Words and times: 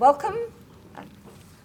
welcome. 0.00 0.38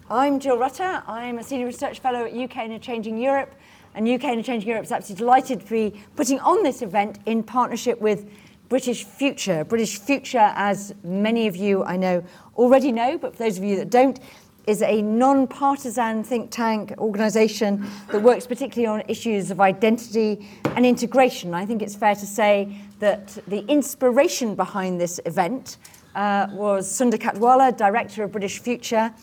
I'm 0.09 0.41
Jill 0.41 0.57
Rutter. 0.57 1.01
I'm 1.07 1.39
a 1.39 1.43
Senior 1.43 1.67
Research 1.67 2.01
Fellow 2.01 2.25
at 2.25 2.33
UK 2.33 2.65
in 2.65 2.73
a 2.73 2.79
Changing 2.79 3.17
Europe. 3.17 3.55
And 3.93 4.05
UK 4.05 4.25
in 4.25 4.39
a 4.39 4.43
Changing 4.43 4.67
Europe 4.67 4.83
is 4.83 4.91
absolutely 4.91 5.23
delighted 5.23 5.61
to 5.61 5.69
be 5.69 6.03
putting 6.17 6.41
on 6.41 6.61
this 6.61 6.81
event 6.81 7.19
in 7.25 7.43
partnership 7.43 8.01
with 8.01 8.29
British 8.67 9.05
Future. 9.05 9.63
British 9.63 9.99
Future, 9.99 10.51
as 10.55 10.93
many 11.01 11.47
of 11.47 11.55
you 11.55 11.85
I 11.85 11.95
know 11.95 12.25
already 12.57 12.91
know, 12.91 13.17
but 13.17 13.37
for 13.37 13.43
those 13.43 13.57
of 13.57 13.63
you 13.63 13.77
that 13.77 13.89
don't, 13.89 14.19
is 14.67 14.81
a 14.81 15.01
non 15.01 15.47
partisan 15.47 16.21
think 16.21 16.51
tank 16.51 16.93
organisation 16.97 17.87
that 18.11 18.21
works 18.21 18.45
particularly 18.45 18.85
on 18.85 19.09
issues 19.09 19.49
of 19.49 19.61
identity 19.61 20.45
and 20.75 20.85
integration. 20.85 21.53
I 21.53 21.65
think 21.65 21.81
it's 21.81 21.95
fair 21.95 22.15
to 22.15 22.25
say 22.25 22.77
that 22.99 23.37
the 23.47 23.59
inspiration 23.67 24.55
behind 24.55 24.99
this 24.99 25.21
event 25.25 25.77
uh, 26.15 26.47
was 26.51 26.89
Sunder 26.89 27.17
Katwala, 27.17 27.75
director 27.75 28.23
of 28.23 28.31
British 28.31 28.59
Future. 28.59 29.13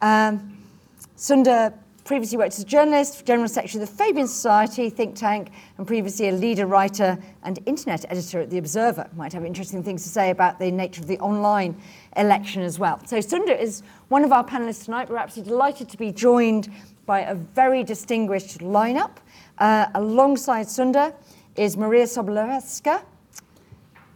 Um, 0.00 0.58
Sunder 1.16 1.72
previously 2.04 2.36
worked 2.36 2.54
as 2.54 2.60
a 2.60 2.64
journalist, 2.64 3.24
general 3.24 3.48
secretary 3.48 3.82
of 3.82 3.88
the 3.88 3.96
Fabian 3.96 4.26
Society 4.26 4.90
think 4.90 5.14
tank, 5.14 5.50
and 5.78 5.86
previously 5.86 6.28
a 6.28 6.32
leader 6.32 6.66
writer 6.66 7.16
and 7.44 7.58
internet 7.66 8.04
editor 8.10 8.40
at 8.40 8.50
The 8.50 8.58
Observer. 8.58 9.08
Might 9.16 9.32
have 9.32 9.44
interesting 9.44 9.82
things 9.82 10.02
to 10.02 10.08
say 10.08 10.30
about 10.30 10.58
the 10.58 10.70
nature 10.70 11.00
of 11.00 11.06
the 11.06 11.18
online 11.20 11.80
election 12.16 12.62
as 12.62 12.78
well. 12.78 13.00
So 13.06 13.20
Sunder 13.20 13.52
is 13.52 13.82
one 14.08 14.24
of 14.24 14.32
our 14.32 14.44
panelists 14.44 14.84
tonight. 14.84 15.08
We're 15.08 15.16
absolutely 15.16 15.50
delighted 15.50 15.88
to 15.90 15.96
be 15.96 16.10
joined 16.10 16.70
by 17.06 17.20
a 17.20 17.34
very 17.34 17.84
distinguished 17.84 18.58
lineup. 18.58 19.18
Uh, 19.58 19.86
alongside 19.94 20.68
Sunder 20.68 21.14
is 21.56 21.76
Maria 21.76 22.04
Sobolewska, 22.04 23.04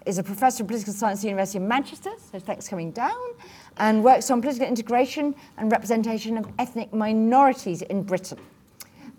is 0.06 0.19
a 0.19 0.23
professor 0.23 0.62
of 0.62 0.69
political 0.69 0.92
science 0.92 1.19
at 1.19 1.23
the 1.23 1.28
University 1.28 1.59
of 1.59 1.65
Manchester, 1.65 2.10
so 2.33 2.38
thanks 2.38 2.66
for 2.66 2.70
coming 2.70 2.92
down, 2.92 3.16
and 3.78 4.02
works 4.02 4.30
on 4.30 4.41
political 4.41 4.66
integration 4.66 5.34
and 5.59 5.70
representation 5.70 6.38
of 6.38 6.47
ethnic 6.59 6.92
minorities 6.95 7.83
in 7.83 8.02
Britain. 8.02 8.39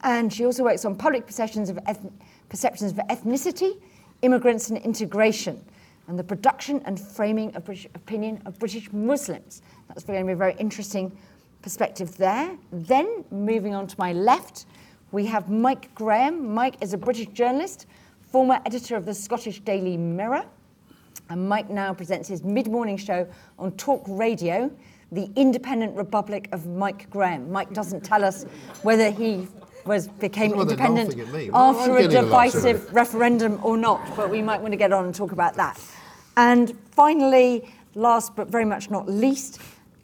And 0.02 0.32
she 0.32 0.46
also 0.46 0.64
works 0.64 0.86
on 0.86 0.96
public 0.96 1.26
perceptions 1.26 1.70
of, 1.70 1.78
eth- 1.88 2.10
perceptions 2.50 2.94
of 2.94 2.98
ethnicity, 3.10 3.80
immigrants, 4.22 4.70
and 4.70 4.78
integration 4.80 5.64
and 6.08 6.18
the 6.18 6.24
production 6.24 6.82
and 6.86 7.00
framing 7.00 7.54
of 7.56 7.66
British 7.66 7.86
opinion 7.94 8.42
of 8.46 8.58
British 8.60 8.92
Muslims. 8.94 9.62
That's 9.90 10.04
going 10.04 10.20
to 10.20 10.26
be 10.26 10.32
a 10.32 10.38
very 10.38 10.56
interesting 10.58 11.18
perspective 11.62 12.16
there. 12.18 12.58
Then, 12.72 13.26
moving 13.30 13.76
on 13.76 13.88
to 13.88 13.96
my 14.00 14.14
left, 14.14 14.66
we 15.12 15.26
have 15.26 15.50
Mike 15.50 15.94
Graham. 15.96 16.54
Mike 16.54 16.76
is 16.82 16.94
a 16.94 16.98
British 16.98 17.28
journalist, 17.28 17.88
former 18.22 18.60
editor 18.66 18.96
of 18.96 19.06
the 19.06 19.14
Scottish 19.14 19.60
Daily 19.62 19.98
Mirror. 19.98 20.46
And 21.30 21.48
Mike 21.48 21.70
now 21.70 21.94
presents 21.94 22.28
his 22.30 22.44
mid 22.44 22.68
morning 22.68 22.98
show 22.98 23.28
on 23.60 23.72
Talk 23.74 24.04
Radio, 24.08 24.72
The 25.12 25.30
Independent 25.36 25.96
Republic 25.96 26.48
of 26.52 26.66
Mike 26.66 27.10
Graham. 27.10 27.52
Mike 27.52 27.74
doesn't 27.74 28.02
tell 28.02 28.24
us 28.24 28.44
whether 28.82 29.12
he 29.12 29.48
was 29.86 30.08
became 30.08 30.54
independent 30.54 31.16
after 31.54 31.98
a 31.98 32.08
divisive 32.08 32.94
referendum 32.94 33.60
or 33.64 33.78
not, 33.78 34.02
but 34.16 34.30
we 34.30 34.42
might 34.42 34.62
want 34.62 34.72
to 34.74 34.78
get 34.78 34.92
on 34.92 35.06
and 35.06 35.16
talk 35.16 35.32
about 35.32 35.56
that. 35.56 35.80
And 36.36 36.78
finally, 36.92 37.70
last 37.96 38.36
but 38.36 38.48
very 38.50 38.66
much 38.66 38.90
not 38.90 39.08
least, 39.08 39.60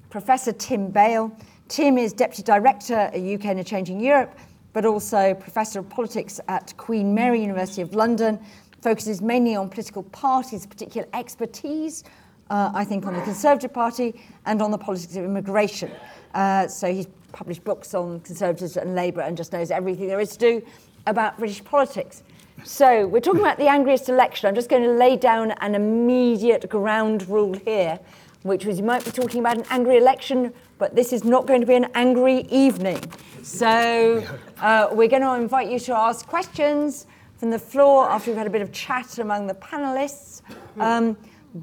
Professor 0.09 0.51
Tim 0.51 0.89
Bale. 0.89 1.35
Tim 1.67 1.97
is 1.97 2.13
Deputy 2.13 2.43
Director 2.43 2.95
at 2.95 3.15
UK 3.15 3.45
in 3.45 3.59
a 3.59 3.63
Changing 3.63 3.99
Europe, 3.99 4.37
but 4.73 4.85
also 4.85 5.33
Professor 5.35 5.79
of 5.79 5.89
Politics 5.89 6.39
at 6.47 6.75
Queen 6.77 7.13
Mary 7.13 7.41
University 7.41 7.81
of 7.81 7.93
London, 7.93 8.39
focuses 8.83 9.21
mainly 9.21 9.55
on 9.55 9.69
political 9.69 10.03
parties, 10.03 10.65
particular 10.65 11.07
expertise, 11.13 12.03
uh, 12.49 12.69
I 12.75 12.83
think, 12.83 13.05
on 13.05 13.13
the 13.13 13.21
Conservative 13.21 13.73
Party 13.73 14.21
and 14.45 14.61
on 14.61 14.71
the 14.71 14.77
politics 14.77 15.15
of 15.15 15.23
immigration. 15.23 15.89
Uh, 16.33 16.67
so 16.67 16.91
he's 16.91 17.07
published 17.31 17.63
books 17.63 17.93
on 17.93 18.19
Conservatives 18.19 18.75
and 18.75 18.93
Labour 18.93 19.21
and 19.21 19.37
just 19.37 19.53
knows 19.53 19.71
everything 19.71 20.07
there 20.07 20.19
is 20.19 20.31
to 20.33 20.39
do 20.39 20.65
about 21.07 21.39
British 21.39 21.63
politics. 21.63 22.23
So 22.65 23.07
we're 23.07 23.21
talking 23.21 23.41
about 23.41 23.57
the 23.57 23.67
angriest 23.67 24.09
election. 24.09 24.47
I'm 24.47 24.55
just 24.55 24.69
going 24.69 24.83
to 24.83 24.91
lay 24.91 25.15
down 25.15 25.51
an 25.61 25.75
immediate 25.75 26.69
ground 26.69 27.27
rule 27.27 27.53
here, 27.53 27.99
which 28.43 28.65
was 28.65 28.77
you 28.77 28.83
might 28.83 29.03
be 29.03 29.11
talking 29.11 29.39
about 29.39 29.57
an 29.57 29.65
angry 29.69 29.97
election, 29.97 30.53
but 30.77 30.95
this 30.95 31.13
is 31.13 31.23
not 31.23 31.47
going 31.47 31.61
to 31.61 31.67
be 31.67 31.75
an 31.75 31.87
angry 31.95 32.41
evening. 32.49 33.01
So 33.41 34.23
uh, 34.59 34.89
we're 34.91 35.07
going 35.07 35.23
to 35.23 35.35
invite 35.35 35.69
you 35.71 35.79
to 35.79 35.97
ask 35.97 36.27
questions 36.27 37.07
from 37.43 37.49
the 37.49 37.59
floor 37.59 38.09
after 38.09 38.31
we've 38.31 38.37
had 38.37 38.47
a 38.47 38.49
bit 38.49 38.61
of 38.61 38.71
chat 38.71 39.19
among 39.19 39.47
the 39.47 39.53
panelists. 39.55 40.41
Um, 40.79 41.17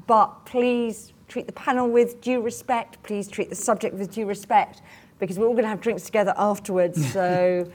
but 0.05 0.45
please 0.45 1.11
treat 1.27 1.47
the 1.47 1.53
panel 1.53 1.89
with 1.89 2.21
due 2.21 2.39
respect. 2.39 3.01
Please 3.01 3.27
treat 3.27 3.49
the 3.49 3.55
subject 3.55 3.95
with 3.95 4.13
due 4.13 4.27
respect, 4.27 4.83
because 5.17 5.39
we're 5.39 5.47
all 5.47 5.53
going 5.53 5.63
to 5.63 5.69
have 5.69 5.81
drinks 5.81 6.03
together 6.03 6.35
afterwards. 6.37 7.03
So 7.13 7.67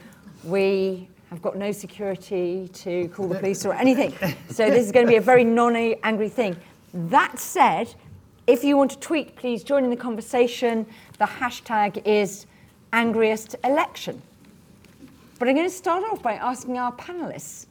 we 0.45 1.09
I've 1.33 1.41
got 1.41 1.57
no 1.57 1.73
security 1.73 2.69
to 2.75 3.09
call 3.09 3.27
the 3.27 3.39
police 3.39 3.65
or 3.65 3.73
anything. 3.73 4.13
So 4.51 4.69
this 4.69 4.85
is 4.85 4.93
going 4.93 5.05
to 5.05 5.09
be 5.09 5.17
a 5.17 5.21
very 5.33 5.43
non-angry 5.43 6.29
thing. 6.29 6.55
That 6.93 7.37
said, 7.37 7.93
if 8.47 8.63
you 8.63 8.77
want 8.77 8.91
to 8.91 8.99
tweet, 8.99 9.35
please 9.35 9.65
join 9.65 9.83
in 9.83 9.89
the 9.89 9.97
conversation. 9.97 10.85
The 11.17 11.25
hashtag 11.25 12.07
is 12.07 12.45
angriest 12.93 13.57
election. 13.65 14.21
But 15.39 15.49
I'm 15.49 15.55
going 15.55 15.67
to 15.67 15.75
start 15.75 16.05
off 16.05 16.21
by 16.23 16.35
asking 16.35 16.77
our 16.77 16.93
panelists, 16.93 17.65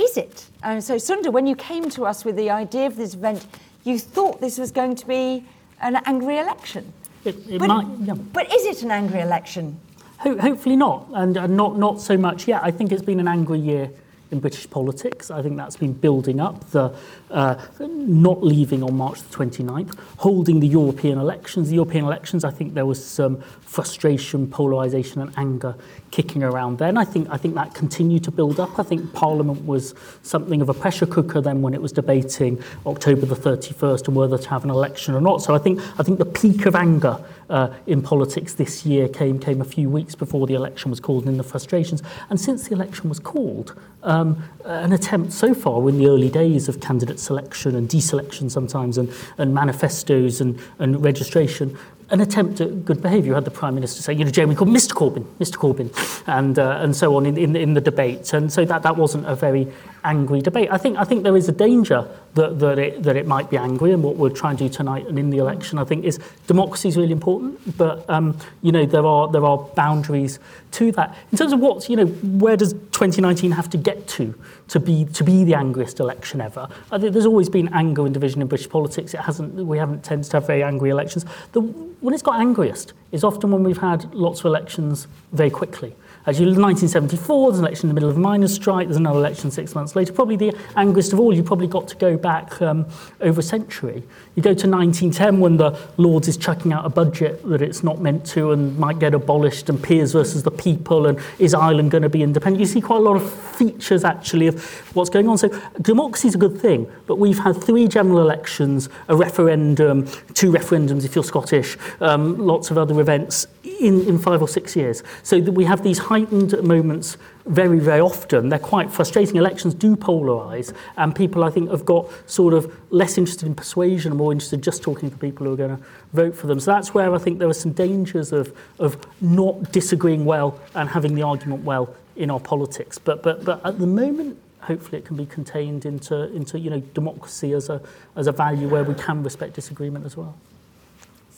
is 0.00 0.16
it? 0.16 0.46
And 0.62 0.82
so 0.82 0.98
Sunder, 0.98 1.30
when 1.30 1.46
you 1.46 1.56
came 1.56 1.88
to 1.90 2.06
us 2.06 2.24
with 2.24 2.36
the 2.36 2.50
idea 2.50 2.86
of 2.86 2.96
this 2.96 3.14
event, 3.14 3.46
you 3.84 3.98
thought 3.98 4.40
this 4.40 4.58
was 4.58 4.70
going 4.70 4.96
to 4.96 5.06
be 5.06 5.44
an 5.80 5.96
angry 6.04 6.38
election. 6.38 6.92
It, 7.24 7.36
it 7.48 7.58
but, 7.58 7.68
might, 7.68 7.86
yeah. 8.00 8.14
but 8.14 8.52
is 8.52 8.64
it 8.64 8.82
an 8.82 8.90
angry 8.90 9.20
election? 9.20 9.78
Ho- 10.18 10.38
hopefully 10.38 10.76
not, 10.76 11.06
and 11.14 11.36
uh, 11.36 11.46
not 11.46 11.78
not 11.78 12.00
so 12.00 12.16
much 12.16 12.48
yet. 12.48 12.62
I 12.62 12.70
think 12.70 12.92
it's 12.92 13.02
been 13.02 13.20
an 13.20 13.28
angry 13.28 13.58
year 13.58 13.90
in 14.30 14.40
British 14.40 14.68
politics. 14.70 15.30
I 15.30 15.42
think 15.42 15.56
that's 15.56 15.76
been 15.76 15.92
building 15.92 16.40
up. 16.40 16.70
The 16.70 16.94
uh, 17.30 17.60
not 17.78 18.42
leaving 18.42 18.82
on 18.82 18.96
March 18.96 19.22
the 19.22 19.36
29th, 19.36 19.96
holding 20.18 20.60
the 20.60 20.66
European 20.66 21.18
elections. 21.18 21.68
The 21.68 21.76
European 21.76 22.04
elections, 22.04 22.44
I 22.44 22.50
think 22.50 22.74
there 22.74 22.86
was 22.86 23.04
some 23.04 23.40
frustration, 23.60 24.48
polarisation, 24.48 25.22
and 25.22 25.32
anger 25.36 25.76
kicking 26.10 26.42
around 26.42 26.78
then. 26.78 26.96
I 26.96 27.04
think 27.04 27.28
I 27.30 27.36
think 27.36 27.54
that 27.54 27.74
continued 27.74 28.24
to 28.24 28.30
build 28.30 28.58
up. 28.58 28.78
I 28.78 28.82
think 28.82 29.12
Parliament 29.12 29.64
was 29.64 29.94
something 30.22 30.60
of 30.60 30.68
a 30.68 30.74
pressure 30.74 31.06
cooker 31.06 31.40
then 31.40 31.62
when 31.62 31.74
it 31.74 31.80
was 31.80 31.92
debating 31.92 32.62
October 32.86 33.26
the 33.26 33.36
31st 33.36 34.08
and 34.08 34.16
whether 34.16 34.38
to 34.38 34.48
have 34.48 34.64
an 34.64 34.70
election 34.70 35.14
or 35.14 35.20
not. 35.20 35.42
So 35.42 35.54
I 35.54 35.58
think 35.58 35.80
I 35.98 36.02
think 36.02 36.18
the 36.18 36.24
peak 36.24 36.66
of 36.66 36.74
anger 36.74 37.22
uh, 37.48 37.72
in 37.86 38.02
politics 38.02 38.54
this 38.54 38.84
year 38.84 39.08
came 39.08 39.38
came 39.38 39.60
a 39.60 39.64
few 39.64 39.88
weeks 39.88 40.14
before 40.14 40.46
the 40.46 40.54
election 40.54 40.90
was 40.90 41.00
called 41.00 41.22
and 41.22 41.32
in 41.32 41.38
the 41.38 41.44
frustrations. 41.44 42.02
And 42.28 42.40
since 42.40 42.68
the 42.68 42.74
election 42.74 43.08
was 43.08 43.20
called, 43.20 43.80
um, 44.02 44.42
an 44.64 44.92
attempt 44.92 45.32
so 45.32 45.54
far 45.54 45.88
in 45.88 45.98
the 45.98 46.06
early 46.06 46.30
days 46.30 46.68
of 46.68 46.80
candidate 46.80 47.20
selection 47.20 47.74
and 47.74 47.88
deselection 47.88 48.50
sometimes 48.50 48.98
and, 48.98 49.12
and 49.38 49.54
manifestos 49.54 50.40
and, 50.40 50.58
and 50.78 51.02
registration 51.02 51.76
an 52.10 52.20
attempt 52.20 52.60
at 52.60 52.84
good 52.84 53.00
behaviour. 53.00 53.28
You 53.28 53.34
had 53.34 53.44
the 53.44 53.50
Prime 53.50 53.74
Minister 53.74 54.02
say, 54.02 54.12
you 54.12 54.24
know, 54.24 54.30
Jeremy 54.30 54.54
called 54.54 54.70
Mr 54.70 54.92
Corbyn, 54.92 55.24
Mr 55.38 55.56
Corbyn, 55.56 55.90
and, 56.26 56.58
uh, 56.58 56.78
and 56.80 56.94
so 56.94 57.16
on 57.16 57.24
in, 57.24 57.36
in, 57.36 57.54
in 57.54 57.74
the 57.74 57.80
debate. 57.80 58.32
And 58.32 58.52
so 58.52 58.64
that, 58.64 58.82
that 58.82 58.96
wasn't 58.96 59.26
a 59.26 59.36
very 59.36 59.68
angry 60.04 60.40
debate. 60.40 60.68
I 60.70 60.78
think 60.78 60.98
I 60.98 61.04
think 61.04 61.22
there 61.22 61.36
is 61.36 61.48
a 61.48 61.52
danger 61.52 62.08
that 62.34 62.58
that 62.60 62.78
it 62.78 63.02
that 63.02 63.16
it 63.16 63.26
might 63.26 63.50
be 63.50 63.56
angry, 63.56 63.92
and 63.92 64.02
what 64.02 64.16
we're 64.16 64.30
trying 64.30 64.56
to 64.58 64.68
do 64.68 64.70
tonight 64.72 65.06
and 65.06 65.18
in 65.18 65.30
the 65.30 65.38
election, 65.38 65.78
I 65.78 65.84
think, 65.84 66.04
is 66.04 66.18
democracy 66.46 66.88
is 66.88 66.96
really 66.96 67.12
important, 67.12 67.76
but 67.76 68.08
um, 68.08 68.36
you 68.62 68.72
know 68.72 68.86
there 68.86 69.04
are 69.04 69.28
there 69.28 69.44
are 69.44 69.58
boundaries 69.58 70.38
to 70.72 70.92
that 70.92 71.16
in 71.32 71.38
terms 71.38 71.52
of 71.52 71.60
what's 71.60 71.88
you 71.88 71.96
know 71.96 72.06
where 72.06 72.56
does 72.56 72.72
2019 72.72 73.50
have 73.52 73.68
to 73.70 73.76
get 73.76 74.06
to 74.08 74.34
to 74.68 74.78
be 74.78 75.04
to 75.06 75.24
be 75.24 75.44
the 75.44 75.54
angriest 75.54 76.00
election 76.00 76.40
ever. 76.40 76.68
I 76.92 76.98
think 76.98 77.12
there's 77.12 77.26
always 77.26 77.48
been 77.48 77.68
anger 77.74 78.04
and 78.04 78.14
division 78.14 78.40
in 78.42 78.48
British 78.48 78.68
politics. 78.68 79.14
It 79.14 79.20
hasn't 79.20 79.54
we 79.54 79.78
haven't 79.78 80.04
tended 80.04 80.30
to 80.30 80.36
have 80.36 80.46
very 80.46 80.62
angry 80.62 80.90
elections. 80.90 81.24
The, 81.52 81.60
when 81.60 82.14
it's 82.14 82.22
got 82.22 82.40
angriest 82.40 82.92
is 83.12 83.24
often 83.24 83.50
when 83.50 83.64
we've 83.64 83.78
had 83.78 84.14
lots 84.14 84.40
of 84.40 84.46
elections 84.46 85.06
very 85.32 85.50
quickly. 85.50 85.94
As 86.26 86.38
you, 86.38 86.44
1974, 86.44 87.50
there's 87.50 87.58
an 87.60 87.64
election 87.64 87.88
in 87.88 87.94
the 87.94 87.94
middle 87.94 88.10
of 88.10 88.16
a 88.18 88.20
miners' 88.20 88.54
strike, 88.54 88.88
there's 88.88 88.98
another 88.98 89.18
election 89.18 89.50
six 89.50 89.74
months 89.74 89.96
later. 89.96 90.12
Probably 90.12 90.36
the 90.36 90.54
angriest 90.76 91.14
of 91.14 91.20
all, 91.20 91.34
you 91.34 91.42
probably 91.42 91.66
got 91.66 91.88
to 91.88 91.96
go 91.96 92.18
back 92.18 92.60
um, 92.60 92.86
over 93.22 93.40
a 93.40 93.42
century. 93.42 94.02
You 94.34 94.42
go 94.42 94.52
to 94.52 94.68
1910 94.68 95.40
when 95.40 95.56
the 95.56 95.78
Lords 95.96 96.28
is 96.28 96.36
chucking 96.36 96.74
out 96.74 96.84
a 96.84 96.90
budget 96.90 97.42
that 97.48 97.62
it's 97.62 97.82
not 97.82 98.00
meant 98.00 98.26
to 98.26 98.52
and 98.52 98.78
might 98.78 98.98
get 98.98 99.14
abolished, 99.14 99.70
and 99.70 99.82
peers 99.82 100.12
versus 100.12 100.42
the 100.42 100.50
people, 100.50 101.06
and 101.06 101.18
is 101.38 101.54
Ireland 101.54 101.90
going 101.90 102.02
to 102.02 102.10
be 102.10 102.22
independent? 102.22 102.60
You 102.60 102.66
see 102.66 102.82
quite 102.82 102.98
a 102.98 103.04
lot 103.04 103.16
of 103.16 103.32
features 103.32 104.04
actually 104.04 104.46
of 104.46 104.62
what's 104.94 105.08
going 105.08 105.26
on. 105.26 105.38
So 105.38 105.48
democracy 105.80 106.28
is 106.28 106.34
a 106.34 106.38
good 106.38 106.60
thing, 106.60 106.90
but 107.06 107.16
we've 107.16 107.38
had 107.38 107.62
three 107.62 107.88
general 107.88 108.20
elections, 108.20 108.90
a 109.08 109.16
referendum, 109.16 110.06
two 110.34 110.52
referendums 110.52 111.06
if 111.06 111.14
you're 111.14 111.24
Scottish, 111.24 111.78
um, 112.00 112.36
lots 112.36 112.70
of 112.70 112.76
other 112.76 113.00
events 113.00 113.46
in, 113.80 114.06
in 114.06 114.18
five 114.18 114.42
or 114.42 114.48
six 114.48 114.76
years. 114.76 115.02
So 115.22 115.40
that 115.40 115.52
we 115.52 115.64
have 115.64 115.82
these 115.82 115.98
heightened 116.10 116.52
at 116.52 116.64
moments 116.64 117.16
very, 117.46 117.78
very 117.78 118.00
often. 118.00 118.48
They're 118.48 118.58
quite 118.58 118.90
frustrating. 118.90 119.36
Elections 119.36 119.74
do 119.74 119.94
polarise, 119.94 120.74
and 120.96 121.14
people, 121.14 121.44
I 121.44 121.50
think, 121.50 121.70
have 121.70 121.84
got 121.84 122.10
sort 122.28 122.52
of 122.52 122.76
less 122.90 123.16
interested 123.16 123.46
in 123.46 123.54
persuasion, 123.54 124.16
more 124.16 124.32
interested 124.32 124.60
just 124.60 124.82
talking 124.82 125.08
to 125.08 125.16
people 125.16 125.46
who 125.46 125.52
are 125.52 125.56
going 125.56 125.76
to 125.76 125.82
vote 126.12 126.34
for 126.34 126.48
them. 126.48 126.58
So 126.58 126.72
that's 126.72 126.92
where 126.92 127.14
I 127.14 127.18
think 127.18 127.38
there 127.38 127.48
are 127.48 127.54
some 127.54 127.70
dangers 127.70 128.32
of, 128.32 128.52
of 128.80 128.96
not 129.20 129.70
disagreeing 129.70 130.24
well 130.24 130.58
and 130.74 130.88
having 130.88 131.14
the 131.14 131.22
argument 131.22 131.62
well 131.62 131.94
in 132.16 132.28
our 132.28 132.40
politics. 132.40 132.98
But, 132.98 133.22
but, 133.22 133.44
but 133.44 133.64
at 133.64 133.78
the 133.78 133.86
moment, 133.86 134.36
hopefully 134.62 134.98
it 134.98 135.04
can 135.04 135.16
be 135.16 135.26
contained 135.26 135.86
into, 135.86 136.34
into 136.34 136.58
you 136.58 136.70
know, 136.70 136.80
democracy 136.92 137.52
as 137.52 137.68
a, 137.68 137.80
as 138.16 138.26
a 138.26 138.32
value 138.32 138.68
where 138.68 138.82
we 138.82 138.94
can 138.94 139.22
respect 139.22 139.54
disagreement 139.54 140.04
as 140.04 140.16
well. 140.16 140.36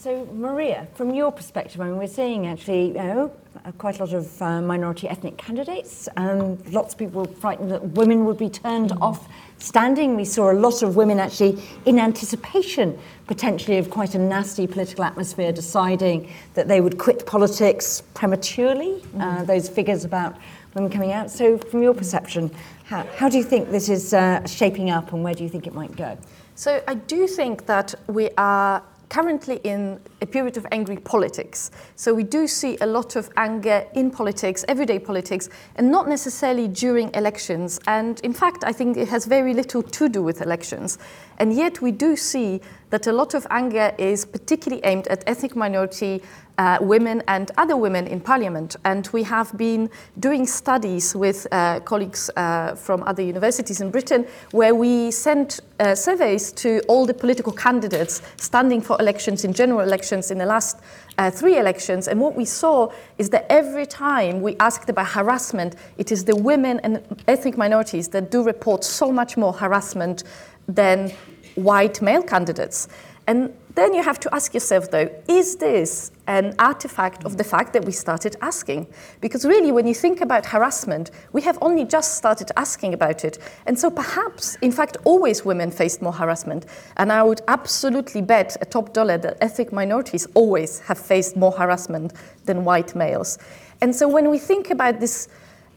So, 0.02 0.26
Maria, 0.34 0.88
from 0.96 1.14
your 1.14 1.31
perspective, 1.31 1.81
I 1.81 1.84
mean, 1.84 1.96
we're 1.96 2.08
seeing 2.08 2.49
actually, 2.49 2.88
you 2.88 2.94
know, 2.94 3.32
quite 3.78 4.00
a 4.00 4.04
lot 4.04 4.12
of 4.12 4.43
uh, 4.43 4.60
minority 4.60 5.08
ethnic 5.08 5.38
candidates, 5.38 6.08
and 6.16 6.58
lots 6.72 6.94
of 6.94 6.99
people 6.99 7.25
frightened 7.25 7.70
that 7.70 7.84
women 7.90 8.25
would 8.25 8.37
be 8.37 8.49
turned 8.49 8.90
mm. 8.90 9.00
off 9.00 9.28
standing. 9.58 10.16
We 10.16 10.25
saw 10.25 10.50
a 10.50 10.58
lot 10.58 10.82
of 10.82 10.96
women 10.96 11.20
actually 11.20 11.62
in 11.87 12.00
anticipation, 12.00 12.99
potentially, 13.28 13.78
of 13.78 13.90
quite 13.90 14.16
a 14.16 14.19
nasty 14.19 14.66
political 14.66 15.04
atmosphere, 15.04 15.52
deciding 15.52 16.28
that 16.54 16.66
they 16.66 16.81
would 16.81 16.99
quit 16.99 17.25
politics 17.25 18.02
prematurely. 18.12 19.04
Mm. 19.14 19.20
Uh, 19.20 19.44
those 19.44 19.69
figures 19.69 20.04
about 20.04 20.37
women 20.75 20.90
coming 20.90 21.12
out. 21.12 21.31
So, 21.31 21.58
from 21.58 21.81
your 21.81 21.94
perception, 21.94 22.50
how, 22.87 23.06
how 23.19 23.28
do 23.28 23.38
you 23.38 23.44
think 23.44 23.70
this 23.70 23.88
is 23.88 24.12
uh, 24.12 24.44
shaping 24.49 24.90
up, 24.90 25.12
and 25.12 25.22
where 25.22 25.34
do 25.34 25.44
you 25.44 25.49
think 25.49 25.69
it 25.69 25.75
might 25.75 25.94
go? 25.94 26.19
So, 26.56 26.82
I 26.88 26.94
do 26.94 27.28
think 27.28 27.66
that 27.66 27.94
we 28.08 28.31
are 28.37 28.82
currently 29.12 29.61
in 29.62 30.00
a 30.23 30.26
period 30.26 30.56
of 30.56 30.67
angry 30.73 30.97
politics. 30.97 31.70
So 31.97 32.14
we 32.14 32.23
do 32.23 32.47
see 32.47 32.79
a 32.81 32.87
lot 32.87 33.14
of 33.14 33.29
anger 33.37 33.87
in 33.93 34.11
politics, 34.11 34.64
everyday 34.69 34.99
politics, 34.99 35.50
and 35.76 35.91
not 35.91 36.09
necessarily 36.09 36.67
during 36.67 37.11
elections. 37.12 37.79
And 37.87 38.19
in 38.20 38.32
fact, 38.32 38.64
I 38.64 38.73
think 38.73 38.97
it 38.97 39.09
has 39.09 39.26
very 39.26 39.53
little 39.53 39.82
to 39.82 40.09
do 40.09 40.23
with 40.23 40.41
elections. 40.41 40.97
And 41.37 41.53
yet 41.53 41.82
we 41.82 41.93
do 41.93 42.17
see 42.17 42.62
that 42.93 43.06
a 43.06 43.12
lot 43.12 43.33
of 43.33 43.47
anger 43.49 43.91
is 43.97 44.27
particularly 44.27 44.85
aimed 44.85 45.06
at 45.09 45.25
ethnic 45.27 45.56
minority 45.56 46.23
uh, 46.59 46.77
women 46.83 47.23
and 47.27 47.50
other 47.56 47.75
women 47.75 48.06
in 48.06 48.21
parliament. 48.21 48.77
And 48.85 49.09
we 49.15 49.23
have 49.23 49.56
been 49.56 49.89
doing 50.21 50.47
studies 50.47 51.17
with 51.17 51.47
uh, 51.50 51.81
colleagues 51.81 52.29
uh, 52.37 52.75
from 52.75 53.03
other 53.05 53.23
universities 53.23 53.81
in 53.81 53.91
Britain 53.91 54.27
where 54.50 54.75
we 54.75 55.11
sent 55.11 55.61
uh, 55.81 55.94
surveys 55.94 56.53
to 56.53 56.81
all 56.87 57.06
the 57.06 57.15
political 57.15 57.50
candidates 57.50 58.21
standing 58.37 58.83
for 58.83 59.00
elections 59.00 59.43
in 59.43 59.55
general 59.55 59.81
elections 59.81 60.31
in 60.31 60.37
the 60.37 60.47
last 60.47 60.81
uh, 61.17 61.31
three 61.31 61.59
elections. 61.59 62.09
And 62.09 62.21
what 62.21 62.37
we 62.37 62.45
saw 62.45 62.93
is 63.17 63.31
that 63.31 63.47
every 63.49 63.87
time 63.87 64.43
we 64.43 64.55
asked 64.61 64.91
about 64.91 65.09
harassment, 65.09 65.77
it 65.97 66.12
is 66.12 66.27
the 66.27 66.37
women 66.37 66.79
and 66.81 67.03
ethnic 67.27 67.56
minorities 67.56 68.09
that 68.09 68.31
do 68.31 68.43
report 68.43 68.85
so 68.85 69.11
much 69.11 69.38
more 69.38 69.55
harassment 69.55 70.25
than 70.69 71.11
white 71.54 72.02
male 72.02 72.22
candidates. 72.22 72.88
And 73.26 73.54
then 73.75 73.94
you 73.94 74.02
have 74.02 74.20
to 74.20 74.34
ask 74.34 74.52
yourself, 74.52 74.90
though, 74.90 75.08
is 75.28 75.56
this 75.56 76.10
an 76.26 76.54
artifact 76.58 77.25
of 77.25 77.38
the 77.38 77.44
fact 77.44 77.72
that 77.72 77.84
we 77.84 77.93
started 77.93 78.37
asking? 78.43 78.87
Because 79.20 79.44
really, 79.44 79.72
when 79.72 79.87
you 79.87 79.94
think 79.94 80.20
about 80.20 80.44
harassment, 80.44 81.10
we 81.32 81.40
have 81.43 81.56
only 81.62 81.84
just 81.84 82.16
started 82.16 82.50
asking 82.56 82.93
about 82.93 83.25
it. 83.25 83.38
And 83.66 83.78
so 83.78 83.90
perhaps, 83.90 84.56
in 84.56 84.72
fact, 84.72 84.99
always 85.04 85.44
women 85.44 85.70
faced 85.70 86.02
more 86.02 86.12
harassment. 86.12 86.66
And 86.99 87.10
I 87.10 87.22
would 87.22 87.40
absolutely 87.49 88.20
bet 88.20 88.56
a 88.60 88.66
top 88.66 88.93
dollar 88.93 89.16
that 89.19 89.38
ethnic 89.40 89.72
minorities 89.72 90.26
always 90.34 90.81
have 90.81 90.99
faced 90.99 91.37
more 91.37 91.52
harassment 91.52 92.12
than 92.44 92.64
white 92.64 92.94
males. 92.94 93.38
And 93.81 93.94
so 93.94 94.06
when 94.06 94.28
we 94.31 94.38
think 94.38 94.70
about 94.70 95.00
this, 95.00 95.28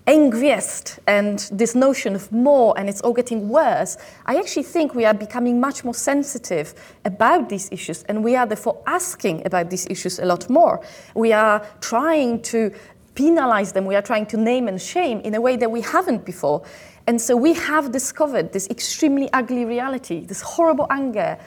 angriest 0.07 0.99
and 1.07 1.39
this 1.51 1.73
notion 1.73 2.15
of 2.15 2.31
more 2.31 2.77
and 2.77 2.87
it's 2.87 3.01
all 3.01 3.13
getting 3.13 3.49
worse, 3.49 3.97
I 4.25 4.37
actually 4.37 4.63
think 4.63 4.93
we 4.93 5.05
are 5.05 5.13
becoming 5.13 5.59
much 5.59 5.83
more 5.83 5.93
sensitive 5.93 6.73
about 7.05 7.49
these 7.49 7.69
issues 7.71 8.03
and 8.03 8.23
we 8.23 8.35
are 8.35 8.45
therefore 8.45 8.81
asking 8.85 9.45
about 9.45 9.69
these 9.69 9.87
issues 9.89 10.19
a 10.19 10.25
lot 10.25 10.49
more. 10.49 10.81
We 11.15 11.33
are 11.33 11.65
trying 11.81 12.41
to 12.43 12.71
penalize 13.15 13.71
them, 13.71 13.85
we 13.85 13.95
are 13.95 14.01
trying 14.01 14.25
to 14.27 14.37
name 14.37 14.67
and 14.67 14.79
shame 14.79 15.21
in 15.21 15.35
a 15.35 15.41
way 15.41 15.55
that 15.55 15.71
we 15.71 15.81
haven't 15.81 16.25
before. 16.25 16.63
And 17.07 17.19
so 17.19 17.35
we 17.35 17.53
have 17.53 17.91
discovered 17.91 18.51
this 18.51 18.67
extremely 18.69 19.31
ugly 19.31 19.65
reality, 19.65 20.25
this 20.25 20.41
horrible 20.41 20.87
anger 20.89 21.37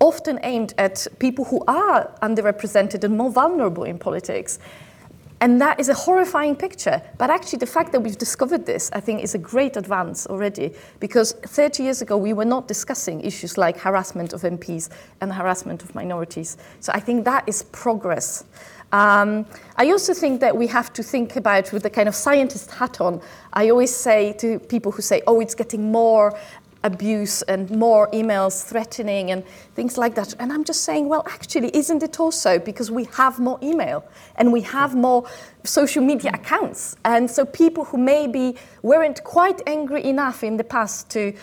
often 0.00 0.38
aimed 0.42 0.74
at 0.76 1.06
people 1.18 1.44
who 1.44 1.62
are 1.66 2.12
underrepresented 2.22 3.04
and 3.04 3.16
more 3.16 3.30
vulnerable 3.30 3.84
in 3.84 3.98
politics. 3.98 4.58
And 5.40 5.60
that 5.60 5.78
is 5.78 5.88
a 5.88 5.94
horrifying 5.94 6.56
picture. 6.56 7.02
But 7.18 7.30
actually, 7.30 7.58
the 7.58 7.66
fact 7.66 7.92
that 7.92 8.00
we've 8.00 8.16
discovered 8.16 8.64
this, 8.64 8.90
I 8.92 9.00
think, 9.00 9.22
is 9.22 9.34
a 9.34 9.38
great 9.38 9.76
advance 9.76 10.26
already. 10.26 10.72
Because 10.98 11.32
30 11.32 11.82
years 11.82 12.00
ago, 12.00 12.16
we 12.16 12.32
were 12.32 12.44
not 12.44 12.68
discussing 12.68 13.20
issues 13.20 13.58
like 13.58 13.76
harassment 13.76 14.32
of 14.32 14.42
MPs 14.42 14.88
and 15.20 15.32
harassment 15.32 15.82
of 15.82 15.94
minorities. 15.94 16.56
So 16.80 16.92
I 16.94 17.00
think 17.00 17.24
that 17.26 17.46
is 17.46 17.64
progress. 17.64 18.44
Um, 18.92 19.44
I 19.76 19.90
also 19.90 20.14
think 20.14 20.40
that 20.40 20.56
we 20.56 20.66
have 20.68 20.92
to 20.94 21.02
think 21.02 21.36
about, 21.36 21.72
with 21.72 21.82
the 21.82 21.90
kind 21.90 22.08
of 22.08 22.14
scientist 22.14 22.70
hat 22.70 23.00
on, 23.00 23.20
I 23.52 23.68
always 23.70 23.94
say 23.94 24.32
to 24.34 24.58
people 24.58 24.92
who 24.92 25.02
say, 25.02 25.22
oh, 25.26 25.40
it's 25.40 25.54
getting 25.54 25.90
more 25.90 26.38
abuse 26.86 27.42
and 27.42 27.70
more 27.70 28.08
emails 28.12 28.64
threatening 28.64 29.30
and 29.32 29.44
things 29.74 29.98
like 29.98 30.14
that. 30.14 30.34
And 30.38 30.52
I'm 30.52 30.64
just 30.64 30.82
saying, 30.82 31.08
well, 31.08 31.24
actually, 31.26 31.76
isn't 31.76 32.02
it 32.02 32.18
also 32.20 32.58
because 32.58 32.90
we 32.90 33.04
have 33.16 33.38
more 33.38 33.58
email 33.62 34.04
and 34.36 34.52
we 34.52 34.62
have 34.62 34.94
more 34.94 35.28
social 35.64 36.02
media 36.02 36.30
accounts? 36.32 36.96
And 37.04 37.30
so 37.30 37.44
people 37.44 37.84
who 37.84 37.98
maybe 37.98 38.56
weren't 38.82 39.22
quite 39.24 39.60
angry 39.66 40.04
enough 40.04 40.42
in 40.42 40.56
the 40.56 40.64
past 40.64 41.10
to 41.10 41.34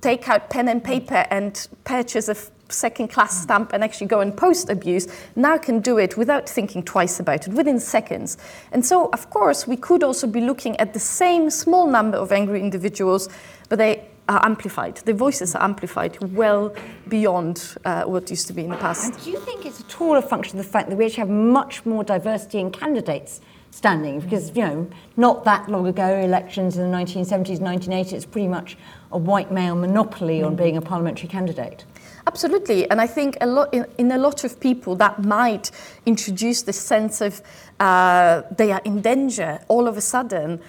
take 0.00 0.28
out 0.28 0.50
pen 0.50 0.68
and 0.68 0.82
paper 0.82 1.26
and 1.30 1.68
purchase 1.84 2.28
a 2.28 2.36
second 2.72 3.08
class 3.08 3.42
stamp 3.42 3.72
and 3.72 3.84
actually 3.84 4.06
go 4.06 4.20
and 4.20 4.36
post 4.36 4.70
abuse 4.70 5.06
now 5.36 5.58
can 5.58 5.80
do 5.80 5.98
it 5.98 6.16
without 6.16 6.48
thinking 6.48 6.82
twice 6.82 7.20
about 7.20 7.46
it 7.46 7.52
within 7.52 7.78
seconds. 7.78 8.38
And 8.72 8.84
so, 8.84 9.10
of 9.12 9.30
course, 9.30 9.66
we 9.66 9.76
could 9.76 10.02
also 10.02 10.26
be 10.26 10.40
looking 10.40 10.76
at 10.78 10.92
the 10.92 11.00
same 11.00 11.50
small 11.50 11.86
number 11.86 12.16
of 12.16 12.32
angry 12.32 12.60
individuals, 12.60 13.28
but 13.68 13.78
they 13.78 14.08
are 14.28 14.44
amplified. 14.44 14.96
The 14.96 15.14
voices 15.14 15.54
are 15.54 15.62
amplified 15.62 16.18
well 16.32 16.74
beyond 17.08 17.76
uh, 17.84 18.04
what 18.04 18.30
used 18.30 18.46
to 18.46 18.52
be 18.52 18.64
in 18.64 18.70
the 18.70 18.76
past. 18.76 19.12
And 19.12 19.24
do 19.24 19.30
you 19.30 19.40
think 19.40 19.66
it's 19.66 19.80
at 19.80 20.00
all 20.00 20.16
a 20.16 20.22
function 20.22 20.58
of 20.58 20.64
the 20.64 20.70
fact 20.70 20.88
that 20.90 20.96
we 20.96 21.04
actually 21.04 21.20
have 21.20 21.30
much 21.30 21.84
more 21.84 22.04
diversity 22.04 22.58
in 22.58 22.70
candidates 22.70 23.40
standing? 23.70 24.20
Because, 24.20 24.54
you 24.56 24.62
know, 24.62 24.90
not 25.16 25.44
that 25.44 25.68
long 25.68 25.86
ago, 25.86 26.06
elections 26.20 26.76
in 26.76 26.90
the 26.90 26.96
1970s, 26.96 27.58
1980s, 27.58 28.12
it's 28.12 28.24
pretty 28.24 28.48
much 28.48 28.76
a 29.10 29.18
white 29.18 29.50
male 29.50 29.74
monopoly 29.74 30.40
mm. 30.40 30.46
on 30.46 30.56
being 30.56 30.76
a 30.76 30.82
parliamentary 30.82 31.28
candidate. 31.28 31.84
Absolutely, 32.26 32.88
and 32.88 33.00
I 33.00 33.08
think 33.08 33.36
a 33.40 33.46
lot 33.46 33.74
in, 33.74 33.84
in, 33.98 34.12
a 34.12 34.18
lot 34.18 34.44
of 34.44 34.60
people 34.60 34.94
that 34.96 35.24
might 35.24 35.72
introduce 36.06 36.62
this 36.62 36.78
sense 36.78 37.20
of 37.20 37.42
uh, 37.80 38.42
they 38.56 38.70
are 38.70 38.80
in 38.84 39.00
danger 39.00 39.58
all 39.66 39.88
of 39.88 39.96
a 39.96 40.00
sudden 40.00 40.60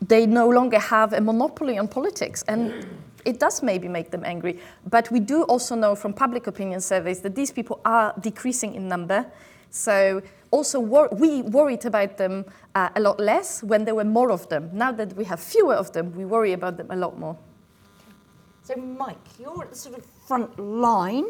they 0.00 0.26
no 0.26 0.48
longer 0.48 0.78
have 0.78 1.12
a 1.12 1.20
monopoly 1.20 1.78
on 1.78 1.88
politics. 1.88 2.42
And 2.48 2.86
it 3.24 3.38
does 3.38 3.62
maybe 3.62 3.88
make 3.88 4.10
them 4.10 4.24
angry. 4.24 4.58
But 4.88 5.10
we 5.10 5.20
do 5.20 5.42
also 5.44 5.74
know 5.74 5.94
from 5.94 6.12
public 6.12 6.46
opinion 6.46 6.80
surveys 6.80 7.20
that 7.20 7.34
these 7.34 7.52
people 7.52 7.80
are 7.84 8.14
decreasing 8.20 8.74
in 8.74 8.88
number. 8.88 9.26
So 9.70 10.22
also 10.50 10.80
wor- 10.80 11.10
we 11.12 11.42
worried 11.42 11.84
about 11.84 12.16
them 12.16 12.44
uh, 12.74 12.88
a 12.96 13.00
lot 13.00 13.20
less 13.20 13.62
when 13.62 13.84
there 13.84 13.94
were 13.94 14.04
more 14.04 14.32
of 14.32 14.48
them. 14.48 14.70
Now 14.72 14.92
that 14.92 15.14
we 15.16 15.24
have 15.24 15.40
fewer 15.40 15.74
of 15.74 15.92
them, 15.92 16.14
we 16.16 16.24
worry 16.24 16.52
about 16.52 16.76
them 16.76 16.86
a 16.90 16.96
lot 16.96 17.18
more. 17.18 17.36
So, 18.62 18.76
Mike, 18.76 19.16
you're 19.38 19.62
at 19.62 19.70
the 19.70 19.76
sort 19.76 19.98
of 19.98 20.04
front 20.26 20.58
line. 20.58 21.26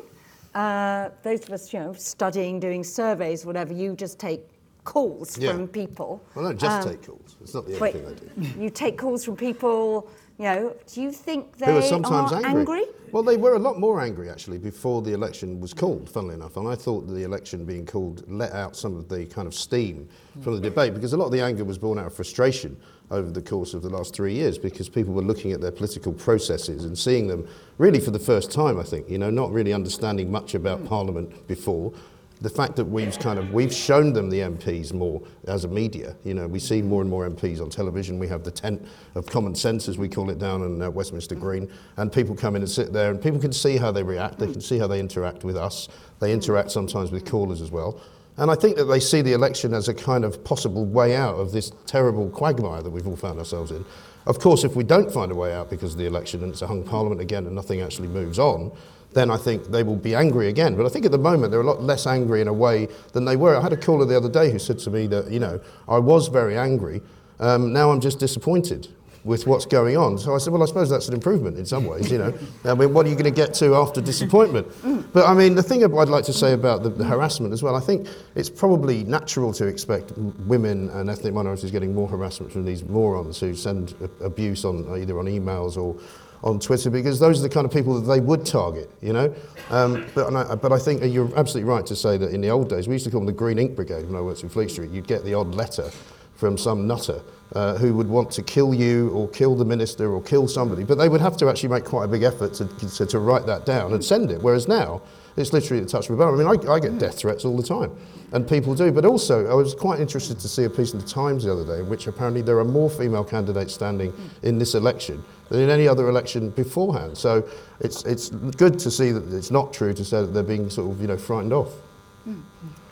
Uh, 0.55 1.11
those 1.23 1.45
of 1.45 1.51
us, 1.51 1.73
you 1.73 1.79
know, 1.79 1.93
studying, 1.93 2.61
doing 2.61 2.85
surveys, 2.85 3.47
whatever, 3.47 3.73
you 3.73 3.95
just 3.95 4.19
take 4.19 4.41
calls 4.85 5.39
yeah. 5.39 5.53
from 5.53 5.69
people. 5.69 6.23
Well, 6.35 6.47
I 6.47 6.49
don't 6.49 6.61
just 6.61 6.87
um, 6.87 6.93
take 6.93 7.07
calls. 7.07 7.37
It's 7.41 7.55
not 7.55 7.67
the 7.67 7.77
only 7.77 7.93
thing 7.93 8.07
I 8.07 8.43
do. 8.43 8.61
You 8.61 8.71
take 8.71 8.99
calls 8.99 9.25
from 9.25 9.37
people. 9.37 10.11
You 10.39 10.47
know, 10.47 10.77
do 10.87 11.03
you 11.03 11.13
think 11.13 11.59
they 11.59 11.67
are 11.67 11.83
sometimes 11.83 12.33
are 12.33 12.37
angry. 12.47 12.61
angry? 12.61 12.85
Well, 13.13 13.23
they 13.23 13.37
were 13.37 13.57
a 13.57 13.59
lot 13.59 13.79
more 13.79 14.01
angry 14.01 14.31
actually 14.31 14.57
before 14.57 15.03
the 15.03 15.13
election 15.13 15.61
was 15.61 15.75
called. 15.75 16.09
Funnily 16.09 16.35
enough, 16.35 16.57
and 16.57 16.67
I 16.67 16.75
thought 16.75 17.07
the 17.07 17.25
election 17.25 17.67
being 17.67 17.85
called 17.85 18.25
let 18.27 18.53
out 18.53 18.75
some 18.75 18.97
of 18.97 19.09
the 19.09 19.27
kind 19.27 19.47
of 19.47 19.55
steam 19.55 20.09
from 20.41 20.55
the 20.55 20.61
debate 20.61 20.95
because 20.95 21.13
a 21.13 21.17
lot 21.19 21.27
of 21.27 21.33
the 21.33 21.43
anger 21.43 21.65
was 21.65 21.77
born 21.77 21.99
out 21.99 22.07
of 22.07 22.15
frustration 22.15 22.81
over 23.11 23.31
the 23.31 23.43
course 23.43 23.75
of 23.75 23.83
the 23.83 23.91
last 23.91 24.15
three 24.15 24.33
years 24.33 24.57
because 24.57 24.89
people 24.89 25.13
were 25.13 25.23
looking 25.23 25.53
at 25.53 25.61
their 25.61 25.73
political 25.73 26.13
processes 26.13 26.85
and 26.85 26.97
seeing 26.97 27.27
them 27.27 27.47
really 27.77 28.01
for 28.01 28.13
the 28.13 28.19
first 28.19 28.51
time. 28.51 28.79
I 28.79 28.85
think 28.85 29.11
you 29.11 29.19
know, 29.19 29.29
not 29.29 29.53
really 29.53 29.75
understanding 29.75 30.31
much 30.31 30.55
about 30.55 30.87
Parliament 30.87 31.47
before 31.49 31.93
the 32.41 32.51
fact 32.51 32.77
that 32.77 32.85
we've 32.85 33.19
kind 33.19 33.39
of 33.39 33.53
we've 33.53 33.73
shown 33.73 34.13
them 34.13 34.31
the 34.31 34.41
MPs 34.41 34.93
more 34.93 35.23
as 35.47 35.65
a 35.65 35.69
media. 35.69 36.17
You 36.25 36.35
know, 36.35 36.47
we 36.47 36.59
see 36.59 36.81
more 36.81 37.03
and 37.03 37.11
more 37.11 37.29
MPs 37.29 37.61
on 37.61 37.69
television. 37.69 38.19
We 38.19 38.29
have 38.29 38.45
the 38.45 38.51
tent 38.51 38.87
of 39.15 39.27
common 39.27 39.55
sense, 39.55 39.89
as 39.89 39.99
we 39.99 40.09
call 40.09 40.31
it, 40.31 40.39
down 40.39 40.63
in 40.63 40.81
uh, 40.81 40.91
Westminster 40.91 41.35
Green, 41.35 41.71
and 41.97 42.11
people 42.11 42.35
come 42.35 42.57
in 42.57 42.63
and 42.63 42.71
sit 42.71 42.93
there, 42.93 43.11
and 43.11 43.21
people 43.21 43.39
can 43.39 43.53
see 43.53 43.77
how 43.77 43.93
they 43.93 44.03
react. 44.03 44.39
They 44.39 44.51
can 44.51 44.61
see 44.61 44.79
how 44.79 44.87
they 44.87 45.01
interact 45.01 45.45
with 45.45 45.57
us. 45.57 45.89
They 46.19 46.33
interact 46.33 46.71
sometimes 46.71 47.11
with 47.11 47.25
callers 47.25 47.61
as 47.61 47.71
well. 47.71 48.01
And 48.37 48.51
I 48.51 48.55
think 48.55 48.77
that 48.77 48.85
they 48.85 49.01
see 49.01 49.21
the 49.21 49.35
election 49.35 49.75
as 49.75 49.89
a 49.89 49.95
kind 49.95 50.25
of 50.25 50.43
possible 50.45 50.87
way 50.87 51.15
out 51.15 51.35
of 51.35 51.53
this 51.53 51.73
terrible 51.85 52.31
quagmire 52.31 52.83
that 52.83 52.91
we've 52.91 53.07
all 53.07 53.17
found 53.17 53.39
ourselves 53.39 53.71
in. 53.71 53.85
Of 54.27 54.39
course, 54.39 54.65
if 54.65 54.77
we 54.77 54.85
don't 54.85 55.13
find 55.13 55.33
a 55.33 55.35
way 55.35 55.53
out 55.53 55.69
because 55.69 55.93
of 55.93 55.99
the 55.99 56.07
election 56.07 56.43
and 56.43 56.53
it's 56.53 56.63
a 56.63 56.67
hung 56.67 56.83
parliament 56.83 57.21
again 57.21 57.47
and 57.47 57.55
nothing 57.55 57.81
actually 57.81 58.09
moves 58.09 58.39
on, 58.39 58.73
then 59.13 59.31
I 59.31 59.37
think 59.37 59.67
they 59.67 59.83
will 59.83 59.97
be 59.97 60.15
angry 60.15 60.49
again. 60.49 60.77
But 60.77 60.87
I 60.87 60.89
think 60.89 61.05
at 61.05 61.13
the 61.13 61.19
moment 61.19 61.51
they're 61.51 61.61
a 61.61 61.65
lot 61.65 61.83
less 61.83 62.07
angry 62.07 62.41
in 62.41 62.49
a 62.49 62.53
way 62.53 62.89
than 63.13 63.25
they 63.25 63.37
were. 63.37 63.57
I 63.57 63.61
had 63.61 63.73
a 63.73 63.77
caller 63.77 64.05
the 64.05 64.17
other 64.17 64.29
day 64.29 64.51
who 64.51 64.59
said 64.59 64.79
to 64.81 64.91
me 64.91 65.07
that, 65.09 65.31
you 65.31 65.41
know, 65.41 65.61
I 65.89 65.99
was 65.99 66.29
very 66.29 66.57
angry. 66.57 67.03
Um, 67.41 67.73
now 67.73 67.91
I'm 67.91 68.01
just 68.01 68.19
disappointed 68.19 68.89
with 69.25 69.47
what's 69.47 69.67
going 69.67 69.97
on. 69.97 70.17
So 70.19 70.35
I 70.35 70.39
said, 70.39 70.53
well, 70.53 70.63
I 70.63 70.67
suppose 70.67 70.89
that's 70.89 71.09
an 71.09 71.15
improvement 71.15 71.59
in 71.59 71.67
some 71.67 71.85
ways, 71.85 72.11
you 72.11 72.19
know. 72.19 72.33
I 72.65 72.75
mean, 72.75 72.95
what 72.95 73.05
are 73.05 73.09
you 73.09 73.15
going 73.15 73.25
to 73.25 73.31
get 73.31 73.53
to 73.55 73.75
after 73.75 74.01
disappointment? 74.01 74.67
But 75.13 75.27
I 75.27 75.35
mean, 75.35 75.55
the 75.55 75.63
thing 75.63 75.85
I'd 75.85 75.91
like 75.91 76.25
to 76.25 76.33
say 76.33 76.55
about 76.55 76.83
the, 76.83 76.89
the 76.89 77.05
harassment 77.05 77.53
as 77.53 77.63
well, 77.63 77.77
I 77.77 77.81
think 77.81 78.09
it's 78.35 78.49
probably 78.49 79.05
natural 79.05 79.53
to 79.55 79.67
expect 79.67 80.13
women 80.17 80.89
and 80.91 81.11
ethnic 81.11 81.35
minorities 81.35 81.71
getting 81.71 81.95
more 81.95 82.09
harassment 82.09 82.51
from 82.51 82.65
these 82.65 82.85
morons 82.85 83.39
who 83.39 83.55
send 83.55 83.95
abuse 84.21 84.65
on 84.65 84.87
either 84.99 85.19
on 85.19 85.27
emails 85.27 85.77
or 85.77 86.01
on 86.43 86.59
Twitter 86.59 86.91
because 86.91 87.19
those 87.19 87.39
are 87.39 87.43
the 87.43 87.53
kind 87.53 87.67
of 87.67 87.73
people 87.73 88.01
that 88.01 88.07
they 88.07 88.21
would 88.21 88.47
target, 88.47 88.91
you 89.03 89.13
know. 89.13 89.35
Um, 89.71 90.07
but, 90.15 90.35
I, 90.35 90.55
but 90.55 90.73
I 90.73 90.79
think 90.79 91.03
you're 91.05 91.31
absolutely 91.39 91.71
right 91.71 91.85
to 91.87 91.97
say 91.97 92.17
that 92.17 92.33
in 92.33 92.41
the 92.41 92.51
old 92.51 92.69
days, 92.69 92.89
we 92.89 92.95
used 92.95 93.05
to 93.05 93.11
call 93.11 93.21
them 93.21 93.27
the 93.27 93.33
Green 93.33 93.59
Ink 93.59 93.77
Brigade 93.77 94.07
when 94.07 94.17
I 94.17 94.21
worked 94.21 94.43
in 94.43 94.49
Fleet 94.49 94.71
Street. 94.71 94.91
You'd 94.91 95.07
get 95.07 95.25
the 95.25 95.35
odd 95.35 95.55
letter 95.55 95.91
from 96.37 96.57
some 96.57 96.87
nutter 96.87 97.21
uh, 97.53 97.77
who 97.77 97.95
would 97.95 98.09
want 98.09 98.31
to 98.31 98.43
kill 98.43 98.73
you 98.73 99.11
or 99.11 99.29
kill 99.29 99.55
the 99.55 99.65
minister 99.65 100.11
or 100.11 100.23
kill 100.23 100.49
somebody, 100.49 100.85
but 100.85 100.97
they 100.97 101.09
would 101.09 101.21
have 101.21 101.37
to 101.37 101.49
actually 101.49 101.69
make 101.69 101.85
quite 101.85 102.05
a 102.05 102.09
big 102.09 102.23
effort 102.23 102.55
to, 102.55 102.67
to, 102.89 103.05
to 103.05 103.19
write 103.19 103.45
that 103.47 103.67
down 103.67 103.93
and 103.93 104.05
send 104.05 104.31
it. 104.31 104.41
Whereas 104.41 104.67
now, 104.67 105.03
it's 105.37 105.53
literally 105.53 105.83
the 105.83 105.89
touch 105.89 106.09
of 106.09 106.15
a 106.15 106.17
button. 106.17 106.35
I 106.35 106.53
mean, 106.53 106.69
I, 106.69 106.73
I, 106.73 106.81
get 106.81 106.99
death 106.99 107.19
threats 107.19 107.45
all 107.45 107.57
the 107.57 107.63
time, 107.63 107.97
and 108.33 108.49
people 108.49 108.75
do. 108.75 108.91
But 108.91 109.05
also, 109.05 109.47
I 109.51 109.55
was 109.55 109.75
quite 109.75 110.01
interested 110.01 110.41
to 110.41 110.49
see 110.49 110.65
a 110.65 110.71
piece 110.71 110.93
in 110.93 110.99
the 110.99 111.07
Times 111.07 111.45
the 111.45 111.53
other 111.53 111.65
day 111.65 111.81
in 111.81 111.89
which 111.89 112.07
apparently 112.07 112.43
there 112.43 112.59
are 112.59 112.65
more 112.65 112.91
female 112.91 113.25
candidates 113.25 113.75
standing 113.75 114.13
in 114.43 114.59
this 114.59 114.75
election 114.75 115.23
than 115.51 115.61
in 115.61 115.69
any 115.69 115.87
other 115.87 116.09
election 116.09 116.51
beforehand. 116.51 117.19
So 117.19 117.47
it's, 117.81 118.05
it's 118.05 118.31
good 118.31 118.79
to 118.79 118.91
see 118.91 119.13
that 119.13 119.33
it's 119.35 119.51
not 119.51 119.73
true 119.73 119.93
to 119.93 120.05
say 120.05 120.23
that 120.23 120.29
they're 120.29 120.43
being 120.43 120.71
sort 120.71 120.91
of, 120.91 121.01
you 121.01 121.09
know, 121.09 121.19
frightened 121.19 121.53
off. 121.53 121.73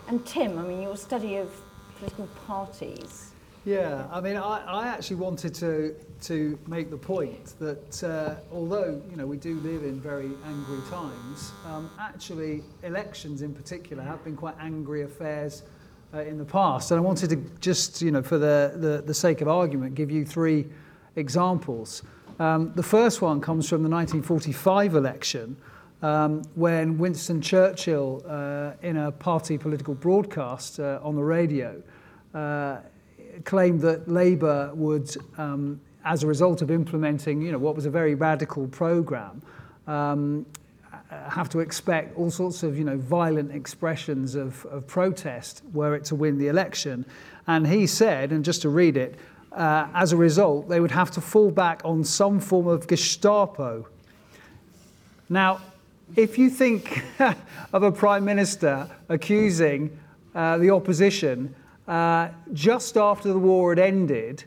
And 0.08 0.24
Tim, 0.26 0.58
I 0.58 0.62
mean, 0.62 0.82
your 0.82 0.96
study 0.96 1.36
of 1.36 1.50
political 1.98 2.26
parties. 2.46 3.32
Yeah, 3.64 4.06
I 4.10 4.20
mean, 4.20 4.36
I, 4.36 4.64
I 4.66 4.88
actually 4.88 5.16
wanted 5.16 5.54
to 5.56 5.94
to 6.22 6.58
make 6.66 6.90
the 6.90 6.96
point 6.96 7.54
that 7.60 8.02
uh, 8.02 8.36
although 8.50 9.00
you 9.10 9.16
know 9.16 9.26
we 9.26 9.36
do 9.36 9.56
live 9.60 9.84
in 9.84 10.00
very 10.00 10.30
angry 10.46 10.78
times, 10.88 11.52
um, 11.66 11.90
actually 11.98 12.62
elections 12.82 13.42
in 13.42 13.54
particular 13.54 14.02
have 14.02 14.24
been 14.24 14.36
quite 14.36 14.54
angry 14.58 15.02
affairs 15.02 15.64
uh, 16.14 16.20
in 16.20 16.38
the 16.38 16.44
past. 16.44 16.90
And 16.90 16.98
I 16.98 17.02
wanted 17.02 17.30
to 17.30 17.36
just 17.60 18.00
you 18.00 18.10
know 18.10 18.22
for 18.22 18.38
the, 18.38 18.72
the, 18.76 19.02
the 19.04 19.14
sake 19.14 19.42
of 19.42 19.48
argument 19.48 19.94
give 19.94 20.10
you 20.10 20.24
three 20.24 20.66
examples. 21.16 22.02
Um, 22.38 22.73
the 22.75 22.83
first 22.83 23.21
one 23.21 23.40
comes 23.40 23.68
from 23.68 23.83
the 23.83 23.88
1945 23.88 24.95
election. 24.95 25.57
Um, 26.00 26.42
when 26.54 26.97
Winston 26.97 27.40
Churchill, 27.40 28.23
uh, 28.28 28.73
in 28.87 28.97
a 28.97 29.11
party 29.11 29.59
political 29.59 29.95
broadcast 29.95 30.78
uh, 30.78 31.00
on 31.02 31.16
the 31.16 31.25
radio, 31.25 31.83
uh, 32.35 32.78
claimed 33.45 33.80
that 33.80 34.09
Labour 34.09 34.71
would, 34.75 35.16
um, 35.37 35.80
as 36.04 36.23
a 36.23 36.26
result 36.28 36.62
of 36.62 36.71
implementing, 36.71 37.42
you 37.42 37.50
know, 37.50 37.59
what 37.59 37.75
was 37.75 37.87
a 37.87 37.90
very 37.90 38.14
radical 38.14 38.68
program, 38.68 39.42
um, 39.88 40.47
have 41.11 41.49
to 41.49 41.61
expect 41.61 42.16
all 42.16 42.30
sorts 42.30 42.62
of, 42.62 42.78
you 42.78 42.85
know, 42.85 42.97
violent 42.97 43.50
expressions 43.52 44.35
of, 44.35 44.64
of 44.66 44.87
protest 44.87 45.62
were 45.73 45.95
it 45.95 46.04
to 46.04 46.14
win 46.14 46.38
the 46.38 46.49
election. 46.49 47.04
And 47.47 47.66
he 47.66 47.87
said, 47.87 48.30
and 48.30 48.45
just 48.45 48.62
to 48.62 48.68
read 48.68 48.97
it, 48.97 49.16
uh, 49.52 49.88
as 49.95 50.12
a 50.12 50.17
result, 50.17 50.69
they 50.69 50.81
would 50.81 50.90
have 50.90 51.11
to 51.12 51.21
fall 51.21 51.50
back 51.50 51.81
on 51.85 52.05
some 52.05 52.40
form 52.40 52.67
of 52.67 52.87
Gestapo. 52.87 53.87
Now, 55.28 55.61
if 56.17 56.38
you 56.38 56.50
think 56.50 57.02
of 57.73 57.83
a 57.83 57.93
prime 57.93 58.25
minister 58.25 58.88
accusing 59.09 59.99
uh, 60.35 60.59
the 60.59 60.71
opposition 60.71 61.55
uh, 61.87 62.28
just 62.52 62.97
after 62.97 63.28
the 63.28 63.38
war 63.38 63.71
had 63.71 63.78
ended 63.78 64.45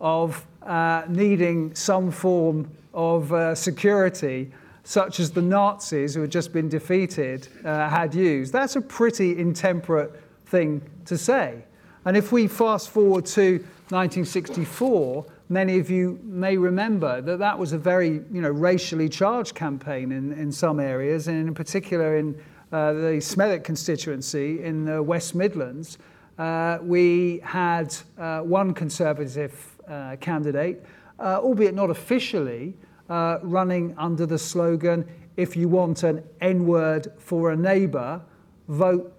of 0.00 0.46
uh, 0.62 1.02
needing 1.08 1.74
some 1.74 2.10
form 2.10 2.70
of 2.92 3.32
uh, 3.32 3.54
security, 3.54 4.50
such 4.84 5.18
as 5.18 5.30
the 5.30 5.42
Nazis, 5.42 6.14
who 6.14 6.20
had 6.20 6.30
just 6.30 6.52
been 6.52 6.68
defeated, 6.68 7.48
uh, 7.64 7.88
had 7.88 8.14
used. 8.14 8.52
That's 8.52 8.76
a 8.76 8.80
pretty 8.80 9.38
intemperate 9.38 10.12
thing 10.46 10.82
to 11.06 11.18
say. 11.18 11.64
And 12.04 12.16
if 12.16 12.32
we 12.32 12.46
fast 12.46 12.90
forward 12.90 13.26
to 13.26 13.64
1964, 13.90 15.26
many 15.48 15.78
of 15.78 15.90
you 15.90 16.18
may 16.22 16.56
remember 16.56 17.20
that 17.20 17.38
that 17.38 17.58
was 17.58 17.72
a 17.72 17.78
very 17.78 18.22
you 18.32 18.40
know, 18.40 18.50
racially 18.50 19.08
charged 19.08 19.54
campaign 19.54 20.12
in, 20.12 20.32
in 20.32 20.50
some 20.50 20.80
areas, 20.80 21.28
and 21.28 21.48
in 21.48 21.54
particular 21.54 22.16
in 22.16 22.34
uh, 22.72 22.92
the 22.92 23.20
Smethwick 23.20 23.62
constituency 23.62 24.62
in 24.62 24.84
the 24.84 25.02
West 25.02 25.34
Midlands 25.34 25.98
uh, 26.38 26.78
we 26.82 27.40
had 27.44 27.94
uh, 28.18 28.40
one 28.40 28.74
Conservative 28.74 29.76
uh, 29.88 30.16
candidate, 30.20 30.82
uh, 31.18 31.38
albeit 31.38 31.74
not 31.74 31.90
officially, 31.90 32.74
uh, 33.08 33.38
running 33.42 33.94
under 33.98 34.26
the 34.26 34.38
slogan 34.38 35.06
if 35.36 35.56
you 35.56 35.68
want 35.68 36.02
an 36.02 36.22
N 36.40 36.66
word 36.66 37.08
for 37.18 37.52
a 37.52 37.56
neighbour, 37.56 38.20
vote 38.68 39.12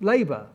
Labour. 0.00 0.46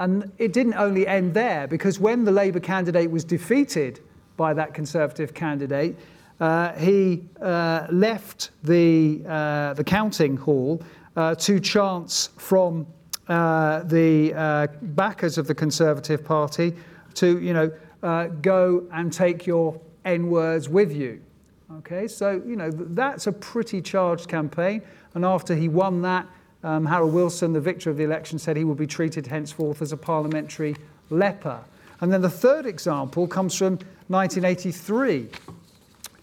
And 0.00 0.32
it 0.38 0.52
didn't 0.52 0.74
only 0.74 1.06
end 1.06 1.34
there, 1.34 1.68
because 1.68 2.00
when 2.00 2.24
the 2.24 2.32
Labour 2.32 2.60
candidate 2.60 3.10
was 3.10 3.22
defeated 3.22 4.00
by 4.36 4.54
that 4.54 4.72
Conservative 4.74 5.34
candidate, 5.34 5.94
uh, 6.40 6.72
he 6.72 7.22
left 7.40 8.50
the, 8.64 9.18
the 9.76 9.84
counting 9.84 10.38
hall 10.38 10.82
to 11.38 11.60
chants 11.60 12.30
from 12.38 12.86
uh, 13.28 13.84
the 13.84 14.34
uh, 14.34 14.66
backers 14.80 15.38
of 15.38 15.46
the 15.46 15.54
Conservative 15.54 16.24
Party 16.24 16.74
to, 17.14 17.38
you 17.38 17.52
know, 17.52 17.70
uh, 18.02 18.26
go 18.40 18.88
and 18.92 19.12
take 19.12 19.46
your 19.46 19.78
N 20.04 20.30
words 20.30 20.68
with 20.68 20.92
you. 20.92 21.20
Okay, 21.78 22.08
so, 22.08 22.42
you 22.46 22.56
know, 22.56 22.70
that's 22.72 23.26
a 23.26 23.32
pretty 23.32 23.82
charged 23.82 24.28
campaign. 24.28 24.82
And 25.14 25.24
after 25.24 25.54
he 25.54 25.68
won 25.68 26.02
that, 26.02 26.26
um, 26.62 26.86
Harold 26.86 27.12
Wilson, 27.12 27.52
the 27.52 27.60
victor 27.60 27.90
of 27.90 27.96
the 27.96 28.04
election, 28.04 28.38
said 28.38 28.56
he 28.56 28.64
would 28.64 28.76
be 28.76 28.86
treated 28.86 29.26
henceforth 29.26 29.80
as 29.80 29.92
a 29.92 29.96
parliamentary 29.96 30.76
leper. 31.08 31.60
And 32.00 32.12
then 32.12 32.22
the 32.22 32.30
third 32.30 32.66
example 32.66 33.26
comes 33.26 33.54
from 33.54 33.78
1983. 34.08 35.28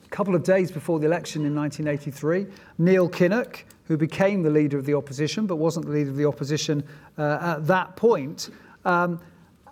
A 0.06 0.10
couple 0.10 0.36
of 0.36 0.44
days 0.44 0.72
before 0.72 1.00
the 1.00 1.06
election 1.06 1.46
in 1.46 1.56
1983, 1.56 2.48
Neil 2.78 3.10
Kinnock, 3.10 3.64
who 3.86 3.98
became 3.98 4.44
the 4.44 4.50
leader 4.50 4.78
of 4.78 4.86
the 4.86 4.94
opposition 4.94 5.46
but 5.46 5.58
wasn't 5.58 5.86
the 5.86 5.92
leader 5.92 6.10
of 6.10 6.18
the 6.18 6.26
opposition 6.26 6.84
uh, 7.18 7.56
at 7.58 7.68
that 7.68 7.96
point, 7.96 8.50
um, 8.86 9.20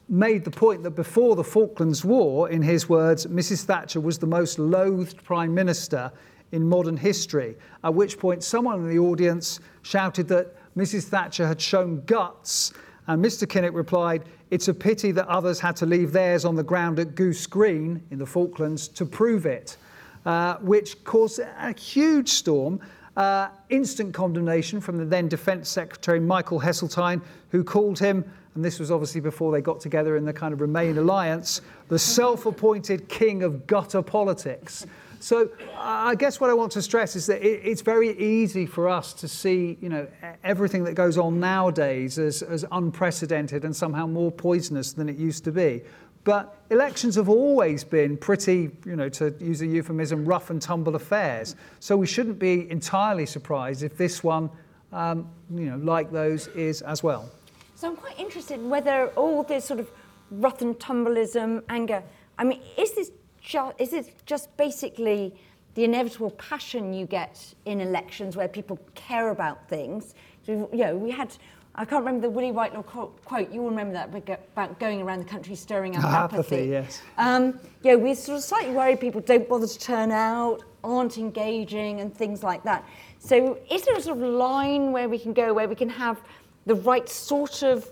made 0.08 0.44
the 0.44 0.52
point 0.52 0.84
that 0.84 0.92
before 0.92 1.36
the 1.36 1.44
Falklands 1.44 2.06
War, 2.06 2.50
in 2.50 2.62
his 2.62 2.88
words, 2.88 3.26
Mrs. 3.26 3.64
Thatcher 3.64 4.00
was 4.00 4.20
the 4.20 4.28
most 4.28 4.60
loathed 4.60 5.24
prime 5.24 5.54
minister 5.54 6.12
in 6.52 6.68
modern 6.68 6.98
history. 6.98 7.56
At 7.84 7.94
which 7.94 8.18
point, 8.20 8.44
someone 8.44 8.80
in 8.80 8.90
the 8.90 9.00
audience 9.00 9.60
shouted 9.82 10.28
that 10.30 10.56
Mrs. 10.76 11.06
Thatcher 11.06 11.48
had 11.48 11.60
shown 11.60 12.02
guts, 12.06 12.74
and 13.08 13.24
Mr. 13.24 13.48
Kinnock 13.48 13.74
replied, 13.74 14.24
It's 14.52 14.68
a 14.68 14.74
pity 14.74 15.12
that 15.12 15.28
others 15.28 15.60
had 15.60 15.76
to 15.78 15.86
leave 15.86 16.12
theirs 16.12 16.46
on 16.46 16.56
the 16.56 16.64
ground 16.64 17.00
at 17.00 17.16
Goose 17.16 17.48
Green 17.48 18.02
in 18.12 18.18
the 18.18 18.26
Falklands 18.26 18.88
to 18.90 19.06
prove 19.06 19.46
it, 19.46 19.78
uh, 20.26 20.56
which 20.58 21.04
caused 21.04 21.40
a 21.40 21.74
huge 21.78 22.30
storm. 22.30 22.80
Uh, 23.16 23.48
instant 23.70 24.14
condemnation 24.14 24.82
from 24.82 24.98
the 24.98 25.06
then 25.06 25.30
Defence 25.30 25.70
Secretary 25.70 26.20
Michael 26.20 26.60
Heseltine, 26.60 27.22
who 27.50 27.64
called 27.64 27.98
him, 27.98 28.26
and 28.56 28.64
this 28.64 28.80
was 28.80 28.90
obviously 28.90 29.22
before 29.22 29.52
they 29.52 29.62
got 29.62 29.80
together 29.80 30.18
in 30.18 30.26
the 30.26 30.34
kind 30.34 30.54
of 30.54 30.60
Remain 30.60 30.98
alliance, 30.98 31.62
the 31.90 32.00
self 32.00 32.46
appointed 32.46 33.08
king 33.08 33.44
of 33.44 33.68
gutter 33.68 34.02
politics. 34.02 34.86
So 35.26 35.50
I 35.76 36.14
guess 36.14 36.40
what 36.40 36.52
I 36.52 36.54
want 36.54 36.72
to 36.74 36.84
stress 36.84 37.16
is 37.16 37.26
that 37.26 37.44
it's 37.44 37.82
very 37.82 38.16
easy 38.20 38.68
for 38.68 38.88
us 38.88 39.12
to 39.14 39.28
see, 39.28 39.76
you 39.82 39.90
know, 39.90 40.08
everything 40.44 40.84
that 40.84 40.94
goes 40.94 41.18
on 41.18 41.40
nowadays 41.40 42.20
as, 42.20 42.44
as 42.44 42.64
unprecedented 42.72 43.66
and 43.66 43.76
somehow 43.76 44.06
more 44.06 44.32
poisonous 44.32 44.94
than 44.94 45.10
it 45.10 45.18
used 45.18 45.44
to 45.46 45.52
be. 45.52 45.82
But 46.26 46.56
elections 46.70 47.16
have 47.16 47.28
always 47.28 47.84
been 47.84 48.18
pretty, 48.18 48.70
you 48.86 48.96
know, 48.96 49.10
to 49.10 49.34
use 49.40 49.64
a 49.64 49.66
euphemism, 49.66 50.26
rough 50.26 50.52
and 50.52 50.62
tumble 50.62 50.96
affairs. 50.96 51.56
So 51.80 51.98
we 51.98 52.06
shouldn't 52.06 52.38
be 52.38 52.70
entirely 52.70 53.26
surprised 53.26 53.82
if 53.82 53.98
this 53.98 54.24
one, 54.24 54.52
um, 54.94 55.28
you 55.52 55.72
know, 55.72 55.78
like 55.78 56.12
those, 56.12 56.50
is 56.50 56.84
as 56.84 57.02
well. 57.02 57.32
So 57.74 57.90
I'm 57.90 57.96
quite 57.96 58.20
interested 58.20 58.60
in 58.60 58.70
whether 58.70 59.08
all 59.16 59.42
this 59.42 59.66
sort 59.66 59.80
of 59.80 59.90
rough 60.30 60.62
and 60.62 60.76
tumbleism, 60.76 61.64
anger, 61.68 62.04
I 62.38 62.44
mean, 62.44 62.62
is 62.78 62.94
this, 62.94 63.10
ju- 63.46 63.74
is 63.78 63.94
it 63.94 64.14
just 64.26 64.56
basically 64.58 65.34
the 65.76 65.84
inevitable 65.84 66.32
passion 66.32 66.94
you 66.94 67.06
get 67.06 67.54
in 67.66 67.80
elections 67.80 68.36
where 68.36 68.48
people 68.48 68.80
care 68.96 69.30
about 69.30 69.70
things? 69.70 70.16
So, 70.46 70.70
you 70.74 70.80
know, 70.80 70.96
we 70.96 71.12
had 71.12 71.36
I 71.78 71.84
can't 71.84 72.06
remember 72.06 72.28
the 72.28 72.32
Willie 72.32 72.54
Whitelaw 72.54 72.84
quote. 72.84 73.52
You 73.52 73.62
will 73.62 73.70
remember 73.70 73.94
that 73.94 74.40
about 74.54 74.80
going 74.80 75.02
around 75.02 75.20
the 75.20 75.26
country 75.26 75.56
stirring 75.56 75.98
up 75.98 76.06
apathy. 76.06 76.38
apathy. 76.38 76.70
yes. 76.70 77.02
Um, 77.18 77.60
yeah, 77.84 77.96
we're 77.96 78.16
sort 78.16 78.38
of 78.38 78.46
slightly 78.46 78.74
worried 78.74 79.02
people 79.02 79.20
don't 79.20 79.48
bother 79.50 79.68
to 79.68 79.80
turn 79.80 80.10
out, 80.10 80.64
aren't 80.86 81.18
engaging, 81.18 82.00
and 82.00 82.16
things 82.16 82.44
like 82.44 82.64
that. 82.64 82.88
So, 83.20 83.60
is 83.70 83.82
there 83.84 83.96
a 83.96 84.02
sort 84.02 84.18
of 84.18 84.24
line 84.24 84.94
where 84.94 85.10
we 85.10 85.20
can 85.20 85.34
go 85.34 85.54
where 85.54 85.68
we 85.68 85.76
can 85.76 85.90
have 85.90 86.22
the 86.66 86.76
right 86.76 87.10
sort 87.10 87.62
of 87.62 87.92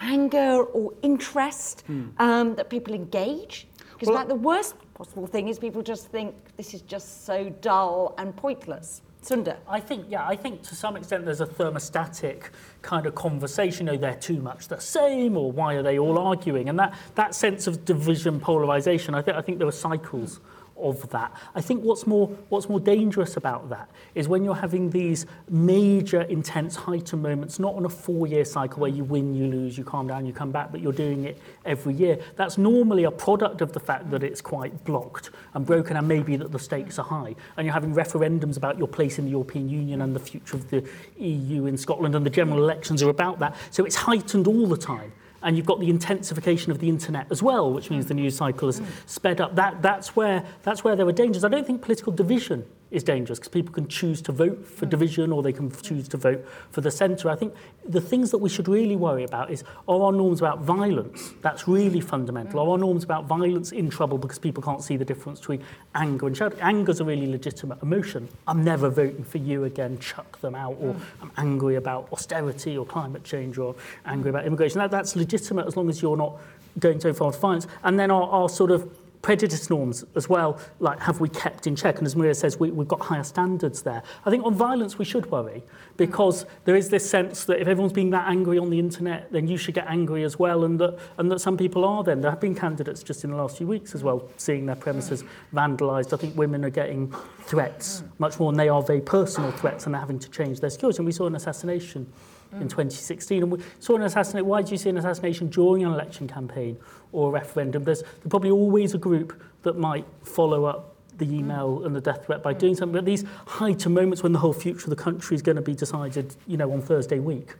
anger 0.00 0.62
or 0.62 0.94
interest 1.02 1.84
mm. 1.86 2.18
um, 2.18 2.54
that 2.54 2.70
people 2.70 2.94
engage? 2.94 3.66
Because 3.92 4.08
well, 4.08 4.16
like 4.16 4.28
the 4.28 4.36
worst 4.36 4.74
possible 4.98 5.28
thing 5.28 5.46
is 5.46 5.60
people 5.60 5.80
just 5.80 6.08
think 6.08 6.34
this 6.56 6.74
is 6.74 6.82
just 6.82 7.24
so 7.24 7.48
dull 7.60 8.16
and 8.18 8.34
pointless. 8.34 9.00
Sunda. 9.22 9.56
I 9.68 9.78
think, 9.78 10.06
yeah, 10.08 10.26
I 10.26 10.34
think 10.34 10.62
to 10.64 10.74
some 10.74 10.96
extent 10.96 11.24
there's 11.24 11.40
a 11.40 11.46
thermostatic 11.46 12.50
kind 12.82 13.06
of 13.06 13.14
conversation, 13.14 13.88
oh, 13.88 13.96
they're 13.96 14.16
too 14.16 14.40
much 14.40 14.66
the 14.66 14.80
same, 14.80 15.36
or 15.36 15.52
why 15.52 15.74
are 15.74 15.82
they 15.82 15.98
all 15.98 16.18
arguing? 16.18 16.68
And 16.68 16.78
that, 16.78 16.94
that 17.14 17.34
sense 17.34 17.68
of 17.68 17.84
division, 17.84 18.40
polarization, 18.40 19.14
I, 19.14 19.22
th 19.22 19.36
I 19.36 19.40
think 19.40 19.58
there 19.58 19.68
are 19.68 19.82
cycles. 19.88 20.38
Mm 20.38 20.42
of 20.80 21.08
that. 21.10 21.32
I 21.54 21.60
think 21.60 21.82
what's 21.82 22.06
more, 22.06 22.28
what's 22.48 22.68
more 22.68 22.80
dangerous 22.80 23.36
about 23.36 23.68
that 23.70 23.88
is 24.14 24.28
when 24.28 24.44
you're 24.44 24.54
having 24.54 24.90
these 24.90 25.26
major, 25.48 26.22
intense, 26.22 26.76
heightened 26.76 27.22
moments, 27.22 27.58
not 27.58 27.74
on 27.74 27.84
a 27.84 27.88
four-year 27.88 28.44
cycle 28.44 28.80
where 28.80 28.90
you 28.90 29.04
win, 29.04 29.34
you 29.34 29.46
lose, 29.46 29.76
you 29.76 29.84
calm 29.84 30.06
down, 30.06 30.26
you 30.26 30.32
come 30.32 30.50
back, 30.50 30.70
but 30.70 30.80
you're 30.80 30.92
doing 30.92 31.24
it 31.24 31.38
every 31.64 31.94
year. 31.94 32.18
That's 32.36 32.58
normally 32.58 33.04
a 33.04 33.10
product 33.10 33.60
of 33.60 33.72
the 33.72 33.80
fact 33.80 34.10
that 34.10 34.22
it's 34.22 34.40
quite 34.40 34.84
blocked 34.84 35.30
and 35.54 35.64
broken 35.66 35.96
and 35.96 36.06
maybe 36.06 36.36
that 36.36 36.52
the 36.52 36.58
stakes 36.58 36.98
are 36.98 37.04
high. 37.04 37.34
And 37.56 37.64
you're 37.64 37.74
having 37.74 37.94
referendums 37.94 38.56
about 38.56 38.78
your 38.78 38.88
place 38.88 39.18
in 39.18 39.24
the 39.24 39.30
European 39.32 39.68
Union 39.68 40.02
and 40.02 40.14
the 40.14 40.20
future 40.20 40.56
of 40.56 40.70
the 40.70 40.88
EU 41.18 41.66
in 41.66 41.76
Scotland 41.76 42.14
and 42.14 42.24
the 42.24 42.30
general 42.30 42.58
elections 42.58 43.02
are 43.02 43.10
about 43.10 43.38
that. 43.40 43.56
So 43.70 43.84
it's 43.84 43.96
heightened 43.96 44.46
all 44.46 44.66
the 44.66 44.76
time 44.76 45.12
and 45.42 45.56
you've 45.56 45.66
got 45.66 45.80
the 45.80 45.90
intensification 45.90 46.72
of 46.72 46.78
the 46.78 46.88
internet 46.88 47.26
as 47.30 47.42
well, 47.42 47.72
which 47.72 47.90
means 47.90 48.06
the 48.06 48.14
news 48.14 48.36
cycle 48.36 48.68
is 48.68 48.78
hmm. 48.78 48.86
sped 49.06 49.40
up. 49.40 49.54
That, 49.54 49.82
that's, 49.82 50.16
where, 50.16 50.44
that's 50.62 50.84
where 50.84 50.96
there 50.96 51.06
are 51.06 51.12
dangers. 51.12 51.44
I 51.44 51.48
don't 51.48 51.66
think 51.66 51.82
political 51.82 52.12
division 52.12 52.66
is 52.90 53.02
dangerous 53.02 53.38
because 53.38 53.50
people 53.50 53.72
can 53.72 53.86
choose 53.86 54.22
to 54.22 54.32
vote 54.32 54.66
for 54.66 54.86
mm. 54.86 54.90
division 54.90 55.32
or 55.32 55.42
they 55.42 55.52
can 55.52 55.70
choose 55.70 56.08
to 56.08 56.16
vote 56.16 56.46
for 56.70 56.80
the 56.80 56.90
centre. 56.90 57.28
I 57.28 57.36
think 57.36 57.54
the 57.86 58.00
things 58.00 58.30
that 58.30 58.38
we 58.38 58.48
should 58.48 58.68
really 58.68 58.96
worry 58.96 59.24
about 59.24 59.50
is 59.50 59.64
are 59.86 60.00
our 60.02 60.12
norms 60.12 60.40
about 60.40 60.60
violence? 60.60 61.32
That's 61.42 61.68
really 61.68 62.00
fundamental. 62.00 62.60
Mm. 62.60 62.66
Are 62.66 62.70
our 62.70 62.78
norms 62.78 63.04
about 63.04 63.26
violence 63.26 63.72
in 63.72 63.90
trouble 63.90 64.18
because 64.18 64.38
people 64.38 64.62
can't 64.62 64.82
see 64.82 64.96
the 64.96 65.04
difference 65.04 65.40
between 65.40 65.62
anger 65.94 66.26
and 66.26 66.36
shouting? 66.36 66.58
is 66.88 67.00
a 67.00 67.04
really 67.04 67.26
legitimate 67.26 67.82
emotion. 67.82 68.28
I'm 68.46 68.64
never 68.64 68.88
voting 68.88 69.24
for 69.24 69.38
you 69.38 69.64
again, 69.64 69.98
chuck 69.98 70.40
them 70.40 70.54
out, 70.54 70.76
or 70.80 70.94
mm. 70.94 71.00
I'm 71.20 71.32
angry 71.36 71.76
about 71.76 72.08
austerity 72.12 72.78
or 72.78 72.86
climate 72.86 73.24
change 73.24 73.58
or 73.58 73.74
angry 74.06 74.30
about 74.30 74.46
immigration. 74.46 74.78
That, 74.78 74.90
that's 74.90 75.16
legitimate 75.16 75.66
as 75.66 75.76
long 75.76 75.88
as 75.88 76.00
you're 76.00 76.16
not 76.16 76.38
going 76.78 77.00
so 77.00 77.12
far 77.12 77.32
to 77.32 77.38
violence. 77.38 77.66
And 77.84 77.98
then 77.98 78.10
our, 78.10 78.22
our 78.22 78.48
sort 78.48 78.70
of 78.70 78.88
prejudice 79.22 79.68
norms 79.70 80.04
as 80.14 80.28
well, 80.28 80.60
like 80.80 81.00
have 81.00 81.20
we 81.20 81.28
kept 81.28 81.66
in 81.66 81.74
check? 81.76 81.98
And 81.98 82.06
as 82.06 82.14
Maria 82.14 82.34
says, 82.34 82.58
we, 82.58 82.70
we've 82.70 82.88
got 82.88 83.00
higher 83.00 83.24
standards 83.24 83.82
there. 83.82 84.02
I 84.24 84.30
think 84.30 84.44
on 84.44 84.54
violence 84.54 84.98
we 84.98 85.04
should 85.04 85.30
worry 85.30 85.62
because 85.96 86.46
there 86.64 86.76
is 86.76 86.88
this 86.88 87.08
sense 87.08 87.44
that 87.44 87.60
if 87.60 87.68
everyone's 87.68 87.92
being 87.92 88.10
that 88.10 88.28
angry 88.28 88.58
on 88.58 88.70
the 88.70 88.78
internet, 88.78 89.30
then 89.32 89.48
you 89.48 89.56
should 89.56 89.74
get 89.74 89.86
angry 89.88 90.24
as 90.24 90.38
well, 90.38 90.64
and 90.64 90.78
that 90.80 90.98
and 91.18 91.30
that 91.30 91.40
some 91.40 91.56
people 91.56 91.84
are. 91.84 92.04
Then 92.04 92.20
there 92.20 92.30
have 92.30 92.40
been 92.40 92.54
candidates 92.54 93.02
just 93.02 93.24
in 93.24 93.30
the 93.30 93.36
last 93.36 93.58
few 93.58 93.66
weeks 93.66 93.94
as 93.94 94.02
well, 94.02 94.28
seeing 94.36 94.66
their 94.66 94.76
premises 94.76 95.24
vandalised. 95.54 96.12
I 96.12 96.16
think 96.16 96.36
women 96.36 96.64
are 96.64 96.70
getting 96.70 97.12
threats 97.42 98.02
much 98.18 98.38
more, 98.38 98.50
and 98.50 98.58
they 98.58 98.68
are 98.68 98.82
very 98.82 99.00
personal 99.00 99.50
threats, 99.52 99.86
and 99.86 99.94
they're 99.94 100.00
having 100.00 100.18
to 100.18 100.30
change 100.30 100.60
their 100.60 100.70
security. 100.70 100.98
And 100.98 101.06
we 101.06 101.12
saw 101.12 101.26
an 101.26 101.34
assassination 101.34 102.12
mm. 102.54 102.60
in 102.60 102.68
2016. 102.68 103.42
And 103.42 103.52
we 103.52 103.62
saw 103.80 103.96
an 103.96 104.02
assassination, 104.02 104.46
why 104.46 104.62
do 104.62 104.70
you 104.70 104.78
see 104.78 104.90
an 104.90 104.98
assassination 104.98 105.48
during 105.48 105.84
an 105.84 105.92
election 105.92 106.28
campaign 106.28 106.76
or 107.12 107.28
a 107.28 107.32
referendum? 107.32 107.84
There's, 107.84 108.02
there's 108.02 108.28
probably 108.28 108.50
always 108.50 108.94
a 108.94 108.98
group 108.98 109.42
that 109.62 109.78
might 109.78 110.06
follow 110.22 110.64
up 110.64 110.94
the 111.18 111.26
mm. 111.26 111.40
email 111.40 111.80
mm. 111.80 111.86
and 111.86 111.94
the 111.94 112.00
death 112.00 112.26
threat 112.26 112.42
by 112.42 112.54
mm. 112.54 112.58
doing 112.58 112.74
something. 112.74 112.94
But 112.94 113.04
these 113.04 113.24
heightened 113.46 113.94
moments 113.94 114.22
when 114.22 114.32
the 114.32 114.38
whole 114.38 114.52
future 114.52 114.84
of 114.84 114.90
the 114.90 115.02
country 115.02 115.34
is 115.34 115.42
going 115.42 115.56
to 115.56 115.62
be 115.62 115.74
decided, 115.74 116.34
you 116.46 116.56
know, 116.56 116.72
on 116.72 116.80
Thursday 116.80 117.18
week, 117.18 117.54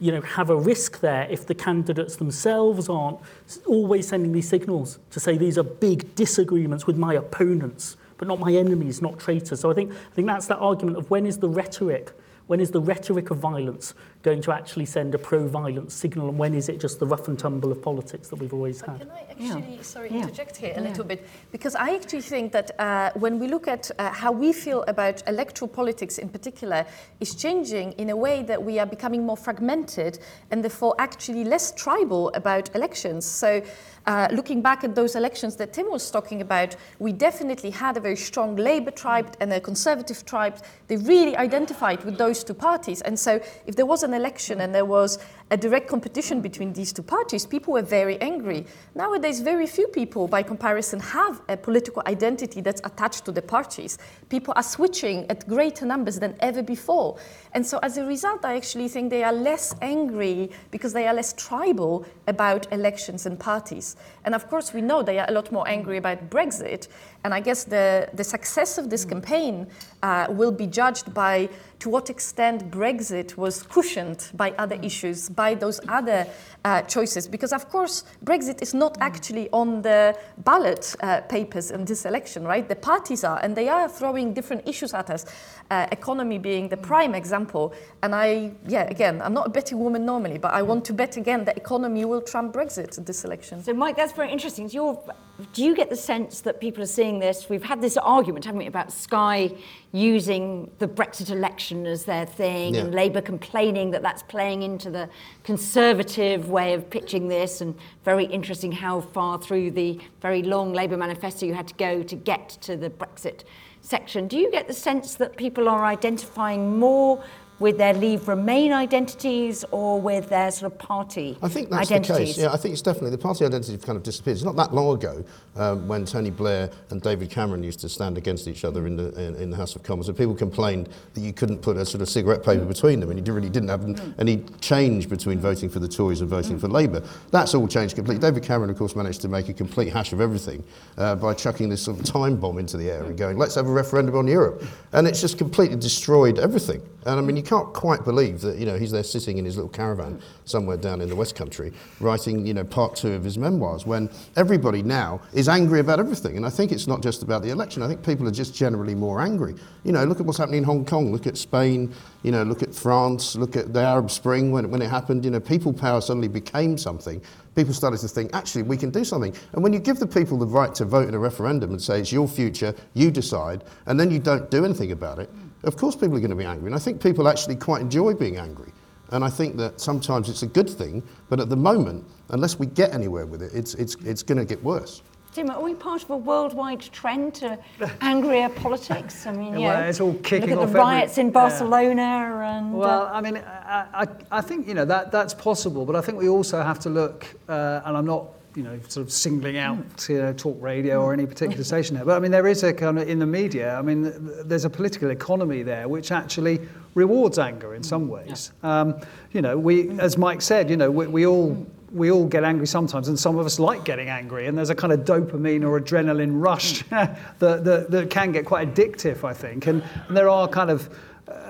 you 0.00 0.12
know, 0.12 0.20
have 0.20 0.50
a 0.50 0.56
risk 0.56 1.00
there 1.00 1.26
if 1.30 1.46
the 1.46 1.54
candidates 1.54 2.16
themselves 2.16 2.88
aren't 2.88 3.18
always 3.66 4.08
sending 4.08 4.32
these 4.32 4.48
signals 4.48 4.98
to 5.10 5.20
say 5.20 5.36
these 5.36 5.56
are 5.56 5.62
big 5.62 6.14
disagreements 6.14 6.86
with 6.86 6.96
my 6.96 7.14
opponents, 7.14 7.96
but 8.18 8.28
not 8.28 8.38
my 8.38 8.52
enemies, 8.52 9.00
not 9.00 9.18
traitors. 9.18 9.60
So 9.60 9.70
I 9.70 9.74
think 9.74 9.92
I 9.92 10.14
think 10.14 10.26
that's 10.26 10.46
that 10.48 10.58
argument 10.58 10.98
of 10.98 11.10
when 11.10 11.26
is 11.26 11.38
the 11.38 11.48
rhetoric, 11.48 12.12
when 12.46 12.60
is 12.60 12.70
the 12.72 12.80
rhetoric 12.80 13.30
of 13.30 13.38
violence 13.38 13.94
going 14.24 14.40
to 14.40 14.50
actually 14.50 14.86
send 14.86 15.14
a 15.14 15.18
pro-violence 15.18 15.92
signal 15.92 16.30
and 16.30 16.38
when 16.38 16.54
is 16.54 16.70
it 16.70 16.80
just 16.80 16.98
the 16.98 17.06
rough 17.06 17.28
and 17.28 17.38
tumble 17.38 17.70
of 17.70 17.80
politics 17.82 18.28
that 18.28 18.36
we've 18.36 18.54
always 18.54 18.80
had? 18.80 18.98
Can 18.98 19.10
I 19.10 19.26
actually, 19.30 19.76
yeah. 19.76 19.82
sorry, 19.82 20.08
yeah. 20.10 20.22
interject 20.22 20.56
here 20.56 20.72
a 20.74 20.80
yeah. 20.80 20.88
little 20.88 21.04
bit? 21.04 21.28
Because 21.52 21.74
I 21.76 21.94
actually 21.94 22.22
think 22.22 22.50
that 22.52 22.70
uh, 22.80 23.10
when 23.14 23.38
we 23.38 23.46
look 23.46 23.68
at 23.68 23.90
uh, 23.98 24.10
how 24.10 24.32
we 24.32 24.54
feel 24.54 24.82
about 24.88 25.22
electoral 25.28 25.68
politics 25.68 26.16
in 26.16 26.30
particular 26.30 26.86
is 27.20 27.34
changing 27.34 27.92
in 27.92 28.08
a 28.08 28.16
way 28.16 28.42
that 28.42 28.60
we 28.62 28.78
are 28.78 28.86
becoming 28.86 29.26
more 29.26 29.36
fragmented 29.36 30.18
and 30.50 30.64
therefore 30.64 30.94
actually 30.98 31.44
less 31.44 31.72
tribal 31.72 32.30
about 32.34 32.74
elections. 32.74 33.26
So 33.26 33.62
uh, 34.06 34.28
looking 34.30 34.62
back 34.62 34.84
at 34.84 34.94
those 34.94 35.16
elections 35.16 35.56
that 35.56 35.72
Tim 35.72 35.90
was 35.90 36.10
talking 36.10 36.40
about, 36.40 36.76
we 36.98 37.12
definitely 37.12 37.70
had 37.70 37.96
a 37.96 38.00
very 38.00 38.16
strong 38.16 38.56
Labour 38.56 38.90
tribe 38.90 39.36
and 39.40 39.52
a 39.52 39.60
Conservative 39.60 40.24
tribe. 40.24 40.58
They 40.88 40.96
really 40.96 41.36
identified 41.36 42.04
with 42.04 42.18
those 42.18 42.44
two 42.44 42.54
parties. 42.54 43.00
And 43.02 43.18
so 43.18 43.40
if 43.66 43.76
there 43.76 43.86
was 43.86 44.02
an 44.02 44.13
election 44.14 44.60
and 44.60 44.74
there 44.74 44.84
was 44.84 45.18
a 45.50 45.56
direct 45.56 45.88
competition 45.88 46.40
between 46.40 46.72
these 46.72 46.92
two 46.92 47.02
parties, 47.02 47.46
people 47.46 47.74
were 47.74 47.82
very 47.82 48.20
angry. 48.20 48.66
Nowadays, 48.94 49.40
very 49.40 49.66
few 49.66 49.86
people, 49.88 50.26
by 50.26 50.42
comparison, 50.42 50.98
have 51.00 51.42
a 51.48 51.56
political 51.56 52.02
identity 52.06 52.60
that's 52.60 52.80
attached 52.84 53.24
to 53.26 53.32
the 53.32 53.42
parties. 53.42 53.98
People 54.30 54.54
are 54.56 54.62
switching 54.62 55.30
at 55.30 55.46
greater 55.46 55.84
numbers 55.84 56.18
than 56.18 56.34
ever 56.40 56.62
before. 56.62 57.18
And 57.52 57.64
so, 57.64 57.78
as 57.82 57.98
a 57.98 58.04
result, 58.04 58.44
I 58.44 58.56
actually 58.56 58.88
think 58.88 59.10
they 59.10 59.22
are 59.22 59.32
less 59.32 59.74
angry 59.82 60.50
because 60.70 60.92
they 60.92 61.06
are 61.06 61.14
less 61.14 61.34
tribal 61.34 62.06
about 62.26 62.72
elections 62.72 63.26
and 63.26 63.38
parties. 63.38 63.96
And 64.24 64.34
of 64.34 64.48
course, 64.48 64.72
we 64.72 64.80
know 64.80 65.02
they 65.02 65.18
are 65.18 65.26
a 65.28 65.32
lot 65.32 65.52
more 65.52 65.68
angry 65.68 65.98
about 65.98 66.30
Brexit. 66.30 66.88
And 67.22 67.34
I 67.34 67.40
guess 67.40 67.64
the, 67.64 68.08
the 68.14 68.24
success 68.24 68.78
of 68.78 68.90
this 68.90 69.04
campaign 69.04 69.66
uh, 70.02 70.26
will 70.30 70.52
be 70.52 70.66
judged 70.66 71.14
by 71.14 71.48
to 71.84 71.90
what 71.90 72.08
extent 72.08 72.70
Brexit 72.70 73.36
was 73.36 73.62
cushioned 73.62 74.30
by 74.32 74.52
other 74.52 74.78
issues, 74.80 75.28
by 75.28 75.54
those 75.54 75.78
other 75.88 76.26
uh, 76.64 76.80
choices. 76.80 77.28
Because, 77.28 77.52
of 77.52 77.68
course, 77.68 78.04
Brexit 78.24 78.62
is 78.62 78.72
not 78.72 78.96
actually 79.02 79.50
on 79.50 79.82
the 79.82 80.16
ballot 80.38 80.96
uh, 81.00 81.20
papers 81.28 81.70
in 81.70 81.84
this 81.84 82.06
election, 82.06 82.44
right? 82.44 82.66
The 82.66 82.76
parties 82.76 83.22
are, 83.22 83.38
and 83.42 83.54
they 83.54 83.68
are 83.68 83.86
throwing 83.86 84.32
different 84.32 84.66
issues 84.66 84.94
at 84.94 85.10
us, 85.10 85.26
uh, 85.70 85.86
economy 85.92 86.38
being 86.38 86.70
the 86.70 86.78
prime 86.78 87.14
example. 87.14 87.74
And 88.02 88.14
I, 88.14 88.52
yeah, 88.66 88.84
again, 88.84 89.20
I'm 89.20 89.34
not 89.34 89.48
a 89.48 89.50
betting 89.50 89.78
woman 89.78 90.06
normally, 90.06 90.38
but 90.38 90.54
I 90.54 90.62
want 90.62 90.86
to 90.86 90.94
bet 90.94 91.18
again 91.18 91.44
that 91.44 91.58
economy 91.58 92.06
will 92.06 92.22
trump 92.22 92.54
Brexit 92.54 92.96
in 92.96 93.04
this 93.04 93.26
election. 93.26 93.62
So, 93.62 93.74
Mike, 93.74 93.96
that's 93.96 94.12
very 94.12 94.32
interesting. 94.32 94.70
So 94.70 95.04
do 95.52 95.64
you 95.64 95.74
get 95.74 95.90
the 95.90 95.96
sense 95.96 96.40
that 96.42 96.60
people 96.60 96.82
are 96.82 96.86
seeing 96.86 97.18
this? 97.18 97.48
We've 97.48 97.64
had 97.64 97.80
this 97.80 97.96
argument, 97.96 98.44
haven't 98.44 98.60
we, 98.60 98.66
about 98.66 98.92
Sky 98.92 99.50
using 99.90 100.70
the 100.78 100.86
Brexit 100.86 101.30
election 101.30 101.86
as 101.86 102.04
their 102.04 102.24
thing, 102.24 102.74
yeah. 102.74 102.82
and 102.82 102.94
Labour 102.94 103.20
complaining 103.20 103.90
that 103.90 104.02
that's 104.02 104.22
playing 104.22 104.62
into 104.62 104.90
the 104.90 105.08
Conservative 105.42 106.50
way 106.50 106.72
of 106.74 106.88
pitching 106.88 107.26
this, 107.26 107.60
and 107.60 107.74
very 108.04 108.26
interesting 108.26 108.70
how 108.70 109.00
far 109.00 109.40
through 109.40 109.72
the 109.72 109.98
very 110.20 110.42
long 110.42 110.72
Labour 110.72 110.96
manifesto 110.96 111.46
you 111.46 111.54
had 111.54 111.66
to 111.68 111.74
go 111.74 112.02
to 112.04 112.14
get 112.14 112.50
to 112.60 112.76
the 112.76 112.90
Brexit 112.90 113.42
section. 113.80 114.28
Do 114.28 114.38
you 114.38 114.50
get 114.52 114.68
the 114.68 114.72
sense 114.72 115.16
that 115.16 115.36
people 115.36 115.68
are 115.68 115.84
identifying 115.84 116.78
more 116.78 117.22
with 117.64 117.78
their 117.78 117.94
leave 117.94 118.28
remain 118.28 118.74
identities 118.74 119.64
or 119.70 119.98
with 119.98 120.28
their 120.28 120.50
sort 120.50 120.70
of 120.70 120.78
party 120.78 121.34
I 121.40 121.48
think 121.48 121.70
that's 121.70 121.90
identities? 121.90 122.18
the 122.18 122.24
case. 122.24 122.38
Yeah, 122.44 122.52
I 122.52 122.58
think 122.58 122.74
it's 122.74 122.82
definitely 122.82 123.12
the 123.12 123.18
party 123.18 123.46
identity 123.46 123.78
kind 123.78 123.96
of 123.96 124.02
disappeared. 124.02 124.36
It's 124.36 124.44
not 124.44 124.54
that 124.56 124.74
long 124.74 124.94
ago 124.94 125.24
um, 125.56 125.88
when 125.88 126.04
Tony 126.04 126.28
Blair 126.28 126.70
and 126.90 127.00
David 127.00 127.30
Cameron 127.30 127.62
used 127.62 127.80
to 127.80 127.88
stand 127.88 128.18
against 128.18 128.48
each 128.48 128.66
other 128.66 128.86
in 128.86 128.98
the, 128.98 129.18
in, 129.18 129.34
in 129.36 129.48
the 129.48 129.56
House 129.56 129.76
of 129.76 129.82
Commons 129.82 130.08
and 130.08 130.18
people 130.18 130.34
complained 130.34 130.90
that 131.14 131.22
you 131.22 131.32
couldn't 131.32 131.62
put 131.62 131.78
a 131.78 131.86
sort 131.86 132.02
of 132.02 132.10
cigarette 132.10 132.44
paper 132.44 132.66
between 132.66 133.00
them 133.00 133.10
and 133.10 133.26
you 133.26 133.32
really 133.32 133.48
didn't 133.48 133.70
have 133.70 133.80
mm. 133.80 134.14
any 134.18 134.44
change 134.60 135.08
between 135.08 135.38
voting 135.38 135.70
for 135.70 135.78
the 135.78 135.88
Tories 135.88 136.20
and 136.20 136.28
voting 136.28 136.58
mm. 136.58 136.60
for 136.60 136.68
Labour. 136.68 137.02
That's 137.30 137.54
all 137.54 137.66
changed 137.66 137.94
completely. 137.94 138.20
David 138.20 138.42
Cameron, 138.42 138.68
of 138.68 138.76
course, 138.76 138.94
managed 138.94 139.22
to 139.22 139.28
make 139.28 139.48
a 139.48 139.54
complete 139.54 139.90
hash 139.90 140.12
of 140.12 140.20
everything 140.20 140.62
uh, 140.98 141.14
by 141.14 141.32
chucking 141.32 141.70
this 141.70 141.82
sort 141.82 141.98
of 141.98 142.04
time 142.04 142.36
bomb 142.36 142.58
into 142.58 142.76
the 142.76 142.90
air 142.90 143.04
and 143.04 143.16
going, 143.16 143.38
let's 143.38 143.54
have 143.54 143.66
a 143.66 143.72
referendum 143.72 144.16
on 144.16 144.26
Europe. 144.26 144.62
And 144.92 145.08
it's 145.08 145.22
just 145.22 145.38
completely 145.38 145.78
destroyed 145.78 146.38
everything. 146.38 146.82
And 147.06 147.18
I 147.18 147.22
mean, 147.22 147.36
you 147.36 147.42
can't 147.42 147.53
can't 147.54 147.72
quite 147.72 148.04
believe 148.04 148.40
that 148.40 148.58
you 148.58 148.66
know 148.66 148.76
he's 148.76 148.90
there 148.90 149.04
sitting 149.04 149.38
in 149.38 149.44
his 149.44 149.56
little 149.56 149.68
caravan 149.68 150.20
somewhere 150.44 150.76
down 150.76 151.00
in 151.00 151.08
the 151.08 151.14
West 151.14 151.36
Country, 151.36 151.72
writing 152.00 152.44
you 152.44 152.52
know 152.52 152.64
part 152.64 152.96
two 152.96 153.12
of 153.12 153.22
his 153.22 153.38
memoirs. 153.38 153.86
When 153.86 154.10
everybody 154.36 154.82
now 154.82 155.20
is 155.32 155.48
angry 155.48 155.78
about 155.78 156.00
everything, 156.00 156.36
and 156.36 156.44
I 156.44 156.50
think 156.50 156.72
it's 156.72 156.88
not 156.88 157.00
just 157.00 157.22
about 157.22 157.42
the 157.42 157.50
election. 157.50 157.82
I 157.82 157.86
think 157.86 158.04
people 158.04 158.26
are 158.26 158.32
just 158.32 158.56
generally 158.56 158.96
more 158.96 159.20
angry. 159.20 159.54
You 159.84 159.92
know, 159.92 160.04
look 160.04 160.18
at 160.18 160.26
what's 160.26 160.38
happening 160.38 160.58
in 160.58 160.64
Hong 160.64 160.84
Kong. 160.84 161.12
Look 161.12 161.28
at 161.28 161.36
Spain. 161.36 161.94
You 162.24 162.32
know, 162.32 162.42
look 162.42 162.62
at 162.62 162.74
France. 162.74 163.36
Look 163.36 163.54
at 163.54 163.72
the 163.72 163.80
Arab 163.80 164.10
Spring 164.10 164.50
when 164.50 164.68
when 164.70 164.82
it 164.82 164.90
happened. 164.90 165.24
You 165.24 165.30
know, 165.30 165.40
people 165.40 165.72
power 165.72 166.00
suddenly 166.00 166.28
became 166.28 166.76
something 166.76 167.22
people 167.54 167.72
started 167.72 168.00
to 168.00 168.08
think, 168.08 168.34
actually, 168.34 168.62
we 168.62 168.76
can 168.76 168.90
do 168.90 169.04
something. 169.04 169.32
And 169.52 169.62
when 169.62 169.72
you 169.72 169.78
give 169.78 170.00
the 170.00 170.08
people 170.08 170.36
the 170.38 170.46
right 170.46 170.74
to 170.74 170.84
vote 170.84 171.08
in 171.08 171.14
a 171.14 171.18
referendum 171.20 171.70
and 171.70 171.80
say 171.80 172.00
it's 172.00 172.10
your 172.10 172.26
future, 172.26 172.74
you 172.94 173.12
decide, 173.12 173.62
and 173.86 173.98
then 173.98 174.10
you 174.10 174.18
don't 174.18 174.50
do 174.50 174.64
anything 174.64 174.90
about 174.90 175.20
it, 175.20 175.30
of 175.66 175.76
course 175.76 175.94
people 175.94 176.16
are 176.16 176.20
going 176.20 176.30
to 176.30 176.36
be 176.36 176.44
angry. 176.44 176.66
And 176.66 176.74
I 176.74 176.78
think 176.78 177.02
people 177.02 177.28
actually 177.28 177.56
quite 177.56 177.80
enjoy 177.80 178.14
being 178.14 178.36
angry. 178.36 178.72
And 179.10 179.22
I 179.24 179.28
think 179.30 179.56
that 179.58 179.80
sometimes 179.80 180.28
it's 180.28 180.42
a 180.42 180.46
good 180.46 180.68
thing, 180.68 181.02
but 181.28 181.38
at 181.38 181.48
the 181.48 181.56
moment, 181.56 182.04
unless 182.30 182.58
we 182.58 182.66
get 182.66 182.92
anywhere 182.94 183.26
with 183.26 183.42
it, 183.42 183.52
it's, 183.54 183.74
it's, 183.74 183.94
it's 183.96 184.22
going 184.22 184.38
to 184.38 184.44
get 184.44 184.62
worse. 184.64 185.02
Tim, 185.32 185.50
are 185.50 185.60
we 185.60 185.74
part 185.74 186.02
of 186.04 186.10
a 186.10 186.16
worldwide 186.16 186.80
trend 186.80 187.34
to 187.34 187.58
angrier 188.00 188.48
politics? 188.48 189.26
I 189.26 189.32
mean, 189.32 189.60
Well, 189.60 189.82
it's 189.88 190.00
all 190.00 190.14
kicking 190.14 190.50
look 190.50 190.58
at 190.58 190.62
off 190.62 190.72
the 190.72 190.78
every- 190.78 190.80
riots 190.80 191.18
in 191.18 191.26
yeah. 191.26 191.32
Barcelona 191.32 192.40
and 192.44 192.72
uh, 192.74 192.78
Well, 192.78 193.10
I 193.12 193.20
mean, 193.20 193.36
I, 193.38 193.86
I, 193.94 194.06
I 194.30 194.40
think 194.40 194.68
you 194.68 194.74
know 194.74 194.84
that 194.84 195.10
that's 195.10 195.34
possible, 195.34 195.84
but 195.84 195.96
I 195.96 196.00
think 196.02 196.18
we 196.18 196.28
also 196.28 196.62
have 196.62 196.78
to 196.80 196.88
look, 196.90 197.26
uh, 197.48 197.80
and 197.84 197.96
I'm 197.96 198.06
not 198.06 198.28
you 198.54 198.62
know 198.62 198.78
sort 198.88 199.06
of 199.06 199.12
singling 199.12 199.58
out 199.58 199.76
hmm. 199.76 200.12
you 200.12 200.18
know, 200.18 200.32
talk 200.32 200.56
radio 200.60 201.02
or 201.02 201.12
hmm. 201.12 201.20
any 201.20 201.26
particular 201.26 201.64
station 201.64 201.96
there. 201.96 202.04
but 202.04 202.16
I 202.16 202.20
mean 202.20 202.30
there 202.30 202.46
is 202.46 202.62
a 202.62 202.72
kind 202.72 202.98
of 202.98 203.08
in 203.08 203.18
the 203.18 203.26
media. 203.26 203.74
I 203.76 203.82
mean, 203.82 204.12
there's 204.44 204.64
a 204.64 204.70
political 204.70 205.10
economy 205.10 205.62
there 205.62 205.88
which 205.88 206.12
actually 206.12 206.60
rewards 206.94 207.38
anger 207.38 207.74
in 207.74 207.82
some 207.82 208.04
hmm. 208.04 208.10
ways. 208.10 208.52
Um, 208.62 209.00
you 209.32 209.42
know, 209.42 209.58
we, 209.58 209.98
as 209.98 210.16
Mike 210.16 210.42
said, 210.42 210.70
you 210.70 210.76
know, 210.76 210.90
we, 210.90 211.06
we 211.06 211.26
all. 211.26 211.66
We 211.92 212.10
all 212.10 212.26
get 212.26 212.42
angry 212.42 212.66
sometimes, 212.66 213.06
and 213.06 213.16
some 213.16 213.38
of 213.38 213.46
us 213.46 213.60
like 213.60 213.84
getting 213.84 214.08
angry. 214.08 214.48
And 214.48 214.58
there's 214.58 214.68
a 214.68 214.74
kind 214.74 214.92
of 214.92 215.04
dopamine 215.04 215.62
or 215.62 215.80
adrenaline 215.80 216.42
rush 216.42 216.82
that, 216.88 217.38
that, 217.38 217.88
that 217.88 218.10
can 218.10 218.32
get 218.32 218.44
quite 218.44 218.74
addictive, 218.74 219.22
I 219.22 219.32
think. 219.32 219.68
And, 219.68 219.80
and 220.08 220.16
there 220.16 220.28
are 220.28 220.48
kind 220.48 220.70
of 220.70 220.90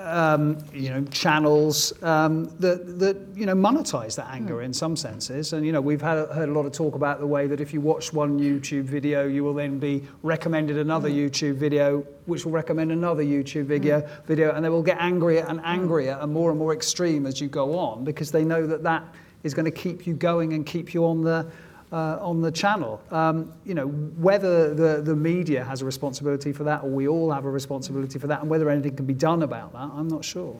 um, 0.05 0.57
you 0.73 0.89
know, 0.89 1.03
channels 1.05 1.91
um, 2.03 2.45
that, 2.59 2.99
that, 2.99 3.17
you 3.35 3.45
know, 3.45 3.55
monetize 3.55 4.15
that 4.15 4.27
anger 4.29 4.61
in 4.61 4.73
some 4.73 4.95
senses. 4.95 5.53
And, 5.53 5.65
you 5.65 5.71
know, 5.71 5.81
we've 5.81 6.01
had, 6.01 6.29
heard 6.29 6.49
a 6.49 6.51
lot 6.51 6.65
of 6.65 6.71
talk 6.71 6.95
about 6.95 7.19
the 7.19 7.27
way 7.27 7.47
that 7.47 7.59
if 7.59 7.73
you 7.73 7.81
watch 7.81 8.13
one 8.13 8.39
YouTube 8.39 8.83
video, 8.83 9.27
you 9.27 9.43
will 9.43 9.53
then 9.53 9.79
be 9.79 10.03
recommended 10.23 10.77
another 10.77 11.09
YouTube 11.09 11.55
video, 11.55 12.01
which 12.25 12.45
will 12.45 12.51
recommend 12.51 12.91
another 12.91 13.23
YouTube 13.23 13.65
video, 13.65 14.07
video, 14.25 14.53
and 14.53 14.63
they 14.63 14.69
will 14.69 14.83
get 14.83 14.97
angrier 14.99 15.45
and 15.47 15.59
angrier 15.63 16.17
and 16.21 16.31
more 16.31 16.49
and 16.51 16.59
more 16.59 16.73
extreme 16.73 17.25
as 17.25 17.41
you 17.41 17.47
go 17.47 17.77
on 17.77 18.03
because 18.03 18.31
they 18.31 18.45
know 18.45 18.67
that 18.67 18.83
that 18.83 19.03
is 19.43 19.53
going 19.53 19.65
to 19.65 19.71
keep 19.71 20.07
you 20.07 20.13
going 20.13 20.53
and 20.53 20.65
keep 20.65 20.93
you 20.93 21.05
on 21.05 21.23
the, 21.23 21.45
uh, 21.91 22.17
on 22.19 22.41
the 22.41 22.51
channel. 22.51 23.01
Um, 23.11 23.53
you 23.65 23.73
know, 23.73 23.87
whether 23.87 24.73
the, 24.73 25.01
the 25.01 25.15
media 25.15 25.63
has 25.63 25.81
a 25.81 25.85
responsibility 25.85 26.51
for 26.51 26.63
that 26.63 26.83
or 26.83 26.89
we 26.89 27.07
all 27.07 27.31
have 27.31 27.45
a 27.45 27.49
responsibility 27.49 28.19
for 28.19 28.27
that 28.27 28.41
and 28.41 28.49
whether 28.49 28.69
anything 28.69 28.95
can 28.95 29.05
be 29.05 29.13
done 29.13 29.43
about 29.43 29.73
that, 29.73 29.89
I'm 29.93 30.07
not 30.07 30.25
sure. 30.25 30.57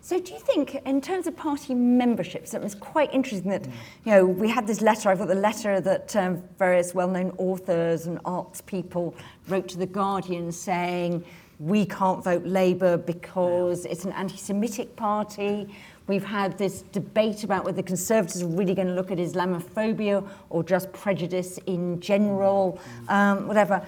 So 0.00 0.20
do 0.20 0.34
you 0.34 0.38
think, 0.38 0.74
in 0.84 1.00
terms 1.00 1.26
of 1.26 1.34
party 1.34 1.74
memberships, 1.74 2.52
it 2.52 2.60
was 2.60 2.74
quite 2.74 3.10
interesting 3.14 3.50
that, 3.50 3.64
you 4.04 4.12
know, 4.12 4.26
we 4.26 4.50
had 4.50 4.66
this 4.66 4.82
letter, 4.82 5.08
I've 5.08 5.18
got 5.18 5.28
the 5.28 5.34
letter 5.34 5.80
that 5.80 6.14
um, 6.14 6.42
various 6.58 6.92
well-known 6.92 7.32
authors 7.38 8.06
and 8.06 8.20
arts 8.26 8.60
people 8.60 9.14
wrote 9.48 9.66
to 9.68 9.78
The 9.78 9.86
Guardian 9.86 10.52
saying, 10.52 11.24
we 11.58 11.86
can't 11.86 12.22
vote 12.22 12.44
Labour 12.44 12.98
because 12.98 13.86
it's 13.86 14.04
an 14.04 14.12
anti-Semitic 14.12 14.94
party. 14.96 15.74
We've 16.06 16.24
had 16.24 16.58
this 16.58 16.82
debate 16.92 17.44
about 17.44 17.64
whether 17.64 17.76
the 17.76 17.82
Conservatives 17.82 18.42
are 18.42 18.46
really 18.46 18.74
going 18.74 18.88
to 18.88 18.94
look 18.94 19.10
at 19.10 19.18
Islamophobia 19.18 20.26
or 20.50 20.62
just 20.62 20.92
prejudice 20.92 21.58
in 21.66 22.00
general, 22.00 22.78
um, 23.08 23.48
whatever. 23.48 23.86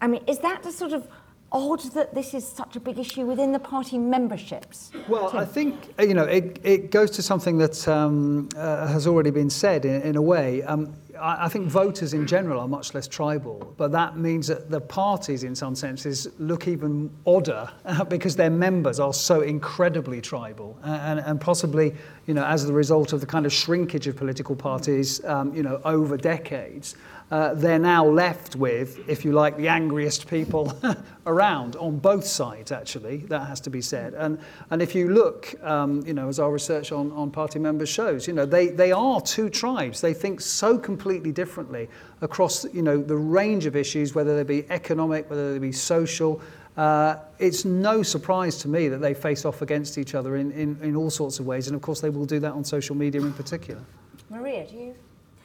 I 0.00 0.08
mean, 0.08 0.24
is 0.26 0.40
that 0.40 0.64
the 0.64 0.72
sort 0.72 0.92
of 0.92 1.06
odd 1.52 1.80
that 1.92 2.14
this 2.14 2.34
is 2.34 2.46
such 2.46 2.76
a 2.76 2.80
big 2.80 2.98
issue 2.98 3.24
within 3.26 3.52
the 3.52 3.58
party 3.58 3.98
memberships? 3.98 4.90
Well, 5.06 5.36
I 5.36 5.44
think 5.44 5.94
you 5.98 6.14
know 6.14 6.24
it, 6.24 6.58
it 6.64 6.90
goes 6.90 7.10
to 7.12 7.22
something 7.22 7.58
that 7.58 7.86
um, 7.86 8.48
uh, 8.56 8.86
has 8.88 9.06
already 9.06 9.30
been 9.30 9.50
said 9.50 9.84
in, 9.84 10.02
in 10.02 10.16
a 10.16 10.22
way. 10.22 10.62
Um, 10.62 10.92
I, 11.22 11.46
I 11.46 11.48
think 11.48 11.68
voters 11.68 12.12
in 12.12 12.26
general 12.26 12.60
are 12.60 12.68
much 12.68 12.94
less 12.94 13.06
tribal, 13.06 13.72
but 13.76 13.92
that 13.92 14.16
means 14.16 14.48
that 14.48 14.70
the 14.70 14.80
parties, 14.80 15.44
in 15.44 15.54
some 15.54 15.74
senses, 15.74 16.28
look 16.38 16.68
even 16.68 17.10
odder 17.26 17.70
because 18.08 18.36
their 18.36 18.50
members 18.50 19.00
are 19.00 19.14
so 19.14 19.40
incredibly 19.40 20.20
tribal, 20.20 20.78
and, 20.82 21.20
and 21.20 21.40
possibly, 21.40 21.94
you 22.26 22.34
know, 22.34 22.44
as 22.44 22.66
the 22.66 22.72
result 22.72 23.12
of 23.12 23.20
the 23.20 23.26
kind 23.26 23.46
of 23.46 23.52
shrinkage 23.52 24.06
of 24.06 24.16
political 24.16 24.56
parties, 24.56 25.24
um, 25.24 25.54
you 25.54 25.62
know, 25.62 25.80
over 25.84 26.16
decades. 26.16 26.96
Uh, 27.32 27.54
they're 27.54 27.78
now 27.78 28.04
left 28.04 28.56
with, 28.56 29.08
if 29.08 29.24
you 29.24 29.32
like, 29.32 29.56
the 29.56 29.66
angriest 29.66 30.28
people 30.28 30.70
around 31.26 31.76
on 31.76 31.98
both 31.98 32.26
sides, 32.26 32.70
actually, 32.70 33.16
that 33.16 33.46
has 33.46 33.58
to 33.58 33.70
be 33.70 33.80
said. 33.80 34.12
And, 34.12 34.38
and 34.68 34.82
if 34.82 34.94
you 34.94 35.08
look, 35.08 35.54
um, 35.64 36.02
you 36.06 36.12
know, 36.12 36.28
as 36.28 36.38
our 36.38 36.52
research 36.52 36.92
on, 36.92 37.10
on 37.12 37.30
party 37.30 37.58
members 37.58 37.88
shows, 37.88 38.28
you 38.28 38.34
know, 38.34 38.44
they, 38.44 38.68
they 38.68 38.92
are 38.92 39.18
two 39.18 39.48
tribes. 39.48 40.02
They 40.02 40.12
think 40.12 40.42
so 40.42 40.76
completely 40.76 41.32
differently 41.32 41.88
across, 42.20 42.66
you 42.74 42.82
know, 42.82 43.00
the 43.00 43.16
range 43.16 43.64
of 43.64 43.76
issues, 43.76 44.14
whether 44.14 44.36
they 44.36 44.42
be 44.42 44.70
economic, 44.70 45.30
whether 45.30 45.54
they 45.54 45.58
be 45.58 45.72
social. 45.72 46.38
Uh, 46.76 47.16
it's 47.38 47.64
no 47.64 48.02
surprise 48.02 48.58
to 48.58 48.68
me 48.68 48.88
that 48.88 48.98
they 48.98 49.14
face 49.14 49.46
off 49.46 49.62
against 49.62 49.96
each 49.96 50.14
other 50.14 50.36
in, 50.36 50.52
in, 50.52 50.78
in 50.82 50.94
all 50.94 51.08
sorts 51.08 51.38
of 51.38 51.46
ways. 51.46 51.66
And 51.66 51.74
of 51.74 51.80
course, 51.80 52.02
they 52.02 52.10
will 52.10 52.26
do 52.26 52.40
that 52.40 52.52
on 52.52 52.62
social 52.62 52.94
media 52.94 53.22
in 53.22 53.32
particular. 53.32 53.80
Maria, 54.28 54.66
do 54.66 54.76
you 54.76 54.94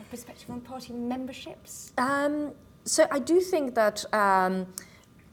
perspective 0.09 0.49
on 0.49 0.61
party 0.61 0.93
memberships? 0.93 1.91
Um, 1.97 2.53
so 2.83 3.07
I 3.11 3.19
do 3.19 3.41
think 3.41 3.75
that 3.75 4.05
um, 4.13 4.67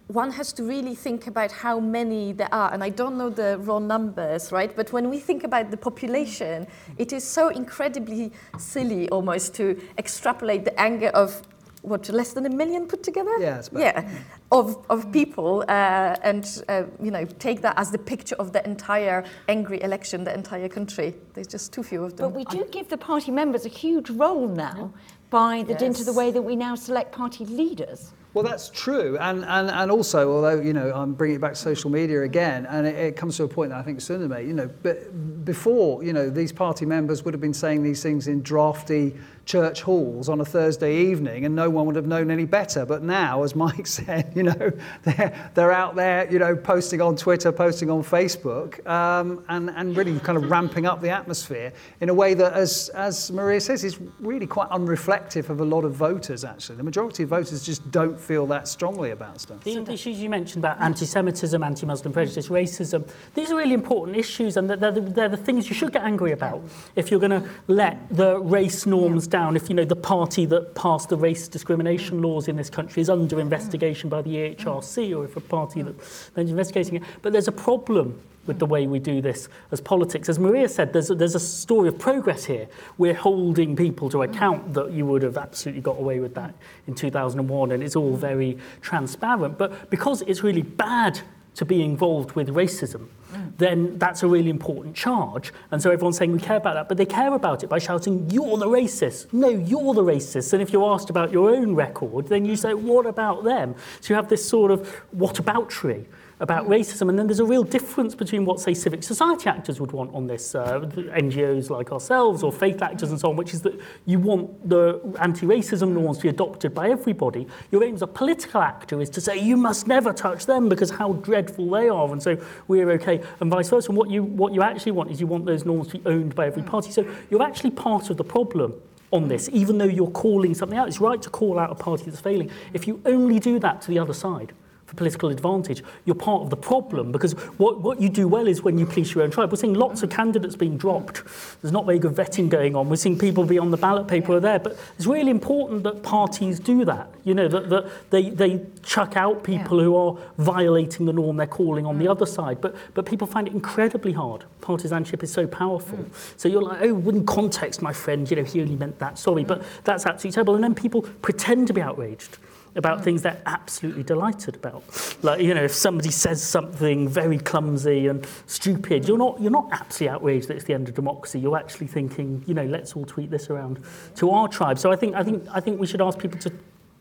one 0.08 0.30
has 0.32 0.52
to 0.54 0.64
really 0.64 0.94
think 0.94 1.26
about 1.26 1.50
how 1.50 1.80
many 1.80 2.32
there 2.32 2.52
are, 2.52 2.72
and 2.72 2.84
I 2.84 2.90
don't 2.90 3.16
know 3.16 3.30
the 3.30 3.58
raw 3.58 3.78
numbers, 3.78 4.52
right? 4.52 4.74
But 4.74 4.92
when 4.92 5.08
we 5.08 5.18
think 5.18 5.44
about 5.44 5.70
the 5.70 5.76
population, 5.76 6.66
it 6.98 7.12
is 7.12 7.24
so 7.24 7.48
incredibly 7.48 8.32
silly 8.58 9.08
almost 9.08 9.54
to 9.54 9.80
extrapolate 9.96 10.64
the 10.64 10.78
anger 10.78 11.08
of 11.08 11.42
what 11.84 12.08
less 12.08 12.32
than 12.32 12.46
a 12.46 12.50
million 12.50 12.86
put 12.86 13.02
together. 13.02 13.34
Yeah, 13.38 13.58
it's 13.58 13.68
about- 13.68 13.80
yeah, 13.80 14.08
of 14.50 14.84
of 14.88 15.12
people, 15.12 15.64
uh, 15.68 16.16
and 16.22 16.44
uh, 16.68 16.84
you 17.02 17.10
know, 17.10 17.24
take 17.38 17.60
that 17.62 17.78
as 17.78 17.90
the 17.90 17.98
picture 17.98 18.36
of 18.38 18.52
the 18.52 18.64
entire 18.66 19.24
angry 19.48 19.82
election, 19.82 20.24
the 20.24 20.34
entire 20.34 20.68
country. 20.68 21.14
There's 21.34 21.46
just 21.46 21.72
too 21.72 21.82
few 21.82 22.02
of 22.04 22.16
them. 22.16 22.30
But 22.30 22.36
we 22.36 22.44
do 22.46 22.64
give 22.70 22.88
the 22.88 22.98
party 22.98 23.30
members 23.30 23.66
a 23.66 23.68
huge 23.68 24.10
role 24.10 24.48
now 24.48 24.92
by 25.30 25.64
the 25.64 25.74
dint 25.74 26.00
of 26.00 26.06
the 26.06 26.12
way 26.12 26.30
that 26.30 26.42
we 26.42 26.56
now 26.56 26.74
select 26.74 27.12
party 27.12 27.44
leaders. 27.44 28.12
Well, 28.34 28.44
that's 28.44 28.68
true, 28.70 29.16
and, 29.20 29.44
and, 29.44 29.70
and 29.70 29.90
also, 29.92 30.32
although 30.34 30.60
you 30.60 30.72
know, 30.72 30.90
I'm 30.92 31.14
bringing 31.14 31.36
it 31.36 31.40
back 31.40 31.52
to 31.52 31.58
social 31.58 31.88
media 31.88 32.22
again, 32.22 32.66
and 32.66 32.84
it, 32.84 32.96
it 32.96 33.16
comes 33.16 33.36
to 33.36 33.44
a 33.44 33.48
point 33.48 33.70
that 33.70 33.78
I 33.78 33.82
think 33.82 34.00
Sunil 34.00 34.28
made. 34.28 34.48
You 34.48 34.54
know, 34.54 34.68
but 34.82 35.44
before, 35.44 36.02
you 36.02 36.12
know, 36.12 36.28
these 36.30 36.50
party 36.52 36.84
members 36.84 37.24
would 37.24 37.32
have 37.32 37.40
been 37.40 37.54
saying 37.54 37.84
these 37.84 38.02
things 38.02 38.26
in 38.26 38.42
drafty 38.42 39.14
church 39.44 39.82
halls 39.82 40.28
on 40.28 40.40
a 40.40 40.44
Thursday 40.44 40.96
evening, 40.96 41.44
and 41.44 41.54
no 41.54 41.70
one 41.70 41.86
would 41.86 41.96
have 41.96 42.06
known 42.06 42.30
any 42.30 42.44
better. 42.44 42.84
But 42.84 43.02
now, 43.02 43.42
as 43.42 43.54
Mike 43.54 43.86
said, 43.98 44.32
you 44.34 44.44
know, 44.44 44.72
they're 45.02 45.50
they're 45.54 45.72
out 45.72 45.94
there, 45.94 46.30
you 46.30 46.38
know, 46.38 46.56
posting 46.56 47.00
on 47.00 47.16
Twitter, 47.16 47.52
posting 47.52 47.90
on 47.90 48.02
Facebook, 48.02 48.84
um, 48.86 49.44
and 49.48 49.70
and 49.70 49.96
really 49.96 50.18
kind 50.20 50.38
of 50.38 50.50
ramping 50.50 50.86
up 50.86 51.00
the 51.00 51.10
atmosphere 51.10 51.72
in 52.00 52.08
a 52.08 52.14
way 52.14 52.34
that, 52.34 52.52
as 52.52 52.90
as 52.90 53.30
Maria 53.30 53.60
says, 53.60 53.84
is 53.84 53.98
really 54.20 54.46
quite 54.46 54.68
unreflective 54.70 55.48
of 55.48 55.60
a 55.60 55.64
lot 55.64 55.84
of 55.84 55.94
voters. 55.94 56.44
Actually, 56.44 56.76
the 56.76 56.82
majority 56.82 57.22
of 57.22 57.28
voters 57.28 57.64
just 57.64 57.90
don't 57.90 58.18
feel 58.18 58.46
that 58.46 58.68
strongly 58.68 59.10
about 59.10 59.40
stuff. 59.40 59.62
The, 59.64 59.84
issues 59.94 60.18
you 60.20 60.28
mentioned 60.28 60.64
about 60.64 60.80
anti-Semitism, 60.80 61.62
anti-Muslim 61.62 62.12
prejudice, 62.12 62.48
racism, 62.48 63.08
these 63.34 63.50
are 63.50 63.56
really 63.56 63.74
important 63.74 64.16
issues 64.16 64.56
and 64.56 64.68
they're, 64.68 64.76
they're, 64.76 64.92
the, 64.92 65.00
they're 65.00 65.28
the 65.28 65.36
things 65.36 65.68
you 65.68 65.74
should 65.74 65.92
get 65.92 66.02
angry 66.02 66.32
about 66.32 66.62
if 66.96 67.10
you're 67.10 67.20
going 67.20 67.42
to 67.42 67.48
let 67.68 67.96
the 68.10 68.38
race 68.40 68.86
norms 68.86 69.26
down 69.34 69.56
if 69.56 69.68
you 69.68 69.74
know 69.74 69.84
the 69.84 69.96
party 69.96 70.46
that 70.46 70.76
passed 70.76 71.08
the 71.08 71.16
race 71.16 71.48
discrimination 71.48 72.22
laws 72.22 72.46
in 72.46 72.54
this 72.54 72.70
country 72.70 73.02
is 73.02 73.10
under 73.10 73.40
investigation 73.40 74.08
by 74.08 74.22
the 74.22 74.30
EHRC 74.30 75.16
or 75.16 75.24
if 75.24 75.36
a 75.36 75.40
party 75.40 75.82
that's 75.82 76.30
investigating 76.36 76.94
it. 76.94 77.02
But 77.20 77.32
there's 77.32 77.48
a 77.48 77.52
problem 77.68 78.20
with 78.46 78.60
the 78.60 78.66
way 78.66 78.86
we 78.86 79.00
do 79.00 79.20
this 79.20 79.48
as 79.72 79.80
politics. 79.80 80.28
As 80.28 80.38
Maria 80.38 80.68
said 80.68 80.92
there's 80.92 81.10
a, 81.10 81.16
there's 81.16 81.34
a 81.34 81.40
story 81.40 81.88
of 81.88 81.98
progress 81.98 82.44
here. 82.44 82.68
We're 82.96 83.12
holding 83.14 83.74
people 83.74 84.08
to 84.10 84.22
account 84.22 84.72
that 84.74 84.92
you 84.92 85.04
would 85.06 85.22
have 85.22 85.36
absolutely 85.36 85.82
got 85.82 85.98
away 85.98 86.20
with 86.20 86.36
that 86.36 86.54
in 86.86 86.94
2001 86.94 87.72
and 87.72 87.82
it's 87.82 87.96
all 87.96 88.14
very 88.14 88.56
transparent. 88.82 89.58
But 89.58 89.90
because 89.90 90.22
it's 90.22 90.44
really 90.44 90.62
bad 90.62 91.20
to 91.54 91.64
be 91.64 91.82
involved 91.82 92.32
with 92.32 92.48
racism, 92.48 93.08
mm. 93.32 93.52
then 93.58 93.98
that's 93.98 94.22
a 94.22 94.26
really 94.26 94.50
important 94.50 94.94
charge. 94.96 95.52
And 95.70 95.80
so 95.80 95.90
everyone's 95.90 96.18
saying 96.18 96.32
we 96.32 96.40
care 96.40 96.56
about 96.56 96.74
that, 96.74 96.88
but 96.88 96.96
they 96.96 97.06
care 97.06 97.32
about 97.32 97.62
it 97.62 97.68
by 97.68 97.78
shouting, 97.78 98.28
You're 98.30 98.56
the 98.58 98.66
racist. 98.66 99.32
No, 99.32 99.48
you're 99.48 99.94
the 99.94 100.02
racist. 100.02 100.52
And 100.52 100.60
if 100.62 100.72
you're 100.72 100.92
asked 100.92 101.10
about 101.10 101.30
your 101.30 101.50
own 101.50 101.74
record, 101.74 102.28
then 102.28 102.44
you 102.44 102.56
say, 102.56 102.74
What 102.74 103.06
about 103.06 103.44
them? 103.44 103.74
So 104.00 104.12
you 104.12 104.16
have 104.16 104.28
this 104.28 104.46
sort 104.46 104.70
of 104.70 104.88
what 105.12 105.38
about 105.38 105.70
tree 105.70 106.06
about 106.40 106.66
racism. 106.68 107.08
And 107.08 107.18
then 107.18 107.26
there's 107.26 107.40
a 107.40 107.44
real 107.44 107.62
difference 107.62 108.14
between 108.14 108.44
what, 108.44 108.60
say, 108.60 108.74
civic 108.74 109.02
society 109.02 109.48
actors 109.48 109.80
would 109.80 109.92
want 109.92 110.14
on 110.14 110.26
this, 110.26 110.54
uh, 110.54 110.80
NGOs 110.80 111.70
like 111.70 111.92
ourselves 111.92 112.42
or 112.42 112.52
faith 112.52 112.82
actors 112.82 113.10
and 113.10 113.20
so 113.20 113.30
on, 113.30 113.36
which 113.36 113.54
is 113.54 113.62
that 113.62 113.78
you 114.06 114.18
want 114.18 114.68
the 114.68 115.00
anti-racism 115.20 115.88
norms 115.88 116.18
to 116.18 116.24
be 116.24 116.28
adopted 116.28 116.74
by 116.74 116.90
everybody. 116.90 117.46
Your 117.70 117.84
aim 117.84 117.94
as 117.94 118.02
a 118.02 118.06
political 118.06 118.60
actor 118.60 119.00
is 119.00 119.10
to 119.10 119.20
say 119.20 119.38
you 119.38 119.56
must 119.56 119.86
never 119.86 120.12
touch 120.12 120.46
them 120.46 120.68
because 120.68 120.90
how 120.90 121.12
dreadful 121.14 121.70
they 121.70 121.88
are, 121.88 122.10
and 122.12 122.22
so 122.22 122.36
we're 122.68 122.90
okay, 122.92 123.22
and 123.40 123.50
vice 123.50 123.68
versa. 123.68 123.88
And 123.88 123.96
what 123.96 124.10
you 124.10 124.22
what 124.22 124.52
you 124.52 124.62
actually 124.62 124.92
want 124.92 125.10
is 125.10 125.20
you 125.20 125.26
want 125.26 125.46
those 125.46 125.64
norms 125.64 125.88
to 125.88 125.98
be 125.98 126.06
owned 126.06 126.34
by 126.34 126.46
every 126.46 126.62
party. 126.62 126.90
So 126.90 127.06
you're 127.30 127.42
actually 127.42 127.70
part 127.70 128.10
of 128.10 128.16
the 128.16 128.24
problem 128.24 128.74
on 129.10 129.28
this, 129.28 129.48
even 129.52 129.78
though 129.78 129.84
you're 129.84 130.10
calling 130.10 130.54
something 130.54 130.76
out. 130.76 130.88
It's 130.88 131.00
right 131.00 131.22
to 131.22 131.30
call 131.30 131.58
out 131.58 131.70
a 131.70 131.74
party 131.74 132.04
that's 132.04 132.20
failing. 132.20 132.50
If 132.72 132.88
you 132.88 133.00
only 133.06 133.38
do 133.38 133.58
that 133.60 133.80
to 133.82 133.88
the 133.88 133.98
other 133.98 134.14
side, 134.14 134.52
political 134.94 135.28
advantage. 135.30 135.82
You're 136.04 136.14
part 136.14 136.42
of 136.42 136.50
the 136.50 136.56
problem 136.56 137.12
because 137.12 137.32
what, 137.58 137.80
what 137.80 138.00
you 138.00 138.08
do 138.08 138.28
well 138.28 138.46
is 138.46 138.62
when 138.62 138.78
you 138.78 138.86
police 138.86 139.14
your 139.14 139.24
own 139.24 139.30
tribe. 139.30 139.50
We're 139.50 139.56
seeing 139.56 139.74
lots 139.74 140.02
of 140.02 140.10
candidates 140.10 140.56
being 140.56 140.76
dropped. 140.76 141.22
There's 141.62 141.72
not 141.72 141.86
very 141.86 141.98
good 141.98 142.14
vetting 142.14 142.48
going 142.48 142.76
on. 142.76 142.88
We're 142.88 142.96
seeing 142.96 143.18
people 143.18 143.44
be 143.44 143.58
on 143.58 143.70
the 143.70 143.76
ballot 143.76 144.08
paper 144.08 144.34
yeah. 144.34 144.38
there. 144.40 144.58
But 144.58 144.78
it's 144.96 145.06
really 145.06 145.30
important 145.30 145.82
that 145.84 146.02
parties 146.02 146.60
do 146.60 146.84
that. 146.84 147.10
You 147.24 147.34
know, 147.34 147.48
that, 147.48 147.70
that 147.70 148.10
they, 148.10 148.30
they 148.30 148.60
chuck 148.82 149.16
out 149.16 149.44
people 149.44 149.78
yeah. 149.78 149.84
who 149.84 149.96
are 149.96 150.16
violating 150.38 151.06
the 151.06 151.12
norm 151.12 151.36
they're 151.36 151.46
calling 151.46 151.86
on 151.86 151.96
mm. 151.96 152.00
the 152.00 152.08
other 152.08 152.26
side. 152.26 152.60
But, 152.60 152.76
but 152.94 153.06
people 153.06 153.26
find 153.26 153.48
it 153.48 153.54
incredibly 153.54 154.12
hard. 154.12 154.44
Partisanship 154.60 155.22
is 155.22 155.32
so 155.32 155.46
powerful. 155.46 155.98
Mm. 155.98 156.38
So 156.38 156.48
you're 156.48 156.62
like, 156.62 156.80
oh, 156.82 157.08
in 157.08 157.26
context, 157.26 157.82
my 157.82 157.92
friend, 157.92 158.28
you 158.30 158.36
know, 158.36 158.44
he 158.44 158.60
only 158.60 158.76
meant 158.76 158.98
that. 158.98 159.18
Sorry, 159.18 159.44
mm. 159.44 159.48
but 159.48 159.62
that's 159.84 160.06
absolutely 160.06 160.34
terrible. 160.34 160.54
And 160.54 160.64
then 160.64 160.74
people 160.74 161.02
pretend 161.02 161.66
to 161.68 161.72
be 161.72 161.80
outraged 161.80 162.38
about 162.76 162.98
mm. 162.98 163.04
things 163.04 163.22
they're 163.22 163.40
absolutely 163.46 164.02
delighted 164.02 164.56
about. 164.56 164.82
Like, 165.22 165.40
you 165.40 165.54
know, 165.54 165.64
if 165.64 165.72
somebody 165.72 166.10
says 166.10 166.42
something 166.42 167.08
very 167.08 167.38
clumsy 167.38 168.08
and 168.08 168.26
stupid, 168.46 169.06
you're 169.06 169.18
not, 169.18 169.40
you're 169.40 169.50
not 169.50 169.68
absolutely 169.72 170.14
outraged 170.14 170.48
that 170.48 170.56
it's 170.56 170.64
the 170.64 170.74
end 170.74 170.88
of 170.88 170.94
democracy. 170.94 171.38
You're 171.38 171.56
actually 171.56 171.86
thinking, 171.86 172.42
you 172.46 172.54
know, 172.54 172.64
let's 172.64 172.94
all 172.94 173.04
tweet 173.04 173.30
this 173.30 173.50
around 173.50 173.82
to 174.16 174.30
our 174.30 174.48
tribe. 174.48 174.78
So 174.78 174.90
I 174.90 174.96
think, 174.96 175.14
I 175.14 175.22
think, 175.22 175.46
I 175.52 175.60
think 175.60 175.80
we 175.80 175.86
should 175.86 176.00
ask 176.00 176.18
people 176.18 176.38
to 176.40 176.52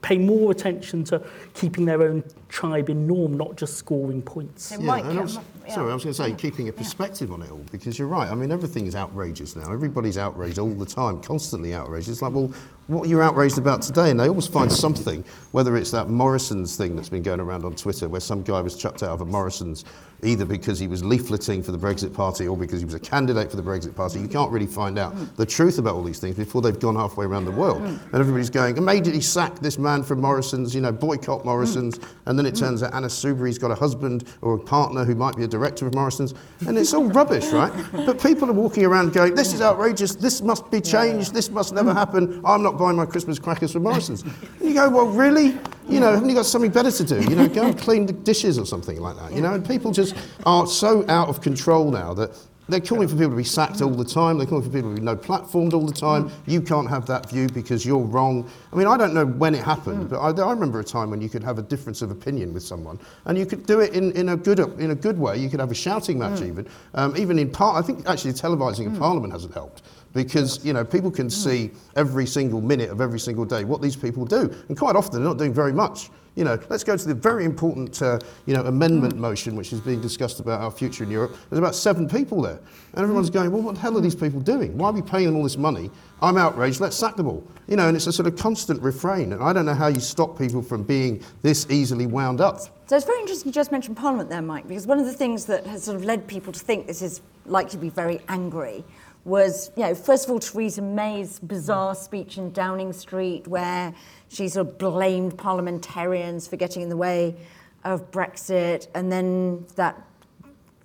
pay 0.02 0.18
more 0.18 0.52
attention 0.52 1.02
to 1.06 1.26
keeping 1.54 1.86
their 1.86 2.04
own 2.04 2.22
tribe 2.50 2.90
in 2.90 3.08
norm, 3.08 3.38
not 3.38 3.56
just 3.56 3.78
scoring 3.78 4.22
points. 4.22 4.72
Yeah, 4.72 4.80
might, 4.80 5.06
yeah, 5.06 5.22
was, 5.22 5.40
yeah. 5.66 5.76
Sorry, 5.76 5.92
I 5.92 5.94
was 5.94 6.04
going 6.04 6.14
to 6.14 6.22
say, 6.22 6.30
yeah. 6.30 6.36
keeping 6.36 6.68
a 6.68 6.74
perspective 6.74 7.30
yeah. 7.30 7.36
on 7.36 7.42
it 7.42 7.50
all, 7.50 7.64
because 7.72 7.98
you're 7.98 8.10
right. 8.10 8.30
I 8.30 8.36
mean, 8.36 8.52
everything 8.52 8.86
is 8.86 8.96
outrageous 8.96 9.56
now. 9.56 9.72
Everybody's 9.72 10.18
outraged 10.18 10.60
all 10.60 10.74
the 10.74 10.86
time, 10.86 11.22
constantly 11.22 11.74
outraged. 11.74 12.10
It's 12.10 12.22
like, 12.22 12.34
well, 12.34 12.52
what 12.88 13.08
you're 13.08 13.24
outraged 13.24 13.58
about 13.58 13.82
today? 13.82 14.10
And 14.12 14.20
they 14.20 14.28
always 14.28 14.48
find 14.48 14.72
something, 14.72 15.24
whether 15.52 15.76
it's 15.78 15.92
that 15.92 16.10
Morrison's 16.10 16.76
thing 16.76 16.96
that's 16.96 17.10
been 17.10 17.24
going 17.24 17.40
around 17.40 17.66
on 17.66 17.76
Twitter, 17.76 18.10
where 18.10 18.22
some 18.22 18.44
guy 18.44 18.62
was 18.62 18.76
chucked 18.76 19.04
out 19.04 19.10
of 19.10 19.22
a 19.22 19.26
Morrison's 19.26 19.86
either 20.24 20.46
because 20.46 20.80
he 20.80 20.88
was 20.88 21.04
leafleting 21.04 21.64
for 21.64 21.72
the 21.72 21.78
Brexit 21.78 22.14
Party 22.14 22.48
or 22.48 22.58
because 22.58 22.80
he 22.80 22.86
was 22.86 22.94
a 22.94 23.00
candidate 23.00 23.50
for 23.50 23.58
the 23.58 23.64
Brexit 23.64 23.96
Party. 23.96 24.20
You 24.20 24.28
can't 24.28 24.52
really 24.52 24.68
find 24.68 24.98
out 24.98 25.14
the 25.36 25.46
truth 25.46 25.80
about 25.80 25.96
all 25.96 26.04
these 26.04 26.20
things 26.20 26.36
before 26.36 26.62
they've 26.62 26.80
gone 26.80 26.96
halfway 26.96 27.26
around 27.26 27.46
the 27.46 27.52
world. 27.52 27.82
And 27.82 28.14
everybody's 28.14 28.50
going, 28.50 28.78
immediately 28.78 29.22
sack 29.22 29.60
this 29.60 29.78
man 29.78 30.04
from 30.04 30.22
Morrison's, 30.22 30.74
you 30.74 30.82
know, 30.82 30.92
boycott 30.92 31.44
Morrison's. 31.46 32.00
And 32.26 32.40
then 32.40 32.46
it 32.46 32.56
turns 32.56 32.82
out 32.84 32.94
Anna 32.94 33.08
Soubry's 33.08 33.58
got 33.58 33.72
a 33.72 33.76
husband 33.76 34.24
or 34.42 34.54
a 34.54 34.60
partner 34.60 35.04
who 35.04 35.16
might 35.16 35.36
be 35.36 35.44
a 35.44 35.48
director 35.48 35.86
of 35.86 35.94
Morrison's. 35.94 36.34
And 36.68 36.78
it's 36.78 36.94
all 36.94 37.06
rubbish, 37.06 37.48
right? 37.48 37.74
But 37.92 38.22
people 38.22 38.50
are 38.50 38.54
walking 38.54 38.86
around 38.86 39.14
going, 39.14 39.36
this 39.36 39.54
is 39.54 39.62
outrageous, 39.62 40.16
this 40.16 40.42
must 40.42 40.72
be 40.72 40.80
changed, 40.80 41.34
this 41.34 41.50
must 41.50 41.74
never 41.74 41.94
happen, 41.94 42.42
I'm 42.46 42.64
not 42.64 42.73
buying 42.78 42.96
my 42.98 43.06
Christmas 43.06 43.40
crackers 43.40 43.72
from 43.74 43.84
Morrison's. 43.84 44.24
And 44.24 44.34
you 44.62 44.74
go, 44.74 44.90
well, 44.90 45.08
really? 45.08 45.58
You 45.88 46.00
know, 46.00 46.14
haven't 46.14 46.30
you 46.30 46.36
got 46.36 46.46
something 46.46 46.72
better 46.72 46.92
to 46.92 47.04
do? 47.04 47.22
You 47.22 47.36
know, 47.36 47.48
go 47.48 47.66
and 47.66 47.78
clean 47.78 48.06
the 48.06 48.14
dishes 48.14 48.58
or 48.58 48.66
something 48.66 49.00
like 49.00 49.18
that. 49.18 49.34
You 49.34 49.42
know, 49.42 49.54
and 49.54 49.66
people 49.66 49.92
just 49.92 50.16
are 50.46 50.66
so 50.68 51.06
out 51.10 51.30
of 51.30 51.42
control 51.42 51.92
now 51.92 52.14
that 52.14 52.32
they're 52.70 52.80
calling 52.80 53.08
for 53.08 53.16
people 53.16 53.32
to 53.32 53.36
be 53.36 53.44
sacked 53.44 53.82
all 53.82 53.92
the 53.92 54.06
time. 54.06 54.38
They're 54.38 54.48
calling 54.48 54.64
for 54.64 54.70
people 54.70 54.92
to 54.92 54.96
be 54.96 55.06
no 55.06 55.16
platformed 55.16 55.74
all 55.74 55.86
the 55.86 55.94
time. 55.94 56.32
You 56.46 56.62
can't 56.62 56.90
have 56.90 57.06
that 57.08 57.30
view 57.30 57.50
because 57.50 57.86
you're 57.86 58.04
wrong. 58.04 58.50
I 58.72 58.78
mean, 58.78 58.88
I 58.88 58.96
don't 58.98 59.14
know 59.14 59.26
when 59.26 59.54
it 59.54 59.64
happened, 59.64 60.10
but 60.10 60.20
I, 60.20 60.30
I 60.30 60.52
remember 60.52 60.80
a 60.80 60.84
time 60.84 61.10
when 61.10 61.22
you 61.22 61.30
could 61.30 61.44
have 61.44 61.60
a 61.60 61.62
difference 61.62 62.02
of 62.02 62.12
opinion 62.12 62.54
with 62.54 62.64
someone, 62.64 63.00
and 63.26 63.38
you 63.38 63.46
could 63.46 63.66
do 63.66 63.82
it 63.82 63.94
in, 63.94 64.12
in 64.14 64.30
a 64.30 64.38
good 64.38 64.60
in 64.60 64.92
a 64.92 64.96
good 64.96 65.20
way. 65.20 65.38
You 65.38 65.50
could 65.50 65.60
have 65.60 65.72
a 65.72 65.76
shouting 65.76 66.20
match, 66.20 66.42
even 66.42 66.68
um, 66.94 67.18
even 67.18 67.38
in 67.38 67.52
part. 67.52 67.84
I 67.84 67.86
think 67.86 68.08
actually 68.08 68.34
televising 68.34 68.86
in 68.86 68.98
Parliament 68.98 69.34
hasn't 69.34 69.54
helped 69.54 69.84
because 70.14 70.64
you 70.64 70.74
know 70.74 70.86
people 70.86 71.12
can 71.12 71.26
hmm. 71.26 71.30
see 71.30 71.72
every 71.96 72.26
single 72.26 72.62
minute 72.62 72.90
of 72.90 73.02
every 73.02 73.20
single 73.20 73.46
day 73.46 73.64
what 73.64 73.82
these 73.82 73.96
people 73.96 74.26
do, 74.26 74.54
and 74.70 74.78
quite 74.78 74.96
often 74.96 75.20
they're 75.20 75.30
not 75.30 75.38
doing 75.38 75.54
very 75.54 75.74
much. 75.74 76.10
You 76.36 76.44
know, 76.44 76.58
let's 76.68 76.84
go 76.84 76.98
to 76.98 77.08
the 77.08 77.14
very 77.14 77.46
important, 77.46 78.02
uh, 78.02 78.18
you 78.48 78.56
know, 78.56 78.64
amendment 78.64 79.14
hmm. 79.14 79.22
motion 79.22 79.56
which 79.56 79.72
is 79.72 79.80
being 79.80 80.02
discussed 80.02 80.40
about 80.40 80.62
our 80.62 80.72
future 80.72 81.04
in 81.04 81.12
Europe. 81.12 81.36
There's 81.50 81.60
about 81.60 81.76
seven 81.76 82.10
people 82.10 82.42
there, 82.42 82.60
and 82.94 83.04
everyone's 83.04 83.28
hmm. 83.28 83.36
going, 83.36 83.52
"Well, 83.52 83.62
what 83.62 83.76
the 83.76 83.82
hell 83.82 83.98
are 83.98 84.02
these 84.02 84.16
people 84.16 84.40
doing? 84.40 84.78
Why 84.78 84.90
are 84.90 84.94
we 84.94 85.02
paying 85.02 85.28
them 85.28 85.36
all 85.36 85.44
this 85.44 85.58
money? 85.58 85.92
I'm 86.22 86.38
outraged. 86.38 86.80
Let's 86.80 86.96
sack 86.96 87.16
them 87.16 87.28
all." 87.28 87.44
You 87.68 87.76
know, 87.76 87.88
and 87.88 87.96
it's 87.96 88.08
a 88.08 88.14
sort 88.14 88.28
of 88.28 88.36
constant 88.36 88.82
refrain, 88.82 89.34
and 89.34 89.44
I 89.44 89.54
don't 89.54 89.66
know 89.66 89.74
how 89.74 89.88
you 89.88 90.00
stop 90.00 90.38
people 90.38 90.62
from 90.62 90.84
being 90.84 91.24
this 91.42 91.68
easily 91.70 92.08
wound 92.08 92.42
up. 92.42 92.60
So 92.88 92.98
it's 92.98 93.06
very 93.06 93.20
interesting 93.22 93.50
you 93.50 93.54
just 93.54 93.72
mentioned 93.72 93.96
Parliament 93.96 94.30
there, 94.30 94.42
Mike, 94.42 94.68
because 94.68 94.86
one 94.86 95.00
of 95.00 95.06
the 95.06 95.14
things 95.14 95.46
that 95.46 95.66
has 95.66 95.84
sort 95.84 95.96
of 95.96 96.04
led 96.04 96.28
people 96.28 96.52
to 96.52 96.60
think 96.60 96.86
this 96.86 97.02
is 97.02 97.22
likely 97.46 97.72
to 97.72 97.78
be 97.78 97.90
very 97.90 98.22
angry 98.28 98.84
was, 99.26 99.72
you 99.78 99.84
know, 99.84 99.96
first 99.96 100.26
of 100.26 100.32
all, 100.32 100.40
Theresa 100.40 100.82
May's 100.82 101.40
bizarre 101.40 101.96
speech 101.96 102.38
in 102.38 102.52
Downing 102.52 102.92
Street 102.92 103.48
where 103.48 103.94
she 104.28 104.48
sort 104.50 104.68
of 104.68 104.78
blamed 104.78 105.38
parliamentarians 105.38 106.48
for 106.48 106.58
getting 106.58 106.82
in 106.82 106.90
the 106.90 106.98
way 106.98 107.36
of 107.84 108.12
Brexit, 108.12 108.88
and 108.96 109.12
then 109.12 109.66
that 109.76 110.02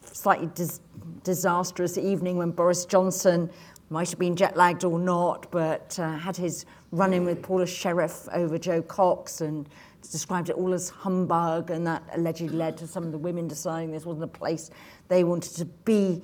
slightly 0.03 0.51
dis- 0.55 0.81
disastrous 1.22 1.96
evening 1.96 2.37
when 2.37 2.51
Boris 2.51 2.85
Johnson 2.85 3.51
might 3.90 4.11
have 4.11 4.18
been 4.18 4.37
jet 4.37 4.57
lagged 4.57 4.85
or 4.85 4.98
not, 4.98 5.51
but 5.51 5.98
uh, 5.98 6.16
had 6.16 6.37
his 6.37 6.66
run 6.92 7.12
in 7.12 7.24
with 7.24 7.42
Paula 7.42 7.66
Sherriff 7.66 8.29
over 8.33 8.59
Jo 8.59 8.83
Cox 8.83 9.40
and 9.40 9.68
described 10.03 10.51
it 10.51 10.57
all 10.57 10.74
as 10.74 10.90
humbug, 10.90 11.70
and 11.70 11.87
that 11.87 12.03
allegedly 12.14 12.57
led 12.57 12.77
to 12.79 12.87
some 12.87 13.05
of 13.05 13.12
the 13.12 13.18
women 13.18 13.48
deciding 13.48 13.90
this 13.90 14.05
wasn't 14.05 14.24
a 14.24 14.29
place 14.29 14.70
they 15.09 15.24
wanted 15.24 15.55
to 15.57 15.64
be 15.64 16.22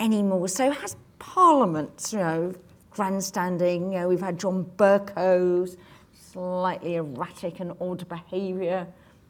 anymore. 0.00 0.48
So 0.48 0.70
has 0.70 0.96
Parliament, 1.18 2.10
you 2.12 2.18
know, 2.18 2.54
grandstanding, 2.90 3.92
you 3.92 4.00
know, 4.00 4.08
we've 4.08 4.20
had 4.20 4.38
John 4.38 4.64
Bercow's 4.76 5.76
slightly 6.12 6.96
erratic 6.96 7.60
and 7.60 7.72
odd 7.80 8.08
behaviour 8.08 8.86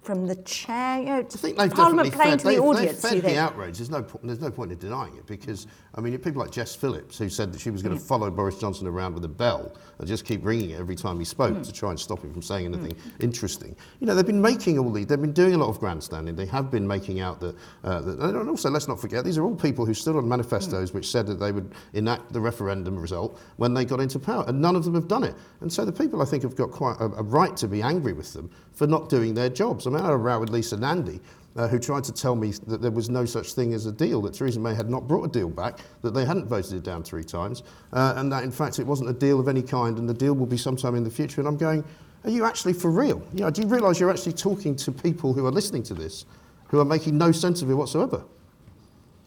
from 0.07 0.27
the 0.29 0.37
chair. 0.37 1.01
You 1.01 1.07
know, 1.07 1.19
I 1.19 1.23
think 1.25 1.59
they've 1.59 1.71
Parliament 1.71 2.13
definitely 2.13 2.31
fed, 2.31 2.41
they've, 2.41 2.61
audience, 2.61 3.03
they've 3.03 3.23
fed 3.23 3.31
the 3.31 3.39
outrage. 3.39 3.79
There's 3.79 3.91
no, 3.91 4.07
there's 4.23 4.41
no 4.41 4.53
point 4.53 4.71
in 4.71 4.79
denying 4.79 5.17
it 5.17 5.27
because, 5.27 5.67
I 5.97 6.01
mean, 6.01 6.17
people 6.19 6.41
like 6.41 6.53
Jess 6.53 6.77
Phillips, 6.77 7.19
who 7.19 7.29
said 7.29 7.53
that 7.53 7.61
she 7.61 7.71
was 7.71 7.83
going 7.83 7.97
to 7.97 8.03
mm. 8.03 8.07
follow 8.07 8.31
Boris 8.31 8.57
Johnson 8.59 8.87
around 8.87 9.15
with 9.15 9.25
a 9.25 9.29
bell 9.29 9.75
and 9.99 10.07
just 10.07 10.25
keep 10.25 10.45
ringing 10.45 10.71
it 10.71 10.79
every 10.79 10.95
time 10.95 11.19
he 11.19 11.25
spoke 11.25 11.55
mm. 11.55 11.67
to 11.67 11.73
try 11.73 11.91
and 11.91 11.99
stop 11.99 12.23
him 12.23 12.33
from 12.33 12.41
saying 12.41 12.67
anything 12.67 12.95
mm. 12.95 13.23
interesting. 13.23 13.75
You 13.99 14.07
know, 14.07 14.15
they've 14.15 14.25
been 14.25 14.41
making 14.41 14.79
all 14.79 14.93
these, 14.93 15.07
they've 15.07 15.21
been 15.21 15.33
doing 15.33 15.55
a 15.55 15.59
lot 15.59 15.71
of 15.71 15.81
grandstanding. 15.81 16.37
They 16.37 16.47
have 16.47 16.71
been 16.71 16.87
making 16.87 17.19
out 17.21 17.41
that, 17.41 17.57
uh, 17.83 18.01
that 18.03 18.21
and 18.21 18.49
also 18.49 18.71
let's 18.71 18.87
not 18.87 19.01
forget, 19.01 19.25
these 19.25 19.39
are 19.39 19.43
all 19.43 19.57
people 19.57 19.85
who 19.85 19.95
stood 19.95 20.15
on 20.15 20.29
manifestos 20.29 20.95
which 20.95 21.11
said 21.11 21.27
that 21.27 21.41
they 21.41 21.51
would 21.51 21.75
enact 21.95 22.33
the 22.33 22.41
referendum 22.41 22.97
result 22.97 23.41
when 23.57 23.75
they 23.75 23.85
got 23.85 23.99
into 23.99 24.21
power, 24.21 24.45
and 24.47 24.61
none 24.61 24.77
of 24.77 24.85
them 24.85 24.95
have 24.95 25.09
done 25.09 25.25
it. 25.25 25.35
And 25.61 25.73
so 25.73 25.85
the 25.85 25.93
people, 25.93 26.23
I 26.23 26.27
think, 26.27 26.45
have 26.45 26.55
got 26.55 26.71
quite 26.71 26.97
a, 27.01 27.07
a 27.07 27.23
right 27.25 27.57
to 27.57 27.67
be 27.67 27.83
angry 27.83 28.13
with 28.13 28.33
them 28.33 28.51
for 28.77 28.87
not 28.87 29.09
doing 29.09 29.35
their 29.35 29.49
jobs. 29.49 29.87
I 29.87 29.91
mean, 29.91 30.01
I 30.01 30.05
had 30.05 30.13
a 30.13 30.17
row 30.17 30.39
with 30.39 30.51
Lisa 30.51 30.77
Nandy, 30.77 31.21
uh, 31.57 31.67
who 31.67 31.79
tried 31.79 32.05
to 32.05 32.13
tell 32.13 32.37
me 32.37 32.53
that 32.67 32.83
there 32.83 32.91
was 32.91 33.09
no 33.09 33.25
such 33.25 33.55
thing 33.55 33.73
as 33.73 33.87
a 33.87 33.93
deal, 33.93 34.21
that 34.23 34.35
Theresa 34.35 34.61
May 34.61 34.75
had 34.75 34.91
not 34.91 35.09
brought 35.09 35.25
a 35.25 35.29
deal 35.29 35.49
back, 35.49 35.81
that 36.03 36.13
they 36.13 36.27
hadn't 36.27 36.47
voted 36.47 36.75
it 36.75 36.83
down 36.83 37.03
three 37.03 37.25
times, 37.25 37.63
uh, 37.95 38.13
and 38.17 38.31
that 38.31 38.45
in 38.45 38.51
fact 38.51 38.79
it 38.79 38.87
wasn't 38.87 39.09
a 39.09 39.15
deal 39.15 39.41
of 39.41 39.49
any 39.49 39.63
kind, 39.63 39.99
and 39.99 40.07
the 40.07 40.15
deal 40.15 40.35
will 40.35 40.47
be 40.47 40.59
sometime 40.59 40.95
in 40.95 41.03
the 41.03 41.11
future. 41.11 41.41
And 41.41 41.49
I'm 41.49 41.57
going, 41.57 41.83
are 42.25 42.31
you 42.31 42.45
actually 42.45 42.75
for 42.75 42.91
real? 42.91 43.23
You 43.33 43.41
know, 43.41 43.51
do 43.51 43.63
you 43.63 43.67
realise 43.67 43.99
you're 43.99 44.11
actually 44.11 44.35
talking 44.35 44.77
to 44.77 44.93
people 44.93 45.33
who 45.33 45.47
are 45.47 45.53
listening 45.53 45.83
to 45.85 45.95
this, 45.95 46.27
who 46.69 46.79
are 46.79 46.85
making 46.85 47.17
no 47.17 47.33
sense 47.33 47.63
of 47.63 47.71
it 47.71 47.75
whatsoever? 47.75 48.23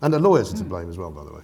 And 0.01 0.13
the 0.13 0.19
lawyers 0.19 0.53
are 0.53 0.57
to 0.57 0.63
blame 0.63 0.89
as 0.89 0.97
well, 0.97 1.09
by 1.09 1.23
the 1.23 1.33
way. 1.33 1.41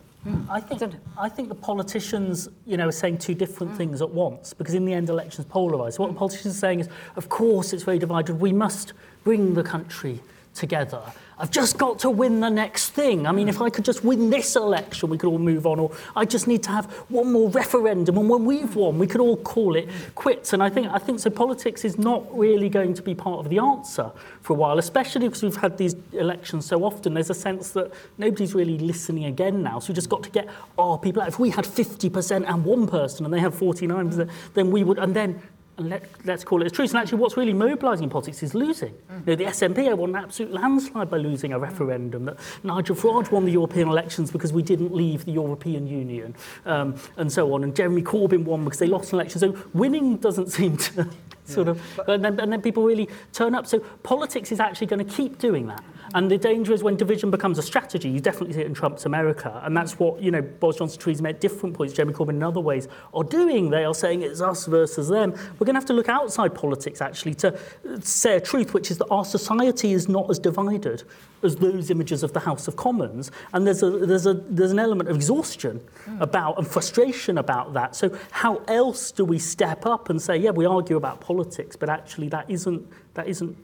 I 0.49 0.59
think 0.59 0.95
I 1.17 1.29
think 1.29 1.49
the 1.49 1.55
politicians, 1.55 2.49
you 2.65 2.77
know, 2.77 2.87
are 2.87 2.91
saying 2.91 3.19
two 3.19 3.35
different 3.35 3.73
mm. 3.73 3.77
things 3.77 4.01
at 4.01 4.09
once 4.09 4.53
because 4.53 4.73
in 4.73 4.85
the 4.85 4.93
end 4.93 5.09
elections 5.09 5.45
polarise. 5.47 5.99
What 5.99 6.07
the 6.07 6.17
politicians 6.17 6.55
are 6.55 6.59
saying 6.59 6.79
is, 6.79 6.89
of 7.15 7.29
course, 7.29 7.73
it's 7.73 7.83
very 7.83 7.99
divided. 7.99 8.39
We 8.39 8.51
must 8.51 8.93
bring 9.23 9.53
the 9.53 9.63
country 9.63 10.21
together. 10.55 11.01
I've 11.37 11.51
just 11.51 11.77
got 11.77 11.99
to 11.99 12.09
win 12.09 12.39
the 12.39 12.49
next 12.49 12.91
thing. 12.91 13.27
I 13.27 13.33
mean, 13.33 13.49
if 13.49 13.61
I 13.61 13.69
could 13.69 13.83
just 13.83 14.05
win 14.05 14.29
this 14.29 14.55
election, 14.55 15.09
we 15.09 15.17
could 15.17 15.27
all 15.27 15.37
move 15.37 15.67
on. 15.67 15.79
Or 15.79 15.91
I 16.15 16.23
just 16.23 16.47
need 16.47 16.63
to 16.63 16.69
have 16.71 16.85
one 17.09 17.31
more 17.31 17.49
referendum, 17.49 18.17
and 18.17 18.29
when 18.29 18.45
we've 18.45 18.73
won, 18.73 18.97
we 18.97 19.05
could 19.05 19.19
all 19.19 19.35
call 19.35 19.75
it 19.75 19.89
quits. 20.15 20.53
And 20.53 20.63
I 20.63 20.69
think 20.69 20.87
I 20.87 20.97
think 20.97 21.19
so. 21.19 21.29
Politics 21.29 21.83
is 21.83 21.97
not 21.97 22.25
really 22.37 22.69
going 22.69 22.93
to 22.93 23.01
be 23.01 23.13
part 23.13 23.39
of 23.39 23.49
the 23.49 23.59
answer 23.59 24.11
for 24.41 24.53
a 24.53 24.55
while, 24.55 24.79
especially 24.79 25.27
because 25.27 25.43
we've 25.43 25.57
had 25.57 25.77
these 25.77 25.95
elections 26.13 26.65
so 26.65 26.85
often. 26.85 27.13
There's 27.13 27.29
a 27.29 27.33
sense 27.33 27.71
that 27.71 27.91
nobody's 28.17 28.55
really 28.55 28.77
listening 28.77 29.25
again 29.25 29.61
now. 29.61 29.79
So 29.79 29.89
we 29.89 29.95
just 29.95 30.09
got 30.09 30.23
to 30.23 30.29
get 30.29 30.47
our 30.77 30.97
people 30.97 31.21
out. 31.21 31.27
If 31.27 31.37
we 31.37 31.49
had 31.49 31.65
50% 31.65 32.47
and 32.47 32.63
one 32.63 32.87
person, 32.87 33.25
and 33.25 33.33
they 33.33 33.41
have 33.41 33.53
49%, 33.53 34.29
then 34.53 34.71
we 34.71 34.85
would, 34.85 34.99
and 34.99 35.13
then 35.13 35.41
and 35.77 35.89
let, 35.89 36.03
let's 36.25 36.43
call 36.43 36.61
it 36.61 36.65
as 36.65 36.71
truth. 36.71 36.91
And 36.91 36.99
actually, 36.99 37.19
what's 37.19 37.37
really 37.37 37.53
mobilising 37.53 38.09
politics 38.09 38.41
is 38.43 38.53
losing. 38.53 38.93
Mm. 39.11 39.19
You 39.19 39.25
know, 39.25 39.35
the 39.35 39.43
SNP 39.45 39.97
won 39.97 40.09
an 40.11 40.15
absolute 40.15 40.51
landslide 40.51 41.09
by 41.09 41.17
losing 41.17 41.53
a 41.53 41.59
referendum. 41.59 42.25
That 42.25 42.37
Nigel 42.63 42.95
Farage 42.95 43.31
won 43.31 43.45
the 43.45 43.51
European 43.51 43.89
elections 43.89 44.31
because 44.31 44.53
we 44.53 44.63
didn't 44.63 44.93
leave 44.93 45.25
the 45.25 45.31
European 45.31 45.87
Union, 45.87 46.35
um, 46.65 46.95
and 47.17 47.31
so 47.31 47.53
on. 47.53 47.63
And 47.63 47.75
Jeremy 47.75 48.01
Corbyn 48.01 48.45
won 48.45 48.63
because 48.63 48.79
they 48.79 48.87
lost 48.87 49.11
an 49.11 49.19
election. 49.19 49.39
So 49.39 49.57
winning 49.73 50.17
doesn't 50.17 50.51
seem 50.51 50.77
to 50.77 51.09
sort 51.45 51.67
yeah. 51.67 51.71
of, 51.71 51.81
but, 51.97 52.09
and, 52.09 52.25
then, 52.25 52.39
and 52.39 52.51
then 52.51 52.61
people 52.61 52.83
really 52.83 53.09
turn 53.33 53.55
up. 53.55 53.67
So 53.67 53.79
politics 54.03 54.51
is 54.51 54.59
actually 54.59 54.87
going 54.87 55.05
to 55.05 55.13
keep 55.13 55.39
doing 55.39 55.67
that. 55.67 55.83
And 56.15 56.31
the 56.31 56.37
danger 56.37 56.71
is 56.71 56.81
when 56.81 56.95
division 56.95 57.29
becomes 57.29 57.57
a 57.57 57.61
strategy, 57.61 58.07
you 58.07 58.21
definitely 58.21 58.53
see 58.53 58.61
it 58.61 58.67
in 58.67 58.73
Trump's 58.73 59.05
America. 59.05 59.61
And 59.65 59.75
that's 59.75 59.99
what, 59.99 60.21
you 60.21 60.31
know, 60.31 60.41
Boris 60.41 60.77
Johnson, 60.77 60.97
Theresa 60.97 61.21
May 61.21 61.31
at 61.31 61.41
different 61.41 61.75
points, 61.75 61.93
Jeremy 61.93 62.13
Corbyn 62.13 62.29
in 62.29 62.43
other 62.43 62.61
ways, 62.61 62.87
are 63.13 63.25
doing. 63.25 63.69
They 63.69 63.83
are 63.83 63.93
saying 63.93 64.21
it's 64.21 64.39
us 64.39 64.65
versus 64.65 65.09
them. 65.09 65.31
We're 65.31 65.65
going 65.65 65.73
to 65.73 65.79
have 65.81 65.85
to 65.87 65.93
look 65.93 66.07
outside 66.07 66.55
politics, 66.55 67.01
actually, 67.01 67.33
to 67.35 67.59
say 67.99 68.37
a 68.37 68.39
truth, 68.39 68.73
which 68.73 68.91
is 68.91 68.97
that 68.99 69.07
our 69.11 69.25
society 69.25 69.91
is 69.91 70.07
not 70.07 70.29
as 70.29 70.39
divided 70.39 71.03
as 71.43 71.57
those 71.57 71.91
images 71.91 72.23
of 72.23 72.31
the 72.31 72.39
House 72.39 72.69
of 72.69 72.77
Commons. 72.77 73.29
And 73.53 73.67
there's, 73.67 73.83
a, 73.83 73.89
there's, 73.89 74.25
a, 74.25 74.35
there's 74.35 74.71
an 74.71 74.79
element 74.79 75.09
of 75.09 75.17
exhaustion 75.17 75.81
mm. 76.05 76.21
about 76.21 76.57
and 76.57 76.65
frustration 76.65 77.39
about 77.39 77.73
that. 77.73 77.93
So 77.93 78.17
how 78.31 78.63
else 78.69 79.11
do 79.11 79.25
we 79.25 79.37
step 79.37 79.85
up 79.85 80.09
and 80.09 80.21
say, 80.21 80.37
yeah, 80.37 80.51
we 80.51 80.65
argue 80.65 80.95
about 80.95 81.19
politics, 81.19 81.75
but 81.75 81.89
actually 81.89 82.29
that 82.29 82.49
isn't, 82.49 82.87
that 83.15 83.27
isn't 83.27 83.57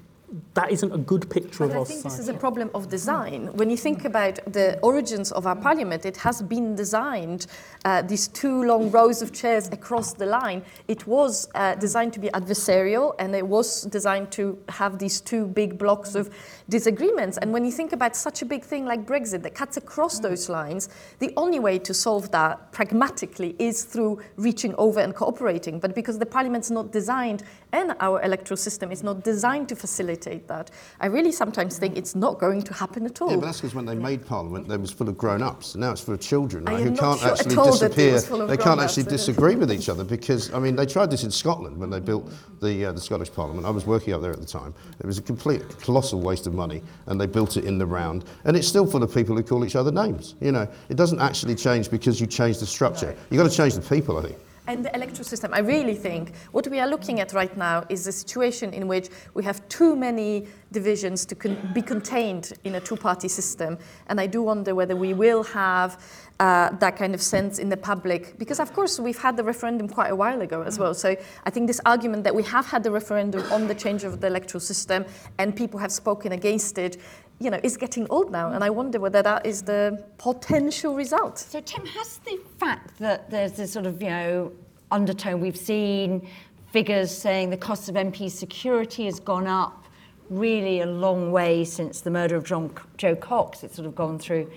that 0.54 0.72
isn't 0.72 0.91
a 0.94 0.98
good 0.98 1.30
picture 1.30 1.60
but 1.60 1.72
of 1.72 1.72
I 1.72 1.80
our 1.80 1.86
think 1.86 2.02
society. 2.02 2.17
this 2.17 2.28
is 2.28 2.30
a 2.30 2.38
problem 2.38 2.70
of 2.74 2.89
design. 2.89 3.48
When 3.54 3.70
you 3.70 3.78
think 3.78 4.06
about 4.06 4.39
the 4.52 4.80
origins 4.80 5.32
of 5.32 5.46
our 5.46 5.56
parliament, 5.56 6.06
it 6.06 6.17
has 6.17 6.41
been 6.41 6.76
designed, 6.76 7.48
uh, 7.84 8.02
these 8.02 8.28
two 8.30 8.63
long 8.63 8.91
rows 8.91 9.22
of 9.22 9.34
chairs 9.34 9.67
across 9.70 10.13
the 10.13 10.26
line, 10.26 10.63
it 10.88 11.06
was 11.06 11.50
uh, 11.56 11.76
designed 11.76 12.13
to 12.13 12.20
be 12.20 12.30
adversarial 12.30 13.13
and 13.20 13.36
it 13.36 13.46
was 13.46 13.84
designed 13.84 14.32
to 14.32 14.58
have 14.70 15.00
these 15.00 15.20
two 15.20 15.48
big 15.48 15.78
blocks 15.78 16.15
of 16.15 16.30
disagreements. 16.72 17.38
And 17.38 17.54
when 17.54 17.64
you 17.66 17.72
think 17.72 17.92
about 17.92 18.16
such 18.16 18.42
a 18.42 18.46
big 18.46 18.64
thing 18.64 18.86
like 18.86 19.06
Brexit 19.06 19.44
that 19.44 19.54
cuts 19.54 19.78
across 19.78 20.20
those 20.20 20.50
lines, 20.50 20.90
the 21.20 21.32
only 21.38 21.60
way 21.60 21.78
to 21.78 21.94
solve 21.94 22.32
that 22.32 22.72
pragmatically 22.72 23.56
is 23.60 23.84
through 23.84 24.22
reaching 24.38 24.74
over 24.78 25.02
and 25.02 25.14
cooperating. 25.14 25.80
But 25.80 25.94
because 25.94 26.18
the 26.18 26.26
parliament's 26.26 26.72
not 26.72 26.92
designed 26.92 27.44
and 27.74 27.94
our 28.00 28.22
electoral 28.24 28.58
system 28.58 28.92
is 28.92 29.04
not 29.04 29.24
designed 29.24 29.70
to 29.70 29.76
facilitate 29.76 30.48
that, 30.48 30.72
I 31.00 31.08
really 31.08 31.32
sometimes 31.32 31.78
think 31.78 31.98
it's 31.98 32.16
not 32.16 32.40
going 32.40 32.62
to 32.64 32.74
happen 32.74 33.06
at 33.06 33.22
all. 33.22 33.30
Yeah, 33.30 33.36
but 33.36 33.46
that's 33.48 33.62
because 33.62 33.76
when 33.76 33.86
they 33.86 33.96
made 33.96 34.26
Parliament, 34.26 34.68
they 34.68 34.78
was 34.78 34.92
full 34.92 35.10
of 35.10 35.18
grown-ups. 35.18 35.76
Now 35.76 35.92
it's 35.92 36.02
full 36.02 36.14
of 36.14 36.22
children 36.22 36.66
right, 36.66 36.82
who 36.82 36.96
can't 36.96 37.20
sure 37.20 37.32
actually 37.32 37.56
all 37.58 37.66
that 37.66 37.84
it 37.84 37.90
disappear. 37.90 38.14
was 38.14 38.28
full 38.28 38.42
of 38.42 38.50
They 38.50 38.58
can't 38.58 38.80
actually 38.80 39.04
disagree 39.04 39.56
with 39.56 39.72
each 39.72 39.90
other 39.90 40.06
because 40.06 40.54
I 40.54 40.60
mean 40.60 40.76
they 40.78 40.86
tried 40.86 41.12
this 41.12 41.24
in 41.26 41.32
Scotland 41.32 41.78
when 41.78 41.90
they 41.90 42.00
built 42.00 42.32
the 42.62 42.86
uh, 42.86 42.92
the 42.94 43.02
Scottish 43.02 43.32
Parliament. 43.34 43.66
I 43.66 43.72
was 43.72 43.86
working 43.86 44.14
up 44.14 44.22
there 44.22 44.32
at 44.32 44.40
the 44.40 44.46
time. 44.46 44.74
It 45.00 45.06
was 45.06 45.18
a 45.18 45.22
complete 45.22 45.62
colossal 45.82 46.22
waste 46.22 46.48
of 46.48 46.54
money, 46.54 46.61
and 46.62 47.19
they 47.19 47.26
built 47.26 47.58
it 47.58 47.65
in 47.65 47.78
the 47.78 47.86
round, 47.86 48.26
and 48.45 48.56
it's 48.56 48.67
still 48.67 48.86
full 48.86 49.02
of 49.02 49.13
people 49.13 49.36
who 49.36 49.43
call 49.43 49.65
each 49.65 49.76
other 49.76 49.91
names. 49.91 50.36
You 50.41 50.52
know, 50.52 50.67
it 50.89 50.95
doesn't 50.95 51.19
actually 51.19 51.56
change 51.56 51.89
because 51.89 52.21
you 52.21 52.28
change 52.28 52.60
the 52.60 52.65
structure. 52.65 53.15
You've 53.30 53.41
got 53.41 53.50
to 53.50 53.56
change 53.56 53.74
the 53.74 53.82
people, 53.82 54.17
I 54.17 54.24
think. 54.24 54.38
And 54.67 54.86
the 54.86 54.95
electoral 54.95 55.24
system, 55.24 55.54
I 55.54 55.60
really 55.60 55.95
think 55.95 56.36
what 56.52 56.67
we 56.67 56.80
are 56.80 56.88
looking 56.88 57.19
at 57.19 57.34
right 57.34 57.56
now 57.58 57.84
is 57.89 58.06
a 58.06 58.12
situation 58.12 58.74
in 58.74 58.88
which 58.88 59.10
we 59.34 59.43
have 59.43 59.67
too 59.69 59.95
many 59.95 60.47
divisions 60.71 61.26
to 61.26 61.36
con- 61.36 61.71
be 61.74 61.82
contained 61.82 62.54
in 62.63 62.76
a 62.76 62.80
two 62.80 62.95
party 62.95 63.28
system. 63.28 63.78
And 64.08 64.21
I 64.21 64.28
do 64.28 64.43
wonder 64.43 64.76
whether 64.76 64.95
we 64.95 65.13
will 65.13 65.43
have 65.43 66.00
uh, 66.39 66.69
that 66.78 66.95
kind 66.95 67.15
of 67.15 67.21
sense 67.21 67.58
in 67.60 67.69
the 67.69 67.78
public. 67.78 68.38
Because, 68.38 68.60
of 68.60 68.71
course, 68.74 69.00
we've 69.00 69.17
had 69.17 69.36
the 69.36 69.43
referendum 69.43 69.88
quite 69.88 70.12
a 70.12 70.15
while 70.15 70.41
ago 70.41 70.62
as 70.62 70.78
well. 70.78 70.93
So 70.93 71.15
I 71.45 71.50
think 71.50 71.67
this 71.67 71.82
argument 71.86 72.24
that 72.24 72.36
we 72.36 72.43
have 72.43 72.67
had 72.67 72.84
the 72.84 72.91
referendum 72.91 73.43
on 73.52 73.67
the 73.67 73.76
change 73.76 74.04
of 74.04 74.21
the 74.21 74.28
electoral 74.28 74.62
system 74.62 75.06
and 75.39 75.56
people 75.56 75.80
have 75.80 75.91
spoken 75.91 76.32
against 76.32 76.78
it. 76.78 76.97
You 77.41 77.49
know, 77.49 77.60
is 77.63 77.75
getting 77.75 78.08
old 78.12 78.32
now, 78.32 78.51
and 78.51 78.63
I 78.63 78.69
wonder 78.69 78.99
whether 78.99 79.23
that 79.23 79.47
is 79.47 79.63
the 79.63 80.04
potential 80.19 80.93
result. 80.93 81.39
So, 81.39 81.60
Tim, 81.60 81.84
has 81.88 82.19
the 82.19 82.39
fact 82.60 82.99
that 82.99 83.32
there's 83.32 83.54
this 83.54 83.73
sort 83.73 83.88
of, 83.88 83.99
you 83.99 84.10
know, 84.10 84.51
undertone 84.91 85.41
we've 85.41 85.58
seen 85.58 86.27
figures 86.71 87.10
saying 87.10 87.49
the 87.49 87.58
cost 87.58 87.89
of 87.89 87.95
MP 87.95 88.30
security 88.30 89.06
has 89.06 89.19
gone 89.19 89.47
up 89.47 89.86
really 90.30 90.82
a 90.82 90.86
long 90.86 91.32
way 91.32 91.63
since 91.65 92.01
the 92.01 92.12
murder 92.12 92.36
of 92.36 92.43
John, 92.43 92.71
Jo 92.97 93.15
Cox. 93.15 93.63
It's 93.63 93.75
sort 93.75 93.88
of 93.88 93.95
gone 93.95 94.19
through 94.19 94.47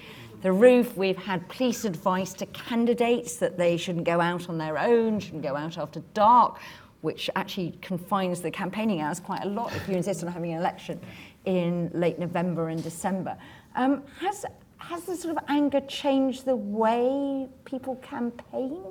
the 0.43 0.53
roof. 0.53 0.95
We've 0.95 1.17
had 1.17 1.49
police 1.49 1.87
advice 1.87 2.35
to 2.35 2.45
candidates 2.47 3.37
that 3.37 3.57
they 3.57 3.79
shouldn't 3.79 4.05
go 4.05 4.21
out 4.21 4.51
on 4.51 4.59
their 4.59 4.79
own, 4.79 5.21
shouldn't 5.21 5.43
go 5.43 5.57
out 5.57 5.79
after 5.79 6.01
dark, 6.13 6.61
which 7.01 7.31
actually 7.35 7.79
confines 7.81 8.43
the 8.43 8.51
campaigning 8.51 9.01
hours 9.01 9.21
quite 9.21 9.43
a 9.43 9.49
lot 9.49 9.75
if 9.75 9.89
you 9.89 9.95
insist 9.95 10.23
on 10.23 10.31
having 10.31 10.53
an 10.53 10.59
election 10.59 11.01
in 11.45 11.91
late 11.93 12.19
November 12.19 12.69
and 12.69 12.83
December. 12.83 13.37
Um, 13.75 14.03
has 14.19 14.45
has 14.79 15.05
the 15.05 15.17
sort 15.17 15.37
of 15.37 15.43
anger 15.49 15.81
changed 15.81 16.45
the 16.45 16.57
way 16.57 17.49
people 17.65 17.97
campaign 17.97 18.83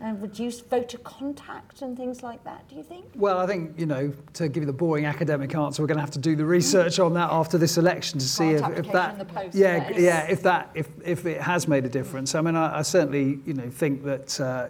and 0.00 0.20
reduced 0.22 0.68
voter 0.68 0.98
contact 0.98 1.82
and 1.82 1.96
things 1.96 2.22
like 2.22 2.42
that? 2.44 2.68
Do 2.68 2.76
you 2.76 2.82
think? 2.82 3.06
Well, 3.14 3.38
I 3.38 3.46
think, 3.46 3.78
you 3.78 3.86
know, 3.86 4.12
to 4.34 4.48
give 4.48 4.62
you 4.62 4.66
the 4.66 4.72
boring 4.72 5.06
academic 5.06 5.54
answer, 5.54 5.82
we're 5.82 5.88
going 5.88 5.96
to 5.96 6.02
have 6.02 6.12
to 6.12 6.18
do 6.18 6.36
the 6.36 6.44
research 6.44 6.98
on 6.98 7.14
that 7.14 7.30
after 7.30 7.58
this 7.58 7.78
election 7.78 8.18
to 8.20 8.26
see 8.26 8.50
if, 8.50 8.68
if 8.78 8.92
that, 8.92 9.18
the 9.18 9.24
post, 9.24 9.56
yeah, 9.56 9.88
yes. 9.90 10.00
yeah, 10.00 10.26
if 10.30 10.42
that, 10.42 10.70
if, 10.74 10.88
if 11.04 11.26
it 11.26 11.40
has 11.40 11.66
made 11.66 11.84
a 11.84 11.88
difference. 11.88 12.34
I 12.34 12.40
mean, 12.40 12.54
I, 12.54 12.78
I 12.78 12.82
certainly, 12.82 13.40
you 13.44 13.54
know, 13.54 13.68
think 13.70 14.04
that, 14.04 14.40
uh, 14.40 14.68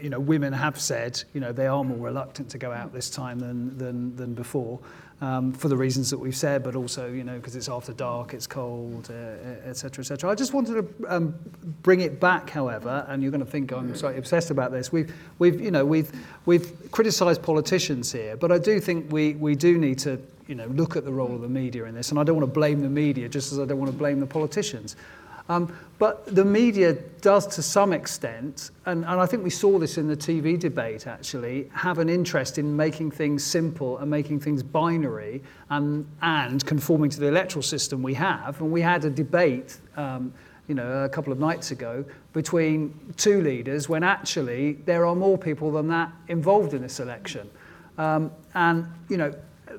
you 0.00 0.10
know, 0.10 0.20
women 0.20 0.52
have 0.52 0.78
said, 0.78 1.22
you 1.32 1.40
know, 1.40 1.52
they 1.52 1.66
are 1.66 1.82
more 1.82 1.98
reluctant 1.98 2.50
to 2.50 2.58
go 2.58 2.70
out 2.70 2.92
this 2.92 3.10
time 3.10 3.38
than, 3.38 3.76
than, 3.78 4.14
than 4.16 4.34
before. 4.34 4.78
Um, 5.20 5.52
for 5.52 5.68
the 5.68 5.76
reasons 5.76 6.10
that 6.10 6.18
we've 6.18 6.36
said, 6.36 6.62
but 6.64 6.74
also, 6.74 7.10
you 7.10 7.22
know, 7.24 7.36
because 7.36 7.56
it's 7.56 7.68
after 7.68 7.94
dark, 7.94 8.34
it's 8.34 8.48
cold, 8.48 9.10
uh, 9.10 9.68
et 9.68 9.74
cetera, 9.74 10.04
et. 10.10 10.24
I 10.24 10.34
just 10.34 10.52
wanted 10.52 10.74
to 10.74 11.06
um, 11.08 11.34
bring 11.82 12.00
it 12.00 12.18
back, 12.18 12.50
however, 12.50 13.06
and 13.08 13.22
you're 13.22 13.30
going 13.30 13.44
to 13.44 13.50
think 13.50 13.72
I'm 13.72 13.94
slightly 13.94 14.18
obsessed 14.18 14.50
about 14.50 14.72
this. 14.72 14.92
We've, 14.92 15.14
we've, 15.38 15.60
you 15.60 15.70
know, 15.70 15.84
we've, 15.84 16.10
we've 16.46 16.90
criticised 16.90 17.42
politicians 17.42 18.12
here, 18.12 18.36
but 18.36 18.50
I 18.50 18.58
do 18.58 18.80
think 18.80 19.10
we, 19.12 19.34
we 19.34 19.54
do 19.54 19.78
need 19.78 19.98
to, 20.00 20.20
you 20.48 20.56
know, 20.56 20.66
look 20.66 20.96
at 20.96 21.04
the 21.04 21.12
role 21.12 21.32
of 21.34 21.40
the 21.40 21.48
media 21.48 21.84
in 21.84 21.94
this. 21.94 22.10
And 22.10 22.18
I 22.18 22.24
don't 22.24 22.36
want 22.36 22.48
to 22.48 22.52
blame 22.52 22.82
the 22.82 22.90
media, 22.90 23.28
just 23.28 23.52
as 23.52 23.60
I 23.60 23.64
don't 23.64 23.78
want 23.78 23.92
to 23.92 23.96
blame 23.96 24.18
the 24.20 24.26
politicians. 24.26 24.96
Um, 25.48 25.76
but 25.98 26.26
the 26.26 26.44
media 26.44 26.94
does 27.20 27.46
to 27.48 27.62
some 27.62 27.92
extent, 27.92 28.70
and, 28.86 29.04
and 29.04 29.20
I 29.20 29.26
think 29.26 29.44
we 29.44 29.50
saw 29.50 29.78
this 29.78 29.98
in 29.98 30.08
the 30.08 30.16
TV 30.16 30.58
debate 30.58 31.06
actually, 31.06 31.70
have 31.72 31.98
an 31.98 32.08
interest 32.08 32.58
in 32.58 32.74
making 32.74 33.10
things 33.10 33.44
simple 33.44 33.98
and 33.98 34.10
making 34.10 34.40
things 34.40 34.62
binary 34.62 35.42
and, 35.70 36.06
and 36.22 36.64
conforming 36.64 37.10
to 37.10 37.20
the 37.20 37.28
electoral 37.28 37.62
system 37.62 38.02
we 38.02 38.14
have. 38.14 38.60
And 38.60 38.72
we 38.72 38.80
had 38.80 39.04
a 39.04 39.10
debate 39.10 39.78
um, 39.96 40.32
you 40.66 40.74
know, 40.74 41.04
a 41.04 41.08
couple 41.08 41.32
of 41.32 41.38
nights 41.38 41.70
ago 41.70 42.04
between 42.32 42.98
two 43.16 43.42
leaders 43.42 43.88
when 43.88 44.02
actually 44.02 44.74
there 44.84 45.04
are 45.06 45.14
more 45.14 45.36
people 45.36 45.70
than 45.70 45.88
that 45.88 46.10
involved 46.28 46.72
in 46.72 46.82
this 46.82 47.00
election. 47.00 47.48
Um, 47.98 48.32
and, 48.54 48.86
you 49.08 49.16
know, 49.16 49.34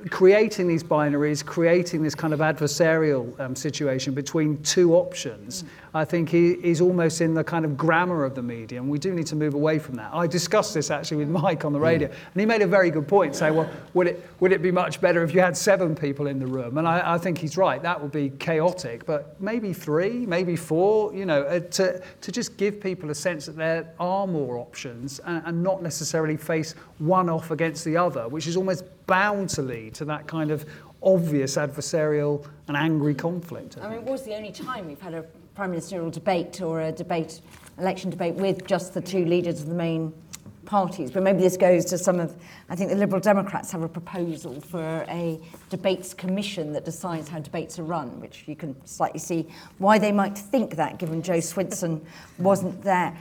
creating 0.09 0.67
these 0.67 0.83
binaries, 0.83 1.43
creating 1.43 2.03
this 2.03 2.13
kind 2.13 2.33
of 2.33 2.39
adversarial 2.39 3.39
um, 3.39 3.55
situation 3.55 4.13
between 4.13 4.61
two 4.61 4.93
options, 4.93 5.63
I 5.95 6.05
think 6.05 6.29
he 6.29 6.51
is 6.51 6.81
almost 6.81 7.21
in 7.21 7.33
the 7.33 7.43
kind 7.43 7.65
of 7.65 7.75
grammar 7.75 8.23
of 8.23 8.35
the 8.35 8.43
media, 8.43 8.79
and 8.81 8.89
we 8.89 8.99
do 8.99 9.13
need 9.13 9.25
to 9.27 9.35
move 9.35 9.53
away 9.53 9.79
from 9.79 9.95
that. 9.95 10.13
I 10.13 10.27
discussed 10.27 10.73
this 10.73 10.91
actually 10.91 11.17
with 11.17 11.29
Mike 11.29 11.65
on 11.65 11.73
the 11.73 11.79
radio, 11.79 12.07
and 12.07 12.39
he 12.39 12.45
made 12.45 12.61
a 12.61 12.67
very 12.67 12.91
good 12.91 13.07
point, 13.07 13.35
saying, 13.35 13.55
well, 13.55 13.69
would 13.93 14.07
it, 14.07 14.29
would 14.39 14.51
it 14.51 14.61
be 14.61 14.71
much 14.71 15.01
better 15.01 15.23
if 15.23 15.33
you 15.33 15.39
had 15.39 15.57
seven 15.57 15.95
people 15.95 16.27
in 16.27 16.39
the 16.39 16.47
room? 16.47 16.77
And 16.77 16.87
I, 16.87 17.15
I 17.15 17.17
think 17.17 17.37
he's 17.37 17.57
right, 17.57 17.81
that 17.81 17.99
would 17.99 18.11
be 18.11 18.29
chaotic, 18.29 19.05
but 19.05 19.39
maybe 19.41 19.73
three, 19.73 20.25
maybe 20.25 20.55
four, 20.55 21.13
you 21.15 21.25
know, 21.25 21.43
uh, 21.43 21.61
to, 21.61 22.01
to 22.21 22.31
just 22.31 22.57
give 22.57 22.79
people 22.79 23.09
a 23.09 23.15
sense 23.15 23.45
that 23.47 23.55
there 23.55 23.93
are 23.99 24.27
more 24.27 24.57
options 24.57 25.19
and, 25.19 25.41
and 25.45 25.63
not 25.63 25.81
necessarily 25.81 26.37
face 26.37 26.75
one 26.99 27.29
off 27.29 27.51
against 27.51 27.85
the 27.85 27.97
other, 27.97 28.27
which 28.27 28.47
is 28.47 28.57
almost 28.57 28.83
bound 29.07 29.49
to 29.49 29.61
lead 29.61 29.93
to 29.95 30.05
that 30.05 30.27
kind 30.27 30.51
of 30.51 30.65
obvious 31.03 31.55
adversarial 31.55 32.45
and 32.67 32.75
angry 32.75 33.13
conflict. 33.13 33.77
I 33.81 33.89
mean, 33.89 33.99
it 33.99 34.03
was 34.05 34.23
the 34.23 34.35
only 34.35 34.51
time 34.51 34.87
we've 34.87 35.01
had 35.01 35.13
a 35.13 35.23
prime 35.53 35.69
ministerial 35.69 36.09
debate 36.09 36.61
or 36.61 36.81
a 36.81 36.91
debate, 36.91 37.41
election 37.77 38.09
debate 38.09 38.35
with 38.35 38.65
just 38.65 38.93
the 38.93 39.01
two 39.01 39.25
leaders 39.25 39.61
of 39.61 39.67
the 39.67 39.75
main 39.75 40.13
parties. 40.65 41.11
But 41.11 41.23
maybe 41.23 41.39
this 41.39 41.57
goes 41.57 41.85
to 41.85 41.97
some 41.97 42.19
of, 42.19 42.35
I 42.69 42.75
think 42.75 42.89
the 42.89 42.95
Liberal 42.95 43.21
Democrats 43.21 43.71
have 43.71 43.83
a 43.83 43.87
proposal 43.87 44.59
for 44.61 45.05
a 45.07 45.39
debates 45.69 46.13
commission 46.13 46.73
that 46.73 46.85
decides 46.85 47.29
how 47.29 47.39
debates 47.39 47.77
are 47.77 47.83
run, 47.83 48.19
which 48.19 48.43
you 48.47 48.55
can 48.55 48.75
slightly 48.85 49.19
see 49.19 49.47
why 49.77 49.99
they 49.99 50.11
might 50.11 50.37
think 50.37 50.75
that, 50.75 50.97
given 50.97 51.21
Jo 51.21 51.37
Swinson 51.37 52.01
wasn't 52.39 52.81
there. 52.81 53.15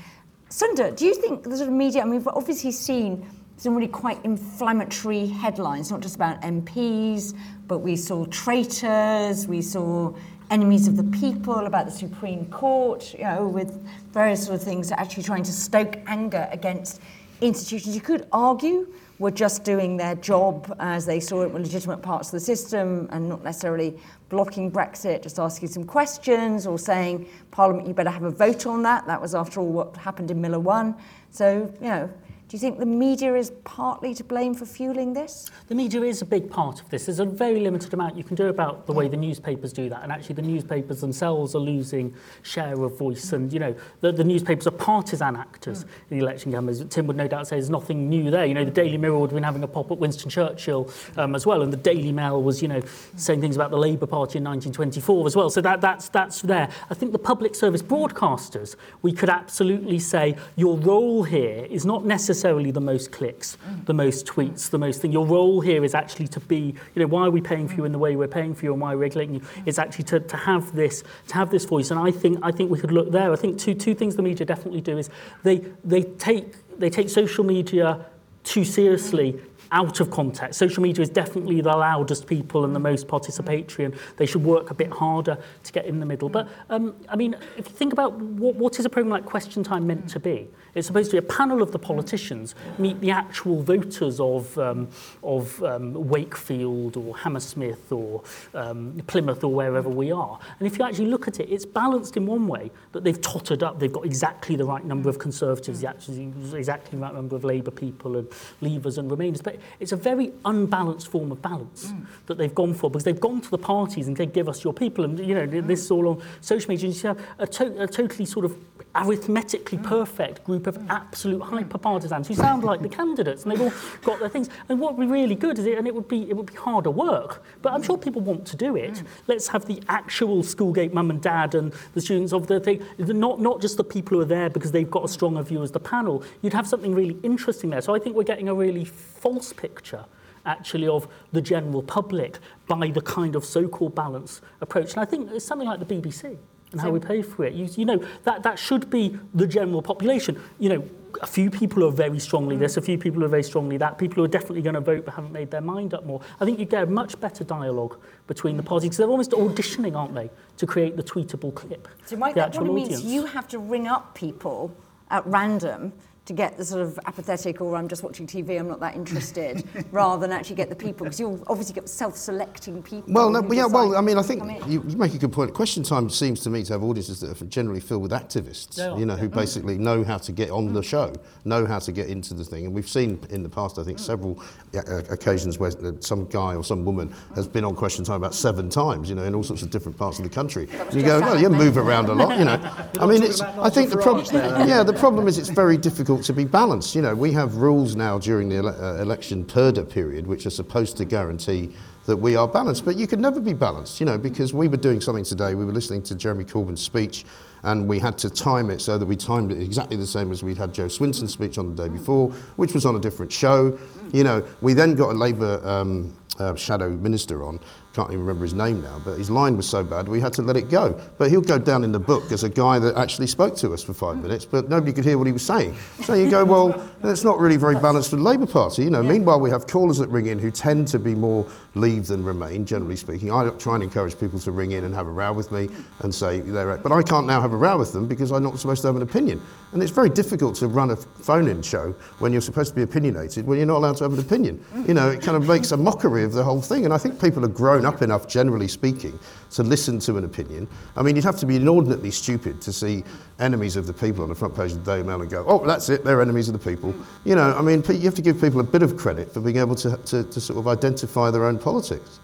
Sunder, 0.48 0.90
do 0.90 1.04
you 1.04 1.14
think 1.14 1.42
the 1.44 1.56
sort 1.56 1.68
of 1.68 1.74
media, 1.74 2.00
I 2.00 2.04
mean, 2.04 2.14
we've 2.14 2.28
obviously 2.28 2.72
seen 2.72 3.26
some 3.56 3.74
really 3.74 3.88
quite 3.88 4.24
inflammatory 4.24 5.26
headlines, 5.26 5.90
not 5.90 6.00
just 6.00 6.16
about 6.16 6.40
MPs, 6.42 7.34
but 7.66 7.78
we 7.78 7.96
saw 7.96 8.26
traitors, 8.26 9.46
we 9.46 9.62
saw 9.62 10.12
enemies 10.50 10.86
of 10.88 10.96
the 10.96 11.04
people 11.04 11.66
about 11.66 11.86
the 11.86 11.92
Supreme 11.92 12.46
Court, 12.46 13.14
you 13.14 13.24
know, 13.24 13.48
with 13.48 13.82
various 14.12 14.44
sort 14.44 14.56
of 14.56 14.62
things 14.62 14.92
actually 14.92 15.22
trying 15.22 15.42
to 15.44 15.52
stoke 15.52 15.98
anger 16.06 16.48
against 16.50 17.00
institutions 17.40 17.94
you 17.94 18.00
could 18.00 18.26
argue 18.32 18.86
were 19.18 19.30
just 19.30 19.64
doing 19.64 19.96
their 19.96 20.14
job 20.16 20.74
as 20.80 21.06
they 21.06 21.20
saw 21.20 21.42
it 21.42 21.50
were 21.50 21.60
legitimate 21.60 22.02
parts 22.02 22.28
of 22.28 22.32
the 22.32 22.40
system 22.40 23.08
and 23.12 23.28
not 23.28 23.44
necessarily 23.44 23.96
blocking 24.28 24.70
Brexit, 24.70 25.22
just 25.22 25.38
asking 25.38 25.68
some 25.68 25.84
questions 25.84 26.66
or 26.66 26.78
saying, 26.78 27.28
Parliament, 27.52 27.86
you 27.86 27.94
better 27.94 28.10
have 28.10 28.24
a 28.24 28.30
vote 28.30 28.66
on 28.66 28.82
that. 28.82 29.06
That 29.06 29.20
was, 29.20 29.34
after 29.34 29.60
all, 29.60 29.68
what 29.68 29.96
happened 29.96 30.30
in 30.32 30.40
Miller 30.40 30.58
1. 30.58 30.96
So, 31.30 31.72
you 31.80 31.88
know, 31.88 32.10
Do 32.46 32.56
you 32.56 32.60
think 32.60 32.78
the 32.78 32.84
media 32.84 33.34
is 33.34 33.52
partly 33.64 34.14
to 34.14 34.22
blame 34.22 34.52
for 34.52 34.66
fueling 34.66 35.14
this? 35.14 35.50
The 35.68 35.74
media 35.74 36.02
is 36.02 36.20
a 36.20 36.26
big 36.26 36.50
part 36.50 36.82
of 36.82 36.90
this. 36.90 37.06
There's 37.06 37.18
a 37.18 37.24
very 37.24 37.58
limited 37.58 37.94
amount 37.94 38.16
you 38.16 38.22
can 38.22 38.36
do 38.36 38.48
about 38.48 38.86
the 38.86 38.92
way 38.92 39.08
the 39.08 39.16
newspapers 39.16 39.72
do 39.72 39.88
that. 39.88 40.02
And 40.02 40.12
actually, 40.12 40.34
the 40.34 40.42
newspapers 40.42 41.00
themselves 41.00 41.54
are 41.54 41.58
losing 41.58 42.14
share 42.42 42.80
of 42.82 42.98
voice. 42.98 43.32
And, 43.32 43.50
you 43.50 43.60
know, 43.60 43.74
the, 44.02 44.12
the 44.12 44.24
newspapers 44.24 44.66
are 44.66 44.72
partisan 44.72 45.36
actors 45.36 45.84
mm. 45.84 45.88
in 46.10 46.18
the 46.18 46.24
election 46.24 46.52
campaigns. 46.52 46.84
Tim 46.90 47.06
would 47.06 47.16
no 47.16 47.26
doubt 47.26 47.48
say 47.48 47.56
there's 47.56 47.70
nothing 47.70 48.10
new 48.10 48.30
there. 48.30 48.44
You 48.44 48.52
know, 48.52 48.64
the 48.64 48.70
Daily 48.70 48.98
Mirror 48.98 49.20
would 49.20 49.30
have 49.30 49.36
been 49.36 49.42
having 49.42 49.62
a 49.62 49.68
pop 49.68 49.90
at 49.90 49.96
Winston 49.96 50.28
Churchill 50.28 50.90
um, 51.16 51.34
as 51.34 51.46
well. 51.46 51.62
And 51.62 51.72
the 51.72 51.78
Daily 51.78 52.12
Mail 52.12 52.42
was, 52.42 52.60
you 52.60 52.68
know, 52.68 52.82
saying 53.16 53.40
things 53.40 53.56
about 53.56 53.70
the 53.70 53.78
Labour 53.78 54.06
Party 54.06 54.36
in 54.36 54.44
1924 54.44 55.26
as 55.26 55.34
well. 55.34 55.48
So 55.48 55.62
that, 55.62 55.80
that's, 55.80 56.10
that's 56.10 56.42
there. 56.42 56.68
I 56.90 56.94
think 56.94 57.12
the 57.12 57.18
public 57.18 57.54
service 57.54 57.82
broadcasters, 57.82 58.76
we 59.00 59.12
could 59.12 59.30
absolutely 59.30 59.98
say 59.98 60.36
your 60.56 60.76
role 60.76 61.22
here 61.22 61.66
is 61.70 61.86
not 61.86 62.04
necessarily 62.04 62.34
necessarily 62.44 62.70
the 62.70 62.80
most 62.80 63.10
clicks, 63.10 63.56
the 63.86 63.94
most 63.94 64.26
tweets, 64.26 64.68
the 64.68 64.78
most 64.78 65.00
thing. 65.00 65.10
Your 65.10 65.24
role 65.24 65.62
here 65.62 65.82
is 65.82 65.94
actually 65.94 66.28
to 66.28 66.40
be, 66.40 66.74
you 66.94 67.00
know, 67.00 67.06
why 67.06 67.22
are 67.22 67.30
we 67.30 67.40
paying 67.40 67.66
for 67.66 67.74
you 67.74 67.86
in 67.86 67.92
the 67.92 67.98
way 67.98 68.16
we're 68.16 68.28
paying 68.28 68.54
for 68.54 68.66
you 68.66 68.72
and 68.72 68.82
why 68.82 68.94
we're 68.94 69.00
regulating 69.00 69.36
you? 69.36 69.40
It's 69.64 69.78
actually 69.78 70.04
to, 70.04 70.20
to 70.20 70.36
have 70.36 70.74
this 70.76 71.02
to 71.28 71.34
have 71.34 71.50
this 71.50 71.64
voice. 71.64 71.90
And 71.90 71.98
I 71.98 72.10
think 72.10 72.38
I 72.42 72.50
think 72.52 72.70
we 72.70 72.78
could 72.78 72.92
look 72.92 73.10
there. 73.10 73.32
I 73.32 73.36
think 73.36 73.58
two 73.58 73.74
two 73.74 73.94
things 73.94 74.16
the 74.16 74.22
media 74.22 74.44
definitely 74.44 74.82
do 74.82 74.98
is 74.98 75.08
they 75.42 75.64
they 75.82 76.02
take 76.02 76.52
they 76.78 76.90
take 76.90 77.08
social 77.08 77.44
media 77.44 78.04
too 78.42 78.64
seriously 78.64 79.40
out 79.72 80.00
of 80.00 80.10
context. 80.10 80.58
Social 80.58 80.82
media 80.82 81.02
is 81.02 81.08
definitely 81.08 81.62
the 81.62 81.74
loudest 81.74 82.26
people 82.26 82.66
and 82.66 82.74
the 82.76 82.80
most 82.80 83.08
participatory, 83.08 83.86
and 83.86 83.94
they 84.18 84.26
should 84.26 84.44
work 84.44 84.70
a 84.70 84.74
bit 84.74 84.90
harder 84.90 85.38
to 85.62 85.72
get 85.72 85.86
in 85.86 85.98
the 85.98 86.06
middle. 86.06 86.28
But 86.28 86.48
um, 86.68 86.94
I 87.08 87.16
mean, 87.16 87.34
if 87.56 87.68
you 87.68 87.74
think 87.74 87.94
about 87.94 88.12
what, 88.12 88.54
what 88.56 88.78
is 88.78 88.84
a 88.84 88.90
program 88.90 89.10
like 89.10 89.24
Question 89.24 89.64
Time 89.64 89.86
meant 89.86 90.10
to 90.10 90.20
be, 90.20 90.48
It's 90.74 90.86
supposed 90.86 91.10
to 91.10 91.20
be 91.20 91.26
a 91.26 91.30
panel 91.30 91.62
of 91.62 91.72
the 91.72 91.78
politicians 91.78 92.54
meet 92.78 93.00
the 93.00 93.10
actual 93.10 93.62
voters 93.62 94.20
of, 94.20 94.56
um, 94.58 94.88
of 95.22 95.62
um, 95.62 96.08
Wakefield 96.08 96.96
or 96.96 97.16
Hammersmith 97.16 97.92
or 97.92 98.22
um, 98.54 99.00
Plymouth 99.06 99.44
or 99.44 99.52
wherever 99.52 99.88
we 99.88 100.10
are. 100.10 100.38
And 100.58 100.66
if 100.66 100.78
you 100.78 100.84
actually 100.84 101.06
look 101.06 101.28
at 101.28 101.40
it, 101.40 101.48
it's 101.50 101.66
balanced 101.66 102.16
in 102.16 102.26
one 102.26 102.46
way, 102.48 102.70
that 102.92 103.04
they've 103.04 103.20
tottered 103.20 103.62
up. 103.62 103.78
They've 103.78 103.92
got 103.92 104.04
exactly 104.04 104.56
the 104.56 104.64
right 104.64 104.84
number 104.84 105.08
of 105.08 105.18
Conservatives, 105.18 105.82
exactly 105.82 106.98
the 106.98 107.02
right 107.02 107.14
number 107.14 107.36
of 107.36 107.44
Labour 107.44 107.70
people 107.70 108.16
and 108.16 108.28
Leavers 108.62 108.98
and 108.98 109.10
Remainers. 109.10 109.42
But 109.42 109.56
it's 109.80 109.92
a 109.92 109.96
very 109.96 110.32
unbalanced 110.44 111.08
form 111.08 111.32
of 111.32 111.40
balance 111.42 111.86
mm. 111.86 112.06
that 112.26 112.38
they've 112.38 112.54
gone 112.54 112.74
for 112.74 112.90
because 112.90 113.04
they've 113.04 113.20
gone 113.20 113.40
to 113.40 113.50
the 113.50 113.58
parties 113.58 114.08
and 114.08 114.16
they 114.16 114.26
give 114.26 114.48
us 114.48 114.64
your 114.64 114.72
people 114.72 115.04
and 115.04 115.18
you 115.18 115.34
know 115.34 115.46
mm. 115.46 115.66
this 115.66 115.80
is 115.80 115.90
all 115.90 116.08
on 116.08 116.22
social 116.40 116.68
media. 116.70 116.88
And 116.88 116.96
you 116.96 117.08
have 117.08 117.20
a, 117.38 117.46
to 117.46 117.82
a 117.82 117.86
totally 117.86 118.26
sort 118.26 118.44
of 118.44 118.56
arithmetically 118.94 119.78
mm. 119.78 119.84
perfect 119.84 120.44
group 120.44 120.63
group 120.64 120.76
of 120.76 120.90
absolute 120.90 121.40
hyper-partisans 121.40 122.28
who 122.28 122.34
sound 122.34 122.64
like 122.64 122.82
the 122.82 122.88
candidates 122.88 123.42
and 123.42 123.52
they've 123.52 123.60
all 123.60 123.72
got 124.02 124.18
their 124.20 124.28
things. 124.28 124.48
And 124.68 124.80
what 124.80 124.96
would 124.96 125.06
be 125.06 125.12
really 125.12 125.34
good 125.34 125.58
is 125.58 125.66
it, 125.66 125.78
and 125.78 125.86
it 125.86 125.94
would 125.94 126.08
be 126.08 126.28
it 126.28 126.36
would 126.36 126.46
be 126.46 126.54
harder 126.54 126.90
work, 126.90 127.42
but 127.62 127.72
I'm 127.72 127.82
sure 127.82 127.96
people 127.98 128.22
want 128.22 128.46
to 128.46 128.56
do 128.56 128.76
it. 128.76 128.94
Mm. 128.94 129.06
Let's 129.26 129.48
have 129.48 129.66
the 129.66 129.82
actual 129.88 130.42
schoolgate 130.42 130.92
mum 130.92 131.10
and 131.10 131.20
dad 131.20 131.54
and 131.54 131.72
the 131.94 132.00
students 132.00 132.32
of 132.32 132.46
the 132.46 132.60
thing, 132.60 132.82
not 132.98 133.40
not 133.40 133.60
just 133.60 133.76
the 133.76 133.84
people 133.84 134.16
who 134.16 134.22
are 134.22 134.26
there 134.26 134.50
because 134.50 134.72
they've 134.72 134.90
got 134.90 135.04
a 135.04 135.08
stronger 135.08 135.42
view 135.42 135.62
as 135.62 135.70
the 135.70 135.80
panel. 135.80 136.24
You'd 136.42 136.54
have 136.54 136.66
something 136.66 136.94
really 136.94 137.18
interesting 137.22 137.70
there. 137.70 137.80
So 137.80 137.94
I 137.94 137.98
think 137.98 138.16
we're 138.16 138.24
getting 138.24 138.48
a 138.48 138.54
really 138.54 138.84
false 138.84 139.52
picture 139.52 140.04
actually 140.46 140.86
of 140.86 141.08
the 141.32 141.40
general 141.40 141.82
public 141.82 142.38
by 142.68 142.88
the 142.88 143.00
kind 143.00 143.34
of 143.34 143.46
so-called 143.46 143.94
balance 143.94 144.42
approach. 144.60 144.92
And 144.92 145.00
I 145.00 145.06
think 145.06 145.30
it's 145.32 145.44
something 145.44 145.66
like 145.66 145.80
the 145.80 145.86
BBC 145.86 146.36
and 146.74 146.80
how 146.80 146.90
we 146.90 146.98
pay 146.98 147.22
for 147.22 147.44
it. 147.44 147.54
You, 147.54 147.68
you 147.76 147.84
know, 147.84 148.04
that, 148.24 148.42
that 148.42 148.58
should 148.58 148.90
be 148.90 149.16
the 149.32 149.46
general 149.46 149.80
population. 149.80 150.40
You 150.58 150.68
know, 150.70 150.88
a 151.22 151.26
few 151.26 151.48
people 151.48 151.84
are 151.84 151.92
very 151.92 152.18
strongly 152.18 152.56
this, 152.56 152.76
a 152.76 152.82
few 152.82 152.98
people 152.98 153.22
are 153.22 153.28
very 153.28 153.44
strongly 153.44 153.76
that, 153.76 153.96
people 153.96 154.16
who 154.16 154.24
are 154.24 154.28
definitely 154.28 154.62
going 154.62 154.74
to 154.74 154.80
vote 154.80 155.04
but 155.04 155.14
haven't 155.14 155.32
made 155.32 155.50
their 155.52 155.60
mind 155.60 155.94
up 155.94 156.04
more. 156.04 156.20
I 156.40 156.44
think 156.44 156.58
you 156.58 156.64
get 156.64 156.82
a 156.82 156.86
much 156.86 157.20
better 157.20 157.44
dialogue 157.44 157.96
between 158.26 158.56
the 158.56 158.64
parties 158.64 158.88
because 158.88 158.98
they're 158.98 159.08
almost 159.08 159.30
auditioning, 159.30 159.94
aren't 159.94 160.14
they, 160.14 160.28
to 160.56 160.66
create 160.66 160.96
the 160.96 161.04
tweetable 161.04 161.54
clip. 161.54 161.86
So 162.06 162.16
Mike, 162.16 162.34
that 162.34 162.52
probably 162.52 162.82
audience. 162.82 163.02
means 163.04 163.12
you 163.12 163.26
have 163.26 163.46
to 163.48 163.60
ring 163.60 163.86
up 163.86 164.14
people 164.16 164.74
at 165.10 165.24
random 165.26 165.92
to 166.26 166.32
get 166.32 166.56
the 166.56 166.64
sort 166.64 166.80
of 166.80 166.98
apathetic 167.04 167.60
or 167.60 167.76
I'm 167.76 167.86
just 167.86 168.02
watching 168.02 168.26
TV, 168.26 168.58
I'm 168.58 168.68
not 168.68 168.80
that 168.80 168.94
interested, 168.94 169.62
rather 169.92 170.20
than 170.20 170.32
actually 170.32 170.56
get 170.56 170.70
the 170.70 170.76
people, 170.76 171.04
because 171.04 171.20
you'll 171.20 171.42
obviously 171.48 171.74
get 171.74 171.88
self-selecting 171.88 172.82
people. 172.82 173.12
Well, 173.12 173.28
no, 173.28 173.52
yeah, 173.52 173.66
well, 173.66 173.94
I 173.94 174.00
mean, 174.00 174.16
I 174.16 174.22
think 174.22 174.42
you, 174.66 174.82
you, 174.88 174.96
make 174.96 175.14
a 175.14 175.18
good 175.18 175.32
point. 175.32 175.52
Question 175.52 175.82
Time 175.82 176.08
seems 176.08 176.40
to 176.40 176.50
me 176.50 176.62
to 176.64 176.72
have 176.72 176.82
audiences 176.82 177.20
that 177.20 177.40
are 177.40 177.44
generally 177.46 177.80
filled 177.80 178.02
with 178.02 178.12
activists, 178.12 178.78
yeah. 178.78 178.96
you 178.96 179.04
know, 179.04 179.16
who 179.16 179.28
basically 179.28 179.76
know 179.76 180.02
how 180.02 180.16
to 180.16 180.32
get 180.32 180.50
on 180.50 180.72
the 180.72 180.80
mm. 180.80 180.84
show, 180.84 181.12
know 181.44 181.66
how 181.66 181.78
to 181.78 181.92
get 181.92 182.08
into 182.08 182.32
the 182.32 182.44
thing. 182.44 182.64
And 182.64 182.74
we've 182.74 182.88
seen 182.88 183.20
in 183.28 183.42
the 183.42 183.50
past, 183.50 183.78
I 183.78 183.84
think, 183.84 183.98
mm. 183.98 184.02
several 184.02 184.42
uh, 184.74 185.02
occasions 185.10 185.58
where 185.58 185.72
uh, 185.84 185.92
some 186.00 186.26
guy 186.26 186.54
or 186.54 186.64
some 186.64 186.86
woman 186.86 187.14
has 187.34 187.46
been 187.46 187.64
on 187.64 187.74
Question 187.74 188.02
Time 188.02 188.16
about 188.16 188.34
seven 188.34 188.70
times, 188.70 189.10
you 189.10 189.14
know, 189.14 189.24
in 189.24 189.34
all 189.34 189.42
sorts 189.42 189.62
of 189.62 189.68
different 189.68 189.98
parts 189.98 190.18
of 190.18 190.24
the 190.24 190.30
country. 190.30 190.68
And 190.72 190.94
you 190.94 191.02
go, 191.02 191.20
well, 191.20 191.38
you 191.38 191.50
move 191.50 191.76
around 191.76 192.08
a 192.08 192.14
lot, 192.14 192.38
you 192.38 192.46
know. 192.46 192.58
I 192.98 193.06
mean, 193.06 193.22
it's, 193.22 193.42
I 193.42 193.68
think 193.68 193.90
the 193.90 193.98
problem, 193.98 194.24
yeah, 194.66 194.82
the 194.82 194.94
problem 194.94 195.28
is 195.28 195.36
it's 195.36 195.50
very 195.50 195.76
difficult 195.76 196.13
difficult 196.14 196.26
to 196.26 196.32
be 196.32 196.44
balanced. 196.44 196.94
You 196.94 197.02
know, 197.02 197.14
we 197.14 197.32
have 197.32 197.56
rules 197.56 197.96
now 197.96 198.18
during 198.18 198.48
the 198.48 198.56
ele- 198.56 198.68
uh, 198.68 199.02
election 199.02 199.44
purdah 199.44 199.88
period 199.88 200.26
which 200.26 200.46
are 200.46 200.50
supposed 200.50 200.96
to 200.98 201.04
guarantee 201.04 201.70
that 202.06 202.16
we 202.16 202.36
are 202.36 202.46
balanced, 202.46 202.84
but 202.84 202.96
you 202.96 203.06
can 203.06 203.20
never 203.20 203.40
be 203.40 203.54
balanced, 203.54 203.98
you 203.98 204.06
know, 204.06 204.18
because 204.18 204.52
we 204.52 204.68
were 204.68 204.76
doing 204.76 205.00
something 205.00 205.24
today. 205.24 205.54
We 205.54 205.64
were 205.64 205.72
listening 205.72 206.02
to 206.04 206.14
Jeremy 206.14 206.44
Corbyn's 206.44 206.82
speech, 206.82 207.24
and 207.62 207.88
we 207.88 207.98
had 207.98 208.18
to 208.18 208.30
time 208.30 208.70
it 208.70 208.80
so 208.80 208.98
that 208.98 209.06
we 209.06 209.16
timed 209.16 209.52
it 209.52 209.60
exactly 209.60 209.96
the 209.96 210.06
same 210.06 210.30
as 210.30 210.42
we'd 210.42 210.58
had 210.58 210.74
Jo 210.74 210.86
Swinson's 210.86 211.32
speech 211.32 211.56
on 211.56 211.74
the 211.74 211.82
day 211.82 211.88
before, 211.88 212.30
which 212.56 212.74
was 212.74 212.84
on 212.84 212.94
a 212.94 213.00
different 213.00 213.32
show. 213.32 213.76
You 214.12 214.22
know, 214.22 214.44
we 214.60 214.74
then 214.74 214.94
got 214.94 215.10
a 215.10 215.18
Labour 215.18 215.60
um, 215.64 216.14
uh, 216.38 216.54
shadow 216.54 216.90
minister 216.90 217.42
on, 217.42 217.58
can't 217.94 218.10
even 218.10 218.20
remember 218.20 218.44
his 218.44 218.54
name 218.54 218.82
now, 218.82 219.00
but 219.04 219.16
his 219.18 219.30
line 219.30 219.56
was 219.56 219.68
so 219.68 219.84
bad 219.84 220.08
we 220.08 220.20
had 220.20 220.32
to 220.34 220.42
let 220.42 220.56
it 220.56 220.68
go. 220.68 221.00
But 221.16 221.30
he'll 221.30 221.40
go 221.40 221.58
down 221.58 221.84
in 221.84 221.92
the 221.92 222.00
book 222.00 222.32
as 222.32 222.42
a 222.42 222.48
guy 222.48 222.80
that 222.80 222.96
actually 222.96 223.28
spoke 223.28 223.54
to 223.58 223.72
us 223.72 223.84
for 223.84 223.94
five 223.94 224.20
minutes, 224.20 224.44
but 224.44 224.68
nobody 224.68 224.92
could 224.92 225.04
hear 225.04 225.16
what 225.16 225.28
he 225.28 225.32
was 225.32 225.46
saying. 225.46 225.76
So 226.02 226.14
you 226.14 226.28
go, 226.28 226.44
well, 226.44 226.90
that's 227.04 227.24
not 227.24 227.38
really 227.38 227.56
very 227.56 227.74
balanced 227.74 228.10
for 228.10 228.16
the 228.16 228.22
Labour 228.22 228.46
Party. 228.46 228.84
You 228.84 228.90
know, 228.90 229.02
yeah. 229.02 229.10
meanwhile 229.10 229.40
we 229.40 229.50
have 229.50 229.66
callers 229.66 229.98
that 229.98 230.08
ring 230.08 230.26
in 230.26 230.38
who 230.38 230.50
tend 230.50 230.88
to 230.88 230.98
be 230.98 231.14
more 231.14 231.46
leave 231.74 232.06
than 232.06 232.24
remain, 232.24 232.64
generally 232.64 232.96
speaking. 232.96 233.30
I 233.30 233.48
try 233.50 233.74
and 233.74 233.82
encourage 233.82 234.18
people 234.18 234.38
to 234.40 234.52
ring 234.52 234.72
in 234.72 234.84
and 234.84 234.94
have 234.94 235.06
a 235.06 235.10
row 235.10 235.32
with 235.32 235.52
me 235.52 235.68
and 236.00 236.14
say 236.14 236.40
they're, 236.40 236.76
but 236.78 236.92
I 236.92 237.02
can't 237.02 237.26
now 237.26 237.40
have 237.40 237.52
a 237.52 237.56
row 237.56 237.78
with 237.78 237.92
them 237.92 238.06
because 238.06 238.32
I'm 238.32 238.42
not 238.42 238.58
supposed 238.58 238.82
to 238.82 238.88
have 238.88 238.96
an 238.96 239.02
opinion. 239.02 239.40
And 239.72 239.82
it's 239.82 239.92
very 239.92 240.08
difficult 240.08 240.54
to 240.56 240.68
run 240.68 240.90
a 240.90 240.96
phone-in 240.96 241.62
show 241.62 241.92
when 242.20 242.32
you're 242.32 242.40
supposed 242.40 242.70
to 242.70 242.76
be 242.76 242.82
opinionated 242.82 243.46
when 243.46 243.58
you're 243.58 243.66
not 243.66 243.78
allowed 243.78 243.96
to 243.98 244.04
have 244.04 244.12
an 244.12 244.20
opinion. 244.20 244.64
You 244.86 244.94
know, 244.94 245.10
it 245.10 245.20
kind 245.20 245.36
of 245.36 245.48
makes 245.48 245.72
a 245.72 245.76
mockery 245.76 246.24
of 246.24 246.32
the 246.32 246.44
whole 246.44 246.62
thing. 246.62 246.84
And 246.84 246.94
I 246.94 246.98
think 246.98 247.20
people 247.20 247.42
have 247.42 247.54
grown 247.54 247.84
up 247.84 248.00
enough, 248.02 248.28
generally 248.28 248.68
speaking, 248.68 249.18
to 249.54 249.62
listen 249.62 249.98
to 250.00 250.16
an 250.18 250.24
opinion. 250.24 250.68
I 250.96 251.02
mean, 251.02 251.16
you'd 251.16 251.24
have 251.24 251.38
to 251.38 251.46
be 251.46 251.56
inordinately 251.56 252.10
stupid 252.10 252.60
to 252.62 252.72
see 252.72 253.04
enemies 253.38 253.76
of 253.76 253.86
the 253.86 253.92
people 253.92 254.22
on 254.22 254.28
the 254.28 254.34
front 254.34 254.54
page 254.56 254.72
of 254.72 254.84
the 254.84 254.92
Daily 254.92 255.04
Mail 255.04 255.20
and 255.20 255.30
go, 255.30 255.44
oh, 255.46 255.64
that's 255.66 255.88
it, 255.88 256.04
they're 256.04 256.20
enemies 256.20 256.48
of 256.48 256.52
the 256.52 256.70
people. 256.70 256.94
You 257.24 257.36
know, 257.36 257.54
I 257.56 257.62
mean, 257.62 257.82
you 257.88 258.00
have 258.00 258.14
to 258.14 258.22
give 258.22 258.40
people 258.40 258.60
a 258.60 258.64
bit 258.64 258.82
of 258.82 258.96
credit 258.96 259.32
for 259.32 259.40
being 259.40 259.58
able 259.58 259.74
to, 259.76 259.96
to, 259.96 260.24
to 260.24 260.40
sort 260.40 260.58
of 260.58 260.68
identify 260.68 261.30
their 261.30 261.44
own 261.44 261.58
politics. 261.58 262.20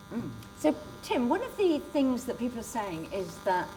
So, 0.59 0.74
Tim, 1.03 1.28
one 1.28 1.43
of 1.43 1.57
the 1.57 1.78
things 1.93 2.24
that 2.24 2.39
people 2.39 2.61
are 2.61 2.64
saying 2.64 3.09
is 3.12 3.37
that 3.39 3.68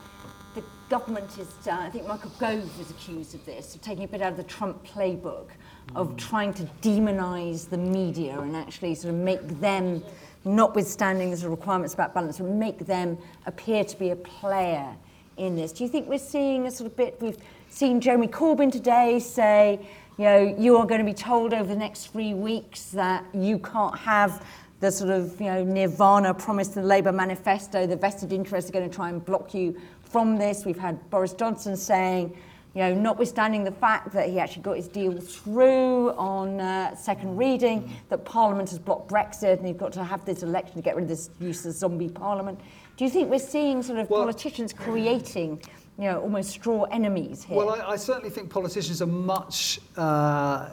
the 0.56 0.64
government 0.90 1.38
is, 1.38 1.48
uh, 1.68 1.72
I 1.72 1.90
think 1.90 2.08
Michael 2.08 2.32
Gove 2.40 2.78
was 2.78 2.92
accused 2.92 3.34
of 3.36 3.46
this, 3.46 3.76
of 3.76 3.82
taking 3.82 4.04
a 4.04 4.08
bit 4.08 4.22
out 4.22 4.32
of 4.32 4.38
the 4.38 4.44
Trump 4.44 4.86
playbook, 4.86 5.48
of 5.96 6.10
mm. 6.10 6.18
trying 6.18 6.54
to 6.56 6.64
demonise 6.82 7.66
the 7.66 7.78
media 7.78 8.40
and 8.40 8.56
actually 8.56 8.96
sort 8.96 9.14
of 9.14 9.20
make 9.20 9.42
them, 9.60 10.04
notwithstanding 10.46 11.32
the 11.32 11.50
requirements 11.50 11.94
about 11.94 12.14
balance, 12.14 12.40
and 12.40 12.60
make 12.60 12.86
them 12.86 13.18
appear 13.46 13.84
to 13.84 13.98
be 13.98 14.10
a 14.10 14.16
player 14.16 14.96
in 15.38 15.56
this. 15.56 15.72
Do 15.72 15.84
you 15.84 15.90
think 15.90 16.08
we're 16.08 16.20
seeing 16.20 16.68
a 16.68 16.72
sort 16.72 16.92
of 16.92 16.98
bit, 16.98 17.18
we've 17.22 17.38
seen 17.70 18.00
Jeremy 18.02 18.28
Corbyn 18.28 18.72
today 18.72 19.20
say, 19.20 19.80
you 20.18 20.26
know, 20.26 20.56
you 20.60 20.78
are 20.78 20.86
going 20.86 21.00
to 21.00 21.06
be 21.06 21.14
told 21.14 21.54
over 21.54 21.68
the 21.68 21.76
next 21.76 22.08
three 22.08 22.34
weeks 22.34 22.92
that 22.92 23.26
you 23.34 23.58
can't 23.58 23.98
have 23.98 24.46
the 24.84 24.92
sort 24.92 25.10
of 25.10 25.40
you 25.40 25.48
know 25.48 25.64
nirvana 25.64 26.34
promised 26.34 26.76
in 26.76 26.82
the 26.82 26.88
Labour 26.88 27.14
manifesto, 27.14 27.88
the 27.88 27.96
vested 27.96 28.34
interests 28.34 28.70
are 28.70 28.74
going 28.74 28.88
to 28.88 28.94
try 28.94 29.08
and 29.08 29.24
block 29.24 29.54
you 29.54 29.80
from 30.04 30.36
this. 30.38 30.66
We've 30.66 30.78
had 30.78 31.10
Boris 31.10 31.34
Johnson 31.34 31.78
saying, 31.78 32.38
you 32.76 32.82
know, 32.82 32.94
notwithstanding 32.96 33.64
the 33.64 33.72
fact 33.72 34.12
that 34.14 34.30
he 34.30 34.40
actually 34.40 34.64
got 34.64 34.78
his 34.78 34.88
deal 34.88 35.20
through 35.20 36.10
on 36.12 36.60
uh, 36.60 36.96
second 36.96 37.38
reading, 37.38 37.94
that 38.10 38.26
Parliament 38.26 38.70
has 38.70 38.80
blocked 38.80 39.12
Brexit 39.12 39.60
and 39.60 39.68
you've 39.68 39.78
got 39.78 39.94
to 39.94 40.04
have 40.04 40.26
this 40.26 40.42
election 40.42 40.76
to 40.76 40.82
get 40.82 40.96
rid 40.96 41.04
of 41.04 41.10
this 41.10 41.30
use 41.40 41.66
of 41.66 41.74
zombie 41.74 42.10
Parliament. 42.10 42.60
Do 42.98 43.04
you 43.04 43.12
think 43.12 43.30
we're 43.30 43.40
seeing 43.40 43.84
sort 43.84 44.00
of 44.00 44.10
well, 44.10 44.22
politicians 44.22 44.74
creating, 44.74 45.62
you 46.00 46.06
know, 46.06 46.22
almost 46.22 46.50
straw 46.50 46.84
enemies 46.86 47.44
here? 47.44 47.58
Well, 47.58 47.70
I, 47.70 47.92
I 47.92 47.96
certainly 47.96 48.32
think 48.32 48.50
politicians 48.50 49.04
are 49.04 49.08
much 49.08 49.80
uh, 49.96 50.70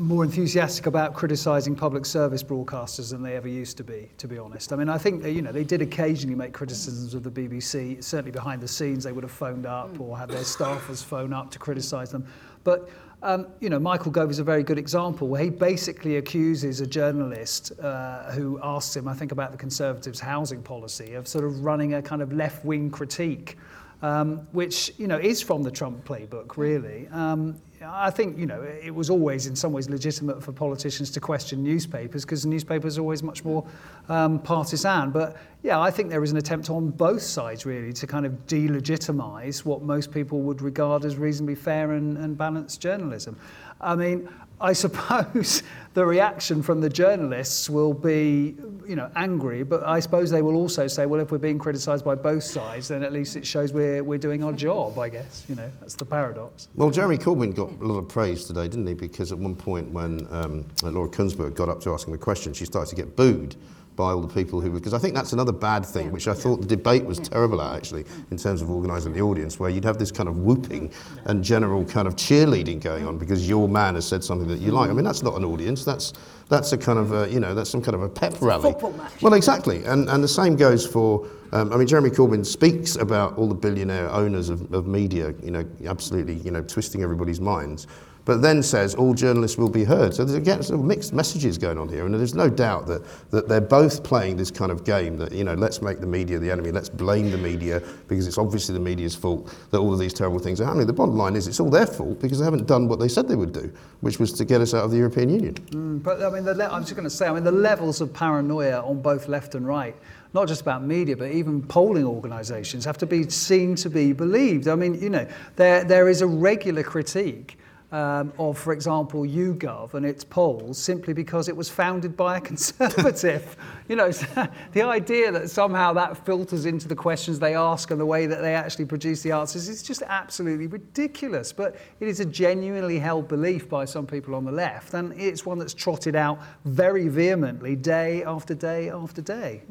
more 0.00 0.24
enthusiastic 0.24 0.86
about 0.86 1.14
criticising 1.14 1.76
public 1.76 2.06
service 2.06 2.42
broadcasters 2.42 3.10
than 3.10 3.22
they 3.22 3.36
ever 3.36 3.48
used 3.48 3.76
to 3.76 3.84
be, 3.84 4.08
to 4.18 4.26
be 4.26 4.38
honest. 4.38 4.72
I 4.72 4.76
mean, 4.76 4.88
I 4.88 4.98
think 4.98 5.22
that, 5.22 5.32
you 5.32 5.42
know, 5.42 5.52
they 5.52 5.64
did 5.64 5.82
occasionally 5.82 6.34
make 6.34 6.52
criticisms 6.52 7.14
of 7.14 7.22
the 7.22 7.30
BBC. 7.30 8.02
Certainly 8.02 8.32
behind 8.32 8.62
the 8.62 8.68
scenes, 8.68 9.04
they 9.04 9.12
would 9.12 9.24
have 9.24 9.30
phoned 9.30 9.66
up 9.66 10.00
or 10.00 10.16
had 10.16 10.30
their 10.30 10.42
staffers 10.42 11.04
phone 11.04 11.32
up 11.32 11.50
to 11.50 11.58
criticise 11.58 12.10
them. 12.10 12.26
But 12.64 12.88
um, 13.22 13.48
you 13.60 13.68
know, 13.68 13.78
Michael 13.78 14.10
Gove 14.10 14.30
is 14.30 14.38
a 14.38 14.44
very 14.44 14.62
good 14.62 14.78
example 14.78 15.28
where 15.28 15.42
he 15.42 15.50
basically 15.50 16.16
accuses 16.16 16.80
a 16.80 16.86
journalist 16.86 17.72
uh, 17.78 18.30
who 18.32 18.58
asks 18.62 18.96
him, 18.96 19.06
I 19.06 19.14
think, 19.14 19.30
about 19.30 19.52
the 19.52 19.58
Conservatives' 19.58 20.20
housing 20.20 20.62
policy 20.62 21.12
of 21.12 21.28
sort 21.28 21.44
of 21.44 21.62
running 21.62 21.94
a 21.94 22.02
kind 22.02 22.22
of 22.22 22.32
left-wing 22.32 22.90
critique, 22.90 23.58
um, 24.00 24.38
which 24.52 24.92
you 24.96 25.06
know 25.06 25.18
is 25.18 25.42
from 25.42 25.62
the 25.62 25.70
Trump 25.70 26.02
playbook, 26.06 26.56
really. 26.56 27.08
Um, 27.08 27.60
I 27.82 28.10
think 28.10 28.36
you 28.38 28.44
know 28.44 28.62
it 28.62 28.94
was 28.94 29.08
always 29.08 29.46
in 29.46 29.56
some 29.56 29.72
ways 29.72 29.88
legitimate 29.88 30.42
for 30.42 30.52
politicians 30.52 31.10
to 31.12 31.20
question 31.20 31.62
newspapers 31.62 32.24
because 32.26 32.44
newspapers 32.44 32.98
are 32.98 33.00
always 33.00 33.22
much 33.22 33.42
more 33.42 33.66
um, 34.10 34.38
partisan. 34.38 35.10
But 35.10 35.38
yeah, 35.62 35.80
I 35.80 35.90
think 35.90 36.10
there 36.10 36.22
is 36.22 36.30
an 36.30 36.36
attempt 36.36 36.68
on 36.68 36.90
both 36.90 37.22
sides 37.22 37.64
really 37.64 37.92
to 37.94 38.06
kind 38.06 38.26
of 38.26 38.32
delegitimize 38.46 39.64
what 39.64 39.82
most 39.82 40.12
people 40.12 40.40
would 40.42 40.60
regard 40.60 41.06
as 41.06 41.16
reasonably 41.16 41.54
fair 41.54 41.92
and, 41.92 42.18
and 42.18 42.36
balanced 42.36 42.82
journalism. 42.82 43.38
I 43.80 43.96
mean, 43.96 44.28
I 44.60 44.72
suppose 44.74 45.62
the 45.94 46.04
reaction 46.04 46.62
from 46.62 46.80
the 46.80 46.88
journalists 46.88 47.70
will 47.70 47.94
be, 47.94 48.54
you 48.86 48.94
know, 48.94 49.10
angry, 49.16 49.62
but 49.62 49.82
I 49.84 50.00
suppose 50.00 50.30
they 50.30 50.42
will 50.42 50.56
also 50.56 50.86
say, 50.86 51.06
well, 51.06 51.20
if 51.20 51.32
we're 51.32 51.38
being 51.38 51.58
criticised 51.58 52.04
by 52.04 52.14
both 52.14 52.44
sides, 52.44 52.88
then 52.88 53.02
at 53.02 53.12
least 53.12 53.36
it 53.36 53.46
shows 53.46 53.72
we're, 53.72 54.04
we're 54.04 54.18
doing 54.18 54.44
our 54.44 54.52
job, 54.52 54.98
I 54.98 55.08
guess. 55.08 55.44
You 55.48 55.54
know, 55.54 55.70
that's 55.80 55.94
the 55.94 56.04
paradox. 56.04 56.68
Well, 56.74 56.90
Jeremy 56.90 57.18
Corbyn 57.18 57.54
got 57.54 57.70
a 57.70 57.86
lot 57.86 57.98
of 57.98 58.08
praise 58.08 58.44
today, 58.44 58.68
didn't 58.68 58.86
he? 58.86 58.94
Because 58.94 59.32
at 59.32 59.38
one 59.38 59.56
point 59.56 59.90
when 59.90 60.26
um, 60.30 60.66
Laura 60.82 61.08
Kuenssberg 61.08 61.54
got 61.54 61.68
up 61.68 61.80
to 61.82 61.92
asking 61.92 62.12
the 62.12 62.18
question, 62.18 62.52
she 62.52 62.66
started 62.66 62.90
to 62.90 62.96
get 62.96 63.16
booed 63.16 63.56
by 64.00 64.12
all 64.12 64.22
the 64.22 64.34
people 64.34 64.62
who 64.62 64.70
were, 64.70 64.78
because 64.78 64.94
I 64.94 64.98
think 64.98 65.14
that's 65.14 65.34
another 65.34 65.52
bad 65.52 65.84
thing, 65.84 66.06
yeah. 66.06 66.12
which 66.12 66.26
I 66.26 66.32
thought 66.32 66.62
the 66.62 66.66
debate 66.66 67.04
was 67.04 67.18
terrible 67.18 67.60
at 67.60 67.76
actually, 67.76 68.06
in 68.30 68.38
terms 68.38 68.62
of 68.62 68.70
organising 68.70 69.12
the 69.12 69.20
audience, 69.20 69.60
where 69.60 69.68
you'd 69.68 69.84
have 69.84 69.98
this 69.98 70.10
kind 70.10 70.26
of 70.26 70.38
whooping 70.38 70.90
and 71.26 71.44
general 71.44 71.84
kind 71.84 72.08
of 72.08 72.16
cheerleading 72.16 72.80
going 72.80 73.06
on 73.06 73.18
because 73.18 73.46
your 73.46 73.68
man 73.68 73.96
has 73.96 74.08
said 74.08 74.24
something 74.24 74.48
that 74.48 74.58
you 74.58 74.72
like. 74.72 74.88
I 74.88 74.94
mean, 74.94 75.04
that's 75.04 75.22
not 75.22 75.36
an 75.36 75.44
audience, 75.44 75.84
that's, 75.84 76.14
that's 76.48 76.72
a 76.72 76.78
kind 76.78 76.98
of, 76.98 77.12
a, 77.12 77.28
you 77.30 77.40
know, 77.40 77.54
that's 77.54 77.68
some 77.68 77.82
kind 77.82 77.94
of 77.94 78.00
a 78.00 78.08
pep 78.08 78.32
it's 78.32 78.42
rally. 78.42 78.72
A 78.72 78.92
well, 79.20 79.34
exactly. 79.34 79.84
And, 79.84 80.08
and 80.08 80.24
the 80.24 80.28
same 80.28 80.56
goes 80.56 80.86
for, 80.86 81.28
um, 81.52 81.70
I 81.70 81.76
mean, 81.76 81.86
Jeremy 81.86 82.08
Corbyn 82.08 82.46
speaks 82.46 82.96
about 82.96 83.36
all 83.36 83.48
the 83.48 83.54
billionaire 83.54 84.10
owners 84.10 84.48
of, 84.48 84.72
of 84.72 84.86
media, 84.86 85.34
you 85.42 85.50
know, 85.50 85.64
absolutely, 85.84 86.36
you 86.36 86.50
know, 86.50 86.62
twisting 86.62 87.02
everybody's 87.02 87.40
minds 87.40 87.86
but 88.30 88.42
then 88.42 88.62
says 88.62 88.94
all 88.94 89.12
journalists 89.12 89.58
will 89.58 89.68
be 89.68 89.82
heard. 89.82 90.14
So 90.14 90.24
there's 90.24 90.36
again 90.36 90.86
mixed 90.86 91.12
messages 91.12 91.58
going 91.58 91.78
on 91.78 91.88
here, 91.88 92.06
and 92.06 92.14
there's 92.14 92.32
no 92.32 92.48
doubt 92.48 92.86
that, 92.86 93.02
that 93.32 93.48
they're 93.48 93.60
both 93.60 94.04
playing 94.04 94.36
this 94.36 94.52
kind 94.52 94.70
of 94.70 94.84
game 94.84 95.16
that, 95.16 95.32
you 95.32 95.42
know, 95.42 95.54
let's 95.54 95.82
make 95.82 95.98
the 95.98 96.06
media 96.06 96.38
the 96.38 96.48
enemy, 96.48 96.70
let's 96.70 96.88
blame 96.88 97.32
the 97.32 97.36
media 97.36 97.82
because 98.06 98.28
it's 98.28 98.38
obviously 98.38 98.72
the 98.72 98.78
media's 98.78 99.16
fault 99.16 99.52
that 99.72 99.78
all 99.78 99.92
of 99.92 99.98
these 99.98 100.14
terrible 100.14 100.38
things 100.38 100.60
are 100.60 100.64
happening. 100.64 100.86
The 100.86 100.92
bottom 100.92 101.16
line 101.16 101.34
is 101.34 101.48
it's 101.48 101.58
all 101.58 101.70
their 101.70 101.88
fault 101.88 102.20
because 102.20 102.38
they 102.38 102.44
haven't 102.44 102.68
done 102.68 102.86
what 102.86 103.00
they 103.00 103.08
said 103.08 103.26
they 103.26 103.34
would 103.34 103.52
do, 103.52 103.72
which 104.00 104.20
was 104.20 104.32
to 104.34 104.44
get 104.44 104.60
us 104.60 104.74
out 104.74 104.84
of 104.84 104.92
the 104.92 104.98
European 104.98 105.28
Union. 105.30 105.54
Mm, 105.54 106.00
but 106.00 106.22
I 106.22 106.30
mean, 106.30 106.44
the 106.44 106.54
le- 106.54 106.68
I'm 106.68 106.82
just 106.82 106.94
going 106.94 107.02
to 107.02 107.10
say, 107.10 107.26
I 107.26 107.32
mean, 107.32 107.42
the 107.42 107.50
levels 107.50 108.00
of 108.00 108.12
paranoia 108.12 108.80
on 108.80 109.02
both 109.02 109.26
left 109.26 109.56
and 109.56 109.66
right 109.66 109.96
not 110.34 110.46
just 110.46 110.60
about 110.60 110.84
media, 110.84 111.16
but 111.16 111.32
even 111.32 111.60
polling 111.60 112.04
organisations 112.04 112.84
have 112.84 112.96
to 112.96 113.06
be 113.06 113.28
seen 113.28 113.74
to 113.74 113.90
be 113.90 114.12
believed. 114.12 114.68
I 114.68 114.76
mean, 114.76 114.94
you 115.02 115.10
know, 115.10 115.26
there, 115.56 115.82
there 115.82 116.08
is 116.08 116.20
a 116.20 116.26
regular 116.28 116.84
critique 116.84 117.56
um, 117.92 118.32
of, 118.38 118.56
for 118.56 118.72
example, 118.72 119.22
YouGov 119.22 119.94
and 119.94 120.06
its 120.06 120.22
polls 120.22 120.78
simply 120.78 121.12
because 121.12 121.48
it 121.48 121.56
was 121.56 121.68
founded 121.68 122.16
by 122.16 122.36
a 122.36 122.40
conservative. 122.50 123.56
you 123.88 123.96
know, 123.96 124.10
the 124.72 124.82
idea 124.82 125.32
that 125.32 125.50
somehow 125.50 125.92
that 125.94 126.24
filters 126.24 126.66
into 126.66 126.86
the 126.86 126.94
questions 126.94 127.38
they 127.38 127.54
ask 127.54 127.90
and 127.90 128.00
the 128.00 128.06
way 128.06 128.26
that 128.26 128.42
they 128.42 128.54
actually 128.54 128.84
produce 128.84 129.22
the 129.22 129.32
answers 129.32 129.68
is 129.68 129.82
just 129.82 130.02
absolutely 130.06 130.68
ridiculous. 130.68 131.52
But 131.52 131.76
it 131.98 132.06
is 132.06 132.20
a 132.20 132.24
genuinely 132.24 132.98
held 132.98 133.26
belief 133.26 133.68
by 133.68 133.84
some 133.84 134.06
people 134.06 134.34
on 134.34 134.44
the 134.44 134.52
left, 134.52 134.94
and 134.94 135.12
it's 135.20 135.44
one 135.44 135.58
that's 135.58 135.74
trotted 135.74 136.14
out 136.14 136.40
very 136.64 137.08
vehemently 137.08 137.74
day 137.74 138.22
after 138.22 138.54
day 138.54 138.90
after 138.90 139.20
day. 139.20 139.62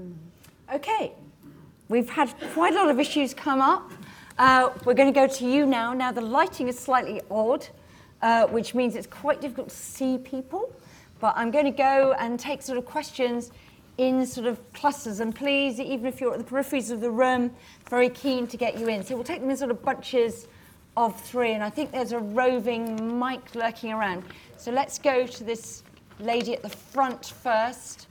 Okay, 0.73 1.13
we've 1.87 2.09
had 2.09 2.33
quite 2.53 2.73
a 2.73 2.75
lot 2.75 2.89
of 2.89 2.99
issues 2.99 3.33
come 3.33 3.61
up. 3.61 3.91
Uh, 4.37 4.69
we're 4.85 4.93
going 4.93 5.11
to 5.11 5.19
go 5.19 5.27
to 5.27 5.45
you 5.45 5.65
now. 5.65 5.93
Now, 5.93 6.11
the 6.11 6.21
lighting 6.21 6.67
is 6.67 6.79
slightly 6.79 7.21
odd 7.29 7.67
uh, 8.21 8.47
which 8.47 8.75
means 8.75 8.95
it's 8.95 9.07
quite 9.07 9.41
difficult 9.41 9.69
to 9.69 9.75
see 9.75 10.17
people. 10.17 10.73
But 11.19 11.33
I'm 11.35 11.51
going 11.51 11.65
to 11.65 11.71
go 11.71 12.15
and 12.17 12.39
take 12.39 12.61
sort 12.61 12.77
of 12.77 12.85
questions 12.85 13.51
in 13.97 14.25
sort 14.25 14.47
of 14.47 14.73
clusters. 14.73 15.19
And 15.19 15.35
please, 15.35 15.79
even 15.79 16.05
if 16.05 16.21
you're 16.21 16.33
at 16.33 16.39
the 16.39 16.45
peripheries 16.45 16.91
of 16.91 17.01
the 17.01 17.11
room, 17.11 17.51
very 17.89 18.09
keen 18.09 18.47
to 18.47 18.57
get 18.57 18.79
you 18.79 18.87
in. 18.87 19.03
So 19.03 19.15
we'll 19.15 19.25
take 19.25 19.41
them 19.41 19.49
in 19.49 19.57
sort 19.57 19.71
of 19.71 19.83
bunches 19.83 20.47
of 20.95 21.19
three. 21.21 21.51
And 21.51 21.63
I 21.63 21.69
think 21.69 21.91
there's 21.91 22.13
a 22.13 22.19
roving 22.19 23.19
mic 23.19 23.55
lurking 23.55 23.91
around. 23.91 24.23
So 24.57 24.71
let's 24.71 24.97
go 24.97 25.27
to 25.27 25.43
this 25.43 25.83
lady 26.19 26.53
at 26.53 26.61
the 26.61 26.69
front 26.69 27.25
first. 27.25 28.07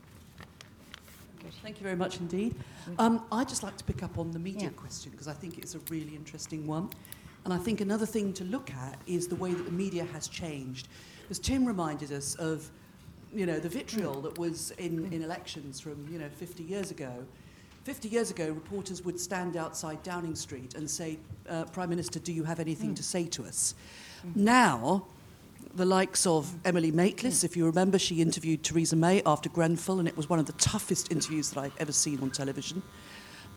Thank 1.62 1.78
you 1.78 1.84
very 1.84 1.96
much 1.96 2.20
indeed. 2.20 2.54
Um, 2.98 3.22
I'd 3.32 3.48
just 3.48 3.62
like 3.62 3.76
to 3.78 3.84
pick 3.84 4.02
up 4.02 4.18
on 4.18 4.30
the 4.30 4.38
media 4.38 4.64
yeah. 4.64 4.68
question 4.70 5.10
because 5.10 5.28
I 5.28 5.32
think 5.32 5.58
it's 5.58 5.74
a 5.74 5.80
really 5.90 6.14
interesting 6.14 6.66
one. 6.66 6.90
And 7.48 7.58
I 7.58 7.64
think 7.64 7.80
another 7.80 8.04
thing 8.04 8.34
to 8.34 8.44
look 8.44 8.70
at 8.72 9.00
is 9.06 9.26
the 9.26 9.34
way 9.34 9.54
that 9.54 9.64
the 9.64 9.72
media 9.72 10.04
has 10.12 10.28
changed. 10.28 10.86
As 11.30 11.38
Tim 11.38 11.64
reminded 11.64 12.12
us 12.12 12.34
of, 12.34 12.70
you 13.32 13.46
know, 13.46 13.58
the 13.58 13.70
vitriol 13.70 14.20
that 14.20 14.36
was 14.36 14.72
in, 14.72 15.10
in 15.14 15.22
elections 15.22 15.80
from, 15.80 16.06
you 16.12 16.18
know, 16.18 16.28
50 16.28 16.62
years 16.62 16.90
ago. 16.90 17.24
50 17.84 18.10
years 18.10 18.30
ago, 18.30 18.48
reporters 18.50 19.02
would 19.02 19.18
stand 19.18 19.56
outside 19.56 20.02
Downing 20.02 20.34
Street 20.34 20.74
and 20.74 20.90
say, 20.90 21.18
uh, 21.48 21.64
Prime 21.64 21.88
Minister, 21.88 22.18
do 22.18 22.34
you 22.34 22.44
have 22.44 22.60
anything 22.60 22.90
mm. 22.90 22.96
to 22.96 23.02
say 23.02 23.24
to 23.28 23.44
us? 23.44 23.74
Mm. 24.26 24.36
Now, 24.36 25.06
the 25.74 25.86
likes 25.86 26.26
of 26.26 26.54
Emily 26.66 26.92
Maitlis, 26.92 27.44
if 27.44 27.56
you 27.56 27.64
remember, 27.64 27.98
she 27.98 28.20
interviewed 28.20 28.62
Theresa 28.62 28.94
May 28.94 29.22
after 29.24 29.48
Grenfell, 29.48 30.00
and 30.00 30.06
it 30.06 30.18
was 30.18 30.28
one 30.28 30.38
of 30.38 30.44
the 30.44 30.52
toughest 30.52 31.10
interviews 31.10 31.48
that 31.52 31.60
I've 31.62 31.76
ever 31.78 31.92
seen 31.92 32.20
on 32.20 32.30
television. 32.30 32.82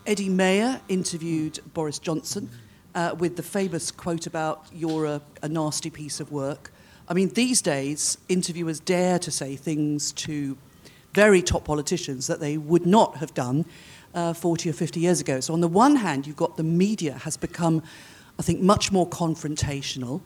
Eddie 0.05 0.29
Mair 0.29 0.79
interviewed 0.87 1.59
Boris 1.73 1.99
Johnson 1.99 2.49
uh, 2.95 3.15
with 3.17 3.35
the 3.35 3.43
famous 3.43 3.91
quote 3.91 4.27
about 4.27 4.65
you're 4.73 5.05
a, 5.05 5.21
a 5.41 5.49
nasty 5.49 5.89
piece 5.89 6.19
of 6.19 6.31
work. 6.31 6.71
I 7.07 7.13
mean, 7.13 7.29
these 7.29 7.61
days, 7.61 8.17
interviewers 8.29 8.79
dare 8.79 9.19
to 9.19 9.31
say 9.31 9.55
things 9.55 10.11
to 10.13 10.57
very 11.13 11.41
top 11.41 11.65
politicians 11.65 12.27
that 12.27 12.39
they 12.39 12.57
would 12.57 12.85
not 12.85 13.17
have 13.17 13.33
done 13.33 13.65
uh, 14.13 14.33
40 14.33 14.69
or 14.69 14.73
50 14.73 14.99
years 14.99 15.19
ago. 15.19 15.39
So, 15.39 15.53
on 15.53 15.61
the 15.61 15.67
one 15.67 15.97
hand, 15.97 16.25
you've 16.27 16.35
got 16.35 16.57
the 16.57 16.63
media 16.63 17.13
has 17.13 17.37
become, 17.37 17.83
I 18.39 18.43
think, 18.43 18.61
much 18.61 18.91
more 18.91 19.07
confrontational. 19.07 20.21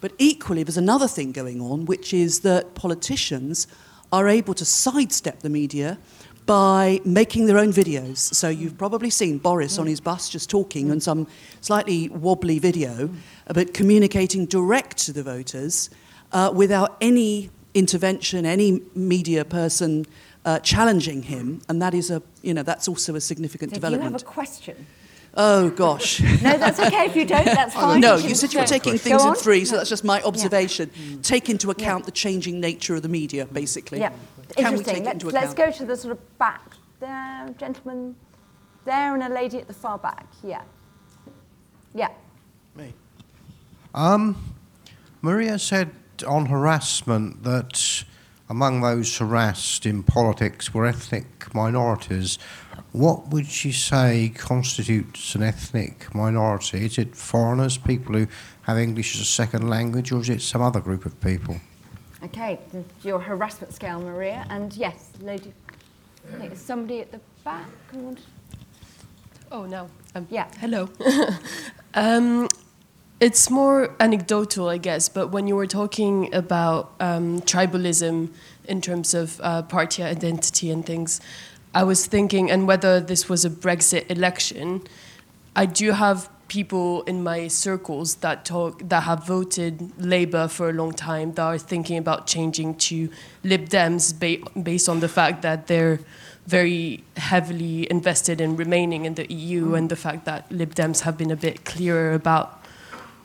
But 0.00 0.12
equally, 0.18 0.62
there's 0.62 0.78
another 0.78 1.08
thing 1.08 1.32
going 1.32 1.60
on, 1.60 1.84
which 1.84 2.14
is 2.14 2.40
that 2.40 2.74
politicians 2.74 3.66
are 4.12 4.28
able 4.28 4.54
to 4.54 4.64
sidestep 4.64 5.40
the 5.40 5.50
media 5.50 5.98
by 6.46 7.00
making 7.04 7.46
their 7.46 7.58
own 7.58 7.72
videos. 7.72 8.18
So 8.18 8.48
you've 8.48 8.76
probably 8.76 9.10
seen 9.10 9.38
Boris 9.38 9.78
on 9.78 9.86
his 9.86 10.00
bus 10.00 10.28
just 10.28 10.50
talking 10.50 10.90
on 10.90 11.00
some 11.00 11.26
slightly 11.60 12.08
wobbly 12.08 12.58
video, 12.58 13.10
but 13.46 13.74
communicating 13.74 14.46
direct 14.46 14.96
to 14.98 15.12
the 15.12 15.22
voters 15.22 15.90
uh, 16.32 16.50
without 16.54 16.96
any 17.00 17.50
intervention, 17.74 18.46
any 18.46 18.82
media 18.94 19.44
person 19.44 20.06
uh, 20.44 20.58
challenging 20.60 21.22
him, 21.22 21.60
and 21.68 21.80
that 21.82 21.94
is 21.94 22.10
a 22.10 22.22
you 22.42 22.54
know 22.54 22.62
that's 22.62 22.88
also 22.88 23.14
a 23.14 23.20
significant 23.20 23.70
so 23.70 23.74
development. 23.74 24.10
you 24.10 24.12
have 24.12 24.22
a 24.22 24.24
question? 24.24 24.86
Oh 25.34 25.70
gosh. 25.70 26.20
no, 26.42 26.58
that's 26.58 26.80
okay 26.80 27.04
if 27.04 27.14
you 27.14 27.24
don't. 27.24 27.44
That's 27.44 27.74
fine. 27.84 28.00
no, 28.00 28.16
you, 28.16 28.30
you 28.30 28.34
said 28.34 28.52
you 28.52 28.60
were 28.60 28.66
taking 28.66 28.98
things 28.98 29.24
in 29.24 29.34
three, 29.34 29.64
so 29.64 29.76
that's 29.76 29.90
just 29.90 30.04
my 30.04 30.20
observation. 30.22 30.90
Yeah. 30.94 31.16
Take 31.22 31.48
into 31.48 31.70
account 31.70 32.02
yeah. 32.02 32.06
the 32.06 32.12
changing 32.12 32.60
nature 32.60 32.96
of 32.96 33.02
the 33.02 33.08
media, 33.08 33.46
basically. 33.46 34.00
Yeah. 34.00 34.12
Can 34.56 34.74
Interesting. 34.74 35.04
Let's, 35.04 35.24
let's 35.24 35.54
go 35.54 35.70
to 35.70 35.84
the 35.84 35.96
sort 35.96 36.12
of 36.12 36.38
back 36.38 36.74
there, 37.00 37.54
gentleman 37.58 38.16
there, 38.84 39.14
and 39.14 39.22
a 39.22 39.28
lady 39.28 39.58
at 39.58 39.66
the 39.66 39.74
far 39.74 39.98
back. 39.98 40.26
Yeah. 40.42 40.62
Yeah. 41.94 42.08
Me. 42.74 42.92
Um, 43.94 44.36
Maria 45.22 45.58
said 45.58 45.90
on 46.26 46.46
harassment 46.46 47.42
that 47.42 48.04
among 48.48 48.80
those 48.80 49.16
harassed 49.18 49.86
in 49.86 50.02
politics 50.02 50.74
were 50.74 50.86
ethnic 50.86 51.54
minorities. 51.54 52.38
What 52.92 53.28
would 53.28 53.46
she 53.46 53.70
say 53.70 54.32
constitutes 54.34 55.34
an 55.36 55.42
ethnic 55.42 56.12
minority? 56.14 56.84
Is 56.84 56.98
it 56.98 57.14
foreigners, 57.14 57.78
people 57.78 58.16
who 58.16 58.26
have 58.62 58.78
English 58.78 59.14
as 59.14 59.20
a 59.20 59.24
second 59.24 59.70
language, 59.70 60.10
or 60.10 60.20
is 60.20 60.28
it 60.28 60.42
some 60.42 60.62
other 60.62 60.80
group 60.80 61.06
of 61.06 61.20
people? 61.20 61.60
Okay, 62.22 62.58
your 63.02 63.18
harassment 63.18 63.72
scale, 63.72 64.00
Maria. 64.00 64.46
And 64.50 64.74
yes, 64.76 65.10
lady, 65.20 65.52
somebody 66.54 67.00
at 67.00 67.12
the 67.12 67.20
back. 67.44 67.66
Oh, 69.50 69.64
no. 69.66 69.88
Um, 70.14 70.26
yeah. 70.30 70.48
Hello. 70.60 70.88
um, 71.94 72.48
It's 73.20 73.50
more 73.50 73.94
anecdotal, 74.00 74.70
I 74.70 74.78
guess, 74.78 75.10
but 75.10 75.28
when 75.28 75.46
you 75.46 75.54
were 75.54 75.66
talking 75.66 76.34
about 76.34 76.92
um, 77.00 77.42
tribalism 77.42 78.30
in 78.64 78.80
terms 78.80 79.12
of 79.12 79.38
uh, 79.42 79.60
party 79.62 80.02
identity 80.02 80.70
and 80.70 80.86
things, 80.86 81.20
I 81.74 81.84
was 81.84 82.06
thinking, 82.06 82.50
and 82.50 82.66
whether 82.66 82.98
this 82.98 83.28
was 83.28 83.44
a 83.44 83.50
Brexit 83.50 84.10
election, 84.10 84.82
I 85.54 85.66
do 85.66 85.92
have 85.92 86.30
people 86.50 87.02
in 87.02 87.22
my 87.22 87.46
circles 87.46 88.16
that 88.16 88.44
talk 88.44 88.82
that 88.88 89.04
have 89.04 89.24
voted 89.24 89.92
Labour 90.04 90.48
for 90.48 90.68
a 90.68 90.72
long 90.72 90.92
time 90.92 91.32
that 91.34 91.42
are 91.42 91.56
thinking 91.56 91.96
about 91.96 92.26
changing 92.26 92.74
to 92.74 93.08
Lib 93.44 93.68
Dems 93.68 94.12
ba- 94.12 94.60
based 94.60 94.88
on 94.88 94.98
the 94.98 95.08
fact 95.08 95.42
that 95.42 95.68
they're 95.68 96.00
very 96.48 97.04
heavily 97.16 97.86
invested 97.88 98.40
in 98.40 98.56
remaining 98.56 99.04
in 99.04 99.14
the 99.14 99.32
EU 99.32 99.68
mm. 99.68 99.78
and 99.78 99.88
the 99.90 99.96
fact 99.96 100.24
that 100.24 100.50
Lib 100.50 100.74
Dems 100.74 101.02
have 101.02 101.16
been 101.16 101.30
a 101.30 101.36
bit 101.36 101.64
clearer 101.64 102.14
about 102.14 102.60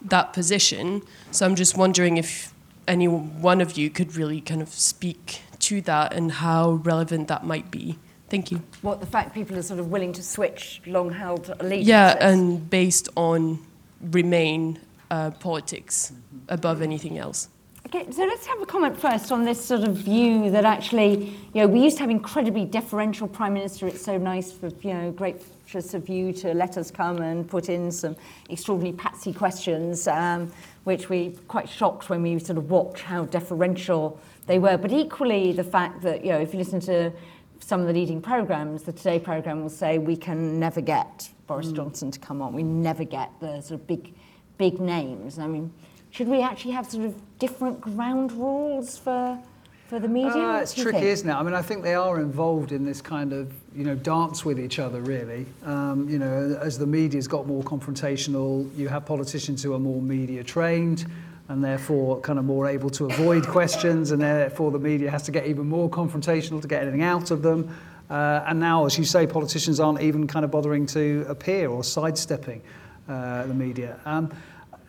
that 0.04 0.32
position. 0.32 1.02
So 1.32 1.48
I'm 1.48 1.56
just 1.56 1.76
wondering 1.76 2.18
if 2.18 2.54
any 2.88 3.08
one 3.08 3.60
of 3.60 3.76
you 3.76 3.90
could 3.90 4.16
really 4.16 4.40
kind 4.40 4.62
of 4.62 4.70
speak 4.70 5.42
to 5.58 5.82
that 5.82 6.14
and 6.14 6.32
how 6.32 6.74
relevant 6.74 7.28
that 7.30 7.44
might 7.44 7.72
be. 7.72 7.98
Thank 8.30 8.52
you. 8.52 8.62
What 8.82 9.00
the 9.00 9.06
fact 9.06 9.34
people 9.34 9.58
are 9.58 9.62
sort 9.62 9.80
of 9.80 9.92
willing 9.92 10.14
to 10.14 10.24
switch 10.24 10.82
long-held 10.86 11.56
allegiances. 11.60 11.88
Yeah, 11.88 12.18
and 12.20 12.70
based 12.70 13.10
on 13.16 13.60
Remain 14.02 14.80
uh, 15.10 15.32
politics 15.32 16.12
above 16.50 16.82
anything 16.82 17.18
else. 17.18 17.50
Okay, 17.88 18.12
so 18.12 18.26
let's 18.26 18.46
have 18.48 18.62
a 18.62 18.66
comment 18.66 19.00
first 19.00 19.32
on 19.32 19.46
this 19.46 19.64
sort 19.64 19.84
of 19.88 19.96
view 19.96 20.50
that 20.52 20.66
actually, 20.66 21.38
you 21.54 21.62
know, 21.62 21.68
we 21.68 21.80
used 21.80 21.98
to 21.98 22.02
have 22.02 22.10
incredibly 22.10 22.66
deferential 22.66 23.28
prime 23.28 23.54
minister. 23.54 23.88
It's 23.88 24.04
so 24.04 24.18
nice 24.18 24.52
for 24.52 24.68
you 24.82 24.94
know, 24.94 25.12
gracious 25.12 25.94
of 25.94 26.10
you 26.10 26.34
to 26.34 26.54
let 26.54 26.78
us 26.78 26.90
come 26.90 27.20
and 27.20 27.48
put 27.48 27.70
in 27.70 27.92
some 27.92 28.16
extraordinary 28.50 28.98
patsy 28.98 29.32
questions, 29.32 30.08
um, 30.08 30.52
which 30.84 31.10
we 31.10 31.38
quite 31.48 31.70
shocked 31.70 32.10
when 32.10 32.24
we 32.24 32.40
sort 32.40 32.58
of 32.58 32.70
watch 32.72 33.02
how 33.02 33.26
deferential 33.26 34.20
they 34.48 34.58
were. 34.58 34.78
But 34.78 34.92
equally, 34.92 35.52
the 35.52 35.64
fact 35.64 36.02
that 36.02 36.26
you 36.26 36.32
know, 36.32 36.40
if 36.40 36.54
you 36.54 36.60
listen 36.60 36.80
to 36.82 37.12
some 37.60 37.82
of 37.82 37.88
the 37.88 37.94
leading 37.94 38.22
programs, 38.22 38.84
the 38.84 38.92
Today 38.92 39.20
program 39.20 39.62
will 39.62 39.70
say 39.70 39.98
we 39.98 40.16
can 40.16 40.60
never 40.60 40.82
get 40.82 41.30
Boris 41.48 41.72
Johnson 41.72 42.12
to 42.12 42.20
come 42.20 42.42
on. 42.42 42.54
We 42.54 42.64
never 42.64 43.04
get 43.04 43.32
the 43.40 43.62
sort 43.62 43.80
of 43.80 43.88
big, 43.88 44.14
big 44.58 44.80
names. 44.80 45.40
I 45.40 45.48
mean, 45.48 45.72
should 46.12 46.28
we 46.28 46.42
actually 46.42 46.72
have 46.72 46.90
sort 46.90 47.06
of 47.06 47.40
different 47.40 47.82
ground 47.82 48.32
rules 48.32 48.98
for 48.98 49.40
for 49.88 50.00
the 50.00 50.08
media? 50.08 50.32
Uh, 50.32 50.60
it's 50.60 50.74
tricky, 50.74 50.92
think? 50.92 51.06
isn't 51.06 51.30
it? 51.30 51.34
I 51.34 51.44
mean, 51.44 51.54
I 51.54 51.62
think 51.62 51.84
they 51.84 51.94
are 51.94 52.20
involved 52.20 52.72
in 52.72 52.86
this 52.86 53.02
kind 53.02 53.34
of, 53.34 53.54
you 53.76 53.84
know, 53.84 53.96
dance 53.96 54.44
with 54.44 54.60
each 54.60 54.80
other, 54.80 55.02
really. 55.02 55.46
Um, 55.64 56.10
you 56.10 56.18
know, 56.18 56.58
as 56.62 56.78
the 56.78 56.88
media's 56.88 57.28
got 57.28 57.46
more 57.46 57.64
confrontational, 57.64 58.76
you 58.76 58.88
have 58.88 59.06
politicians 59.06 59.62
who 59.62 59.74
are 59.74 59.80
more 59.80 60.02
media 60.02 60.44
trained 60.44 61.06
and 61.48 61.64
therefore 61.64 62.20
kind 62.22 62.40
of 62.40 62.46
more 62.46 62.68
able 62.68 62.90
to 62.90 63.06
avoid 63.06 63.48
questions, 63.48 64.12
and 64.12 64.22
therefore 64.22 64.72
the 64.72 64.80
media 64.80 65.10
has 65.12 65.24
to 65.24 65.32
get 65.32 65.46
even 65.46 65.68
more 65.68 65.90
confrontational 65.90 66.62
to 66.62 66.68
get 66.68 66.82
anything 66.82 67.04
out 67.04 67.32
of 67.32 67.42
them. 67.42 67.76
Uh, 68.10 68.44
and 68.48 68.60
now, 68.60 68.86
as 68.86 68.98
you 68.98 69.04
say, 69.04 69.26
politicians 69.26 69.80
aren't 69.80 70.02
even 70.02 70.28
kind 70.28 70.46
of 70.46 70.52
bothering 70.52 70.86
to 70.86 71.26
appear 71.28 71.70
or 71.70 71.84
sidestepping 71.84 72.62
uh, 73.08 73.46
the 73.48 73.54
media. 73.54 74.00
Um, 74.06 74.32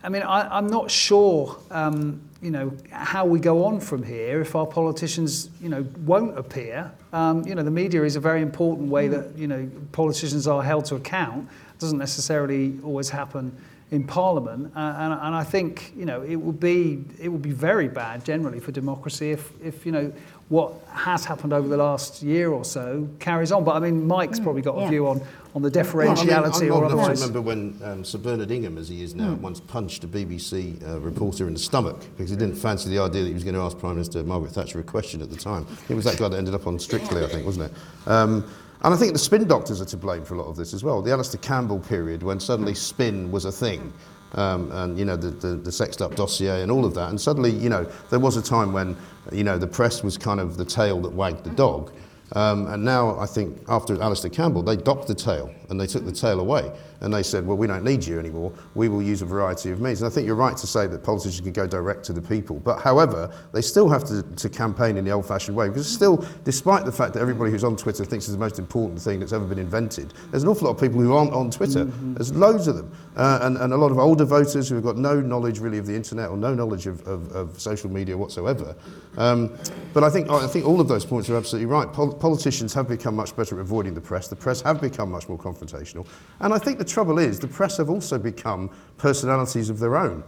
I 0.03 0.09
mean, 0.09 0.21
I, 0.21 0.55
I'm 0.55 0.67
not 0.67 0.91
sure, 0.91 1.57
um, 1.71 2.21
you 2.41 2.51
know, 2.51 2.71
how 2.91 3.25
we 3.25 3.39
go 3.39 3.65
on 3.65 3.79
from 3.79 4.03
here 4.03 4.41
if 4.41 4.55
our 4.55 4.67
politicians, 4.67 5.49
you 5.59 5.69
know, 5.69 5.85
won't 6.05 6.37
appear. 6.37 6.91
Um, 7.11 7.45
you 7.47 7.55
know, 7.55 7.63
the 7.63 7.71
media 7.71 8.03
is 8.03 8.15
a 8.15 8.19
very 8.19 8.41
important 8.41 8.89
way 8.89 9.07
that, 9.07 9.35
you 9.35 9.47
know, 9.47 9.69
politicians 9.91 10.47
are 10.47 10.61
held 10.61 10.85
to 10.85 10.95
account. 10.95 11.49
It 11.73 11.79
doesn't 11.79 11.97
necessarily 11.97 12.79
always 12.83 13.09
happen 13.09 13.55
in 13.89 14.03
Parliament, 14.03 14.71
uh, 14.75 14.79
and, 14.79 15.13
and 15.13 15.35
I 15.35 15.43
think 15.43 15.93
you 15.95 16.05
know 16.05 16.21
it 16.21 16.35
would 16.35 16.59
be 16.59 17.05
it 17.21 17.29
would 17.29 17.41
be 17.41 17.51
very 17.51 17.87
bad 17.87 18.25
generally 18.25 18.59
for 18.59 18.71
democracy 18.71 19.31
if 19.31 19.51
if 19.63 19.85
you 19.85 19.91
know 19.91 20.11
what 20.49 20.73
has 20.91 21.25
happened 21.25 21.51
over 21.51 21.67
the 21.67 21.77
last 21.77 22.23
year 22.23 22.51
or 22.51 22.63
so 22.63 23.07
carries 23.19 23.51
on. 23.51 23.63
But 23.63 23.75
I 23.75 23.79
mean, 23.79 24.07
Mike's 24.07 24.39
probably 24.39 24.61
got 24.61 24.75
a 24.75 24.89
view 24.89 25.07
on 25.07 25.21
on 25.55 25.61
the 25.61 25.69
Well, 25.71 26.19
I 26.19 26.23
mean, 26.23 26.33
I'm 26.33 26.43
or 26.43 26.45
old 26.45 26.55
enough 26.55 26.59
to 26.59 26.85
otherwise. 26.85 27.21
remember 27.21 27.41
when 27.41 27.79
um, 27.83 28.05
Sir 28.05 28.17
Bernard 28.19 28.51
Ingham, 28.51 28.77
as 28.77 28.89
he 28.89 29.01
is 29.01 29.15
now, 29.15 29.33
once 29.35 29.59
punched 29.59 30.03
a 30.03 30.07
BBC 30.07 30.85
uh, 30.87 30.99
reporter 30.99 31.47
in 31.47 31.53
the 31.53 31.59
stomach 31.59 31.99
because 32.15 32.29
he 32.29 32.35
didn't 32.35 32.55
fancy 32.55 32.89
the 32.89 32.99
idea 32.99 33.23
that 33.23 33.27
he 33.29 33.33
was 33.33 33.43
going 33.43 33.55
to 33.55 33.61
ask 33.61 33.77
Prime 33.79 33.95
Minister 33.95 34.21
Margaret 34.23 34.51
Thatcher 34.51 34.79
a 34.79 34.83
question 34.83 35.21
at 35.21 35.29
the 35.29 35.35
time. 35.35 35.65
It 35.89 35.95
was 35.95 36.05
that 36.05 36.17
guy 36.17 36.27
that 36.27 36.37
ended 36.37 36.53
up 36.53 36.67
on 36.67 36.77
Strictly, 36.77 37.23
I 37.23 37.27
think, 37.27 37.45
wasn't 37.45 37.71
it? 37.71 37.77
Um, 38.07 38.49
and 38.83 38.93
I 38.93 38.97
think 38.97 39.13
the 39.13 39.19
spin 39.19 39.47
doctors 39.47 39.81
are 39.81 39.85
to 39.85 39.97
blame 39.97 40.23
for 40.23 40.35
a 40.35 40.37
lot 40.37 40.47
of 40.47 40.55
this 40.55 40.73
as 40.73 40.83
well. 40.83 41.01
The 41.01 41.11
Alastair 41.11 41.41
Campbell 41.41 41.79
period, 41.79 42.23
when 42.23 42.39
suddenly 42.39 42.73
spin 42.73 43.31
was 43.31 43.45
a 43.45 43.51
thing. 43.51 43.93
Um, 44.33 44.69
and 44.73 44.99
you 44.99 45.05
know 45.05 45.15
the, 45.15 45.29
the, 45.29 45.55
the 45.55 45.71
sexed 45.71 46.01
up 46.01 46.15
dossier 46.15 46.61
and 46.61 46.69
all 46.69 46.83
of 46.83 46.93
that 46.95 47.11
and 47.11 47.19
suddenly 47.19 47.49
you 47.49 47.69
know 47.69 47.85
there 48.09 48.19
was 48.19 48.35
a 48.35 48.41
time 48.41 48.73
when 48.73 48.97
you 49.31 49.45
know 49.45 49.57
the 49.57 49.65
press 49.65 50.03
was 50.03 50.17
kind 50.17 50.41
of 50.41 50.57
the 50.57 50.65
tail 50.65 50.99
that 51.03 51.13
wagged 51.13 51.45
the 51.45 51.49
dog 51.51 51.93
um, 52.33 52.67
and 52.67 52.83
now 52.83 53.17
I 53.19 53.25
think 53.25 53.57
after 53.69 54.01
Alastair 54.01 54.31
Campbell, 54.31 54.63
they 54.63 54.75
docked 54.75 55.07
the 55.07 55.15
tail 55.15 55.53
and 55.69 55.79
they 55.79 55.87
took 55.87 56.05
the 56.05 56.11
tail 56.11 56.39
away. 56.39 56.71
And 57.01 57.13
they 57.13 57.23
said, 57.23 57.45
well, 57.45 57.57
we 57.57 57.67
don't 57.67 57.83
need 57.83 58.03
you 58.03 58.19
anymore. 58.19 58.51
We 58.73 58.89
will 58.89 59.01
use 59.01 59.21
a 59.21 59.25
variety 59.25 59.69
of 59.69 59.79
means. 59.79 60.01
And 60.01 60.11
I 60.11 60.13
think 60.13 60.25
you're 60.25 60.35
right 60.35 60.57
to 60.57 60.67
say 60.67 60.87
that 60.87 61.03
politicians 61.03 61.41
can 61.41 61.53
go 61.53 61.67
direct 61.67 62.03
to 62.05 62.13
the 62.13 62.21
people. 62.21 62.59
But 62.59 62.81
however, 62.81 63.31
they 63.51 63.61
still 63.61 63.87
have 63.89 64.03
to, 64.05 64.23
to 64.23 64.49
campaign 64.49 64.97
in 64.97 65.05
the 65.05 65.11
old 65.11 65.25
fashioned 65.25 65.55
way. 65.55 65.67
Because 65.67 65.87
still, 65.87 66.25
despite 66.43 66.85
the 66.85 66.91
fact 66.91 67.13
that 67.13 67.19
everybody 67.19 67.51
who's 67.51 67.63
on 67.63 67.75
Twitter 67.75 68.03
thinks 68.03 68.25
it's 68.25 68.33
the 68.33 68.39
most 68.39 68.57
important 68.57 68.99
thing 68.99 69.19
that's 69.19 69.33
ever 69.33 69.45
been 69.45 69.59
invented, 69.59 70.13
there's 70.31 70.43
an 70.43 70.49
awful 70.49 70.67
lot 70.67 70.73
of 70.75 70.81
people 70.81 70.99
who 70.99 71.13
aren't 71.13 71.33
on 71.33 71.51
Twitter. 71.51 71.85
There's 71.85 72.33
loads 72.33 72.67
of 72.67 72.75
them. 72.75 72.91
Uh, 73.15 73.39
and, 73.43 73.57
and 73.57 73.73
a 73.73 73.77
lot 73.77 73.91
of 73.91 73.99
older 73.99 74.25
voters 74.25 74.69
who 74.69 74.75
have 74.75 74.83
got 74.83 74.97
no 74.97 75.19
knowledge 75.19 75.59
really 75.59 75.77
of 75.77 75.85
the 75.85 75.95
internet 75.95 76.29
or 76.29 76.37
no 76.37 76.53
knowledge 76.53 76.87
of, 76.87 77.05
of, 77.07 77.31
of 77.35 77.59
social 77.59 77.89
media 77.89 78.17
whatsoever. 78.17 78.75
Um, 79.17 79.55
but 79.93 80.03
I 80.03 80.09
think, 80.09 80.29
I 80.29 80.47
think 80.47 80.65
all 80.65 80.79
of 80.79 80.87
those 80.87 81.05
points 81.05 81.29
are 81.29 81.35
absolutely 81.35 81.65
right. 81.67 81.91
Pol- 81.91 82.13
politicians 82.13 82.73
have 82.73 82.87
become 82.87 83.15
much 83.15 83.35
better 83.35 83.55
at 83.55 83.61
avoiding 83.61 83.93
the 83.93 84.01
press. 84.01 84.27
The 84.27 84.35
press 84.35 84.61
have 84.61 84.81
become 84.81 85.11
much 85.11 85.27
more 85.29 85.37
confrontational. 85.37 86.07
And 86.39 86.53
I 86.53 86.57
think 86.57 86.77
the 86.77 86.86
trouble 86.87 87.19
is 87.19 87.39
the 87.39 87.47
press 87.47 87.77
have 87.77 87.89
also 87.89 88.17
become 88.17 88.69
personalities 88.97 89.69
of 89.69 89.79
their 89.79 89.95
own. 89.95 90.23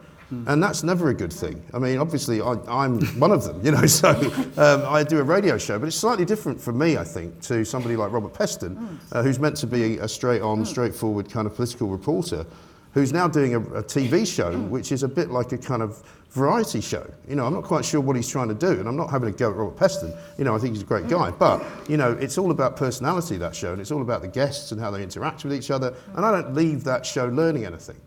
And 0.45 0.62
that's 0.62 0.84
never 0.84 1.10
a 1.10 1.14
good 1.14 1.34
thing. 1.34 1.64
I 1.74 1.80
mean, 1.80 1.97
obviously, 1.97 2.39
I, 2.39 2.53
I'm 2.68 3.01
one 3.20 3.32
of 3.32 3.43
them, 3.43 3.60
you 3.66 3.72
know, 3.72 3.88
so 3.88 4.10
um, 4.57 4.84
I 4.86 5.03
do 5.03 5.18
a 5.20 5.24
radio 5.24 5.57
show, 5.57 5.80
but 5.80 5.88
it's 5.88 5.97
slightly 5.97 6.24
different 6.24 6.62
for 6.62 6.72
me, 6.72 6.97
I 6.97 7.03
think, 7.03 7.41
to 7.41 7.66
somebody 7.66 7.95
like 7.95 8.12
Robert 8.12 8.34
Peston, 8.34 8.99
uh, 9.12 9.24
who's 9.24 9.39
meant 9.39 9.57
to 9.57 9.68
be 9.68 9.97
a 9.97 10.07
straight 10.07 10.43
on, 10.43 10.64
straightforward 10.66 11.32
kind 11.32 11.47
of 11.47 11.55
political 11.55 11.88
reporter, 11.88 12.45
who's 12.94 13.14
now 13.14 13.28
doing 13.28 13.56
a, 13.56 13.60
a 13.60 13.84
TV 13.84 14.26
show, 14.26 14.58
which 14.58 14.92
is 14.92 15.04
a 15.04 15.08
bit 15.08 15.30
like 15.30 15.52
a 15.52 15.58
kind 15.58 15.82
of 15.82 16.04
variety 16.32 16.82
show. 16.82 17.12
You 17.28 17.36
know, 17.36 17.46
I'm 17.46 17.54
not 17.54 17.64
quite 17.64 17.86
sure 17.86 18.02
what 18.02 18.16
he's 18.16 18.30
trying 18.30 18.50
to 18.50 18.54
do, 18.54 18.72
and 18.80 18.88
I'm 18.88 18.96
not 18.96 19.10
having 19.10 19.30
a 19.30 19.32
go 19.32 19.50
at 19.50 19.56
Robert 19.56 19.78
Peston. 19.78 20.16
You 20.38 20.44
know, 20.44 20.56
I 20.56 20.60
think 20.60 20.74
he's 20.74 20.84
a 20.84 20.86
great 20.86 21.08
guy, 21.08 21.32
mm. 21.32 21.40
but 21.40 21.64
you 21.90 21.98
know, 21.98 22.12
it's 22.14 22.38
all 22.38 22.52
about 22.52 22.76
personality 22.76 23.38
that 23.38 23.56
show, 23.56 23.72
and 23.72 23.82
it's 23.82 23.92
all 23.92 24.02
about 24.02 24.22
the 24.22 24.28
guests 24.28 24.72
and 24.72 24.80
how 24.80 24.92
they 24.92 25.04
interact 25.04 25.44
with 25.44 25.54
each 25.54 25.72
other. 25.72 25.94
And 26.16 26.26
I 26.26 26.32
don't 26.32 26.54
leave 26.54 26.84
that 26.84 27.06
show 27.06 27.28
learning 27.28 27.66
anything. 27.66 27.98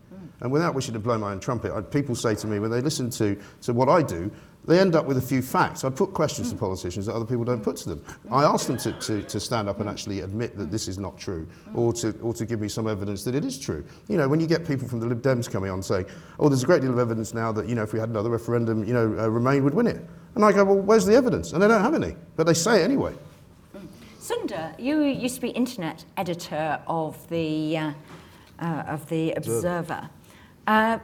And 0.43 0.51
without 0.51 0.75
wishing 0.75 0.93
to 0.93 0.99
blow 0.99 1.17
my 1.17 1.31
own 1.31 1.39
trumpet, 1.39 1.71
I, 1.73 1.81
people 1.81 2.15
say 2.15 2.35
to 2.35 2.47
me 2.47 2.59
when 2.59 2.69
they 2.69 2.81
listen 2.81 3.09
to, 3.11 3.39
to 3.61 3.73
what 3.73 3.89
I 3.89 4.01
do, 4.01 4.29
they 4.65 4.79
end 4.79 4.95
up 4.95 5.05
with 5.05 5.17
a 5.17 5.21
few 5.21 5.41
facts. 5.41 5.83
I 5.83 5.89
put 5.89 6.13
questions 6.13 6.49
to 6.51 6.57
politicians 6.57 7.05
that 7.07 7.15
other 7.15 7.25
people 7.25 7.43
don't 7.43 7.61
put 7.63 7.75
to 7.77 7.89
them. 7.89 8.05
I 8.31 8.43
ask 8.43 8.67
them 8.67 8.77
to, 8.77 8.93
to, 8.93 9.23
to 9.23 9.39
stand 9.39 9.67
up 9.67 9.79
and 9.79 9.89
actually 9.89 10.21
admit 10.21 10.57
that 10.57 10.71
this 10.71 10.87
is 10.87 10.97
not 10.97 11.17
true, 11.17 11.47
or 11.73 11.91
to, 11.93 12.17
or 12.19 12.33
to 12.33 12.45
give 12.45 12.61
me 12.61 12.69
some 12.69 12.87
evidence 12.87 13.23
that 13.25 13.35
it 13.35 13.43
is 13.43 13.59
true. 13.59 13.83
You 14.07 14.17
know, 14.17 14.27
when 14.27 14.39
you 14.39 14.47
get 14.47 14.65
people 14.65 14.87
from 14.87 14.99
the 15.01 15.05
Lib 15.05 15.21
Dems 15.21 15.51
coming 15.51 15.69
on 15.69 15.83
saying, 15.83 16.05
oh, 16.39 16.47
there's 16.47 16.63
a 16.63 16.65
great 16.65 16.81
deal 16.81 16.91
of 16.91 16.99
evidence 16.99 17.33
now 17.33 17.51
that, 17.51 17.67
you 17.67 17.75
know, 17.75 17.83
if 17.83 17.91
we 17.91 17.99
had 17.99 18.09
another 18.09 18.29
referendum, 18.29 18.85
you 18.85 18.93
know, 18.93 19.19
uh, 19.19 19.29
Remain 19.29 19.63
would 19.65 19.73
win 19.73 19.87
it. 19.87 20.05
And 20.35 20.45
I 20.45 20.51
go, 20.51 20.63
well, 20.63 20.77
where's 20.77 21.05
the 21.05 21.15
evidence? 21.15 21.51
And 21.51 21.61
they 21.61 21.67
don't 21.67 21.81
have 21.81 21.93
any, 21.93 22.15
but 22.35 22.45
they 22.45 22.53
say 22.53 22.81
it 22.81 22.83
anyway. 22.83 23.13
Sunder, 24.19 24.73
you 24.79 25.01
used 25.01 25.35
to 25.35 25.41
be 25.41 25.49
internet 25.49 26.05
editor 26.15 26.79
of 26.87 27.27
the 27.29 27.77
uh, 27.77 27.93
uh, 28.59 28.83
of 28.87 29.09
the 29.09 29.33
Observer. 29.33 30.09
Uh, 30.67 30.99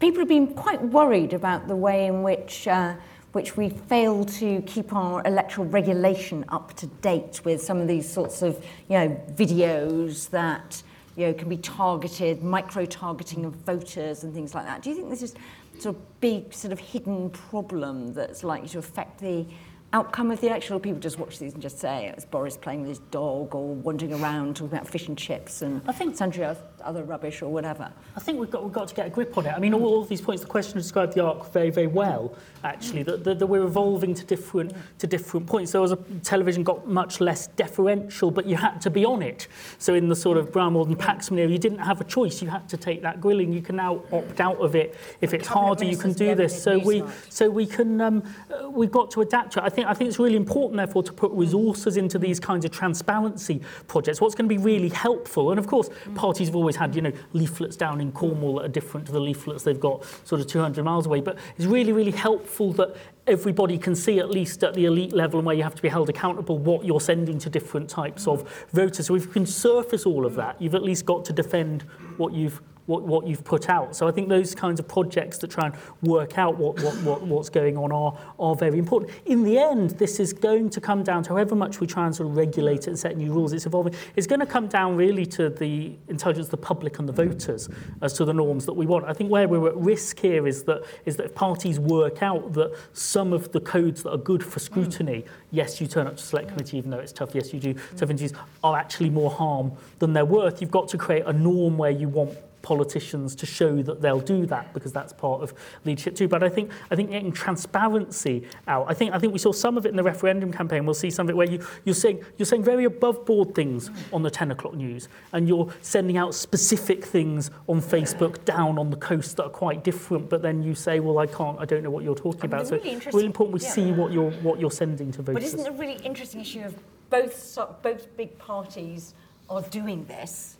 people 0.00 0.20
have 0.20 0.28
been 0.28 0.46
quite 0.54 0.82
worried 0.82 1.32
about 1.32 1.68
the 1.68 1.76
way 1.76 2.06
in 2.06 2.22
which 2.22 2.66
uh, 2.68 2.94
which 3.32 3.56
we 3.56 3.68
fail 3.68 4.24
to 4.24 4.62
keep 4.62 4.92
our 4.94 5.20
electoral 5.26 5.66
regulation 5.66 6.44
up 6.50 6.72
to 6.74 6.86
date 6.86 7.40
with 7.44 7.60
some 7.60 7.78
of 7.80 7.88
these 7.88 8.08
sorts 8.08 8.42
of 8.42 8.64
you 8.88 8.96
know 8.98 9.20
videos 9.32 10.30
that 10.30 10.82
you 11.16 11.26
know 11.26 11.34
can 11.34 11.48
be 11.48 11.56
targeted, 11.58 12.42
micro 12.42 12.86
targeting 12.86 13.44
of 13.44 13.54
voters 13.54 14.24
and 14.24 14.32
things 14.32 14.54
like 14.54 14.64
that. 14.64 14.82
Do 14.82 14.90
you 14.90 14.96
think 14.96 15.10
this 15.10 15.22
is 15.22 15.34
sort 15.78 15.96
of 15.96 16.20
big 16.20 16.54
sort 16.54 16.72
of 16.72 16.78
hidden 16.78 17.30
problem 17.30 18.14
that's 18.14 18.44
likely 18.44 18.68
to 18.68 18.78
affect 18.78 19.20
the 19.20 19.44
outcome 19.92 20.32
of 20.32 20.40
the 20.40 20.48
election, 20.48 20.74
or 20.74 20.80
people 20.80 20.98
just 20.98 21.18
watch 21.20 21.38
these 21.38 21.52
and 21.52 21.62
just 21.62 21.78
say 21.78 22.06
it's 22.06 22.24
Boris 22.24 22.56
playing 22.56 22.80
with 22.80 22.88
his 22.88 22.98
dog 23.10 23.54
or 23.54 23.74
wandering 23.74 24.12
around 24.12 24.56
talking 24.56 24.76
about 24.76 24.88
fish 24.88 25.06
and 25.06 25.16
chips 25.16 25.62
and 25.62 25.80
I 25.86 25.92
think- 25.92 26.20
oth- 26.20 26.62
other 26.84 27.04
rubbish 27.04 27.42
or 27.42 27.50
whatever. 27.52 27.90
I 28.16 28.20
think 28.20 28.38
we've 28.38 28.50
got, 28.50 28.62
we've 28.64 28.72
got 28.72 28.88
to 28.88 28.94
get 28.94 29.06
a 29.06 29.10
grip 29.10 29.36
on 29.38 29.46
it. 29.46 29.52
I 29.56 29.58
mean, 29.58 29.74
all, 29.74 29.84
all 29.84 30.02
of 30.02 30.08
these 30.08 30.20
points, 30.20 30.42
the 30.42 30.48
question 30.48 30.78
described 30.78 31.14
the 31.14 31.24
arc 31.24 31.52
very, 31.52 31.70
very 31.70 31.86
well, 31.86 32.34
actually, 32.62 33.02
that, 33.04 33.24
that, 33.24 33.38
that 33.38 33.46
we're 33.46 33.64
evolving 33.64 34.14
to 34.14 34.24
different, 34.24 34.72
to 34.98 35.06
different 35.06 35.46
points. 35.46 35.72
There 35.72 35.80
was 35.80 35.92
a 35.92 35.98
television 36.22 36.62
got 36.62 36.86
much 36.88 37.20
less 37.20 37.48
deferential, 37.48 38.30
but 38.30 38.46
you 38.46 38.56
had 38.56 38.80
to 38.82 38.90
be 38.90 39.04
on 39.04 39.22
it. 39.22 39.48
So 39.78 39.94
in 39.94 40.08
the 40.08 40.16
sort 40.16 40.38
of 40.38 40.52
Brown 40.52 40.74
Warden 40.74 40.96
Paxman 40.96 41.38
era, 41.38 41.50
you 41.50 41.58
didn't 41.58 41.78
have 41.78 42.00
a 42.00 42.04
choice. 42.04 42.42
You 42.42 42.48
had 42.48 42.68
to 42.68 42.76
take 42.76 43.02
that 43.02 43.20
grilling. 43.20 43.52
You 43.52 43.62
can 43.62 43.76
now 43.76 44.02
opt 44.12 44.40
out 44.40 44.58
of 44.58 44.74
it. 44.74 44.96
If 45.20 45.34
it's 45.34 45.48
harder, 45.48 45.84
you 45.84 45.96
can 45.96 46.12
do 46.12 46.34
this. 46.34 46.62
So 46.62 46.78
we, 46.78 47.00
Newsnight. 47.00 47.32
so 47.32 47.50
we 47.50 47.66
can, 47.66 48.00
um, 48.00 48.22
uh, 48.50 48.70
we've 48.70 48.92
got 48.92 49.10
to 49.12 49.20
adapt 49.20 49.52
to 49.54 49.60
it. 49.60 49.64
I 49.64 49.68
think, 49.68 49.86
I 49.86 49.94
think 49.94 50.08
it's 50.08 50.18
really 50.18 50.36
important, 50.36 50.76
therefore, 50.76 51.02
to 51.02 51.12
put 51.12 51.32
resources 51.32 51.96
into 51.96 52.18
these 52.18 52.40
kinds 52.40 52.64
of 52.64 52.70
transparency 52.70 53.60
projects. 53.86 54.20
What's 54.20 54.34
going 54.34 54.48
to 54.48 54.54
be 54.54 54.62
really 54.62 54.88
helpful, 54.88 55.50
and 55.50 55.58
of 55.58 55.66
course, 55.66 55.90
parties 56.14 56.48
have 56.48 56.56
always 56.56 56.73
always 56.74 56.76
had, 56.76 56.96
you 56.96 57.02
know, 57.02 57.12
leaflets 57.32 57.76
down 57.76 58.00
in 58.00 58.12
Cornwall 58.12 58.56
that 58.56 58.64
are 58.64 58.68
different 58.68 59.06
to 59.06 59.12
the 59.12 59.20
leaflets 59.20 59.62
they've 59.62 59.80
got 59.80 60.04
sort 60.24 60.40
of 60.40 60.46
200 60.46 60.84
miles 60.84 61.06
away. 61.06 61.20
But 61.20 61.38
it's 61.56 61.66
really, 61.66 61.92
really 61.92 62.10
helpful 62.12 62.72
that 62.74 62.96
everybody 63.26 63.78
can 63.78 63.94
see 63.94 64.18
at 64.18 64.30
least 64.30 64.62
at 64.64 64.74
the 64.74 64.84
elite 64.84 65.12
level 65.12 65.38
and 65.38 65.46
where 65.46 65.56
you 65.56 65.62
have 65.62 65.74
to 65.74 65.82
be 65.82 65.88
held 65.88 66.08
accountable 66.08 66.58
what 66.58 66.84
you're 66.84 67.00
sending 67.00 67.38
to 67.38 67.50
different 67.50 67.88
types 67.88 68.26
of 68.26 68.66
voters. 68.72 69.06
So 69.06 69.14
if 69.14 69.26
you 69.26 69.32
can 69.32 69.46
surface 69.46 70.06
all 70.06 70.26
of 70.26 70.34
that, 70.34 70.60
you've 70.60 70.74
at 70.74 70.82
least 70.82 71.06
got 71.06 71.24
to 71.26 71.32
defend 71.32 71.82
what 72.16 72.32
you've 72.32 72.60
what, 72.86 73.02
what 73.02 73.26
you've 73.26 73.44
put 73.44 73.68
out. 73.68 73.96
So 73.96 74.06
I 74.06 74.10
think 74.10 74.28
those 74.28 74.54
kinds 74.54 74.78
of 74.78 74.86
projects 74.86 75.38
that 75.38 75.50
try 75.50 75.66
and 75.66 75.74
work 76.02 76.38
out 76.38 76.58
what, 76.58 76.80
what, 76.82 76.94
what, 77.02 77.22
what's 77.22 77.48
going 77.48 77.76
on 77.76 77.92
are, 77.92 78.18
are 78.38 78.54
very 78.54 78.78
important. 78.78 79.12
In 79.26 79.42
the 79.42 79.58
end, 79.58 79.90
this 79.92 80.20
is 80.20 80.32
going 80.32 80.70
to 80.70 80.80
come 80.80 81.02
down 81.02 81.22
to 81.24 81.30
however 81.30 81.54
much 81.54 81.80
we 81.80 81.86
try 81.86 82.06
and 82.06 82.14
sort 82.14 82.28
of 82.28 82.36
regulate 82.36 82.80
it 82.80 82.88
and 82.88 82.98
set 82.98 83.16
new 83.16 83.32
rules, 83.32 83.52
it's 83.52 83.66
evolving. 83.66 83.94
It's 84.16 84.26
going 84.26 84.40
to 84.40 84.46
come 84.46 84.68
down 84.68 84.96
really 84.96 85.26
to 85.26 85.48
the 85.48 85.94
intelligence 86.08 86.46
of 86.46 86.50
the 86.50 86.56
public 86.58 86.98
and 86.98 87.08
the 87.08 87.12
voters 87.12 87.68
as 88.02 88.12
to 88.14 88.24
the 88.24 88.34
norms 88.34 88.66
that 88.66 88.74
we 88.74 88.86
want. 88.86 89.04
I 89.06 89.12
think 89.12 89.30
where 89.30 89.48
we're 89.48 89.68
at 89.68 89.76
risk 89.76 90.20
here 90.20 90.46
is 90.46 90.64
that, 90.64 90.84
is 91.04 91.16
that 91.16 91.26
if 91.26 91.34
parties 91.34 91.80
work 91.80 92.22
out 92.22 92.52
that 92.54 92.76
some 92.92 93.32
of 93.32 93.52
the 93.52 93.60
codes 93.60 94.02
that 94.02 94.10
are 94.10 94.18
good 94.18 94.44
for 94.44 94.60
scrutiny, 94.60 95.24
yes, 95.50 95.80
you 95.80 95.86
turn 95.86 96.06
up 96.06 96.16
to 96.16 96.22
select 96.22 96.48
committee 96.48 96.78
even 96.78 96.90
though 96.90 96.98
it's 96.98 97.12
tough, 97.12 97.34
yes, 97.34 97.52
you 97.52 97.60
do 97.60 97.74
interviews, 97.92 98.32
are 98.62 98.76
actually 98.76 99.10
more 99.10 99.30
harm 99.30 99.72
than 99.98 100.12
they're 100.12 100.24
worth. 100.24 100.60
You've 100.60 100.70
got 100.70 100.88
to 100.88 100.98
create 100.98 101.24
a 101.26 101.32
norm 101.32 101.78
where 101.78 101.90
you 101.90 102.08
want 102.08 102.36
politicians 102.64 103.36
to 103.36 103.46
show 103.46 103.82
that 103.82 104.00
they'll 104.00 104.18
do 104.18 104.46
that 104.46 104.72
because 104.74 104.92
that's 104.92 105.12
part 105.12 105.42
of 105.42 105.54
leadership 105.84 106.16
too. 106.16 106.26
But 106.26 106.42
I 106.42 106.48
think 106.48 106.72
I 106.90 106.96
think 106.96 107.10
getting 107.10 107.30
transparency 107.30 108.48
out. 108.66 108.86
I 108.88 108.94
think 108.94 109.12
I 109.12 109.18
think 109.18 109.32
we 109.32 109.38
saw 109.38 109.52
some 109.52 109.76
of 109.76 109.86
it 109.86 109.90
in 109.90 109.96
the 109.96 110.02
referendum 110.02 110.52
campaign. 110.52 110.84
We'll 110.84 110.94
see 110.94 111.10
some 111.10 111.26
of 111.26 111.30
it 111.30 111.36
where 111.36 111.48
you 111.48 111.64
you're 111.84 111.94
saying 111.94 112.24
you're 112.38 112.46
saying 112.46 112.64
very 112.64 112.84
above 112.84 113.24
board 113.26 113.54
things 113.54 113.90
on 114.12 114.22
the 114.22 114.30
10 114.30 114.50
o'clock 114.50 114.74
news, 114.74 115.08
and 115.32 115.46
you're 115.46 115.72
sending 115.82 116.16
out 116.16 116.34
specific 116.34 117.04
things 117.04 117.50
on 117.68 117.80
Facebook 117.80 118.44
down 118.44 118.78
on 118.78 118.90
the 118.90 118.96
coast 118.96 119.36
that 119.36 119.44
are 119.44 119.50
quite 119.50 119.84
different. 119.84 120.30
But 120.30 120.42
then 120.42 120.62
you 120.62 120.74
say, 120.74 121.00
well, 121.00 121.18
I 121.18 121.26
can't, 121.26 121.60
I 121.60 121.66
don't 121.66 121.82
know 121.82 121.90
what 121.90 122.02
you're 122.02 122.14
talking 122.14 122.40
I 122.40 122.46
mean, 122.46 122.54
about. 122.54 122.66
So 122.66 122.76
really 122.76 122.90
it's 122.92 123.06
really 123.06 123.26
important 123.26 123.60
we 123.60 123.60
yeah. 123.60 123.72
see 123.72 123.92
what 123.92 124.10
you're 124.10 124.32
what 124.42 124.58
you're 124.58 124.70
sending 124.70 125.12
to 125.12 125.22
voters. 125.22 125.34
But 125.34 125.42
isn't 125.42 125.60
it 125.60 125.68
a 125.68 125.72
really 125.72 126.00
interesting 126.02 126.40
issue 126.40 126.62
of 126.62 126.74
both 127.10 127.58
both 127.82 128.16
big 128.16 128.38
parties 128.38 129.14
are 129.50 129.62
doing 129.62 130.06
this 130.06 130.53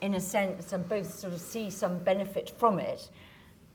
in 0.00 0.14
a 0.14 0.20
sense 0.20 0.72
and 0.72 0.88
both 0.88 1.12
sort 1.12 1.32
of 1.32 1.40
see 1.40 1.70
some 1.70 1.98
benefit 1.98 2.52
from 2.58 2.78
it? 2.78 3.10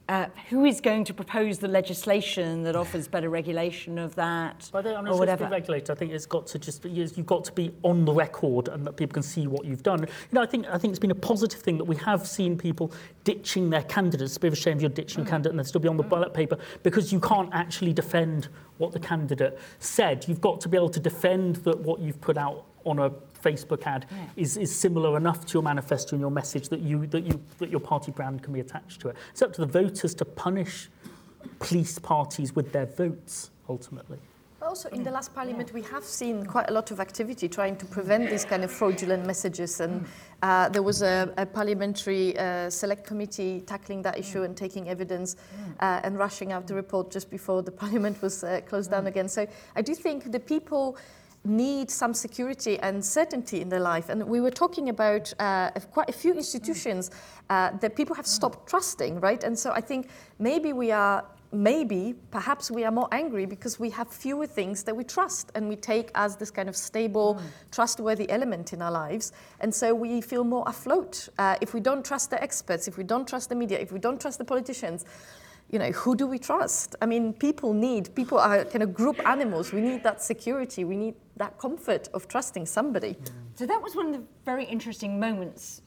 Uh, 0.07 0.27
who 0.49 0.65
is 0.65 0.81
going 0.81 1.03
to 1.03 1.15
propose 1.15 1.57
the 1.57 1.67
legislation 1.67 2.61
that 2.61 2.75
offers 2.75 3.07
better 3.07 3.27
regulation 3.27 3.97
of 3.97 4.13
that 4.13 4.69
But 4.71 4.85
I 4.85 4.91
don't 4.91 5.07
or 5.07 5.17
whatever? 5.17 5.47
regulated. 5.47 5.89
I 5.89 5.95
think 5.95 6.11
it's 6.11 6.27
got 6.27 6.45
to 6.47 6.59
just 6.59 6.85
you've 6.85 7.25
got 7.25 7.43
to 7.45 7.51
be 7.51 7.73
on 7.81 8.05
the 8.05 8.13
record 8.13 8.67
and 8.67 8.85
that 8.85 8.97
people 8.97 9.15
can 9.15 9.23
see 9.23 9.47
what 9.47 9.65
you've 9.65 9.81
done. 9.81 10.01
You 10.01 10.07
know, 10.31 10.43
I 10.43 10.45
think 10.45 10.67
I 10.67 10.77
think 10.77 10.91
it's 10.91 10.99
been 10.99 11.09
a 11.09 11.15
positive 11.15 11.59
thing 11.59 11.79
that 11.79 11.85
we 11.85 11.95
have 11.95 12.27
seen 12.27 12.55
people 12.55 12.91
ditching 13.23 13.71
their 13.71 13.81
candidates. 13.81 14.33
It's 14.33 14.37
a 14.37 14.41
bit 14.41 14.47
of 14.49 14.53
a 14.53 14.57
shame 14.57 14.75
if 14.77 14.81
you're 14.83 14.91
ditching 14.91 15.23
a 15.23 15.27
candidate 15.27 15.53
and 15.53 15.57
they'll 15.59 15.65
still 15.65 15.81
be 15.81 15.87
on 15.87 15.97
the 15.97 16.03
ballot 16.03 16.35
paper 16.35 16.59
because 16.83 17.11
you 17.11 17.19
can't 17.19 17.49
actually 17.51 17.91
defend 17.91 18.49
what 18.77 18.91
the 18.91 18.99
candidate 18.99 19.57
said. 19.79 20.27
You've 20.27 20.41
got 20.41 20.61
to 20.61 20.69
be 20.69 20.77
able 20.77 20.89
to 20.89 20.99
defend 20.99 21.55
that 21.57 21.79
what 21.79 21.99
you've 21.99 22.21
put 22.21 22.37
out 22.37 22.65
on 22.83 22.99
a 22.99 23.11
Facebook 23.45 23.85
ad 23.85 24.07
is, 24.35 24.57
is 24.57 24.75
similar 24.75 25.15
enough 25.17 25.45
to 25.45 25.53
your 25.53 25.63
manifesto 25.63 26.15
and 26.15 26.21
your 26.21 26.31
message 26.31 26.69
that 26.69 26.79
you 26.79 27.05
that 27.07 27.23
you 27.23 27.39
that 27.59 27.69
your 27.69 27.79
party 27.79 28.11
brand 28.11 28.41
can 28.43 28.53
be 28.53 28.59
attached 28.59 28.99
to 29.01 29.09
it. 29.09 29.15
It's 29.31 29.41
up 29.41 29.53
to 29.53 29.61
the 29.61 29.67
voters 29.81 30.15
to 30.15 30.25
punish 30.25 30.89
police 31.59 31.99
parties 31.99 32.55
with 32.55 32.71
their 32.71 32.87
votes 32.87 33.51
ultimately. 33.69 34.17
Also, 34.61 34.89
in 34.89 35.03
the 35.03 35.11
last 35.11 35.33
parliament, 35.35 35.71
we 35.73 35.83
have 35.83 36.03
seen 36.03 36.43
quite 36.43 36.67
a 36.71 36.73
lot 36.73 36.89
of 36.89 36.99
activity 36.99 37.47
trying 37.47 37.75
to 37.75 37.85
prevent 37.85 38.31
these 38.31 38.43
kind 38.43 38.63
of 38.63 38.71
fraudulent 38.71 39.23
messages. 39.23 39.79
And 39.79 40.07
uh, 40.41 40.69
there 40.69 40.81
was 40.81 41.03
a, 41.03 41.31
a 41.37 41.45
parliamentary 41.45 42.35
uh, 42.35 42.71
select 42.71 43.05
committee 43.05 43.61
tackling 43.61 44.01
that 44.01 44.17
issue 44.17 44.41
and 44.41 44.57
taking 44.57 44.89
evidence 44.89 45.35
uh, 45.81 46.01
and 46.03 46.17
rushing 46.17 46.51
out 46.51 46.65
the 46.65 46.73
report 46.73 47.11
just 47.11 47.29
before 47.29 47.61
the 47.61 47.71
parliament 47.83 48.19
was 48.23 48.43
uh, 48.43 48.59
closed 48.67 48.89
down 48.89 49.05
again. 49.05 49.29
So 49.29 49.45
I 49.75 49.83
do 49.83 49.93
think 49.93 50.31
the 50.31 50.39
people 50.39 50.97
need 51.45 51.89
some 51.89 52.13
security 52.13 52.79
and 52.79 53.03
certainty 53.03 53.61
in 53.61 53.69
their 53.69 53.79
life. 53.79 54.09
And 54.09 54.23
we 54.27 54.41
were 54.41 54.51
talking 54.51 54.89
about 54.89 55.33
uh, 55.39 55.71
quite 55.91 56.09
a 56.09 56.13
few 56.13 56.33
institutions 56.33 57.11
uh, 57.49 57.71
that 57.79 57.95
people 57.95 58.15
have 58.15 58.27
stopped 58.27 58.67
trusting, 58.67 59.19
right? 59.19 59.43
And 59.43 59.57
so 59.57 59.71
I 59.71 59.81
think 59.81 60.09
maybe 60.39 60.73
we 60.73 60.91
are 60.91 61.23
maybe 61.51 62.15
perhaps 62.31 62.69
we 62.69 62.83
are 62.83 62.91
more 62.91 63.07
angry 63.11 63.45
because 63.45 63.79
we 63.79 63.89
have 63.89 64.09
fewer 64.09 64.45
things 64.45 64.83
that 64.83 64.95
we 64.95 65.03
trust 65.03 65.51
and 65.55 65.69
we 65.69 65.75
take 65.75 66.11
as 66.15 66.35
this 66.35 66.51
kind 66.51 66.67
of 66.67 66.75
stable 66.75 67.39
trustworthy 67.71 68.29
element 68.29 68.73
in 68.73 68.81
our 68.81 68.91
lives 68.91 69.31
and 69.61 69.73
so 69.73 69.93
we 69.93 70.21
feel 70.21 70.43
more 70.43 70.63
afloat 70.67 71.29
uh, 71.37 71.55
if 71.61 71.73
we 71.73 71.79
don't 71.79 72.03
trust 72.03 72.29
the 72.29 72.41
experts 72.43 72.87
if 72.87 72.97
we 72.97 73.03
don't 73.03 73.27
trust 73.27 73.47
the 73.49 73.55
media 73.55 73.79
if 73.79 73.91
we 73.91 73.99
don't 73.99 74.19
trust 74.19 74.37
the 74.37 74.43
politicians 74.43 75.05
you 75.71 75.79
know 75.79 75.91
who 75.91 76.15
do 76.15 76.27
we 76.27 76.37
trust 76.37 76.95
i 77.01 77.05
mean 77.05 77.33
people 77.33 77.73
need 77.73 78.13
people 78.15 78.37
are 78.37 78.63
kind 78.65 78.83
of 78.83 78.93
group 78.93 79.19
animals 79.27 79.73
we 79.73 79.81
need 79.81 80.03
that 80.03 80.21
security 80.21 80.83
we 80.85 80.95
need 80.95 81.15
that 81.37 81.57
comfort 81.57 82.07
of 82.13 82.27
trusting 82.27 82.65
somebody 82.65 83.17
So 83.55 83.65
that 83.65 83.81
was 83.81 83.95
one 83.95 84.07
of 84.07 84.13
the 84.13 84.23
very 84.43 84.65
interesting 84.65 85.17
moments. 85.17 85.81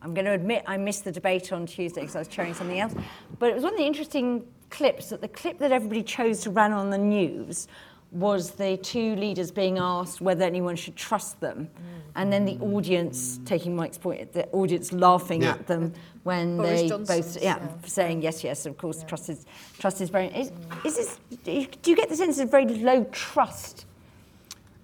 I'm 0.00 0.14
going 0.14 0.24
to 0.24 0.32
admit 0.32 0.64
I 0.66 0.78
missed 0.78 1.04
the 1.04 1.12
debate 1.12 1.52
on 1.52 1.66
Tuesday 1.66 2.00
because 2.00 2.16
I 2.16 2.18
was 2.20 2.28
chairing 2.28 2.54
something 2.54 2.80
else. 2.80 2.94
But 3.38 3.50
it 3.50 3.54
was 3.54 3.62
one 3.62 3.74
of 3.74 3.78
the 3.78 3.84
interesting 3.84 4.46
clips 4.70 5.10
that 5.10 5.20
the 5.20 5.28
clip 5.28 5.58
that 5.58 5.70
everybody 5.70 6.02
chose 6.02 6.40
to 6.40 6.50
run 6.50 6.72
on 6.72 6.88
the 6.88 6.98
news 6.98 7.68
was 8.14 8.52
the 8.52 8.76
two 8.76 9.16
leaders 9.16 9.50
being 9.50 9.78
asked 9.78 10.20
whether 10.20 10.44
anyone 10.44 10.76
should 10.76 10.96
trust 10.96 11.40
them. 11.40 11.68
Mm. 11.68 12.00
And 12.16 12.32
then 12.32 12.44
the 12.44 12.56
audience, 12.58 13.40
taking 13.44 13.74
Mike's 13.74 13.98
point, 13.98 14.32
the 14.32 14.48
audience 14.50 14.92
laughing 14.92 15.42
yeah. 15.42 15.50
at 15.50 15.66
them 15.66 15.92
when 16.22 16.56
Boris 16.56 16.82
they 16.82 16.88
Johnson's, 16.88 17.34
both, 17.34 17.42
yeah, 17.42 17.58
yeah, 17.58 17.68
saying 17.84 18.22
yes, 18.22 18.44
yes, 18.44 18.66
of 18.66 18.78
course, 18.78 19.00
yeah. 19.00 19.06
trust 19.06 19.28
is, 19.30 19.46
trust 19.78 20.00
is 20.00 20.10
very, 20.10 20.28
is, 20.28 20.52
is 20.84 20.96
this, 20.96 21.20
do 21.44 21.90
you 21.90 21.96
get 21.96 22.08
the 22.08 22.16
sense 22.16 22.38
of 22.38 22.50
very 22.50 22.66
low 22.66 23.04
trust 23.10 23.86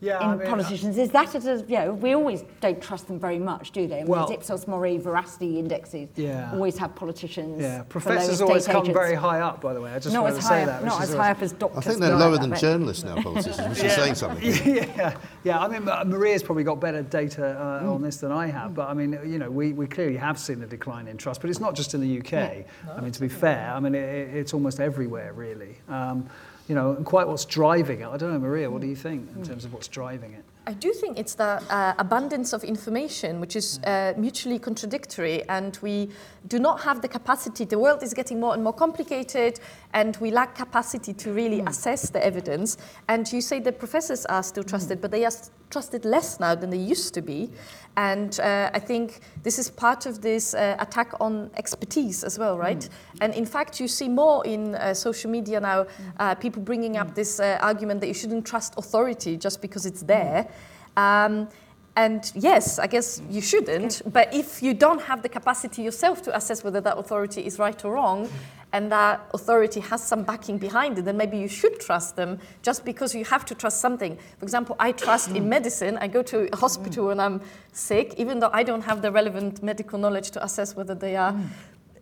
Yeah, 0.03 0.17
in 0.25 0.31
I 0.31 0.37
mean, 0.37 0.49
politicians 0.49 0.97
is 0.97 1.11
that 1.11 1.35
it 1.35 1.45
is, 1.45 1.63
you 1.69 1.77
know, 1.77 1.93
we 1.93 2.15
always 2.15 2.43
don't 2.63 2.81
trust 2.81 3.07
them 3.07 3.21
very 3.21 3.39
much, 3.39 3.71
do 3.73 3.87
they? 3.87 3.97
I 3.97 3.99
mean, 3.99 4.07
Well- 4.07 4.27
these 4.27 4.37
Ipsos 4.39 4.67
Mori 4.67 4.97
veracity 4.97 5.59
indexes 5.59 6.09
Yeah. 6.17 6.51
always 6.55 6.79
have 6.79 6.95
politicians. 6.95 7.61
Yeah, 7.61 7.83
professors 7.83 8.41
always 8.41 8.67
come 8.67 8.79
agents. 8.85 8.99
very 8.99 9.15
high 9.15 9.41
up, 9.41 9.61
by 9.61 9.75
the 9.75 9.81
way. 9.81 9.93
I 9.93 9.99
just 9.99 10.15
not 10.15 10.23
wanted 10.23 10.39
as 10.39 10.45
to 10.45 10.49
high 10.49 10.57
say 10.57 10.63
up, 10.63 10.67
that. 10.69 10.83
which 10.83 10.91
not 10.91 11.03
as 11.03 11.09
always- 11.11 11.21
high 11.23 11.31
up 11.33 11.43
as 11.43 11.53
doctors. 11.53 11.79
I 11.87 11.89
think 11.91 12.01
they're 12.01 12.17
lower 12.17 12.39
than 12.39 12.55
journalists 12.57 13.05
now, 13.05 13.17
politicians, 13.21 13.69
which 13.69 13.85
is 13.85 13.93
saying 13.93 14.15
something. 14.15 14.43
yeah, 14.65 15.17
yeah. 15.45 15.59
I 15.61 15.69
mean, 15.69 15.85
Maria's 15.85 16.43
probably 16.43 16.65
got 16.65 16.81
better 16.81 17.03
data 17.03 17.81
uh, 17.85 17.93
on 17.93 18.01
this 18.01 18.17
than 18.19 18.33
I 18.33 18.47
have, 18.47 18.75
but 18.75 18.89
I 18.89 18.95
mean, 18.95 19.19
you 19.27 19.39
know, 19.39 19.51
we, 19.51 19.75
we 19.75 19.87
clearly 19.87 20.17
have 20.17 20.39
seen 20.39 20.63
a 20.63 20.67
decline 20.67 21.09
in 21.09 21.19
trust, 21.19 21.43
but 21.43 21.51
it's 21.51 21.61
not 21.61 21.75
just 21.75 21.93
in 21.93 22.01
the 22.01 22.19
UK. 22.21 22.65
I 22.97 23.01
mean, 23.03 23.13
to 23.13 23.21
be 23.21 23.29
fair, 23.29 23.71
I 23.77 23.81
mean, 23.81 23.95
it, 23.95 23.99
it- 24.03 24.31
it's 24.41 24.55
almost 24.55 24.81
everywhere, 24.81 25.35
really. 25.35 25.77
Um, 25.91 26.27
you 26.71 26.77
know, 26.77 26.93
and 26.93 27.05
quite 27.05 27.27
what's 27.27 27.45
driving 27.45 28.01
it. 28.01 28.07
I 28.07 28.17
don't 28.17 28.33
know, 28.33 28.39
Maria, 28.39 28.71
what 28.71 28.81
do 28.81 28.87
you 28.87 28.95
think 28.95 29.29
in 29.35 29.43
terms 29.43 29.65
of 29.65 29.73
what's 29.73 29.89
driving 29.89 30.35
it? 30.35 30.45
I 30.69 30.73
do 30.73 30.93
think 30.93 31.19
it's 31.19 31.35
the 31.35 31.61
uh, 31.69 31.95
abundance 31.99 32.53
of 32.53 32.63
information, 32.63 33.41
which 33.41 33.57
is 33.57 33.81
uh, 33.81 34.15
mutually 34.17 34.57
contradictory, 34.61 35.43
and 35.49 35.77
we 35.83 36.11
do 36.47 36.61
not 36.61 36.81
have 36.83 37.03
the 37.03 37.09
capacity. 37.09 37.65
The 37.65 37.79
world 37.81 38.05
is 38.05 38.15
getting 38.15 38.39
more 38.39 38.55
and 38.55 38.63
more 38.63 38.73
complicated, 38.73 39.59
and 39.93 40.17
we 40.19 40.31
lack 40.31 40.55
capacity 40.55 41.13
to 41.13 41.33
really 41.33 41.61
assess 41.61 42.11
the 42.11 42.25
evidence. 42.25 42.77
And 43.09 43.31
you 43.33 43.41
say 43.41 43.61
the 43.61 43.73
professors 43.73 44.27
are 44.27 44.43
still 44.43 44.65
trusted, 44.65 45.01
but 45.01 45.11
they 45.11 45.25
are 45.25 45.33
trusted 45.71 46.05
less 46.05 46.41
now 46.41 46.55
than 46.55 46.71
they 46.71 46.79
used 46.79 47.15
to 47.15 47.23
be. 47.23 47.51
And 47.97 48.39
uh, 48.41 48.71
I 48.73 48.79
think 48.79 49.21
this 49.43 49.59
is 49.59 49.71
part 49.71 50.07
of 50.07 50.21
this 50.23 50.55
uh, 50.55 50.77
attack 50.79 51.13
on 51.21 51.51
expertise 51.57 52.25
as 52.25 52.39
well, 52.39 52.57
right? 52.57 52.89
And 53.21 53.35
in 53.35 53.47
fact, 53.47 53.81
you 53.81 53.89
see 53.89 54.09
more 54.09 54.45
in 54.47 54.75
uh, 54.75 54.95
social 54.95 55.31
media 55.31 55.61
now, 55.61 55.87
uh, 56.19 56.35
people 56.35 56.63
bringing 56.63 56.97
up 56.97 57.15
this 57.15 57.41
uh, 57.41 57.59
argument 57.61 58.01
that 58.01 58.07
you 58.07 58.15
shouldn't 58.15 58.47
trust 58.47 58.75
authority 58.77 59.37
just 59.37 59.61
because 59.61 59.87
it's 59.87 60.03
there. 60.03 60.49
Um, 60.97 61.49
and 61.97 62.31
yes, 62.35 62.79
I 62.79 62.87
guess 62.87 63.21
you 63.29 63.43
shouldn't, 63.43 64.03
but 64.07 64.33
if 64.33 64.63
you 64.63 64.75
don't 64.75 65.03
have 65.03 65.23
the 65.23 65.29
capacity 65.29 65.83
yourself 65.83 66.23
to 66.23 66.37
assess 66.37 66.63
whether 66.63 66.81
that 66.81 66.97
authority 66.97 67.45
is 67.45 67.59
right 67.59 67.85
or 67.85 67.95
wrong, 67.95 68.29
and 68.73 68.91
that 68.93 69.29
authority 69.35 69.81
has 69.81 70.03
some 70.03 70.23
backing 70.23 70.59
behind 70.59 70.99
it, 70.99 71.05
then 71.05 71.17
maybe 71.17 71.39
you 71.39 71.49
should 71.49 71.81
trust 71.81 72.17
them 72.17 72.39
just 72.63 72.85
because 72.85 73.15
you 73.15 73.25
have 73.25 73.45
to 73.47 73.55
trust 73.55 73.81
something. 73.81 74.17
For 74.39 74.45
example, 74.45 74.77
I 74.79 74.93
trust 74.93 75.31
in 75.31 75.45
mm. 75.45 75.49
medicine. 75.49 75.99
I 76.01 76.07
go 76.09 76.23
to 76.23 76.49
a 76.53 76.57
hospital 76.57 77.05
mm. 77.05 77.09
when 77.09 77.21
I'm 77.21 77.41
sick, 77.73 78.15
even 78.17 78.39
though 78.39 78.51
I 78.53 78.63
don't 78.63 78.83
have 78.83 79.03
the 79.03 79.11
relevant 79.11 79.63
medical 79.63 79.99
knowledge 79.99 80.31
to 80.33 80.45
assess 80.45 80.77
whether 80.77 80.95
they 80.95 81.17
are 81.17 81.33
mm. 81.33 81.49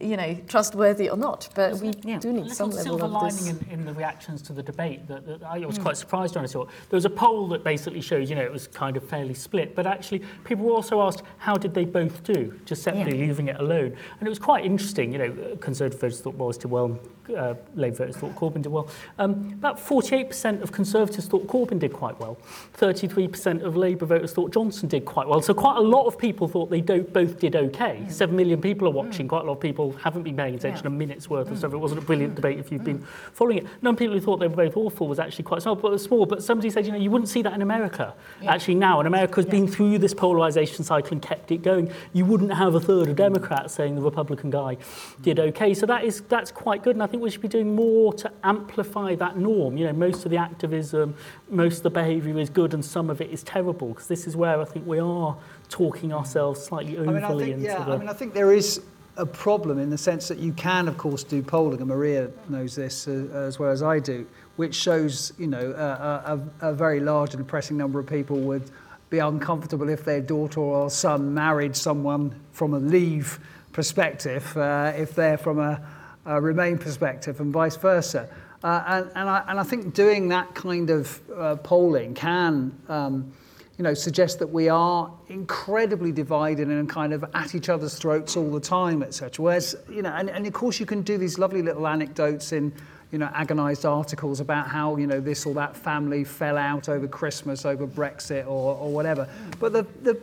you 0.01 0.16
know, 0.16 0.36
trustworthy 0.46 1.09
or 1.11 1.16
not, 1.16 1.49
but 1.55 1.74
we 1.80 1.92
yeah, 2.05 2.18
do 2.18 2.32
need 2.32 2.53
some 2.53 2.70
level 2.70 3.03
of 3.03 3.24
this. 3.24 3.49
in, 3.49 3.66
in 3.70 3.84
the 3.84 3.92
reactions 3.92 4.40
to 4.42 4.53
the 4.53 4.62
debate 4.62 5.07
that, 5.09 5.26
that 5.26 5.42
I 5.42 5.59
was 5.59 5.78
mm. 5.78 5.82
quite 5.82 5.96
surprised 5.96 6.34
when 6.36 6.44
I 6.44 6.46
saw. 6.46 6.64
There 6.64 6.96
was 6.96 7.05
a 7.05 7.11
poll 7.11 7.49
that 7.49 7.64
basically 7.64 8.01
showed, 8.01 8.28
you 8.28 8.36
know, 8.36 8.42
it 8.42 8.53
was 8.53 8.68
kind 8.68 8.96
of 8.96 9.03
fairly 9.03 9.34
split, 9.34 9.74
but 9.74 9.86
actually 9.86 10.22
people 10.44 10.64
were 10.64 10.74
also 10.74 11.03
asked 11.03 11.22
how 11.38 11.57
did 11.57 11.74
they 11.74 11.84
both 11.84 12.22
do, 12.22 12.59
just 12.64 12.82
simply 12.82 13.18
yeah. 13.18 13.26
leaving 13.26 13.49
it 13.49 13.57
alone. 13.59 13.96
And 14.18 14.26
it 14.26 14.28
was 14.28 14.38
quite 14.38 14.64
interesting, 14.64 15.12
you 15.12 15.18
know, 15.18 15.57
Conservative 15.61 16.01
voters 16.01 16.20
thought, 16.20 16.34
well, 16.34 16.49
as 16.49 16.59
to, 16.59 16.68
well, 16.68 16.99
uh, 17.36 17.54
Labour 17.74 17.96
voters 17.96 18.16
thought 18.16 18.34
Corbyn 18.34 18.62
did 18.62 18.72
well. 18.72 18.88
Um, 19.18 19.52
about 19.58 19.78
48% 19.78 20.62
of 20.62 20.72
Conservatives 20.72 21.26
thought 21.26 21.46
Corbyn 21.46 21.78
did 21.78 21.92
quite 21.92 22.18
well. 22.20 22.38
33% 22.76 23.62
of 23.62 23.76
Labour 23.76 24.06
voters 24.06 24.32
thought 24.32 24.52
Johnson 24.52 24.88
did 24.88 25.04
quite 25.04 25.26
well. 25.26 25.42
So 25.42 25.54
quite 25.54 25.76
a 25.76 25.80
lot 25.80 26.06
of 26.06 26.18
people 26.18 26.48
thought 26.48 26.70
they 26.70 26.80
do, 26.80 27.02
both 27.02 27.38
did 27.38 27.56
okay. 27.56 27.98
Hmm. 27.98 28.10
Seven 28.10 28.36
million 28.36 28.60
people 28.60 28.88
are 28.88 28.92
watching. 28.92 29.26
Hmm. 29.26 29.30
Quite 29.30 29.42
a 29.42 29.46
lot 29.46 29.54
of 29.54 29.60
people 29.60 29.92
haven't 29.92 30.22
been 30.22 30.36
paying 30.36 30.54
attention 30.54 30.86
a 30.86 30.90
minute's 30.90 31.28
worth 31.28 31.46
of 31.46 31.54
hmm. 31.54 31.58
stuff. 31.58 31.72
It 31.72 31.78
wasn't 31.78 32.02
a 32.02 32.04
brilliant 32.04 32.34
debate 32.34 32.58
if 32.58 32.72
you've 32.72 32.84
been 32.84 33.04
following 33.32 33.58
it. 33.58 33.66
None 33.82 33.94
of 33.94 33.98
people 33.98 34.14
who 34.14 34.20
thought 34.20 34.38
they 34.38 34.48
were 34.48 34.56
both 34.56 34.76
awful 34.76 35.08
was 35.08 35.18
actually 35.18 35.44
quite 35.44 35.62
small, 35.62 35.74
but 35.74 36.00
small. 36.00 36.26
But 36.26 36.42
somebody 36.42 36.70
said, 36.70 36.86
you 36.86 36.92
know, 36.92 36.98
you 36.98 37.10
wouldn't 37.10 37.28
see 37.28 37.42
that 37.42 37.52
in 37.52 37.62
America. 37.62 38.14
Actually 38.46 38.76
now, 38.76 39.00
and 39.00 39.06
America's 39.06 39.46
been 39.46 39.68
through 39.68 39.98
this 39.98 40.14
polarisation 40.14 40.84
cycle 40.84 41.12
and 41.12 41.22
kept 41.22 41.50
it 41.50 41.62
going. 41.62 41.92
You 42.12 42.24
wouldn't 42.24 42.52
have 42.52 42.74
a 42.74 42.80
third 42.80 43.08
of 43.08 43.16
Democrats 43.16 43.74
saying 43.74 43.94
the 43.94 44.02
Republican 44.02 44.50
guy 44.50 44.76
did 45.22 45.38
okay. 45.38 45.74
So 45.74 45.86
that 45.86 46.04
is 46.04 46.22
that's 46.28 46.50
quite 46.50 46.82
good, 46.82 46.96
and 46.96 47.02
I 47.02 47.06
think 47.06 47.17
we 47.18 47.30
should 47.30 47.40
be 47.40 47.48
doing 47.48 47.74
more 47.74 48.12
to 48.14 48.30
amplify 48.44 49.14
that 49.16 49.36
norm. 49.36 49.76
You 49.76 49.86
know, 49.86 49.92
most 49.92 50.24
of 50.24 50.30
the 50.30 50.36
activism, 50.36 51.14
most 51.50 51.78
of 51.78 51.82
the 51.84 51.90
behaviour 51.90 52.38
is 52.38 52.50
good, 52.50 52.74
and 52.74 52.84
some 52.84 53.10
of 53.10 53.20
it 53.20 53.30
is 53.30 53.42
terrible. 53.42 53.88
Because 53.88 54.06
this 54.06 54.26
is 54.26 54.36
where 54.36 54.60
I 54.60 54.64
think 54.64 54.86
we 54.86 54.98
are 54.98 55.36
talking 55.68 56.12
ourselves 56.12 56.62
slightly 56.62 56.98
I 56.98 57.02
mean, 57.02 57.24
I 57.24 57.28
think, 57.28 57.42
into 57.42 57.64
yeah, 57.64 57.84
the. 57.84 57.92
I 57.92 57.98
mean, 57.98 58.08
I 58.08 58.12
think 58.12 58.34
there 58.34 58.52
is 58.52 58.80
a 59.16 59.26
problem 59.26 59.78
in 59.78 59.90
the 59.90 59.98
sense 59.98 60.28
that 60.28 60.38
you 60.38 60.52
can, 60.52 60.88
of 60.88 60.96
course, 60.96 61.24
do 61.24 61.42
polling, 61.42 61.80
and 61.80 61.88
Maria 61.88 62.30
knows 62.48 62.76
this 62.76 63.08
uh, 63.08 63.28
as 63.34 63.58
well 63.58 63.70
as 63.70 63.82
I 63.82 63.98
do, 63.98 64.26
which 64.56 64.74
shows, 64.74 65.32
you 65.38 65.48
know, 65.48 65.74
a, 65.76 66.62
a, 66.62 66.70
a 66.70 66.72
very 66.72 67.00
large 67.00 67.34
and 67.34 67.42
depressing 67.44 67.76
number 67.76 67.98
of 67.98 68.06
people 68.06 68.38
would 68.38 68.70
be 69.10 69.18
uncomfortable 69.18 69.88
if 69.88 70.04
their 70.04 70.20
daughter 70.20 70.60
or 70.60 70.90
son 70.90 71.34
married 71.34 71.74
someone 71.74 72.38
from 72.52 72.74
a 72.74 72.78
leave 72.78 73.40
perspective, 73.72 74.56
uh, 74.56 74.92
if 74.96 75.14
they're 75.14 75.38
from 75.38 75.58
a, 75.58 75.80
a 76.28 76.40
Remain 76.40 76.78
perspective, 76.78 77.40
and 77.40 77.52
vice 77.52 77.76
versa. 77.76 78.28
Uh, 78.62 78.82
and, 78.86 79.10
and, 79.14 79.28
I, 79.28 79.44
and 79.48 79.58
I 79.58 79.62
think 79.62 79.94
doing 79.94 80.28
that 80.28 80.54
kind 80.54 80.90
of 80.90 81.20
uh, 81.36 81.56
polling 81.56 82.14
can. 82.14 82.78
Um, 82.88 83.32
you 83.78 83.84
know, 83.84 83.94
suggest 83.94 84.40
that 84.40 84.48
we 84.48 84.68
are 84.68 85.08
incredibly 85.28 86.10
divided 86.10 86.66
and 86.66 86.90
kind 86.90 87.12
of 87.12 87.24
at 87.32 87.54
each 87.54 87.68
other's 87.68 87.94
throats 87.94 88.36
all 88.36 88.50
the 88.50 88.60
time, 88.60 89.04
etc. 89.04 89.40
Whereas, 89.40 89.76
you 89.88 90.02
know, 90.02 90.10
and, 90.10 90.28
and 90.28 90.44
of 90.48 90.52
course 90.52 90.80
you 90.80 90.86
can 90.86 91.02
do 91.02 91.16
these 91.16 91.38
lovely 91.38 91.62
little 91.62 91.86
anecdotes 91.86 92.50
in, 92.50 92.72
you 93.12 93.18
know, 93.18 93.30
agonised 93.32 93.86
articles 93.86 94.40
about 94.40 94.66
how, 94.66 94.96
you 94.96 95.06
know, 95.06 95.20
this 95.20 95.46
or 95.46 95.54
that 95.54 95.76
family 95.76 96.24
fell 96.24 96.58
out 96.58 96.88
over 96.88 97.06
Christmas, 97.06 97.64
over 97.64 97.86
Brexit 97.86 98.46
or, 98.46 98.74
or 98.74 98.90
whatever. 98.90 99.28
But 99.60 99.72
the, 99.72 99.86
the, 100.02 100.20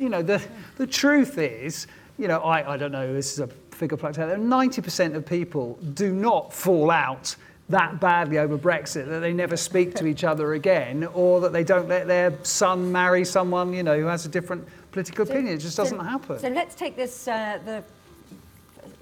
you 0.00 0.08
know, 0.08 0.22
the, 0.22 0.42
the 0.76 0.86
truth 0.86 1.38
is, 1.38 1.86
you 2.18 2.26
know, 2.26 2.40
I, 2.40 2.74
I 2.74 2.76
don't 2.76 2.92
know, 2.92 3.12
this 3.12 3.32
is 3.32 3.38
a 3.38 3.46
figure 3.76 3.96
plucked 3.96 4.18
out 4.18 4.28
there, 4.28 4.38
90% 4.38 5.14
of 5.14 5.24
people 5.24 5.78
do 5.94 6.12
not 6.12 6.52
fall 6.52 6.90
out 6.90 7.36
that 7.68 8.00
badly 8.00 8.38
over 8.38 8.56
Brexit 8.56 9.08
that 9.08 9.20
they 9.20 9.32
never 9.32 9.56
speak 9.56 9.94
to 9.94 10.06
each 10.06 10.24
other 10.24 10.54
again, 10.54 11.04
or 11.14 11.40
that 11.40 11.52
they 11.52 11.64
don't 11.64 11.88
let 11.88 12.06
their 12.06 12.32
son 12.44 12.92
marry 12.92 13.24
someone 13.24 13.72
you 13.72 13.82
know 13.82 13.98
who 13.98 14.06
has 14.06 14.24
a 14.24 14.28
different 14.28 14.66
political 14.92 15.24
opinion. 15.24 15.54
It 15.54 15.58
just 15.58 15.76
doesn't 15.76 15.98
happen. 15.98 16.38
So 16.38 16.48
let's 16.48 16.74
take 16.74 16.96
this, 16.96 17.26
uh, 17.26 17.58
the 17.64 17.82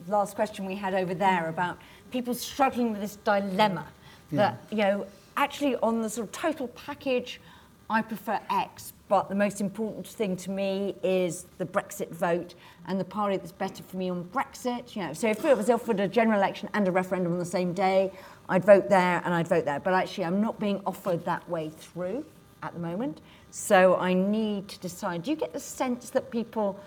last 0.08 0.34
question 0.34 0.64
we 0.64 0.74
had 0.74 0.94
over 0.94 1.14
there 1.14 1.48
about 1.48 1.78
people 2.10 2.34
struggling 2.34 2.92
with 2.92 3.00
this 3.00 3.16
dilemma 3.16 3.86
that, 4.32 4.64
you 4.70 4.78
know, 4.78 5.06
actually 5.36 5.76
on 5.76 6.02
the 6.02 6.10
sort 6.10 6.26
of 6.26 6.32
total 6.32 6.68
package, 6.68 7.40
I 7.90 8.02
prefer 8.02 8.40
X, 8.50 8.92
but 9.08 9.28
the 9.28 9.34
most 9.34 9.60
important 9.60 10.06
thing 10.08 10.36
to 10.38 10.50
me 10.50 10.96
is 11.02 11.46
the 11.58 11.66
Brexit 11.66 12.10
vote 12.10 12.54
and 12.86 13.00
the 13.00 13.04
party 13.04 13.36
that's 13.36 13.52
better 13.52 13.82
for 13.82 13.96
me 13.96 14.10
on 14.10 14.24
Brexit. 14.24 14.94
You 14.94 15.02
know, 15.02 15.12
so 15.12 15.28
if 15.28 15.44
it 15.44 15.56
was 15.56 15.70
offered 15.70 16.00
a 16.00 16.08
general 16.08 16.38
election 16.38 16.68
and 16.74 16.86
a 16.86 16.92
referendum 16.92 17.32
on 17.32 17.38
the 17.38 17.44
same 17.44 17.72
day, 17.72 18.12
I'd 18.48 18.64
vote 18.64 18.88
there 18.88 19.22
and 19.24 19.32
I'd 19.32 19.48
vote 19.48 19.64
there. 19.64 19.80
But 19.80 19.94
actually, 19.94 20.24
I'm 20.24 20.40
not 20.40 20.58
being 20.60 20.80
offered 20.86 21.24
that 21.24 21.48
way 21.48 21.70
through 21.70 22.24
at 22.62 22.74
the 22.74 22.80
moment. 22.80 23.20
So 23.50 23.96
I 23.96 24.12
need 24.12 24.68
to 24.68 24.78
decide. 24.80 25.22
Do 25.22 25.30
you 25.30 25.36
get 25.36 25.52
the 25.52 25.60
sense 25.60 26.10
that 26.10 26.30
people 26.30 26.78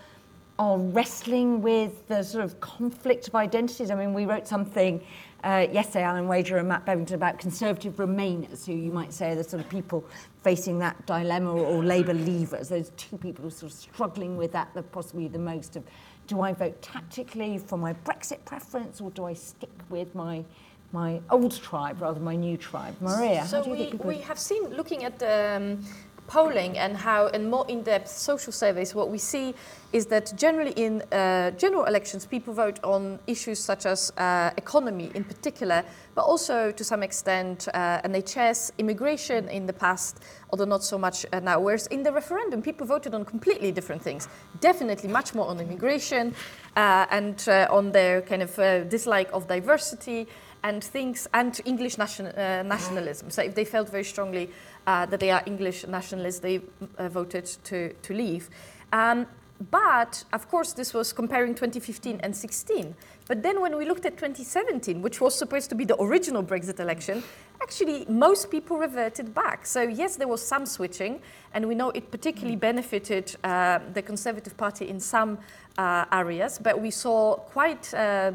are 0.59 0.77
wrestling 0.77 1.61
with 1.61 2.07
the 2.07 2.23
sort 2.23 2.43
of 2.43 2.59
conflict 2.59 3.27
of 3.27 3.35
identities? 3.35 3.91
I 3.91 3.95
mean, 3.95 4.13
we 4.13 4.25
wrote 4.25 4.47
something 4.47 5.03
uh, 5.47 5.65
yesterday, 5.71 6.03
Alan 6.03 6.27
Wager 6.27 6.57
and 6.57 6.67
Matt 6.67 6.85
Bevington, 6.85 7.13
about 7.13 7.39
conservative 7.39 7.93
remainers, 7.95 8.65
who 8.65 8.73
you 8.73 8.91
might 8.91 9.13
say 9.13 9.31
are 9.31 9.35
the 9.35 9.45
sort 9.45 9.63
of 9.63 9.69
people 9.69 10.03
facing 10.43 10.77
that 10.79 11.05
dilemma, 11.05 11.53
or, 11.53 11.85
Labour 11.85 12.13
leavers. 12.13 12.67
Those 12.67 12.91
two 12.97 13.17
people 13.17 13.43
who 13.43 13.47
are 13.47 13.51
sort 13.51 13.71
of 13.71 13.77
struggling 13.77 14.35
with 14.35 14.51
that 14.51 14.73
the, 14.73 14.83
possibly 14.83 15.29
the 15.29 15.39
most 15.39 15.77
of 15.77 15.83
do 16.27 16.41
I 16.41 16.51
vote 16.51 16.81
tactically 16.81 17.57
for 17.57 17.77
my 17.77 17.93
Brexit 17.93 18.43
preference, 18.43 18.99
or 18.99 19.09
do 19.11 19.23
I 19.23 19.33
stick 19.33 19.71
with 19.89 20.13
my 20.13 20.43
my 20.91 21.21
old 21.29 21.55
tribe 21.61 22.01
rather 22.01 22.15
than 22.15 22.25
my 22.25 22.35
new 22.35 22.57
tribe? 22.57 22.95
Maria, 22.99 23.45
So 23.45 23.57
how 23.57 23.63
do 23.63 23.69
you 23.69 23.75
we, 23.75 23.79
think 23.79 23.91
people 23.93 24.07
we 24.07 24.17
have 24.17 24.39
seen, 24.39 24.67
looking 24.75 25.05
at 25.05 25.17
the 25.17 25.55
um, 25.55 25.85
polling 26.27 26.77
and 26.77 26.95
how 26.95 27.27
in 27.27 27.49
more 27.49 27.65
in-depth 27.67 28.09
social 28.09 28.51
surveys, 28.51 28.93
what 28.93 29.09
we 29.09 29.17
see 29.17 29.55
is 29.93 30.05
that 30.07 30.33
generally 30.35 30.71
in 30.71 31.01
uh, 31.11 31.51
general 31.51 31.85
elections, 31.85 32.25
people 32.25 32.53
vote 32.53 32.79
on 32.83 33.19
issues 33.25 33.59
such 33.59 33.85
as 33.85 34.11
uh, 34.17 34.51
economy 34.57 35.09
in 35.15 35.23
particular, 35.23 35.83
but 36.13 36.23
also 36.23 36.71
to 36.71 36.83
some 36.83 37.01
extent 37.01 37.67
uh, 37.73 38.01
NHS, 38.01 38.71
immigration 38.77 39.47
in 39.49 39.65
the 39.65 39.73
past, 39.73 40.19
although 40.51 40.65
not 40.65 40.83
so 40.83 40.97
much 40.97 41.25
uh, 41.31 41.39
now. 41.39 41.59
Whereas 41.59 41.87
in 41.87 42.03
the 42.03 42.11
referendum, 42.11 42.61
people 42.61 42.85
voted 42.85 43.13
on 43.13 43.23
completely 43.23 43.71
different 43.71 44.01
things. 44.01 44.27
Definitely 44.59 45.09
much 45.09 45.33
more 45.33 45.47
on 45.47 45.59
immigration 45.59 46.35
uh, 46.75 47.05
and 47.09 47.47
uh, 47.47 47.67
on 47.71 47.91
their 47.91 48.21
kind 48.21 48.43
of 48.43 48.55
dislike 48.89 49.29
of 49.31 49.47
diversity 49.47 50.27
and 50.63 50.83
things 50.83 51.27
and 51.33 51.61
English 51.65 51.97
nation, 51.97 52.25
uh, 52.27 52.63
nationalism. 52.63 53.29
So 53.29 53.41
if 53.41 53.55
they 53.55 53.65
felt 53.65 53.89
very 53.89 54.03
strongly 54.03 54.49
uh, 54.87 55.05
that 55.05 55.19
they 55.19 55.29
are 55.29 55.43
English 55.45 55.85
nationalists, 55.85 56.39
they 56.39 56.61
uh, 56.97 57.09
voted 57.09 57.45
to, 57.65 57.93
to 57.93 58.13
leave. 58.13 58.49
Um, 58.93 59.27
but 59.71 60.23
of 60.33 60.47
course, 60.49 60.73
this 60.73 60.93
was 60.93 61.11
comparing 61.11 61.55
2015 61.55 62.19
and 62.21 62.35
16. 62.35 62.95
But 63.27 63.43
then 63.43 63.59
when 63.59 63.75
we 63.77 63.85
looked 63.85 64.05
at 64.05 64.15
2017, 64.15 65.01
which 65.01 65.19
was 65.19 65.35
supposed 65.35 65.69
to 65.69 65.75
be 65.75 65.83
the 65.83 65.99
original 66.01 66.43
Brexit 66.43 66.79
election, 66.79 67.23
actually 67.61 68.05
most 68.07 68.51
people 68.51 68.77
reverted 68.77 69.33
back. 69.33 69.65
So 69.65 69.81
yes, 69.81 70.15
there 70.15 70.27
was 70.27 70.45
some 70.45 70.65
switching, 70.65 71.19
and 71.53 71.67
we 71.67 71.75
know 71.75 71.89
it 71.89 72.11
particularly 72.11 72.55
benefited 72.55 73.35
uh, 73.43 73.79
the 73.93 74.01
Conservative 74.01 74.55
Party 74.55 74.87
in 74.87 74.99
some 74.99 75.39
uh, 75.77 76.05
areas, 76.11 76.59
but 76.59 76.79
we 76.79 76.91
saw 76.91 77.35
quite 77.35 77.93
uh, 77.93 78.31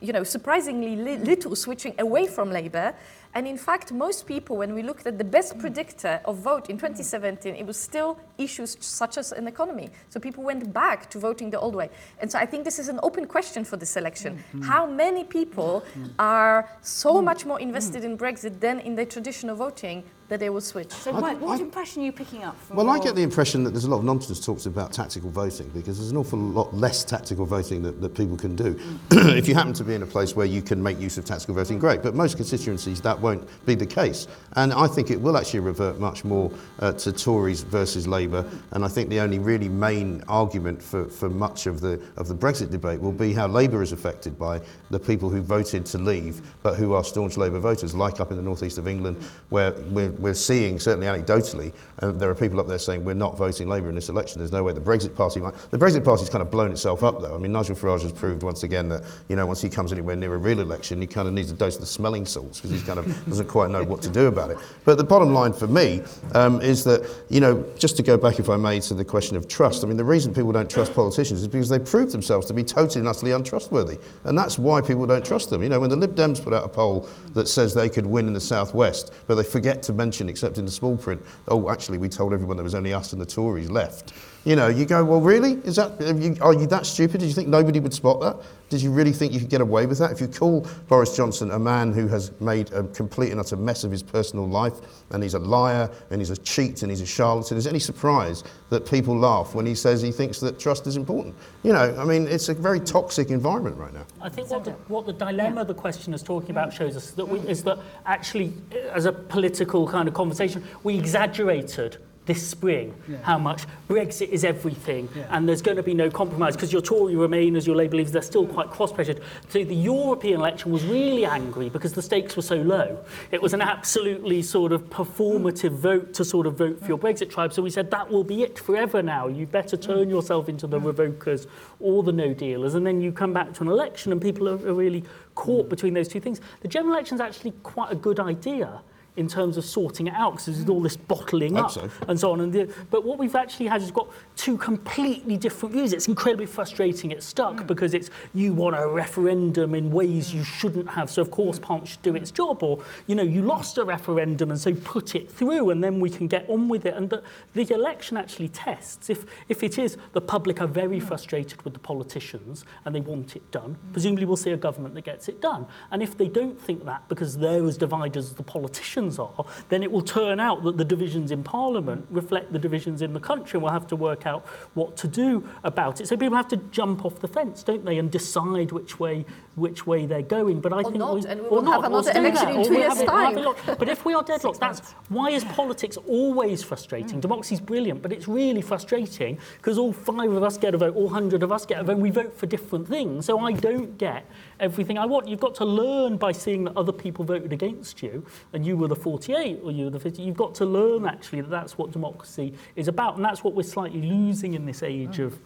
you 0.00 0.12
know, 0.12 0.24
surprisingly 0.24 0.96
li- 0.96 1.18
little 1.18 1.56
switching 1.56 1.94
away 1.98 2.26
from 2.26 2.50
Labour. 2.50 2.94
And 3.34 3.48
in 3.48 3.58
fact, 3.58 3.92
most 3.92 4.26
people, 4.26 4.56
when 4.56 4.74
we 4.74 4.82
looked 4.82 5.06
at 5.06 5.18
the 5.18 5.24
best 5.24 5.58
predictor 5.58 6.20
of 6.24 6.38
vote 6.38 6.70
in 6.70 6.76
2017, 6.76 7.56
it 7.56 7.66
was 7.66 7.76
still 7.76 8.18
issues 8.38 8.76
such 8.80 9.18
as 9.18 9.32
an 9.32 9.48
economy. 9.48 9.90
So 10.08 10.20
people 10.20 10.44
went 10.44 10.72
back 10.72 11.10
to 11.10 11.18
voting 11.18 11.50
the 11.50 11.58
old 11.58 11.74
way. 11.74 11.90
And 12.20 12.30
so 12.30 12.38
I 12.38 12.46
think 12.46 12.64
this 12.64 12.78
is 12.78 12.88
an 12.88 13.00
open 13.02 13.26
question 13.26 13.64
for 13.64 13.76
this 13.76 13.96
election. 13.96 14.36
Mm-hmm. 14.36 14.62
How 14.62 14.86
many 14.86 15.24
people 15.24 15.82
mm-hmm. 15.82 16.12
are 16.18 16.70
so 16.80 17.14
mm-hmm. 17.14 17.24
much 17.24 17.44
more 17.44 17.60
invested 17.60 18.04
in 18.04 18.16
Brexit 18.16 18.60
than 18.60 18.78
in 18.80 18.94
the 18.94 19.04
traditional 19.04 19.56
voting 19.56 20.04
that 20.34 20.40
they 20.40 20.50
will 20.50 20.60
switch? 20.60 20.90
So, 20.90 21.12
I 21.12 21.20
Mike, 21.20 21.30
think- 21.38 21.42
what 21.42 21.60
I- 21.60 21.62
impression 21.62 22.02
are 22.02 22.06
you 22.06 22.12
picking 22.12 22.42
up 22.42 22.60
from 22.60 22.76
Well, 22.76 22.90
I 22.90 22.98
get 22.98 23.14
the 23.14 23.22
impression 23.22 23.62
that 23.64 23.70
there's 23.70 23.84
a 23.84 23.90
lot 23.90 23.98
of 23.98 24.04
nonsense 24.04 24.44
talks 24.44 24.66
about 24.66 24.92
tactical 24.92 25.30
voting 25.30 25.70
because 25.72 25.96
there's 25.98 26.10
an 26.10 26.16
awful 26.16 26.38
lot 26.38 26.74
less 26.74 27.04
tactical 27.04 27.46
voting 27.46 27.82
that, 27.82 28.00
that 28.00 28.16
people 28.16 28.36
can 28.36 28.56
do. 28.56 28.76
if 29.12 29.46
you 29.46 29.54
happen 29.54 29.72
to 29.74 29.84
be 29.84 29.94
in 29.94 30.02
a 30.02 30.06
place 30.06 30.34
where 30.34 30.46
you 30.46 30.60
can 30.60 30.82
make 30.82 30.98
use 30.98 31.18
of 31.18 31.24
tactical 31.24 31.54
voting, 31.54 31.78
great. 31.78 32.02
But 32.02 32.16
most 32.16 32.36
constituencies, 32.36 33.00
that 33.02 33.18
won't 33.18 33.48
be 33.64 33.76
the 33.76 33.86
case. 33.86 34.26
And 34.56 34.72
I 34.72 34.88
think 34.88 35.12
it 35.12 35.20
will 35.20 35.36
actually 35.36 35.60
revert 35.60 36.00
much 36.00 36.24
more 36.24 36.50
uh, 36.80 36.92
to 36.94 37.12
Tories 37.12 37.62
versus 37.62 38.08
Labour. 38.08 38.44
And 38.72 38.84
I 38.84 38.88
think 38.88 39.10
the 39.10 39.20
only 39.20 39.38
really 39.38 39.68
main 39.68 40.24
argument 40.26 40.82
for, 40.82 41.04
for 41.04 41.30
much 41.30 41.66
of 41.66 41.80
the, 41.80 42.02
of 42.16 42.26
the 42.26 42.34
Brexit 42.34 42.72
debate 42.72 43.00
will 43.00 43.12
be 43.12 43.32
how 43.32 43.46
Labour 43.46 43.82
is 43.82 43.92
affected 43.92 44.36
by 44.36 44.60
the 44.90 44.98
people 44.98 45.30
who 45.30 45.42
voted 45.42 45.86
to 45.86 45.98
leave 45.98 46.42
but 46.64 46.74
who 46.74 46.92
are 46.94 47.04
staunch 47.04 47.36
Labour 47.36 47.60
voters, 47.60 47.94
like 47.94 48.18
up 48.18 48.30
in 48.32 48.36
the 48.36 48.42
northeast 48.42 48.78
of 48.78 48.88
England, 48.88 49.16
where 49.50 49.72
we're, 49.90 50.10
we're 50.24 50.32
seeing, 50.32 50.78
certainly 50.78 51.06
anecdotally, 51.06 51.70
uh, 52.00 52.10
there 52.10 52.30
are 52.30 52.34
people 52.34 52.58
up 52.58 52.66
there 52.66 52.78
saying 52.78 53.04
we're 53.04 53.12
not 53.12 53.36
voting 53.36 53.68
Labour 53.68 53.90
in 53.90 53.94
this 53.94 54.08
election. 54.08 54.38
There's 54.38 54.52
no 54.52 54.62
way 54.62 54.72
the 54.72 54.80
Brexit 54.80 55.14
Party 55.14 55.38
might. 55.38 55.54
The 55.70 55.76
Brexit 55.76 56.02
Party's 56.02 56.30
kind 56.30 56.40
of 56.40 56.50
blown 56.50 56.72
itself 56.72 57.02
up, 57.04 57.20
though. 57.20 57.34
I 57.34 57.38
mean, 57.38 57.52
Nigel 57.52 57.76
Farage 57.76 58.02
has 58.02 58.12
proved 58.12 58.42
once 58.42 58.62
again 58.62 58.88
that, 58.88 59.04
you 59.28 59.36
know, 59.36 59.44
once 59.44 59.60
he 59.60 59.68
comes 59.68 59.92
anywhere 59.92 60.16
near 60.16 60.32
a 60.32 60.38
real 60.38 60.60
election, 60.60 60.98
he 60.98 61.06
kind 61.06 61.28
of 61.28 61.34
needs 61.34 61.50
a 61.50 61.54
dose 61.54 61.74
of 61.74 61.82
the 61.82 61.86
smelling 61.86 62.24
salts 62.24 62.58
because 62.58 62.80
he 62.80 62.86
kind 62.86 62.98
of 62.98 63.26
doesn't 63.28 63.48
quite 63.48 63.70
know 63.70 63.84
what 63.84 64.00
to 64.00 64.08
do 64.08 64.26
about 64.28 64.50
it. 64.50 64.56
But 64.86 64.96
the 64.96 65.04
bottom 65.04 65.34
line 65.34 65.52
for 65.52 65.66
me 65.66 66.00
um, 66.32 66.62
is 66.62 66.84
that, 66.84 67.06
you 67.28 67.40
know, 67.40 67.62
just 67.76 67.94
to 67.98 68.02
go 68.02 68.16
back, 68.16 68.38
if 68.38 68.48
I 68.48 68.56
may, 68.56 68.80
to 68.80 68.94
the 68.94 69.04
question 69.04 69.36
of 69.36 69.46
trust, 69.46 69.84
I 69.84 69.88
mean, 69.88 69.98
the 69.98 70.04
reason 70.04 70.32
people 70.32 70.52
don't 70.52 70.70
trust 70.70 70.94
politicians 70.94 71.42
is 71.42 71.48
because 71.48 71.68
they 71.68 71.78
prove 71.78 72.12
themselves 72.12 72.46
to 72.46 72.54
be 72.54 72.64
totally 72.64 73.00
and 73.00 73.08
utterly 73.08 73.32
untrustworthy. 73.32 73.98
And 74.24 74.38
that's 74.38 74.58
why 74.58 74.80
people 74.80 75.04
don't 75.06 75.24
trust 75.24 75.50
them. 75.50 75.62
You 75.62 75.68
know, 75.68 75.80
when 75.80 75.90
the 75.90 75.96
Lib 75.96 76.14
Dems 76.14 76.42
put 76.42 76.54
out 76.54 76.64
a 76.64 76.68
poll 76.68 77.10
that 77.34 77.46
says 77.46 77.74
they 77.74 77.90
could 77.90 78.06
win 78.06 78.26
in 78.26 78.32
the 78.32 78.40
Southwest, 78.40 79.12
but 79.26 79.34
they 79.34 79.44
forget 79.44 79.82
to 79.82 79.92
mention, 79.92 80.03
except 80.28 80.58
in 80.58 80.64
the 80.64 80.70
small 80.70 80.96
print, 80.96 81.22
oh, 81.48 81.70
actually, 81.70 81.98
we 81.98 82.08
told 82.08 82.32
everyone 82.32 82.56
there 82.56 82.64
was 82.64 82.74
only 82.74 82.92
us 82.92 83.12
and 83.12 83.20
the 83.20 83.26
Tories 83.26 83.70
left. 83.70 84.12
You 84.44 84.56
know, 84.56 84.68
you 84.68 84.84
go, 84.84 85.02
well, 85.02 85.22
really? 85.22 85.52
Is 85.64 85.76
that, 85.76 86.00
are 86.02 86.14
you, 86.14 86.36
are 86.42 86.52
you 86.52 86.66
that 86.66 86.84
stupid? 86.84 87.20
Did 87.20 87.28
you 87.28 87.32
think 87.32 87.48
nobody 87.48 87.80
would 87.80 87.94
spot 87.94 88.20
that? 88.20 88.36
Did 88.68 88.82
you 88.82 88.90
really 88.90 89.12
think 89.12 89.32
you 89.32 89.40
could 89.40 89.48
get 89.48 89.62
away 89.62 89.86
with 89.86 89.98
that? 89.98 90.12
If 90.12 90.20
you 90.20 90.28
call 90.28 90.66
Boris 90.86 91.16
Johnson 91.16 91.50
a 91.50 91.58
man 91.58 91.92
who 91.94 92.06
has 92.08 92.30
made 92.40 92.70
a 92.72 92.82
complete 92.88 93.30
and 93.30 93.40
utter 93.40 93.56
mess 93.56 93.84
of 93.84 93.90
his 93.90 94.02
personal 94.02 94.46
life, 94.46 94.74
and 95.10 95.22
he's 95.22 95.32
a 95.32 95.38
liar, 95.38 95.90
and 96.10 96.20
he's 96.20 96.28
a 96.28 96.36
cheat, 96.38 96.82
and 96.82 96.90
he's 96.90 97.00
a 97.00 97.06
charlatan, 97.06 97.56
is 97.56 97.64
it 97.64 97.70
any 97.70 97.78
surprise 97.78 98.44
that 98.68 98.84
people 98.84 99.16
laugh 99.16 99.54
when 99.54 99.64
he 99.64 99.74
says 99.74 100.02
he 100.02 100.12
thinks 100.12 100.40
that 100.40 100.58
trust 100.58 100.86
is 100.86 100.96
important? 100.96 101.34
You 101.62 101.72
know, 101.72 101.96
I 101.98 102.04
mean, 102.04 102.26
it's 102.26 102.50
a 102.50 102.54
very 102.54 102.80
toxic 102.80 103.30
environment 103.30 103.76
right 103.78 103.94
now. 103.94 104.04
I 104.20 104.28
think 104.28 104.50
what 104.50 104.64
the, 104.64 104.72
what 104.88 105.06
the 105.06 105.14
dilemma 105.14 105.64
the 105.64 105.74
question 105.74 106.12
is 106.12 106.22
talking 106.22 106.50
about 106.50 106.70
shows 106.70 106.96
us 106.96 107.12
that 107.12 107.26
we, 107.26 107.38
is 107.40 107.62
that 107.64 107.78
actually, 108.04 108.52
as 108.92 109.06
a 109.06 109.12
political 109.12 109.88
kind 109.88 110.06
of 110.06 110.12
conversation, 110.12 110.62
we 110.82 110.98
exaggerated 110.98 111.96
this 112.26 112.46
spring 112.46 112.94
yeah. 113.08 113.18
how 113.22 113.38
much 113.38 113.64
Brexit 113.88 114.28
is 114.28 114.44
everything 114.44 115.08
yeah. 115.14 115.26
and 115.30 115.48
there's 115.48 115.60
going 115.60 115.76
to 115.76 115.82
be 115.82 115.94
no 115.94 116.10
compromise 116.10 116.54
because 116.54 116.72
your 116.72 116.80
Tory 116.82 117.14
Remainers, 117.14 117.66
your 117.66 117.76
Labour 117.76 117.96
leaders, 117.96 118.12
they're 118.12 118.22
still 118.22 118.46
quite 118.46 118.70
cross-pressured. 118.70 119.20
So 119.48 119.62
the 119.62 119.74
European 119.74 120.40
election 120.40 120.72
was 120.72 120.84
really 120.84 121.26
angry 121.26 121.68
because 121.68 121.92
the 121.92 122.02
stakes 122.02 122.36
were 122.36 122.42
so 122.42 122.56
low. 122.56 122.98
It 123.30 123.42
was 123.42 123.52
an 123.52 123.60
absolutely 123.60 124.42
sort 124.42 124.72
of 124.72 124.88
performative 124.88 125.72
vote 125.72 126.14
to 126.14 126.24
sort 126.24 126.46
of 126.46 126.56
vote 126.56 126.80
for 126.80 126.86
your 126.86 126.98
Brexit 126.98 127.30
tribe. 127.30 127.52
So 127.52 127.62
we 127.62 127.70
said 127.70 127.90
that 127.90 128.10
will 128.10 128.24
be 128.24 128.42
it 128.42 128.58
forever 128.58 129.02
now. 129.02 129.28
You 129.28 129.46
better 129.46 129.76
turn 129.76 130.08
yourself 130.08 130.48
into 130.48 130.66
the 130.66 130.80
revokers 130.80 131.46
or 131.80 132.02
the 132.02 132.12
no 132.12 132.32
dealers. 132.32 132.74
And 132.74 132.86
then 132.86 133.00
you 133.00 133.12
come 133.12 133.32
back 133.32 133.52
to 133.54 133.62
an 133.62 133.68
election 133.68 134.12
and 134.12 134.20
people 134.20 134.48
are, 134.48 134.54
are 134.66 134.74
really 134.74 135.04
caught 135.34 135.68
between 135.68 135.94
those 135.94 136.08
two 136.08 136.20
things. 136.20 136.40
The 136.60 136.68
general 136.68 136.94
election 136.94 137.16
is 137.16 137.20
actually 137.20 137.52
quite 137.62 137.92
a 137.92 137.96
good 137.96 138.18
idea. 138.18 138.80
In 139.16 139.28
terms 139.28 139.56
of 139.56 139.64
sorting 139.64 140.08
it 140.08 140.14
out 140.14 140.32
because 140.32 140.46
there's 140.46 140.68
all 140.68 140.80
this 140.80 140.96
bottling 140.96 141.56
up 141.56 141.70
so. 141.70 141.88
and 142.08 142.18
so 142.18 142.32
on. 142.32 142.40
And 142.40 142.52
the, 142.52 142.74
but 142.90 143.04
what 143.04 143.18
we've 143.18 143.36
actually 143.36 143.66
had 143.66 143.80
is 143.80 143.90
got 143.90 144.08
two 144.36 144.58
completely 144.58 145.36
different 145.36 145.74
views. 145.74 145.92
It's 145.92 146.08
incredibly 146.08 146.46
frustrating. 146.46 147.12
It's 147.12 147.24
stuck 147.24 147.56
mm. 147.56 147.66
because 147.66 147.94
it's 147.94 148.10
you 148.34 148.52
want 148.52 148.76
a 148.76 148.88
referendum 148.88 149.74
in 149.74 149.92
ways 149.92 150.34
you 150.34 150.42
shouldn't 150.42 150.88
have. 150.88 151.10
So 151.10 151.22
of 151.22 151.30
course 151.30 151.58
mm. 151.58 151.62
Parliament 151.62 151.88
should 151.90 152.02
do 152.02 152.16
its 152.16 152.30
job, 152.32 152.62
or 152.62 152.82
you 153.06 153.14
know 153.14 153.22
you 153.22 153.42
lost 153.42 153.78
a 153.78 153.84
referendum 153.84 154.50
and 154.50 154.58
so 154.58 154.74
put 154.74 155.14
it 155.14 155.30
through, 155.30 155.70
and 155.70 155.82
then 155.82 156.00
we 156.00 156.10
can 156.10 156.26
get 156.26 156.48
on 156.50 156.68
with 156.68 156.84
it. 156.84 156.94
And 156.94 157.08
the, 157.08 157.22
the 157.52 157.72
election 157.72 158.16
actually 158.16 158.48
tests 158.48 159.10
if 159.10 159.26
if 159.48 159.62
it 159.62 159.78
is 159.78 159.96
the 160.12 160.20
public 160.20 160.60
are 160.60 160.66
very 160.66 160.98
mm. 160.98 161.06
frustrated 161.06 161.62
with 161.62 161.72
the 161.72 161.78
politicians 161.78 162.64
and 162.84 162.94
they 162.94 163.00
want 163.00 163.36
it 163.36 163.48
done. 163.52 163.76
Presumably 163.92 164.24
we'll 164.24 164.36
see 164.36 164.50
a 164.50 164.56
government 164.56 164.94
that 164.94 165.04
gets 165.04 165.28
it 165.28 165.40
done. 165.40 165.66
And 165.92 166.02
if 166.02 166.18
they 166.18 166.28
don't 166.28 166.60
think 166.60 166.84
that 166.84 167.08
because 167.08 167.38
they're 167.38 167.64
as 167.64 167.78
divided 167.78 168.16
as 168.16 168.32
the 168.32 168.42
politicians 168.42 169.03
divisions 169.04 169.18
are, 169.18 169.44
then 169.68 169.82
it 169.82 169.90
will 169.90 170.02
turn 170.02 170.40
out 170.40 170.62
that 170.64 170.76
the 170.76 170.84
divisions 170.84 171.30
in 171.30 171.42
Parliament 171.42 172.06
reflect 172.10 172.52
the 172.52 172.58
divisions 172.58 173.02
in 173.02 173.12
the 173.12 173.20
country. 173.20 173.56
and 173.56 173.62
We'll 173.62 173.72
have 173.72 173.86
to 173.88 173.96
work 173.96 174.26
out 174.26 174.46
what 174.74 174.96
to 174.98 175.08
do 175.08 175.48
about 175.62 176.00
it. 176.00 176.08
So 176.08 176.16
people 176.16 176.36
have 176.36 176.48
to 176.48 176.56
jump 176.56 177.04
off 177.04 177.20
the 177.20 177.28
fence, 177.28 177.62
don't 177.62 177.84
they, 177.84 177.98
and 177.98 178.10
decide 178.10 178.72
which 178.72 178.98
way 178.98 179.24
which 179.56 179.86
way 179.86 180.06
they're 180.06 180.22
going. 180.22 180.60
But 180.60 180.72
I 180.72 180.82
think 180.82 180.96
not, 180.96 181.14
we, 181.14 181.26
and 181.26 181.40
we 181.40 181.46
or 181.46 181.50
will 181.50 181.72
have 181.72 181.82
not, 181.82 181.90
we'll 181.90 182.00
another 182.00 182.12
do 182.12 182.18
election 182.18 182.46
that, 182.46 182.56
in 182.56 182.64
two 182.64 182.74
years' 182.74 182.92
have 182.92 183.02
it- 183.02 183.34
we'll 183.34 183.54
time. 183.54 183.68
it. 183.68 183.78
But 183.78 183.88
if 183.88 184.04
we 184.04 184.14
are 184.14 184.22
deadlocked, 184.22 184.60
that's 184.60 184.92
why 185.08 185.30
is 185.30 185.44
politics 185.44 185.96
always 186.08 186.62
frustrating? 186.62 187.18
Mm. 187.18 187.22
Democracy's 187.22 187.60
brilliant, 187.60 188.02
but 188.02 188.12
it's 188.12 188.28
really 188.28 188.62
frustrating 188.62 189.38
because 189.56 189.78
all 189.78 189.92
five 189.92 190.32
of 190.32 190.42
us 190.42 190.58
get 190.58 190.74
a 190.74 190.78
vote, 190.78 190.96
all 190.96 191.08
hundred 191.08 191.42
of 191.42 191.52
us 191.52 191.66
get 191.66 191.80
a 191.80 191.84
vote, 191.84 191.92
and 191.92 192.02
we 192.02 192.10
vote 192.10 192.36
for 192.36 192.46
different 192.46 192.88
things. 192.88 193.26
So 193.26 193.40
I 193.40 193.52
don't 193.52 193.96
get 193.98 194.28
everything 194.60 194.98
I 194.98 195.06
want. 195.06 195.28
You've 195.28 195.40
got 195.40 195.54
to 195.56 195.64
learn 195.64 196.16
by 196.16 196.32
seeing 196.32 196.64
that 196.64 196.76
other 196.76 196.92
people 196.92 197.24
voted 197.24 197.52
against 197.52 198.02
you, 198.02 198.24
and 198.52 198.64
you 198.64 198.76
were 198.76 198.88
the 198.88 198.96
48 198.96 199.60
or 199.62 199.70
you 199.70 199.84
were 199.84 199.90
the 199.90 200.00
50. 200.00 200.22
You've 200.22 200.36
got 200.36 200.54
to 200.56 200.64
learn 200.64 201.06
actually 201.06 201.40
that 201.42 201.50
that's 201.50 201.78
what 201.78 201.92
democracy 201.92 202.54
is 202.76 202.88
about, 202.88 203.16
and 203.16 203.24
that's 203.24 203.44
what 203.44 203.54
we're 203.54 203.62
slightly 203.62 204.02
losing 204.02 204.54
in 204.54 204.66
this 204.66 204.82
age 204.82 205.18
mm. 205.18 205.26
of 205.26 205.38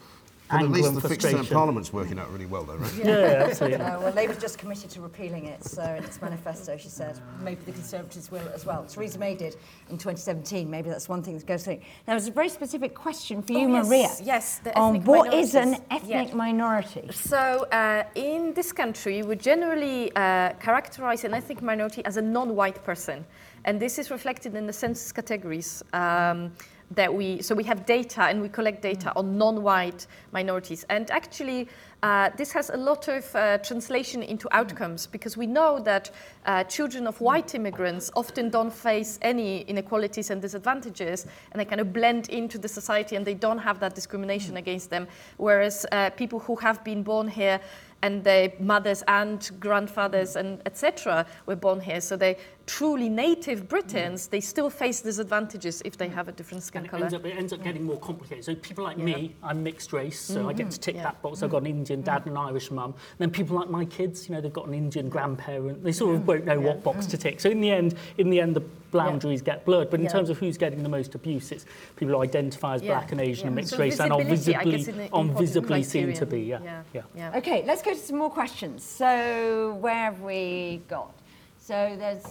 But 0.51 0.63
at 0.63 0.71
least 0.71 0.95
the 0.95 1.09
fixed 1.09 1.31
term 1.31 1.47
parliament's 1.47 1.93
working 1.93 2.19
out 2.19 2.31
really 2.33 2.47
well, 2.47 2.65
though, 2.65 2.77
right? 2.77 2.95
Yeah, 2.95 3.05
yeah, 3.07 3.45
absolutely. 3.49 3.81
Uh, 3.85 4.01
well, 4.01 4.13
Labour's 4.15 4.39
just 4.39 4.59
committed 4.59 4.91
to 4.91 5.01
repealing 5.01 5.45
it, 5.47 5.63
so 5.63 5.83
in 5.83 6.05
its 6.05 6.21
manifesto, 6.23 6.77
she 6.77 6.89
said. 6.89 7.21
Maybe 7.43 7.61
the 7.65 7.73
Conservatives 7.73 8.31
will 8.31 8.49
as 8.55 8.65
well. 8.65 8.85
Theresa 8.87 9.19
May 9.19 9.35
did 9.35 9.57
in 9.91 9.99
2017. 9.99 10.71
Maybe 10.71 10.89
that's 10.89 11.09
one 11.09 11.23
thing 11.23 11.37
that 11.37 11.47
goes 11.47 11.65
through. 11.65 11.75
Now, 12.07 12.15
there's 12.15 12.29
a 12.29 12.33
very 12.33 12.49
specific 12.49 12.95
question 12.95 13.43
for 13.43 13.53
you, 13.53 13.69
Oh, 13.69 13.73
yes, 13.73 13.87
Maria. 13.89 14.11
yes, 14.23 14.59
the 14.65 14.77
on 14.79 15.05
what 15.05 15.35
is 15.35 15.55
an 15.55 15.77
ethnic 15.91 16.29
Yeah. 16.29 16.35
minority? 16.35 17.09
So, 17.13 17.67
uh, 17.71 18.05
in 18.15 18.55
this 18.55 18.73
country, 18.73 19.23
we 19.23 19.37
generally 19.37 20.11
uh, 20.17 20.55
characterize 20.61 21.25
an 21.25 21.35
ethnic 21.35 21.61
minority 21.63 22.05
as 22.05 22.17
a 22.17 22.23
non 22.23 22.55
white 22.57 22.83
person. 22.85 23.25
And 23.65 23.79
this 23.81 23.99
is 23.99 24.11
reflected 24.11 24.55
in 24.55 24.67
the 24.67 24.73
census 24.73 25.13
categories. 25.13 25.83
Um, 25.93 26.53
that 26.93 27.13
we 27.13 27.43
so 27.43 27.55
we 27.55 27.65
have 27.65 27.85
data 27.87 28.23
and 28.23 28.41
we 28.41 28.49
collect 28.49 28.83
data 28.83 29.11
mm. 29.11 29.17
on 29.17 29.39
non-white 29.39 30.07
minorities. 30.33 30.85
And 30.89 31.11
actually 31.11 31.69
uh, 32.03 32.31
this 32.37 32.53
has 32.53 32.71
a 32.71 32.77
lot 32.77 33.09
of 33.09 33.35
uh, 33.35 33.59
translation 33.59 34.23
into 34.23 34.49
outcomes 34.55 35.07
because 35.07 35.37
we 35.37 35.47
know 35.47 35.81
that 35.81 36.11
uh, 36.47 36.63
children 36.65 37.07
of 37.07 37.21
white 37.21 37.55
immigrants 37.55 38.11
often 38.15 38.51
don't 38.51 38.73
face 38.73 39.19
any 39.23 39.63
inequalities 39.63 40.31
and 40.31 40.41
disadvantages 40.41 41.27
and 41.51 41.61
they 41.61 41.65
kind 41.65 41.81
of 41.81 41.93
blend 41.93 42.29
into 42.29 42.59
the 42.59 42.69
society 42.69 43.17
and 43.17 43.27
they 43.27 43.35
don't 43.35 43.59
have 43.59 43.81
that 43.81 43.95
discrimination 43.95 44.57
against 44.57 44.91
them 44.91 45.09
whereas 45.39 45.85
uh, 45.93 46.11
people 46.11 46.39
who 46.39 46.55
have 46.57 46.83
been 46.85 47.03
born 47.03 47.27
here 47.27 47.61
and 48.03 48.23
their 48.23 48.53
mothers 48.61 49.03
and 49.09 49.51
grandfathers 49.59 50.37
and 50.37 50.63
etc 50.67 51.27
were 51.47 51.57
born 51.57 51.81
here 51.81 52.01
so 52.01 52.17
they 52.17 52.37
truly 52.65 53.09
native 53.09 53.69
britons 53.69 54.29
they 54.29 54.41
still 54.41 54.71
face 54.71 55.01
disadvantages 55.01 55.83
if 55.85 55.97
they 55.97 56.07
have 56.09 56.29
a 56.29 56.33
different 56.33 56.63
skin 56.63 56.87
color 56.87 57.03
ends, 57.03 57.15
up, 57.15 57.25
it 57.27 57.37
ends 57.37 57.53
up 57.53 57.63
getting 57.63 57.85
more 57.85 57.99
complicated. 57.99 58.45
So 58.45 58.55
people 58.55 58.85
like 58.85 58.99
me, 58.99 59.35
I'm 59.43 59.63
mixed 59.63 59.93
race, 59.93 60.21
so 60.21 60.49
I 60.49 60.53
get 60.53 60.71
to 60.71 60.79
tick 60.79 60.97
Yeah. 60.97 61.05
that 61.05 61.23
box. 61.23 61.43
I've 61.43 61.51
got 61.51 61.63
an 61.63 61.67
Indian 61.91 62.03
dad 62.03 62.27
and 62.27 62.37
an 62.37 62.43
Irish 62.49 62.71
mum. 62.71 62.95
then 63.19 63.31
people 63.31 63.57
like 63.57 63.71
my 63.71 63.85
kids, 63.85 64.29
you 64.29 64.35
know, 64.35 64.41
they've 64.41 64.53
got 64.53 64.67
an 64.67 64.75
Indian 64.75 65.09
grandparent. 65.09 65.83
They 65.83 65.93
sort 65.93 66.17
of 66.17 66.27
won't 66.27 66.45
know 66.45 66.61
what 66.61 66.83
box 66.83 67.07
to 67.07 67.17
tick. 67.17 67.41
So 67.41 67.49
in 67.49 67.61
the 67.61 67.71
end, 67.71 67.95
in 68.19 68.31
the 68.31 68.41
end, 68.41 68.55
the 68.57 68.63
boundaries 68.91 69.43
get 69.43 69.65
blurred. 69.65 69.91
But 69.91 70.01
in 70.01 70.05
Yeah. 70.05 70.13
terms 70.13 70.31
of 70.31 70.39
who's 70.39 70.59
getting 70.59 70.83
the 70.83 70.89
most 70.89 71.15
abuse, 71.15 71.53
it's 71.53 71.65
people 71.97 72.15
who 72.15 72.23
identify 72.23 72.75
as 72.75 72.83
Yeah. 72.83 72.99
black 72.99 73.13
and 73.13 73.21
Asian 73.21 73.49
and 73.49 73.57
mixed 73.57 73.73
So 73.73 73.79
race 73.79 74.01
and 74.01 74.13
are 74.13 74.23
visibly, 74.23 74.79
guess, 74.79 74.89
is 74.89 75.11
on 75.13 75.35
visibly 75.35 75.83
seen 75.83 76.13
to 76.15 76.27
be. 76.27 76.41
Yeah. 76.41 76.61
Yeah. 76.63 76.83
yeah. 76.93 77.03
Yeah. 77.15 77.37
Okay, 77.37 77.65
let's 77.67 77.83
go 77.83 77.93
to 77.93 77.99
some 77.99 78.19
more 78.19 78.31
questions. 78.31 78.83
So, 78.85 79.77
where 79.81 79.95
have 79.95 80.21
we 80.21 80.83
got? 80.89 81.13
So, 81.59 81.97
there's 81.99 82.25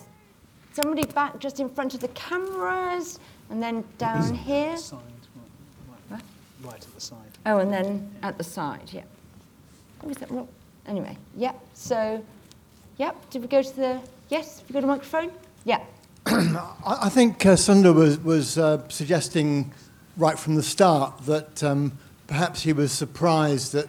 somebody 0.74 1.06
back 1.14 1.40
just 1.40 1.60
in 1.60 1.70
front 1.70 1.94
of 1.94 2.00
the 2.00 2.08
cameras, 2.10 3.20
and 3.50 3.62
then 3.62 3.84
down 3.98 4.34
here. 4.34 4.78
Side, 4.78 5.00
right, 6.10 6.12
right, 6.12 6.22
right 6.64 6.86
at 6.86 6.96
the 6.96 7.02
side. 7.02 7.38
Oh, 7.46 7.60
and 7.60 7.72
then 7.72 8.12
at 8.24 8.38
the 8.38 8.44
side, 8.44 8.90
yeah. 8.92 9.04
Oh, 10.04 10.10
is 10.10 10.18
that 10.18 10.32
wrong? 10.32 10.48
Anyway, 10.88 11.18
yeah. 11.36 11.54
So, 11.74 12.24
yep. 12.98 13.16
Did 13.30 13.42
we 13.42 13.48
go 13.48 13.62
to 13.62 13.76
the? 13.76 14.02
Yes. 14.30 14.64
We 14.68 14.74
got 14.74 14.84
a 14.84 14.88
microphone? 14.88 15.32
Yeah. 15.66 15.84
I 16.26 17.10
think 17.10 17.46
uh, 17.46 17.56
Sunder 17.56 17.94
was, 17.94 18.20
was 18.20 18.58
uh, 18.58 18.88
suggesting 18.90 19.72
right 20.18 20.38
from 20.38 20.56
the 20.56 20.64
start 20.64 21.26
that 21.26 21.64
um, 21.64 21.98
perhaps 22.28 22.64
he 22.64 22.74
was 22.74 22.92
surprised 22.92 23.74
that 23.74 23.88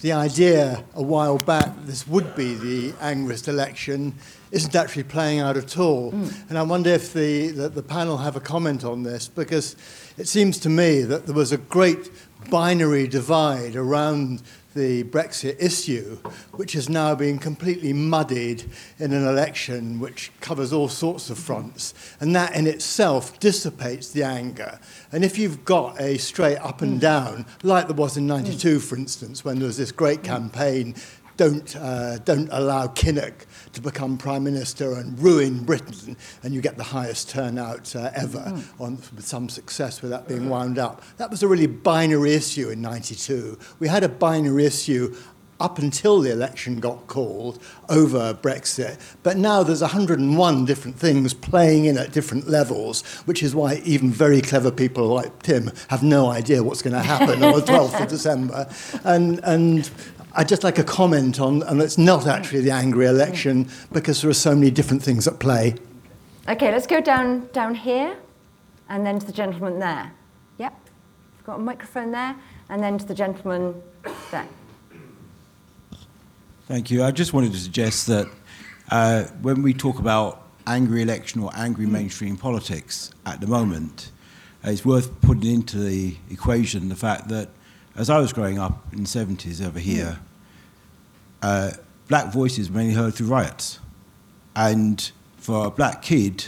the 0.00 0.12
idea 0.12 0.84
a 0.94 1.02
while 1.02 1.38
back 1.38 1.72
this 1.84 2.06
would 2.06 2.36
be 2.36 2.54
the 2.54 2.94
angriest 3.00 3.48
election 3.48 4.14
isn't 4.50 4.74
actually 4.74 5.02
playing 5.02 5.40
out 5.40 5.56
at 5.56 5.78
all. 5.78 6.10
And 6.48 6.58
I 6.58 6.62
wonder 6.62 6.90
if 6.90 7.12
the, 7.12 7.48
the, 7.48 7.68
the 7.68 7.82
panel 7.82 8.18
have 8.18 8.36
a 8.36 8.40
comment 8.40 8.84
on 8.84 9.02
this 9.02 9.26
because 9.26 9.74
it 10.18 10.28
seems 10.28 10.58
to 10.60 10.68
me 10.68 11.02
that 11.02 11.26
there 11.26 11.34
was 11.34 11.52
a 11.52 11.56
great 11.58 12.10
binary 12.50 13.08
divide 13.08 13.74
around 13.74 14.42
the 14.76 15.02
Brexit 15.04 15.56
issue, 15.58 16.18
which 16.52 16.74
has 16.74 16.88
now 16.88 17.14
been 17.14 17.38
completely 17.38 17.92
muddied 17.92 18.64
in 18.98 19.12
an 19.12 19.26
election 19.26 19.98
which 19.98 20.30
covers 20.40 20.72
all 20.72 20.88
sorts 20.88 21.30
of 21.30 21.38
fronts. 21.38 21.94
And 22.20 22.36
that 22.36 22.54
in 22.54 22.66
itself 22.66 23.40
dissipates 23.40 24.12
the 24.12 24.22
anger. 24.22 24.78
And 25.10 25.24
if 25.24 25.38
you've 25.38 25.64
got 25.64 26.00
a 26.00 26.18
straight 26.18 26.58
up 26.58 26.82
and 26.82 26.94
hmm. 26.94 26.98
down, 26.98 27.46
like 27.62 27.88
there 27.88 27.96
was 27.96 28.16
in 28.16 28.26
92, 28.26 28.74
hmm. 28.74 28.78
for 28.78 28.96
instance, 28.96 29.44
when 29.44 29.58
there 29.58 29.66
was 29.66 29.78
this 29.78 29.92
great 29.92 30.20
hmm. 30.20 30.26
campaign 30.26 30.94
don't, 31.36 31.76
uh, 31.76 32.18
don't 32.18 32.48
allow 32.50 32.86
Kinnock 32.88 33.46
to 33.72 33.80
become 33.80 34.16
Prime 34.16 34.44
Minister 34.44 34.94
and 34.94 35.18
ruin 35.20 35.64
Britain, 35.64 36.16
and 36.42 36.54
you 36.54 36.60
get 36.60 36.76
the 36.76 36.84
highest 36.84 37.30
turnout 37.30 37.94
uh, 37.94 38.10
ever 38.14 38.62
on, 38.78 38.96
with 39.14 39.26
some 39.26 39.48
success 39.48 40.02
without 40.02 40.28
being 40.28 40.48
wound 40.48 40.78
up. 40.78 41.02
That 41.18 41.30
was 41.30 41.42
a 41.42 41.48
really 41.48 41.66
binary 41.66 42.34
issue 42.34 42.70
in 42.70 42.80
92. 42.80 43.58
We 43.78 43.88
had 43.88 44.04
a 44.04 44.08
binary 44.08 44.64
issue 44.66 45.14
up 45.60 45.78
until 45.78 46.20
the 46.20 46.30
election 46.30 46.80
got 46.80 47.06
called 47.06 47.62
over 47.88 48.34
Brexit. 48.34 48.98
But 49.22 49.36
now 49.36 49.62
there's 49.62 49.80
101 49.80 50.64
different 50.64 50.98
things 50.98 51.32
playing 51.32 51.86
in 51.86 51.96
at 51.96 52.12
different 52.12 52.48
levels, 52.48 53.02
which 53.24 53.42
is 53.42 53.54
why 53.54 53.80
even 53.84 54.10
very 54.10 54.42
clever 54.42 54.70
people 54.70 55.08
like 55.08 55.42
Tim 55.42 55.72
have 55.88 56.02
no 56.02 56.28
idea 56.28 56.62
what's 56.62 56.82
going 56.82 56.94
to 56.94 57.00
happen 57.02 57.42
on 57.42 57.54
the 57.54 57.66
12th 57.66 58.02
of 58.02 58.08
December. 58.08 58.68
And, 59.04 59.40
and 59.44 59.90
I'd 60.36 60.48
just 60.48 60.62
like 60.62 60.78
a 60.78 60.84
comment 60.84 61.40
on, 61.40 61.62
and 61.62 61.80
it's 61.80 61.96
not 61.96 62.26
actually 62.26 62.60
the 62.60 62.70
angry 62.70 63.06
election 63.06 63.70
because 63.90 64.20
there 64.20 64.30
are 64.30 64.34
so 64.34 64.54
many 64.54 64.70
different 64.70 65.02
things 65.02 65.26
at 65.26 65.38
play. 65.38 65.74
Okay, 66.46 66.70
let's 66.70 66.86
go 66.86 67.00
down 67.00 67.48
down 67.54 67.74
here, 67.74 68.16
and 68.90 69.04
then 69.04 69.18
to 69.18 69.24
the 69.24 69.32
gentleman 69.32 69.78
there. 69.78 70.12
Yep, 70.58 70.74
We've 71.36 71.44
got 71.44 71.56
a 71.56 71.62
microphone 71.62 72.12
there, 72.12 72.36
and 72.68 72.82
then 72.82 72.98
to 72.98 73.06
the 73.06 73.14
gentleman 73.14 73.82
there. 74.30 74.46
Thank 76.66 76.90
you. 76.90 77.02
I 77.02 77.12
just 77.12 77.32
wanted 77.32 77.52
to 77.52 77.58
suggest 77.58 78.06
that 78.08 78.28
uh, 78.90 79.24
when 79.40 79.62
we 79.62 79.72
talk 79.72 79.98
about 79.98 80.42
angry 80.66 81.00
election 81.00 81.42
or 81.42 81.50
angry 81.56 81.86
mainstream 81.86 82.36
politics 82.36 83.10
at 83.24 83.40
the 83.40 83.46
moment, 83.46 84.12
uh, 84.66 84.70
it's 84.70 84.84
worth 84.84 85.18
putting 85.22 85.50
into 85.50 85.78
the 85.78 86.14
equation 86.28 86.90
the 86.90 86.96
fact 86.96 87.28
that 87.28 87.48
as 87.96 88.10
I 88.10 88.18
was 88.18 88.32
growing 88.32 88.58
up 88.58 88.92
in 88.92 89.04
the 89.04 89.08
70s 89.08 89.64
over 89.64 89.78
here, 89.78 90.18
uh, 91.42 91.72
black 92.08 92.32
voices 92.32 92.70
were 92.70 92.78
mainly 92.78 92.94
heard 92.94 93.14
through 93.14 93.28
riots. 93.28 93.80
And 94.54 95.10
for 95.36 95.66
a 95.66 95.70
black 95.70 96.02
kid 96.02 96.46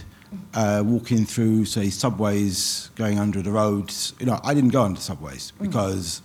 uh, 0.54 0.82
walking 0.84 1.24
through, 1.24 1.64
say, 1.64 1.90
subways, 1.90 2.90
going 2.96 3.18
under 3.18 3.42
the 3.42 3.50
roads, 3.50 4.14
you 4.18 4.26
know, 4.26 4.40
I 4.44 4.54
didn't 4.54 4.70
go 4.70 4.82
under 4.82 5.00
subways 5.00 5.52
because, 5.60 6.22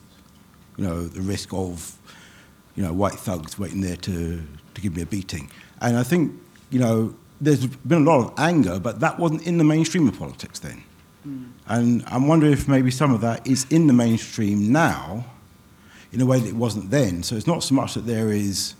you 0.78 0.86
know, 0.86 1.04
the 1.04 1.22
risk 1.22 1.54
of 1.54 1.98
you 2.76 2.84
know, 2.84 2.94
white 2.94 3.14
thugs 3.14 3.60
waiting 3.60 3.82
there 3.82 3.96
to, 3.98 4.44
to 4.74 4.82
give 4.82 4.96
me 4.96 5.02
a 5.02 5.06
beating. 5.06 5.50
And 5.82 5.98
I 5.98 6.04
think, 6.04 6.34
you 6.70 6.80
know, 6.80 7.16
there's 7.40 7.66
been 7.68 8.02
a 8.02 8.06
lot 8.06 8.26
of 8.26 8.34
anger, 8.40 8.80
but 8.80 9.00
that 9.00 9.20
wasn't 9.20 9.46
in 9.46 9.58
the 9.58 9.64
mainstream 9.64 10.08
of 10.08 10.18
politics 10.18 10.60
then. 10.60 10.84
And 11.68 12.04
I'm 12.08 12.28
wondering 12.28 12.54
if 12.54 12.68
maybe 12.68 12.92
some 12.92 13.14
of 13.14 13.22
that 13.22 13.48
is 13.48 13.66
in 13.70 13.88
the 13.88 13.94
mainstream 13.94 14.72
now 14.72 15.26
in 16.12 16.22
a 16.22 16.26
way 16.26 16.40
that 16.40 16.48
it 16.48 16.56
wasn't 16.56 16.92
then. 16.92 17.24
So 17.24 17.36
it's 17.36 17.48
not 17.48 17.64
so 17.64 17.74
much 17.76 17.94
that 17.96 18.06
there 18.06 18.32
is 18.32 18.76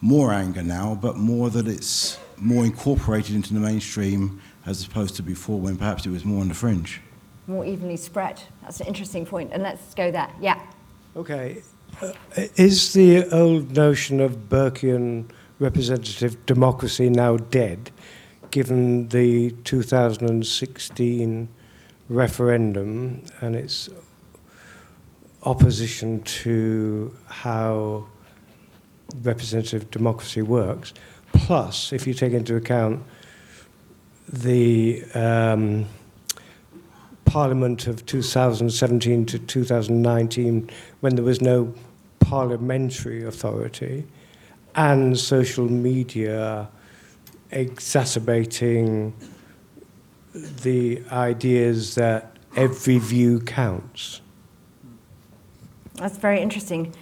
more 0.00 0.32
anger 0.32 0.62
now, 0.62 0.98
but 1.00 1.16
more 1.16 1.50
that 1.50 1.66
it's 1.66 2.18
more 2.36 2.64
incorporated 2.64 3.34
into 3.34 3.52
the 3.52 3.60
mainstream 3.60 4.40
as 4.64 4.86
opposed 4.86 5.16
to 5.16 5.22
before 5.22 5.58
when 5.58 5.76
perhaps 5.76 6.06
it 6.06 6.10
was 6.10 6.24
more 6.24 6.40
on 6.40 6.48
the 6.48 6.54
fringe. 6.54 7.00
More 7.46 7.64
evenly 7.64 7.96
spread. 7.96 8.40
That's 8.62 8.80
an 8.80 8.86
interesting 8.86 9.24
point. 9.24 9.50
point, 9.50 9.54
and 9.54 9.62
let's 9.62 9.94
go 9.94 10.10
there. 10.10 10.30
Yeah. 10.40 10.60
Okay. 11.16 11.62
Uh, 12.00 12.12
is 12.56 12.92
the 12.92 13.24
old 13.34 13.74
notion 13.74 14.20
of 14.20 14.48
Burkean 14.48 15.30
representative 15.58 16.44
democracy 16.46 17.08
now 17.08 17.38
dead, 17.38 17.90
given 18.50 19.08
the 19.08 19.50
2016 19.64 21.48
referendum 22.08 23.22
and 23.40 23.54
its 23.54 23.88
opposition 25.44 26.22
to 26.22 27.14
how 27.26 28.06
representative 29.22 29.90
democracy 29.90 30.42
works? 30.42 30.92
Plus, 31.32 31.92
if 31.92 32.06
you 32.06 32.14
take 32.14 32.32
into 32.32 32.56
account 32.56 33.02
the 34.30 35.04
um, 35.14 35.86
Parliament 37.24 37.86
of 37.86 38.04
2017 38.06 39.26
to 39.26 39.38
2019, 39.38 40.70
when 41.00 41.14
there 41.14 41.24
was 41.24 41.40
no 41.40 41.72
parliamentary 42.20 43.24
authority, 43.24 44.04
and 44.74 45.18
social 45.18 45.70
media 45.70 46.68
exacerbating 47.50 49.14
the 50.32 51.02
ideas 51.10 51.94
that 51.94 52.36
every 52.56 52.98
view 52.98 53.40
counts. 53.40 54.20
That's 55.94 56.16
very 56.16 56.40
interesting. 56.40 56.94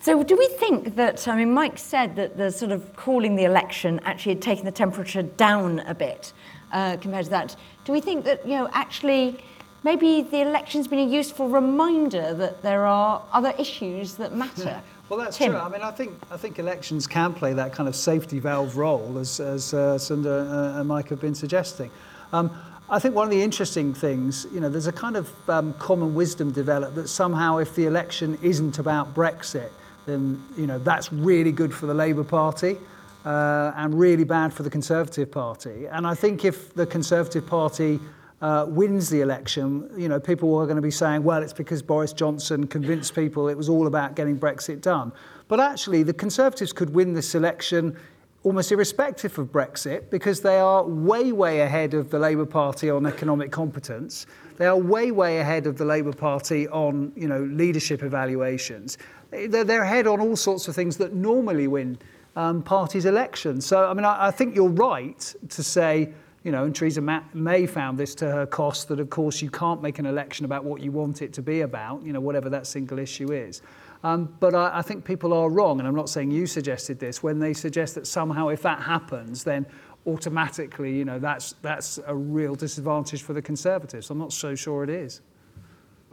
So, 0.00 0.22
do 0.22 0.36
we 0.36 0.46
think 0.48 0.96
that, 0.96 1.26
I 1.26 1.36
mean, 1.36 1.52
Mike 1.52 1.78
said 1.78 2.14
that 2.16 2.36
the 2.36 2.52
sort 2.52 2.72
of 2.72 2.94
calling 2.94 3.36
the 3.36 3.44
election 3.44 4.00
actually 4.04 4.34
had 4.34 4.42
taken 4.42 4.64
the 4.66 4.72
temperature 4.72 5.22
down 5.22 5.80
a 5.80 5.94
bit 5.94 6.34
uh, 6.72 6.98
compared 6.98 7.24
to 7.24 7.30
that. 7.30 7.56
Do 7.86 7.92
we 7.92 8.00
think 8.00 8.24
that, 8.26 8.46
you 8.46 8.54
know, 8.54 8.68
actually 8.72 9.42
maybe 9.82 10.22
the 10.22 10.40
election's 10.40 10.88
been 10.88 10.98
a 10.98 11.10
useful 11.10 11.48
reminder 11.48 12.34
that 12.34 12.62
there 12.62 12.84
are 12.84 13.22
other 13.32 13.54
issues 13.58 14.16
that 14.16 14.34
matter? 14.34 14.82
Well, 15.10 15.18
that's 15.18 15.36
Tim. 15.36 15.52
true. 15.52 15.60
I 15.60 15.68
mean, 15.68 15.82
I 15.82 15.90
think 15.90 16.14
I 16.30 16.38
think 16.38 16.58
elections 16.58 17.06
can 17.06 17.34
play 17.34 17.52
that 17.52 17.74
kind 17.74 17.90
of 17.90 17.94
safety 17.94 18.38
valve 18.38 18.78
role, 18.78 19.18
as 19.18 19.38
as 19.38 19.74
uh, 19.74 19.98
Sunder 19.98 20.48
uh, 20.50 20.80
and 20.80 20.88
Mike 20.88 21.10
have 21.10 21.20
been 21.20 21.34
suggesting. 21.34 21.90
Um, 22.34 22.50
I 22.90 22.98
think 22.98 23.14
one 23.14 23.26
of 23.26 23.30
the 23.30 23.40
interesting 23.40 23.94
things, 23.94 24.44
you 24.52 24.58
know, 24.58 24.68
there's 24.68 24.88
a 24.88 24.92
kind 24.92 25.16
of 25.16 25.30
um, 25.48 25.72
common 25.74 26.16
wisdom 26.16 26.50
developed 26.50 26.96
that 26.96 27.08
somehow 27.08 27.58
if 27.58 27.76
the 27.76 27.86
election 27.86 28.36
isn't 28.42 28.80
about 28.80 29.14
Brexit, 29.14 29.70
then 30.04 30.42
you 30.56 30.66
know 30.66 30.78
that's 30.80 31.12
really 31.12 31.52
good 31.52 31.72
for 31.72 31.86
the 31.86 31.94
Labour 31.94 32.24
Party. 32.24 32.76
Uh, 33.24 33.72
and 33.76 33.98
really 33.98 34.24
bad 34.24 34.52
for 34.52 34.64
the 34.64 34.68
Conservative 34.68 35.30
Party. 35.32 35.86
And 35.86 36.06
I 36.06 36.14
think 36.14 36.44
if 36.44 36.74
the 36.74 36.84
Conservative 36.84 37.46
Party 37.46 37.98
uh, 38.42 38.66
wins 38.68 39.08
the 39.08 39.22
election, 39.22 39.88
you 39.96 40.10
know, 40.10 40.20
people 40.20 40.54
are 40.56 40.66
going 40.66 40.76
to 40.76 40.82
be 40.82 40.90
saying, 40.90 41.24
well, 41.24 41.42
it's 41.42 41.54
because 41.54 41.80
Boris 41.80 42.12
Johnson 42.12 42.66
convinced 42.66 43.14
people 43.14 43.48
it 43.48 43.56
was 43.56 43.70
all 43.70 43.86
about 43.86 44.14
getting 44.14 44.38
Brexit 44.38 44.82
done. 44.82 45.10
But 45.48 45.58
actually, 45.58 46.02
the 46.02 46.12
Conservatives 46.12 46.74
could 46.74 46.90
win 46.90 47.14
this 47.14 47.34
election 47.34 47.96
almost 48.44 48.70
irrespective 48.70 49.38
of 49.38 49.50
Brexit 49.50 50.10
because 50.10 50.42
they 50.42 50.58
are 50.58 50.84
way, 50.84 51.32
way 51.32 51.62
ahead 51.62 51.94
of 51.94 52.10
the 52.10 52.18
Labour 52.18 52.44
Party 52.44 52.90
on 52.90 53.06
economic 53.06 53.50
competence. 53.50 54.26
They 54.58 54.66
are 54.66 54.76
way, 54.76 55.10
way 55.10 55.38
ahead 55.38 55.66
of 55.66 55.78
the 55.78 55.84
Labour 55.86 56.12
Party 56.12 56.68
on 56.68 57.10
you 57.16 57.26
know, 57.26 57.40
leadership 57.40 58.02
evaluations. 58.02 58.98
They're, 59.30 59.64
they're 59.64 59.82
ahead 59.82 60.06
on 60.06 60.20
all 60.20 60.36
sorts 60.36 60.68
of 60.68 60.74
things 60.74 60.98
that 60.98 61.14
normally 61.14 61.66
win 61.66 61.98
um, 62.36 62.62
parties' 62.62 63.06
elections. 63.06 63.64
So, 63.64 63.88
I 63.88 63.94
mean, 63.94 64.04
I, 64.04 64.28
I 64.28 64.30
think 64.30 64.54
you're 64.54 64.68
right 64.68 65.34
to 65.48 65.62
say, 65.62 66.12
you 66.44 66.52
know, 66.52 66.64
and 66.64 66.76
Theresa 66.76 67.00
May 67.32 67.66
found 67.66 67.96
this 67.96 68.14
to 68.16 68.30
her 68.30 68.46
cost 68.46 68.88
that, 68.88 69.00
of 69.00 69.08
course, 69.08 69.40
you 69.40 69.48
can't 69.48 69.80
make 69.80 69.98
an 69.98 70.04
election 70.04 70.44
about 70.44 70.64
what 70.64 70.82
you 70.82 70.92
want 70.92 71.22
it 71.22 71.32
to 71.32 71.42
be 71.42 71.62
about, 71.62 72.02
you 72.02 72.12
know, 72.12 72.20
whatever 72.20 72.50
that 72.50 72.66
single 72.66 72.98
issue 72.98 73.32
is. 73.32 73.62
Um, 74.04 74.36
but 74.38 74.54
I, 74.54 74.78
I 74.78 74.82
think 74.82 75.04
people 75.04 75.32
are 75.32 75.48
wrong, 75.48 75.78
and 75.78 75.88
I'm 75.88 75.94
not 75.94 76.10
saying 76.10 76.30
you 76.30 76.46
suggested 76.46 77.00
this, 77.00 77.22
when 77.22 77.38
they 77.38 77.54
suggest 77.54 77.94
that 77.94 78.06
somehow 78.06 78.48
if 78.48 78.60
that 78.62 78.80
happens, 78.82 79.42
then 79.42 79.64
automatically, 80.06 80.94
you 80.94 81.06
know, 81.06 81.18
that's, 81.18 81.54
that's 81.62 81.98
a 82.06 82.14
real 82.14 82.54
disadvantage 82.54 83.22
for 83.22 83.32
the 83.32 83.40
Conservatives. 83.40 84.10
I'm 84.10 84.18
not 84.18 84.34
so 84.34 84.54
sure 84.54 84.84
it 84.84 84.90
is. 84.90 85.22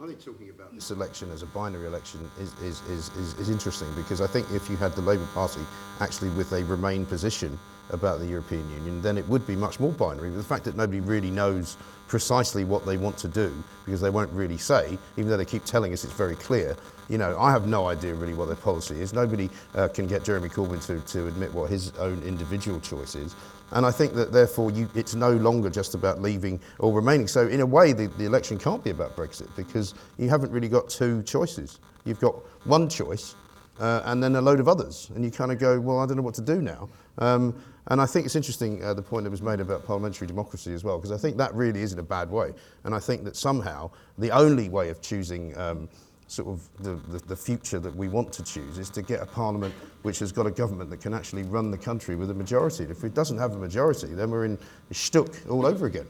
I 0.02 0.06
think 0.06 0.24
talking 0.24 0.48
about 0.48 0.74
this 0.74 0.90
election 0.90 1.30
as 1.30 1.42
a 1.42 1.46
binary 1.46 1.86
election 1.86 2.28
is, 2.40 2.52
is, 2.54 2.80
is, 2.88 3.10
is, 3.16 3.34
is 3.34 3.50
interesting 3.50 3.86
because 3.94 4.20
I 4.20 4.26
think 4.26 4.50
if 4.50 4.68
you 4.68 4.76
had 4.76 4.92
the 4.92 5.02
Labour 5.02 5.28
Party 5.34 5.60
actually 6.00 6.30
with 6.30 6.50
a 6.52 6.64
Remain 6.64 7.06
position 7.06 7.56
about 7.92 8.18
the 8.18 8.26
European 8.26 8.68
Union, 8.70 9.02
then 9.02 9.18
it 9.18 9.28
would 9.28 9.46
be 9.46 9.56
much 9.56 9.78
more 9.80 9.92
binary. 9.92 10.30
But 10.30 10.36
the 10.36 10.44
fact 10.44 10.64
that 10.64 10.76
nobody 10.76 11.00
really 11.00 11.30
knows 11.30 11.76
precisely 12.08 12.64
what 12.64 12.84
they 12.84 12.98
want 12.98 13.16
to 13.16 13.28
do 13.28 13.50
because 13.86 14.00
they 14.00 14.10
won't 14.10 14.30
really 14.32 14.58
say, 14.58 14.98
even 15.16 15.30
though 15.30 15.36
they 15.36 15.46
keep 15.46 15.64
telling 15.64 15.92
us 15.92 16.04
it's 16.04 16.12
very 16.12 16.36
clear. 16.36 16.76
You 17.08 17.18
know, 17.18 17.38
I 17.38 17.50
have 17.50 17.66
no 17.66 17.88
idea 17.88 18.14
really 18.14 18.34
what 18.34 18.46
their 18.46 18.56
policy 18.56 19.00
is. 19.00 19.12
Nobody 19.12 19.48
uh, 19.74 19.88
can 19.88 20.06
get 20.06 20.22
Jeremy 20.22 20.50
Corbyn 20.50 20.84
to, 20.86 21.00
to 21.00 21.26
admit 21.26 21.52
what 21.54 21.70
his 21.70 21.90
own 21.92 22.22
individual 22.22 22.80
choice 22.80 23.14
is. 23.14 23.34
And 23.70 23.86
I 23.86 23.90
think 23.90 24.12
that 24.14 24.30
therefore 24.30 24.70
you, 24.70 24.90
it's 24.94 25.14
no 25.14 25.32
longer 25.32 25.70
just 25.70 25.94
about 25.94 26.20
leaving 26.20 26.60
or 26.78 26.92
remaining. 26.92 27.26
So 27.26 27.48
in 27.48 27.60
a 27.60 27.66
way, 27.66 27.94
the, 27.94 28.08
the 28.08 28.26
election 28.26 28.58
can't 28.58 28.84
be 28.84 28.90
about 28.90 29.16
Brexit 29.16 29.48
because 29.56 29.94
you 30.18 30.28
haven't 30.28 30.52
really 30.52 30.68
got 30.68 30.90
two 30.90 31.22
choices. 31.22 31.80
You've 32.04 32.20
got 32.20 32.34
one 32.66 32.88
choice 32.90 33.36
uh, 33.80 34.02
and 34.04 34.22
then 34.22 34.36
a 34.36 34.40
load 34.40 34.60
of 34.60 34.68
others. 34.68 35.10
And 35.14 35.24
you 35.24 35.30
kind 35.30 35.50
of 35.50 35.58
go, 35.58 35.80
well, 35.80 35.98
I 35.98 36.06
don't 36.06 36.16
know 36.16 36.22
what 36.22 36.34
to 36.34 36.42
do 36.42 36.60
now. 36.60 36.90
Um, 37.18 37.54
and 37.88 38.00
I 38.00 38.06
think 38.06 38.26
it's 38.26 38.36
interesting 38.36 38.82
uh, 38.84 38.94
the 38.94 39.02
point 39.02 39.24
that 39.24 39.30
was 39.30 39.42
made 39.42 39.60
about 39.60 39.84
parliamentary 39.84 40.26
democracy 40.26 40.72
as 40.72 40.84
well, 40.84 40.98
because 40.98 41.12
I 41.12 41.16
think 41.16 41.36
that 41.38 41.54
really 41.54 41.82
is 41.82 41.92
in 41.92 41.98
a 41.98 42.02
bad 42.02 42.30
way. 42.30 42.52
And 42.84 42.94
I 42.94 43.00
think 43.00 43.24
that 43.24 43.36
somehow 43.36 43.90
the 44.18 44.30
only 44.30 44.68
way 44.68 44.88
of 44.88 45.00
choosing 45.00 45.56
um, 45.58 45.88
sort 46.28 46.48
of 46.48 46.68
the, 46.82 46.94
the, 47.10 47.18
the 47.26 47.36
future 47.36 47.78
that 47.80 47.94
we 47.94 48.08
want 48.08 48.32
to 48.32 48.42
choose 48.42 48.78
is 48.78 48.88
to 48.90 49.02
get 49.02 49.20
a 49.20 49.26
parliament 49.26 49.74
which 50.02 50.18
has 50.20 50.32
got 50.32 50.46
a 50.46 50.50
government 50.50 50.90
that 50.90 51.00
can 51.00 51.12
actually 51.12 51.42
run 51.42 51.70
the 51.70 51.78
country 51.78 52.14
with 52.14 52.30
a 52.30 52.34
majority. 52.34 52.84
And 52.84 52.92
if 52.92 53.04
it 53.04 53.14
doesn't 53.14 53.38
have 53.38 53.52
a 53.52 53.58
majority, 53.58 54.08
then 54.08 54.30
we're 54.30 54.44
in 54.44 54.58
stuck 54.92 55.34
all 55.50 55.66
over 55.66 55.86
again. 55.86 56.06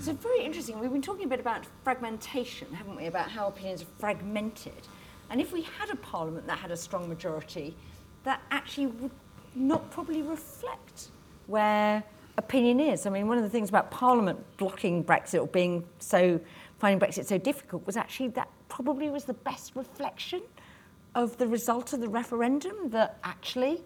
So 0.00 0.12
very 0.12 0.44
interesting. 0.44 0.78
We've 0.78 0.92
been 0.92 1.02
talking 1.02 1.24
a 1.24 1.28
bit 1.28 1.40
about 1.40 1.64
fragmentation, 1.82 2.72
haven't 2.72 2.96
we? 2.96 3.06
About 3.06 3.30
how 3.30 3.48
opinions 3.48 3.82
are 3.82 3.86
fragmented. 3.98 4.86
And 5.30 5.40
if 5.40 5.52
we 5.52 5.62
had 5.62 5.90
a 5.90 5.96
parliament 5.96 6.46
that 6.46 6.58
had 6.58 6.70
a 6.70 6.76
strong 6.76 7.08
majority, 7.08 7.74
that 8.24 8.42
actually 8.50 8.86
would 8.86 9.10
not 9.54 9.90
probably 9.90 10.22
reflect 10.22 11.08
where 11.46 12.02
opinion 12.36 12.80
is. 12.80 13.06
I 13.06 13.10
mean, 13.10 13.28
one 13.28 13.38
of 13.38 13.44
the 13.44 13.50
things 13.50 13.68
about 13.68 13.90
Parliament 13.90 14.38
blocking 14.56 15.04
Brexit 15.04 15.40
or 15.40 15.46
being 15.46 15.84
so 15.98 16.40
finding 16.78 16.98
Brexit 17.06 17.26
so 17.26 17.38
difficult 17.38 17.86
was 17.86 17.96
actually 17.96 18.28
that 18.28 18.48
probably 18.68 19.08
was 19.08 19.24
the 19.24 19.34
best 19.34 19.76
reflection 19.76 20.42
of 21.14 21.36
the 21.38 21.46
result 21.46 21.92
of 21.92 22.00
the 22.00 22.08
referendum 22.08 22.90
that 22.90 23.18
actually 23.22 23.80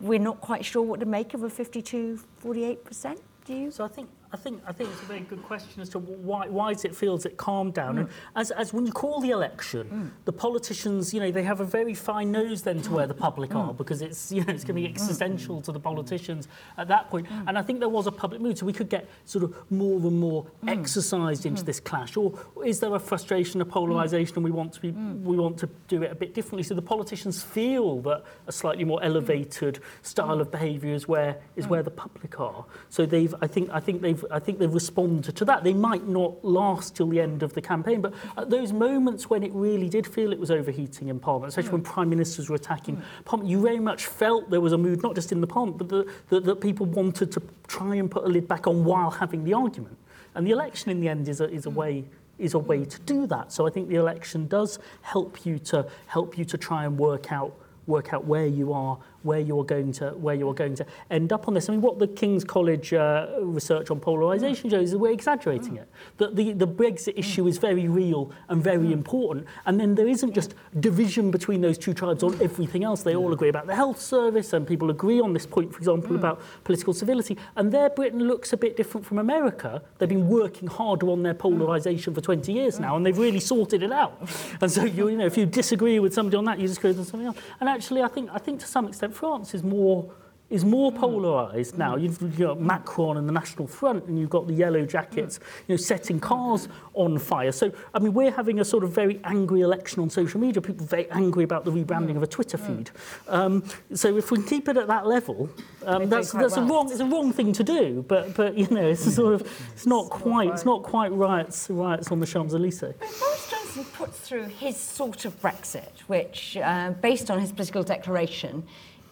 we're 0.00 0.18
not 0.18 0.40
quite 0.40 0.64
sure 0.64 0.82
what 0.82 1.00
to 1.00 1.06
make 1.06 1.34
of 1.34 1.42
a 1.42 1.50
52 1.50 2.18
48%. 2.42 3.18
Do 3.44 3.54
you? 3.54 3.70
So 3.70 3.84
I 3.84 3.88
think 3.88 4.08
I 4.34 4.36
think 4.36 4.62
I 4.66 4.72
think 4.72 4.90
it's 4.90 5.00
a 5.02 5.04
very 5.04 5.20
good 5.20 5.44
question 5.44 5.80
as 5.80 5.88
to 5.90 6.00
why 6.00 6.48
why 6.48 6.72
does 6.72 6.84
it 6.84 6.96
feel 6.96 7.14
as 7.14 7.24
it 7.24 7.36
calmed 7.36 7.74
down? 7.74 7.94
Mm. 7.94 7.98
And 8.00 8.08
as 8.34 8.50
as 8.50 8.72
when 8.72 8.84
you 8.84 8.90
call 8.90 9.20
the 9.20 9.30
election, 9.30 9.86
mm. 9.86 10.24
the 10.24 10.32
politicians, 10.32 11.14
you 11.14 11.20
know, 11.20 11.30
they 11.30 11.44
have 11.44 11.60
a 11.60 11.64
very 11.64 11.94
fine 11.94 12.32
nose 12.32 12.62
then 12.62 12.82
to 12.82 12.90
where 12.90 13.06
the 13.06 13.14
public 13.14 13.50
mm. 13.50 13.60
are 13.60 13.72
because 13.72 14.02
it's 14.02 14.32
you 14.32 14.44
know 14.44 14.52
it's 14.52 14.64
going 14.64 14.74
to 14.74 14.82
be 14.82 14.88
mm. 14.88 14.90
existential 14.90 15.60
to 15.62 15.70
the 15.70 15.78
politicians 15.78 16.48
at 16.78 16.88
that 16.88 17.10
point. 17.10 17.28
Mm. 17.28 17.44
And 17.46 17.56
I 17.56 17.62
think 17.62 17.78
there 17.78 17.88
was 17.88 18.08
a 18.08 18.12
public 18.12 18.40
mood, 18.40 18.58
so 18.58 18.66
we 18.66 18.72
could 18.72 18.88
get 18.88 19.08
sort 19.24 19.44
of 19.44 19.54
more 19.70 20.00
and 20.00 20.18
more 20.18 20.46
mm. 20.64 20.68
exercised 20.68 21.46
into 21.46 21.62
this 21.62 21.78
clash. 21.78 22.16
Or 22.16 22.36
is 22.64 22.80
there 22.80 22.92
a 22.92 22.98
frustration, 22.98 23.60
a 23.60 23.64
polarisation, 23.64 24.34
and 24.34 24.44
we 24.44 24.50
want 24.50 24.72
to 24.72 24.80
be 24.80 24.90
we 24.90 25.36
want 25.36 25.58
to 25.58 25.68
do 25.86 26.02
it 26.02 26.10
a 26.10 26.16
bit 26.16 26.34
differently? 26.34 26.64
So 26.64 26.74
the 26.74 26.82
politicians 26.82 27.40
feel 27.40 28.00
that 28.00 28.24
a 28.48 28.52
slightly 28.52 28.82
more 28.82 29.00
elevated 29.00 29.78
style 30.02 30.40
of 30.40 30.50
behaviour 30.50 30.92
is 30.92 31.06
where 31.06 31.36
is 31.54 31.68
where 31.68 31.84
the 31.84 31.92
public 31.92 32.40
are. 32.40 32.64
So 32.88 33.06
they've 33.06 33.32
I 33.40 33.46
think 33.46 33.70
I 33.70 33.78
think 33.78 34.02
they've 34.02 34.23
I 34.30 34.38
think 34.38 34.58
they've 34.58 34.72
responded 34.72 35.36
to 35.36 35.44
that. 35.46 35.64
They 35.64 35.74
might 35.74 36.06
not 36.06 36.44
last 36.44 36.96
till 36.96 37.08
the 37.08 37.20
end 37.20 37.42
of 37.42 37.52
the 37.54 37.60
campaign, 37.60 38.00
but 38.00 38.14
at 38.36 38.50
those 38.50 38.72
moments 38.72 39.30
when 39.30 39.42
it 39.42 39.52
really 39.52 39.88
did 39.88 40.06
feel 40.06 40.32
it 40.32 40.38
was 40.38 40.50
overheating 40.50 41.08
in 41.08 41.20
Parliament, 41.20 41.48
especially 41.50 41.72
when 41.72 41.82
Prime 41.82 42.08
Ministers 42.08 42.48
were 42.48 42.56
attacking 42.56 42.96
yeah. 42.96 43.02
Parliament, 43.24 43.50
you 43.50 43.60
very 43.60 43.80
much 43.80 44.06
felt 44.06 44.50
there 44.50 44.60
was 44.60 44.72
a 44.72 44.78
mood, 44.78 45.02
not 45.02 45.14
just 45.14 45.32
in 45.32 45.40
the 45.40 45.46
Parliament, 45.46 45.78
but 45.78 45.88
the, 45.88 46.12
the, 46.28 46.40
that 46.40 46.60
people 46.60 46.86
wanted 46.86 47.32
to 47.32 47.42
try 47.66 47.96
and 47.96 48.10
put 48.10 48.24
a 48.24 48.28
lid 48.28 48.48
back 48.48 48.66
on 48.66 48.84
while 48.84 49.10
having 49.10 49.44
the 49.44 49.54
argument. 49.54 49.96
And 50.34 50.46
the 50.46 50.50
election 50.50 50.90
in 50.90 51.00
the 51.00 51.08
end 51.08 51.28
is 51.28 51.40
a, 51.40 51.50
is 51.50 51.66
a 51.66 51.70
mm. 51.70 51.74
way 51.74 52.04
is 52.36 52.54
a 52.54 52.58
way 52.58 52.84
to 52.84 52.98
do 53.02 53.28
that. 53.28 53.52
So 53.52 53.64
I 53.64 53.70
think 53.70 53.88
the 53.88 53.94
election 53.94 54.48
does 54.48 54.80
help 55.02 55.46
you 55.46 55.58
to 55.60 55.86
help 56.06 56.36
you 56.36 56.44
to 56.46 56.58
try 56.58 56.84
and 56.84 56.98
work 56.98 57.30
out 57.30 57.54
work 57.86 58.12
out 58.12 58.24
where 58.24 58.46
you 58.46 58.72
are 58.72 58.98
where 59.24 59.40
you're 59.40 59.64
going 59.64 59.90
to 59.90 60.10
where 60.10 60.34
you're 60.34 60.54
going 60.54 60.74
to 60.76 60.86
end 61.10 61.32
up 61.32 61.48
on 61.48 61.54
this. 61.54 61.68
I 61.68 61.72
mean, 61.72 61.80
what 61.80 61.98
the 61.98 62.06
King's 62.06 62.44
College 62.44 62.92
uh, 62.92 63.26
research 63.40 63.90
on 63.90 63.98
polarisation 63.98 64.70
shows 64.70 64.90
is 64.90 64.96
we're 64.96 65.12
exaggerating 65.12 65.76
it. 65.76 65.88
That 66.18 66.36
the, 66.36 66.52
the 66.52 66.66
Brexit 66.66 67.14
issue 67.16 67.46
is 67.46 67.58
very 67.58 67.88
real 67.88 68.30
and 68.48 68.62
very 68.62 68.92
important, 68.92 69.46
and 69.66 69.80
then 69.80 69.94
there 69.94 70.06
isn't 70.06 70.32
just 70.34 70.54
division 70.78 71.30
between 71.30 71.60
those 71.62 71.78
two 71.78 71.94
tribes 71.94 72.22
on 72.22 72.40
everything 72.40 72.84
else. 72.84 73.02
They 73.02 73.16
all 73.16 73.32
agree 73.32 73.48
about 73.48 73.66
the 73.66 73.74
health 73.74 74.00
service, 74.00 74.52
and 74.52 74.66
people 74.66 74.90
agree 74.90 75.20
on 75.20 75.32
this 75.32 75.46
point, 75.46 75.72
for 75.72 75.78
example, 75.78 76.16
about 76.16 76.40
political 76.64 76.92
civility. 76.92 77.38
And 77.56 77.72
there, 77.72 77.90
Britain 77.90 78.20
looks 78.20 78.52
a 78.52 78.56
bit 78.56 78.76
different 78.76 79.06
from 79.06 79.18
America. 79.18 79.82
They've 79.98 80.08
been 80.08 80.28
working 80.28 80.68
harder 80.68 81.08
on 81.10 81.22
their 81.22 81.34
polarisation 81.34 82.14
for 82.14 82.20
20 82.20 82.52
years 82.52 82.78
now, 82.78 82.96
and 82.96 83.06
they've 83.06 83.16
really 83.16 83.40
sorted 83.40 83.82
it 83.82 83.92
out. 83.92 84.20
And 84.60 84.70
so, 84.70 84.84
you, 84.84 85.08
you 85.08 85.16
know, 85.16 85.26
if 85.26 85.36
you 85.36 85.46
disagree 85.46 85.98
with 85.98 86.12
somebody 86.14 86.36
on 86.36 86.44
that, 86.44 86.58
you 86.58 86.66
disagree 86.66 86.92
with 86.92 87.08
something 87.08 87.26
else. 87.26 87.36
And 87.60 87.68
actually, 87.68 88.02
I 88.02 88.08
think 88.08 88.30
I 88.32 88.38
think 88.38 88.60
to 88.60 88.66
some 88.66 88.86
extent 88.86 89.13
France 89.14 89.54
is 89.54 89.62
more 89.62 90.12
is 90.50 90.64
more 90.64 90.92
polarised 90.92 91.78
now. 91.78 91.96
You've, 91.96 92.20
you've 92.20 92.38
got 92.38 92.60
Macron 92.60 93.16
and 93.16 93.26
the 93.26 93.32
National 93.32 93.66
Front, 93.66 94.04
and 94.04 94.18
you've 94.18 94.30
got 94.30 94.46
the 94.46 94.52
yellow 94.52 94.84
jackets, 94.84 95.40
you 95.66 95.72
know, 95.72 95.76
setting 95.76 96.20
cars 96.20 96.68
on 96.92 97.18
fire. 97.18 97.50
So, 97.50 97.72
I 97.94 97.98
mean, 97.98 98.12
we're 98.12 98.30
having 98.30 98.60
a 98.60 98.64
sort 98.64 98.84
of 98.84 98.92
very 98.92 99.20
angry 99.24 99.62
election 99.62 100.02
on 100.02 100.10
social 100.10 100.38
media. 100.38 100.60
People 100.60 100.84
very 100.84 101.10
angry 101.10 101.44
about 101.44 101.64
the 101.64 101.72
rebranding 101.72 102.16
of 102.16 102.22
a 102.22 102.26
Twitter 102.26 102.58
feed. 102.58 102.90
Um, 103.26 103.64
so, 103.94 104.16
if 104.18 104.30
we 104.30 104.42
keep 104.42 104.68
it 104.68 104.76
at 104.76 104.86
that 104.86 105.06
level, 105.06 105.48
um, 105.86 106.08
that's 106.10 106.30
that's 106.32 106.56
a 106.58 106.62
wrong 106.62 106.90
it's 106.90 107.00
a 107.00 107.06
wrong 107.06 107.32
thing 107.32 107.52
to 107.54 107.64
do. 107.64 108.04
But 108.06 108.34
but 108.34 108.56
you 108.56 108.68
know, 108.68 108.86
it's 108.86 109.14
sort 109.14 109.34
of 109.34 109.40
it's 109.72 109.86
not 109.86 110.10
quite 110.10 110.46
Right. 110.46 110.54
it's 110.54 110.64
not 110.64 110.82
quite 110.82 111.10
riots 111.12 111.70
riots 111.70 112.12
on 112.12 112.20
the 112.20 112.26
Champs 112.26 112.54
Elysees. 112.54 112.94
Boris 112.98 113.50
Johnson 113.50 113.84
puts 113.94 114.18
through 114.20 114.44
his 114.44 114.76
sort 114.76 115.24
of 115.24 115.40
Brexit, 115.40 116.00
which, 116.06 116.56
uh, 116.58 116.90
based 117.00 117.30
on 117.30 117.40
his 117.40 117.50
political 117.50 117.82
declaration, 117.82 118.64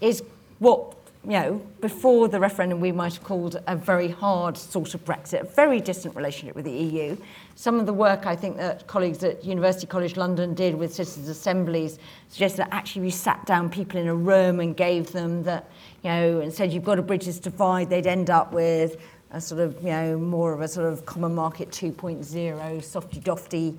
is 0.03 0.23
what 0.59 0.97
you 1.25 1.31
know, 1.31 1.63
before 1.81 2.27
the 2.27 2.41
referendum, 2.41 2.81
we 2.81 2.91
might 2.91 3.15
have 3.15 3.23
called 3.23 3.63
a 3.69 3.77
very 3.77 4.09
hard 4.09 4.57
sort 4.57 4.93
of 4.95 5.05
Brexit, 5.05 5.43
a 5.43 5.45
very 5.45 5.81
distant 5.81 6.17
relationship 6.17 6.57
with 6.57 6.65
the 6.65 6.73
EU. 6.73 7.17
Some 7.55 7.79
of 7.79 7.87
the 7.87 7.93
work 7.93 8.27
I 8.27 8.35
think 8.35 8.57
that 8.57 8.89
colleagues 8.89 9.23
at 9.23 9.45
University 9.45 9.87
College 9.87 10.17
London 10.17 10.53
did 10.53 10.75
with 10.75 10.93
citizens' 10.93 11.29
assemblies 11.29 12.01
suggests 12.29 12.57
that 12.59 12.69
actually 12.73 13.03
we 13.03 13.11
sat 13.11 13.47
down 13.47 13.71
people 13.71 14.01
in 14.01 14.09
a 14.09 14.15
room 14.15 14.59
and 14.59 14.77
gave 14.77 15.13
them 15.13 15.45
that, 15.45 15.71
you 16.03 16.11
know, 16.11 16.41
and 16.41 16.53
said 16.53 16.73
you've 16.73 16.83
got 16.83 16.99
a 16.99 17.03
bridge 17.03 17.27
to 17.27 17.41
divide, 17.41 17.89
they'd 17.89 18.09
end 18.09 18.29
up 18.29 18.53
with 18.53 19.01
a 19.31 19.41
sort 19.41 19.61
of, 19.61 19.81
you 19.81 19.91
know, 19.91 20.19
more 20.19 20.53
of 20.53 20.61
a 20.61 20.67
sort 20.67 20.93
of 20.93 21.07
common 21.07 21.37
market 21.37 21.71
2.0, 21.71 22.83
softy 22.83 23.21
dofty 23.21 23.79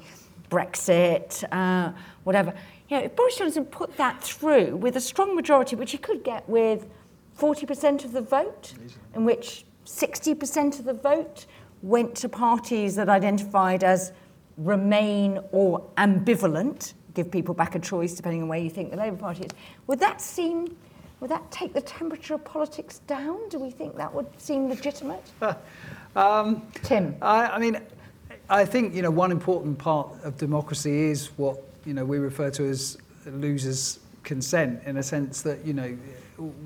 Brexit, 0.50 1.44
uh, 1.52 1.92
whatever. 2.24 2.54
You 2.94 3.00
know, 3.00 3.06
if 3.06 3.16
Boris 3.16 3.38
Johnson 3.38 3.66
put 3.66 3.98
that 3.98 4.24
through 4.24 4.76
with 4.76 4.96
a 4.98 5.02
strong 5.02 5.36
majority, 5.36 5.76
which 5.76 5.94
he 5.94 5.98
could 5.98 6.24
get 6.24 6.48
with 6.48 6.86
40% 7.40 8.06
of 8.06 8.12
the 8.12 8.22
vote, 8.22 8.74
in 9.16 9.26
which 9.26 9.66
60% 9.84 10.78
of 10.78 10.86
the 10.86 10.94
vote 10.94 11.48
went 11.82 12.14
to 12.18 12.30
parties 12.30 12.94
that 12.98 13.10
identified 13.10 13.84
as 13.84 14.12
remain 14.58 15.40
or 15.52 15.84
ambivalent, 15.98 16.94
give 17.16 17.32
people 17.32 17.56
back 17.56 17.74
a 17.74 17.80
choice 17.80 18.14
depending 18.14 18.44
on 18.44 18.48
where 18.48 18.60
you 18.60 18.70
think 18.70 18.92
the 18.92 18.98
Labour 18.98 19.18
Party 19.18 19.46
is. 19.46 19.52
Would 19.88 20.00
that 20.00 20.22
seem, 20.22 20.78
would 21.20 21.32
that 21.32 21.50
take 21.50 21.74
the 21.74 21.82
temperature 21.82 22.36
of 22.36 22.46
politics 22.46 23.00
down? 23.08 23.50
Do 23.50 23.58
we 23.58 23.72
think 23.72 23.96
that 23.96 24.14
would 24.14 24.28
seem 24.40 24.70
legitimate? 24.70 25.32
um, 26.16 26.62
Tim? 26.84 27.16
I, 27.24 27.48
I 27.48 27.58
mean, 27.58 27.80
I 28.52 28.66
think, 28.66 28.94
you 28.94 29.02
know, 29.02 29.10
one 29.10 29.32
important 29.32 29.80
part 29.80 30.12
of 30.24 30.38
democracy 30.38 31.10
is 31.10 31.30
what 31.38 31.73
you 31.86 31.94
know, 31.94 32.06
we 32.06 32.18
refer 32.18 32.50
to 32.52 32.66
as 32.66 32.98
losers' 33.26 34.00
consent 34.24 34.82
in 34.86 34.98
a 34.98 35.04
sense 35.04 35.42
that, 35.42 35.66
you 35.66 35.74
know, 35.74 35.98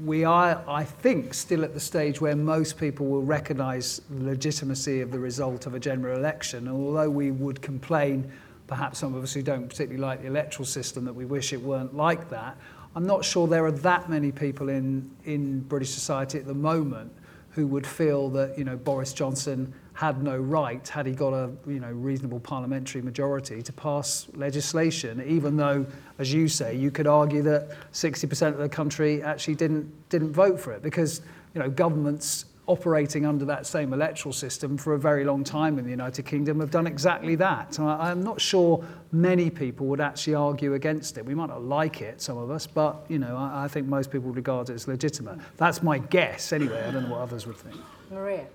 we 0.03 0.23
are, 0.23 0.63
I 0.67 0.83
think, 0.83 1.33
still 1.33 1.63
at 1.63 1.73
the 1.73 1.79
stage 1.79 2.21
where 2.21 2.35
most 2.35 2.77
people 2.77 3.05
will 3.07 3.23
recognise 3.23 4.01
the 4.09 4.23
legitimacy 4.23 5.01
of 5.01 5.11
the 5.11 5.19
result 5.19 5.65
of 5.65 5.73
a 5.73 5.79
general 5.79 6.17
election. 6.17 6.67
And 6.67 6.75
although 6.75 7.09
we 7.09 7.31
would 7.31 7.61
complain, 7.61 8.31
perhaps 8.67 8.99
some 8.99 9.13
of 9.13 9.23
us 9.23 9.33
who 9.33 9.41
don't 9.41 9.67
particularly 9.67 10.01
like 10.01 10.21
the 10.21 10.27
electoral 10.27 10.65
system, 10.65 11.05
that 11.05 11.13
we 11.13 11.25
wish 11.25 11.51
it 11.51 11.61
weren't 11.61 11.95
like 11.95 12.29
that, 12.29 12.57
I'm 12.95 13.05
not 13.05 13.25
sure 13.25 13.47
there 13.47 13.65
are 13.65 13.71
that 13.71 14.09
many 14.09 14.31
people 14.31 14.69
in, 14.69 15.09
in 15.25 15.59
British 15.61 15.91
society 15.91 16.39
at 16.39 16.47
the 16.47 16.53
moment 16.53 17.11
who 17.51 17.67
would 17.67 17.85
feel 17.85 18.29
that, 18.29 18.57
you 18.57 18.63
know, 18.63 18.77
Boris 18.77 19.13
Johnson 19.13 19.73
had 19.97 20.21
no 20.21 20.37
right, 20.37 20.87
had 20.87 21.07
he 21.07 21.11
got 21.11 21.33
a 21.33 21.49
you 21.65 21.79
know, 21.79 21.89
reasonable 21.89 22.39
parliamentary 22.39 23.01
majority, 23.01 23.63
to 23.63 23.73
pass 23.73 24.27
legislation, 24.35 25.23
even 25.25 25.57
though, 25.57 25.83
as 26.19 26.31
you 26.31 26.47
say, 26.47 26.75
you 26.75 26.91
could 26.91 27.07
argue 27.07 27.41
that 27.41 27.69
60% 27.93 28.49
of 28.49 28.59
the 28.59 28.69
country 28.69 29.23
actually 29.23 29.55
didn't, 29.55 29.91
didn't 30.09 30.31
vote 30.33 30.59
for 30.59 30.71
it, 30.71 30.83
because 30.83 31.21
you 31.55 31.59
know, 31.59 31.67
governments 31.67 32.45
operating 32.67 33.25
under 33.25 33.43
that 33.43 33.65
same 33.65 33.91
electoral 33.91 34.31
system 34.31 34.77
for 34.77 34.93
a 34.93 34.99
very 34.99 35.23
long 35.23 35.43
time 35.43 35.79
in 35.79 35.83
the 35.83 35.89
United 35.89 36.27
Kingdom 36.27 36.59
have 36.59 36.69
done 36.69 36.85
exactly 36.85 37.33
that. 37.33 37.79
I, 37.79 38.11
I'm 38.11 38.21
not 38.21 38.39
sure 38.39 38.85
many 39.11 39.49
people 39.49 39.87
would 39.87 40.01
actually 40.01 40.35
argue 40.35 40.75
against 40.75 41.17
it. 41.17 41.25
We 41.25 41.33
might 41.33 41.49
not 41.49 41.63
like 41.63 42.01
it, 42.01 42.21
some 42.21 42.37
of 42.37 42.51
us, 42.51 42.67
but 42.67 43.03
you 43.09 43.17
know, 43.17 43.35
I, 43.35 43.63
I 43.63 43.67
think 43.67 43.87
most 43.87 44.11
people 44.11 44.29
regard 44.29 44.69
it 44.69 44.73
as 44.73 44.87
legitimate. 44.87 45.39
That's 45.55 45.81
my 45.81 45.97
guess 45.97 46.53
anyway. 46.53 46.83
I 46.87 46.91
don't 46.91 47.05
know 47.09 47.15
what 47.15 47.21
others 47.21 47.47
would 47.47 47.57
think. 47.57 47.77
Maria. 48.11 48.45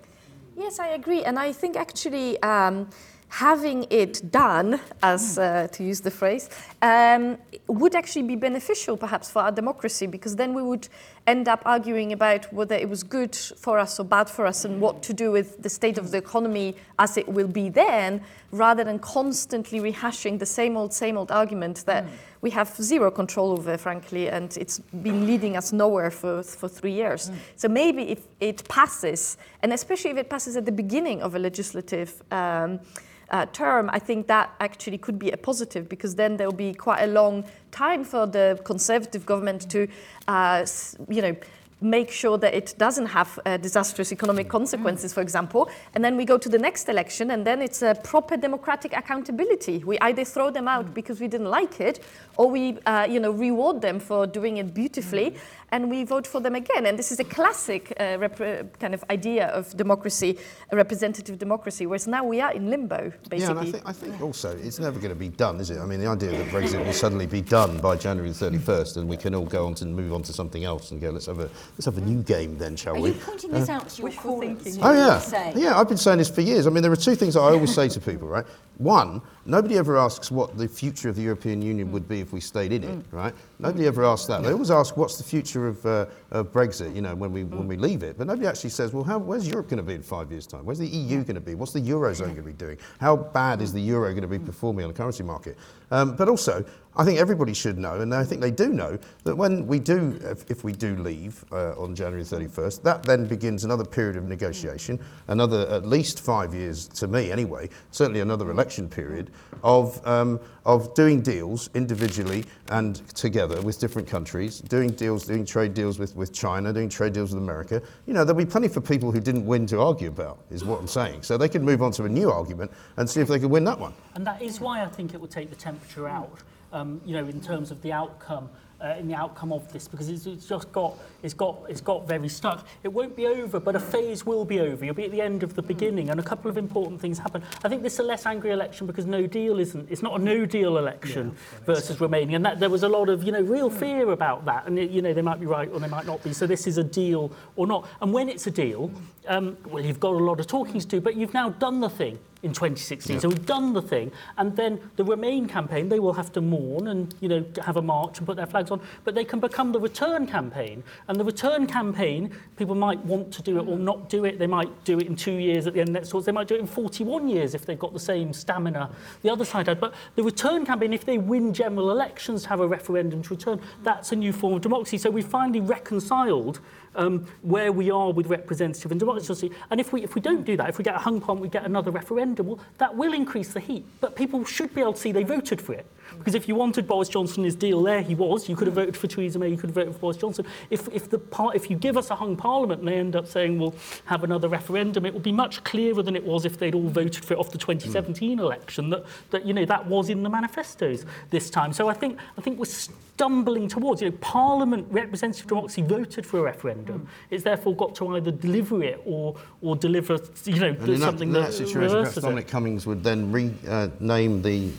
Yes, 0.55 0.79
I 0.79 0.89
agree. 0.89 1.23
And 1.23 1.39
I 1.39 1.51
think 1.51 1.75
actually 1.75 2.41
um, 2.43 2.87
having 3.29 3.87
it 3.89 4.31
done, 4.31 4.79
as 5.01 5.39
uh, 5.39 5.67
to 5.71 5.83
use 5.83 6.01
the 6.01 6.11
phrase, 6.11 6.49
um, 6.81 7.37
would 7.67 7.95
actually 7.95 8.21
be 8.23 8.35
beneficial 8.35 8.95
perhaps 8.95 9.31
for 9.31 9.41
our 9.41 9.51
democracy 9.51 10.05
because 10.05 10.35
then 10.35 10.53
we 10.53 10.61
would 10.61 10.87
end 11.25 11.47
up 11.47 11.61
arguing 11.65 12.11
about 12.11 12.51
whether 12.51 12.75
it 12.75 12.89
was 12.89 13.01
good 13.01 13.35
for 13.35 13.79
us 13.79 13.99
or 13.99 14.03
bad 14.03 14.29
for 14.29 14.45
us 14.45 14.65
and 14.65 14.81
what 14.81 15.01
to 15.03 15.13
do 15.13 15.31
with 15.31 15.61
the 15.61 15.69
state 15.69 15.97
of 15.97 16.11
the 16.11 16.17
economy 16.17 16.75
as 16.99 17.17
it 17.17 17.27
will 17.27 17.47
be 17.47 17.69
then, 17.69 18.21
rather 18.51 18.83
than 18.83 18.99
constantly 18.99 19.79
rehashing 19.79 20.37
the 20.37 20.45
same 20.45 20.75
old, 20.75 20.93
same 20.93 21.17
old 21.17 21.31
argument 21.31 21.85
that 21.85 22.03
mm. 22.03 22.09
we 22.41 22.49
have 22.49 22.75
zero 22.75 23.09
control 23.09 23.51
over, 23.51 23.77
frankly, 23.77 24.29
and 24.29 24.57
it's 24.57 24.79
been 24.79 25.25
leading 25.25 25.55
us 25.55 25.71
nowhere 25.71 26.11
for, 26.11 26.43
for 26.43 26.67
three 26.67 26.93
years. 26.93 27.29
Mm. 27.29 27.35
So 27.55 27.67
maybe 27.69 28.03
if 28.09 28.27
it 28.41 28.67
passes, 28.67 29.37
and 29.61 29.71
especially 29.71 30.11
if 30.11 30.17
it 30.17 30.29
passes 30.29 30.57
at 30.57 30.65
the 30.65 30.71
beginning 30.73 31.21
of 31.21 31.35
a 31.35 31.39
legislative 31.39 32.21
um, 32.31 32.81
uh, 33.29 33.45
term, 33.47 33.89
I 33.91 33.99
think 33.99 34.27
that 34.27 34.53
actually 34.59 34.97
could 34.97 35.19
be 35.19 35.31
a 35.31 35.37
positive 35.37 35.89
because 35.89 36.15
then 36.15 36.37
there 36.37 36.47
will 36.47 36.57
be 36.57 36.73
quite 36.73 37.03
a 37.03 37.07
long 37.07 37.45
time 37.71 38.03
for 38.03 38.27
the 38.27 38.59
Conservative 38.63 39.25
government 39.25 39.69
to, 39.71 39.87
uh, 40.27 40.65
you 41.09 41.21
know, 41.21 41.35
make 41.83 42.09
sure 42.09 42.37
that 42.37 42.53
it 42.53 42.73
doesn't 42.77 43.07
have 43.07 43.37
uh, 43.45 43.57
disastrous 43.57 44.11
economic 44.11 44.47
consequences, 44.47 45.13
for 45.13 45.21
example. 45.21 45.69
And 45.93 46.03
then 46.03 46.15
we 46.15 46.25
go 46.25 46.37
to 46.37 46.49
the 46.49 46.57
next 46.57 46.87
election, 46.89 47.31
and 47.31 47.45
then 47.45 47.61
it's 47.61 47.81
a 47.81 47.95
proper 48.03 48.37
democratic 48.37 48.95
accountability. 48.95 49.83
We 49.83 49.99
either 49.99 50.23
throw 50.23 50.49
them 50.49 50.67
out 50.67 50.93
because 50.93 51.19
we 51.19 51.27
didn't 51.27 51.49
like 51.49 51.81
it, 51.81 52.03
or 52.37 52.49
we, 52.49 52.77
uh, 52.85 53.05
you 53.09 53.19
know, 53.19 53.31
reward 53.31 53.81
them 53.81 53.99
for 53.99 54.25
doing 54.25 54.57
it 54.57 54.73
beautifully, 54.73 55.35
and 55.73 55.89
we 55.89 56.03
vote 56.03 56.27
for 56.27 56.39
them 56.39 56.53
again. 56.53 56.85
And 56.85 56.97
this 56.99 57.11
is 57.11 57.19
a 57.19 57.23
classic 57.23 57.91
uh, 57.99 58.17
rep- 58.19 58.79
kind 58.79 58.93
of 58.93 59.03
idea 59.09 59.47
of 59.47 59.75
democracy, 59.75 60.37
a 60.71 60.75
representative 60.75 61.39
democracy, 61.39 61.87
whereas 61.87 62.07
now 62.07 62.23
we 62.23 62.39
are 62.41 62.53
in 62.53 62.69
limbo, 62.69 63.11
basically. 63.27 63.39
Yeah, 63.39 63.49
and 63.49 63.59
I 63.59 63.71
think, 63.71 63.83
I 63.87 63.91
think 63.91 64.21
also 64.21 64.55
it's 64.55 64.77
never 64.77 64.99
going 64.99 65.09
to 65.09 65.19
be 65.19 65.29
done, 65.29 65.59
is 65.59 65.71
it? 65.71 65.79
I 65.79 65.85
mean, 65.85 65.99
the 65.99 66.05
idea 66.05 66.29
that 66.29 66.47
Brexit 66.49 66.85
will 66.85 66.93
suddenly 66.93 67.25
be 67.25 67.41
done 67.41 67.79
by 67.79 67.95
January 67.95 68.29
the 68.31 68.51
31st 68.51 68.97
and 68.97 69.09
we 69.09 69.17
can 69.17 69.33
all 69.33 69.45
go 69.45 69.65
on 69.65 69.73
to 69.75 69.85
move 69.87 70.13
on 70.13 70.21
to 70.23 70.33
something 70.33 70.63
else 70.63 70.91
and 70.91 71.01
go, 71.01 71.09
let's 71.09 71.25
have 71.25 71.39
a, 71.39 71.49
let's 71.73 71.85
have 71.85 71.97
a 71.97 72.01
new 72.01 72.21
game 72.21 72.55
then, 72.59 72.75
shall 72.75 72.95
Are 72.95 73.01
we? 73.01 73.09
you 73.09 73.15
pointing 73.15 73.51
this 73.51 73.67
out 73.67 73.89
to 73.89 74.01
your 74.03 74.11
callers? 74.11 74.77
Oh 74.79 74.93
yeah, 74.93 75.17
Say. 75.17 75.53
yeah. 75.55 75.79
I've 75.79 75.89
been 75.89 75.97
saying 75.97 76.19
this 76.19 76.29
for 76.29 76.41
years. 76.41 76.67
I 76.67 76.69
mean, 76.69 76.83
there 76.83 76.91
are 76.91 76.95
two 76.95 77.15
things 77.15 77.33
that 77.33 77.41
I 77.41 77.49
always 77.51 77.73
say 77.73 77.89
to 77.89 77.99
people, 77.99 78.27
right? 78.27 78.45
One, 78.77 79.21
nobody 79.45 79.77
ever 79.77 79.97
asks 79.97 80.31
what 80.31 80.57
the 80.57 80.67
future 80.67 81.09
of 81.09 81.15
the 81.15 81.21
European 81.21 81.61
Union 81.61 81.91
would 81.91 82.07
be 82.07 82.19
if 82.19 82.33
we 82.33 82.39
stayed 82.39 82.71
in 82.71 82.83
it, 82.83 83.05
right? 83.11 83.33
Nobody 83.59 83.87
ever 83.87 84.03
asks 84.05 84.27
that. 84.27 84.43
They 84.43 84.51
always 84.51 84.71
ask 84.71 84.97
what's 84.97 85.17
the 85.17 85.23
future 85.23 85.67
of, 85.67 85.85
uh, 85.85 86.05
of 86.31 86.51
Brexit, 86.51 86.95
you 86.95 87.01
know, 87.01 87.15
when 87.15 87.31
we 87.31 87.43
when 87.43 87.67
we 87.67 87.75
leave 87.77 88.03
it. 88.03 88.17
But 88.17 88.27
nobody 88.27 88.47
actually 88.47 88.71
says, 88.71 88.93
well, 88.93 89.03
how, 89.03 89.17
where's 89.17 89.47
Europe 89.47 89.69
going 89.69 89.77
to 89.77 89.83
be 89.83 89.93
in 89.93 90.03
five 90.03 90.31
years' 90.31 90.47
time? 90.47 90.65
Where's 90.65 90.79
the 90.79 90.87
EU 90.87 91.23
going 91.23 91.35
to 91.35 91.41
be? 91.41 91.55
What's 91.55 91.73
the 91.73 91.81
eurozone 91.81 92.25
going 92.25 92.35
to 92.37 92.41
be 92.43 92.53
doing? 92.53 92.77
How 92.99 93.15
bad 93.15 93.61
is 93.61 93.73
the 93.73 93.81
euro 93.81 94.09
going 94.09 94.21
to 94.21 94.27
be 94.27 94.39
performing 94.39 94.85
on 94.85 94.91
the 94.91 94.97
currency 94.97 95.23
market? 95.23 95.57
Um, 95.91 96.15
but 96.15 96.27
also, 96.27 96.65
I 96.95 97.03
think 97.03 97.19
everybody 97.19 97.53
should 97.53 97.79
know, 97.79 98.01
and 98.01 98.13
I 98.13 98.23
think 98.23 98.39
they 98.39 98.51
do 98.51 98.69
know, 98.69 98.99
that 99.23 99.35
when 99.35 99.65
we 99.65 99.79
do, 99.79 100.19
if, 100.21 100.49
if 100.49 100.63
we 100.63 100.73
do 100.73 100.95
leave 100.97 101.43
uh, 101.51 101.71
on 101.71 101.95
January 101.95 102.23
31st, 102.23 102.83
that 102.83 103.03
then 103.03 103.25
begins 103.25 103.63
another 103.63 103.83
period 103.83 104.15
of 104.15 104.25
negotiation, 104.25 104.99
another 105.27 105.67
at 105.69 105.87
least 105.87 106.19
five 106.19 106.53
years, 106.53 106.87
to 106.89 107.07
me 107.07 107.31
anyway, 107.31 107.67
certainly 107.91 108.19
another 108.19 108.51
election 108.51 108.87
period, 108.87 109.31
of, 109.63 110.05
um, 110.05 110.39
of 110.65 110.93
doing 110.93 111.21
deals 111.21 111.69
individually 111.73 112.45
and 112.69 112.95
together 113.15 113.59
with 113.61 113.79
different 113.79 114.07
countries, 114.07 114.59
doing 114.59 114.89
deals, 114.91 115.25
doing 115.25 115.45
trade 115.45 115.73
deals 115.73 115.97
with, 115.97 116.15
with 116.15 116.31
China, 116.31 116.71
doing 116.71 116.89
trade 116.89 117.13
deals 117.13 117.33
with 117.33 117.41
America. 117.41 117.81
You 118.05 118.13
know, 118.13 118.23
there'll 118.23 118.37
be 118.37 118.45
plenty 118.45 118.67
for 118.67 118.81
people 118.81 119.11
who 119.11 119.19
didn't 119.19 119.45
win 119.45 119.65
to 119.67 119.79
argue 119.79 120.09
about, 120.09 120.39
is 120.51 120.63
what 120.63 120.79
I'm 120.79 120.87
saying. 120.87 121.23
So 121.23 121.37
they 121.37 121.49
can 121.49 121.63
move 121.63 121.81
on 121.81 121.91
to 121.93 122.03
a 122.03 122.09
new 122.09 122.29
argument 122.29 122.71
and 122.97 123.09
see 123.09 123.21
if 123.21 123.27
they 123.27 123.39
can 123.39 123.49
win 123.49 123.63
that 123.63 123.79
one. 123.79 123.93
And 124.15 124.27
that 124.27 124.41
is 124.41 124.59
why 124.59 124.83
I 124.83 124.87
think 124.87 125.13
it 125.13 125.21
will 125.21 125.27
take 125.27 125.49
the 125.49 125.55
temperature 125.55 126.07
out, 126.07 126.39
um, 126.73 126.99
you 127.05 127.13
know, 127.13 127.25
in 127.25 127.39
terms 127.39 127.71
of 127.71 127.81
the 127.81 127.91
outcome 127.93 128.49
uh, 128.83 128.95
in 128.99 129.07
the 129.07 129.15
outcome 129.15 129.53
of 129.53 129.71
this 129.71 129.87
because 129.87 130.09
it's, 130.09 130.25
it's 130.25 130.45
just 130.45 130.71
got 130.71 130.97
it's 131.21 131.33
got 131.33 131.63
it's 131.69 131.79
got 131.79 132.05
very 132.05 132.27
stuck. 132.27 132.67
It 132.83 132.89
won't 132.89 133.15
be 133.15 133.27
over, 133.27 133.59
but 133.59 133.75
a 133.75 133.79
phase 133.79 134.25
will 134.25 134.43
be 134.43 134.59
over. 134.59 134.83
You'll 134.83 134.93
be 134.93 135.05
at 135.05 135.11
the 135.11 135.21
end 135.21 135.41
of 135.41 135.55
the 135.55 135.61
beginning, 135.61 136.09
and 136.09 136.19
a 136.19 136.23
couple 136.23 136.51
of 136.51 136.57
important 136.57 136.99
things 136.99 137.17
happen. 137.17 137.43
I 137.63 137.69
think 137.69 137.81
this 137.81 137.93
is 137.93 137.99
a 137.99 138.03
less 138.03 138.25
angry 138.25 138.51
election 138.51 138.85
because 138.85 139.05
No 139.05 139.25
Deal 139.25 139.59
isn't. 139.59 139.89
It's 139.89 140.01
not 140.01 140.19
a 140.19 140.23
No 140.23 140.45
Deal 140.45 140.77
election 140.77 141.31
yeah, 141.33 141.65
versus 141.65 142.01
Remaining, 142.01 142.35
and 142.35 142.45
that 142.45 142.59
there 142.59 142.69
was 142.69 142.83
a 142.83 142.89
lot 142.89 143.07
of 143.07 143.23
you 143.23 143.31
know 143.31 143.41
real 143.41 143.69
fear 143.69 144.11
about 144.11 144.43
that, 144.45 144.67
and 144.67 144.77
it, 144.77 144.89
you 144.91 145.01
know 145.01 145.13
they 145.13 145.21
might 145.21 145.39
be 145.39 145.45
right 145.45 145.69
or 145.71 145.79
they 145.79 145.87
might 145.87 146.05
not 146.05 146.21
be. 146.23 146.33
So 146.33 146.45
this 146.45 146.67
is 146.67 146.77
a 146.77 146.83
deal 146.83 147.31
or 147.55 147.67
not, 147.67 147.87
and 148.01 148.11
when 148.11 148.27
it's 148.27 148.47
a 148.47 148.51
deal, 148.51 148.91
um, 149.27 149.55
well 149.67 149.83
you've 149.85 149.99
got 150.01 150.13
a 150.13 150.17
lot 150.17 150.41
of 150.41 150.47
talking 150.47 150.81
to 150.81 150.87
do, 150.87 150.99
but 150.99 151.15
you've 151.15 151.33
now 151.33 151.49
done 151.49 151.79
the 151.79 151.89
thing 151.89 152.19
in 152.43 152.51
2016. 152.51 153.21
So 153.21 153.29
we've 153.29 153.45
done 153.45 153.73
the 153.73 153.81
thing. 153.81 154.11
And 154.37 154.55
then 154.55 154.79
the 154.97 155.03
Remain 155.03 155.47
campaign, 155.47 155.89
they 155.89 155.99
will 155.99 156.13
have 156.13 156.31
to 156.33 156.41
mourn 156.41 156.89
and, 156.89 157.13
you 157.21 157.29
know, 157.29 157.45
have 157.63 157.77
a 157.77 157.81
march 157.81 158.17
and 158.17 158.27
put 158.27 158.35
their 158.35 158.45
flags 158.45 158.69
on. 158.69 158.81
But 159.05 159.15
they 159.15 159.23
can 159.23 159.39
become 159.39 159.71
the 159.71 159.79
Return 159.79 160.27
campaign. 160.27 160.83
And 161.07 161.19
the 161.19 161.23
Return 161.23 161.65
campaign, 161.65 162.31
people 162.57 162.75
might 162.75 162.99
want 163.05 163.31
to 163.33 163.41
do 163.41 163.57
it 163.57 163.67
or 163.67 163.77
not 163.77 164.09
do 164.09 164.25
it. 164.25 164.37
They 164.37 164.47
might 164.47 164.83
do 164.83 164.99
it 164.99 165.07
in 165.07 165.15
two 165.15 165.33
years 165.33 165.67
at 165.67 165.73
the 165.73 165.79
end 165.79 165.89
of 165.89 165.93
next 165.93 166.11
course. 166.11 166.25
They 166.25 166.31
might 166.31 166.47
do 166.47 166.55
it 166.55 166.59
in 166.59 166.67
41 166.67 167.29
years 167.29 167.55
if 167.55 167.65
they've 167.65 167.79
got 167.79 167.93
the 167.93 167.99
same 167.99 168.33
stamina 168.33 168.89
the 169.21 169.29
other 169.29 169.45
side 169.45 169.67
had. 169.67 169.79
But 169.79 169.93
the 170.15 170.23
Return 170.23 170.65
campaign, 170.65 170.93
if 170.93 171.05
they 171.05 171.17
win 171.17 171.53
general 171.53 171.91
elections 171.91 172.43
to 172.43 172.49
have 172.49 172.59
a 172.59 172.67
referendum 172.67 173.21
to 173.23 173.29
return, 173.29 173.61
that's 173.83 174.11
a 174.11 174.15
new 174.15 174.33
form 174.33 174.55
of 174.55 174.61
democracy. 174.61 174.97
So 174.97 175.09
we 175.09 175.21
finally 175.21 175.61
reconciled 175.61 176.59
um, 176.95 177.25
where 177.41 177.71
we 177.71 177.91
are 177.91 178.11
with 178.11 178.27
representative 178.27 178.91
and 178.91 178.99
democracy. 178.99 179.51
And 179.69 179.79
if 179.79 179.93
we, 179.93 180.03
if 180.03 180.15
we 180.15 180.21
don't 180.21 180.43
do 180.43 180.57
that, 180.57 180.69
if 180.69 180.77
we 180.77 180.83
get 180.83 180.95
a 180.95 180.99
hung 180.99 181.19
parliament, 181.19 181.41
we 181.41 181.49
get 181.49 181.65
another 181.65 181.91
referendum, 181.91 182.47
well, 182.47 182.59
that 182.77 182.95
will 182.95 183.13
increase 183.13 183.53
the 183.53 183.59
heat. 183.59 183.85
But 183.99 184.15
people 184.15 184.45
should 184.45 184.73
be 184.73 184.81
able 184.81 184.93
to 184.93 184.99
see 184.99 185.11
they 185.11 185.23
voted 185.23 185.61
for 185.61 185.73
it. 185.73 185.85
Because 186.17 186.35
if 186.35 186.47
you 186.47 186.55
wanted 186.55 186.87
Boris 186.87 187.09
Johnson, 187.09 187.43
his 187.43 187.55
deal 187.55 187.81
there, 187.81 188.01
he 188.01 188.15
was. 188.15 188.47
You 188.47 188.55
could 188.55 188.67
have 188.67 188.75
voted 188.75 188.95
for 188.97 189.07
Theresa 189.07 189.39
May, 189.39 189.49
you 189.49 189.57
could 189.57 189.69
have 189.69 189.75
voted 189.75 189.93
for 189.93 189.99
Boris 189.99 190.17
Johnson. 190.17 190.45
If, 190.69 190.87
if, 190.89 191.09
the 191.09 191.19
par- 191.19 191.55
if 191.55 191.69
you 191.69 191.77
give 191.77 191.97
us 191.97 192.09
a 192.09 192.15
hung 192.15 192.35
parliament 192.35 192.81
and 192.81 192.87
they 192.87 192.95
end 192.95 193.15
up 193.15 193.27
saying, 193.27 193.59
we'll 193.59 193.75
have 194.05 194.23
another 194.23 194.47
referendum, 194.47 195.05
it 195.05 195.13
will 195.13 195.21
be 195.21 195.31
much 195.31 195.63
clearer 195.63 196.01
than 196.03 196.15
it 196.15 196.23
was 196.23 196.45
if 196.45 196.57
they'd 196.57 196.75
all 196.75 196.89
voted 196.89 197.23
for 197.23 197.33
it 197.33 197.39
off 197.39 197.51
the 197.51 197.57
2017 197.57 198.39
election, 198.39 198.89
that, 198.89 199.05
that, 199.31 199.45
you 199.45 199.53
know, 199.53 199.65
that 199.65 199.85
was 199.85 200.09
in 200.09 200.23
the 200.23 200.29
manifestos 200.29 201.05
this 201.29 201.49
time. 201.49 201.73
So 201.73 201.87
I 201.87 201.93
think, 201.93 202.17
I 202.37 202.41
think 202.41 202.59
we're 202.59 202.65
stumbling 202.65 203.67
towards, 203.67 204.01
you 204.01 204.09
know, 204.09 204.17
Parliament, 204.21 204.87
representative 204.89 205.47
democracy 205.47 205.81
voted 205.81 206.25
for 206.25 206.39
a 206.39 206.43
referendum. 206.43 207.07
It's 207.29 207.43
therefore 207.43 207.75
got 207.75 207.95
to 207.95 208.15
either 208.15 208.31
deliver 208.31 208.83
it 208.83 209.01
or, 209.05 209.35
or 209.61 209.75
deliver, 209.75 210.19
you 210.45 210.59
know, 210.59 210.67
And 210.69 210.89
in 210.89 210.99
that, 210.99 211.05
something 211.05 211.27
in 211.29 211.33
that 211.33 211.53
situation, 211.53 211.73
perhaps 211.79 211.93
reverses 211.93 212.17
it. 212.17 212.21
Dominic 212.21 212.47
Cummings 212.47 212.85
would 212.85 213.03
then 213.03 213.31
rename 213.31 214.39
uh, 214.39 214.41
the 214.41 214.71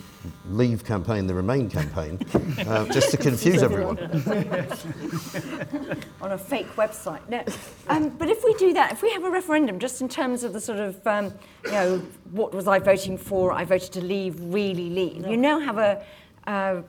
Leave 0.49 0.85
campaign 0.85 1.27
the 1.27 1.35
Remain 1.35 1.69
campaign, 1.69 2.19
uh, 2.67 2.87
just 2.87 3.11
to 3.11 3.17
confuse 3.17 3.63
everyone. 3.63 3.99
on 6.21 6.33
a 6.33 6.39
fake 6.39 6.75
website. 6.77 7.21
No. 7.29 7.45
Um, 7.89 8.11
but 8.11 8.29
if 8.29 8.45
we 8.45 8.55
do 8.55 8.73
that, 8.73 8.93
if 8.93 9.03
we 9.03 9.11
have 9.13 9.25
a 9.25 9.31
referendum, 9.31 9.79
just 9.79 10.01
in 10.01 10.09
terms 10.09 10.45
of 10.45 10.53
the 10.53 10.61
sort 10.61 10.79
of, 10.79 11.07
um, 11.07 11.35
you 11.65 11.73
know, 11.73 11.99
what 12.31 12.55
was 12.55 12.67
I 12.67 12.79
voting 12.79 13.19
for? 13.19 13.53
I 13.53 13.65
voted 13.65 13.93
to 13.93 14.01
leave, 14.01 14.37
really 14.41 14.91
leave. 14.91 15.27
You 15.27 15.37
now 15.37 15.59
have 15.59 15.79
a, 15.79 16.05
uh, 16.47 16.83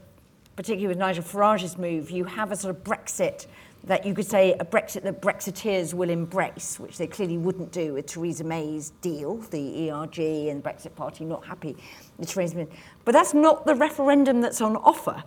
particularly 0.55 0.87
with 0.87 0.97
Nigel 0.97 1.23
Farage's 1.23 1.77
move, 1.77 2.11
you 2.11 2.23
have 2.23 2.51
a 2.51 2.55
sort 2.55 2.75
of 2.75 2.83
Brexit 2.83 3.47
that 3.85 4.05
you 4.05 4.13
could 4.13 4.25
say 4.25 4.53
a 4.59 4.65
Brexit 4.65 5.03
that 5.03 5.21
Brexiteers 5.21 5.93
will 5.93 6.09
embrace, 6.09 6.79
which 6.79 6.97
they 6.97 7.05
clearly 7.05 7.37
wouldn't 7.37 7.71
do 7.71 7.93
with 7.93 8.07
Theresa 8.07 8.43
May's 8.43 8.89
deal, 9.01 9.37
the 9.37 9.91
ERG 9.91 10.19
and 10.19 10.63
the 10.63 10.69
Brexit 10.69 10.95
Party 10.95 11.23
not 11.23 11.45
happy 11.45 11.77
with 12.17 12.29
Theresa 12.29 12.57
May. 12.57 12.67
But 13.03 13.11
that's 13.11 13.33
not 13.33 13.65
the 13.65 13.75
referendum 13.75 14.41
that's 14.41 14.59
on 14.61 14.75
offer 14.77 15.23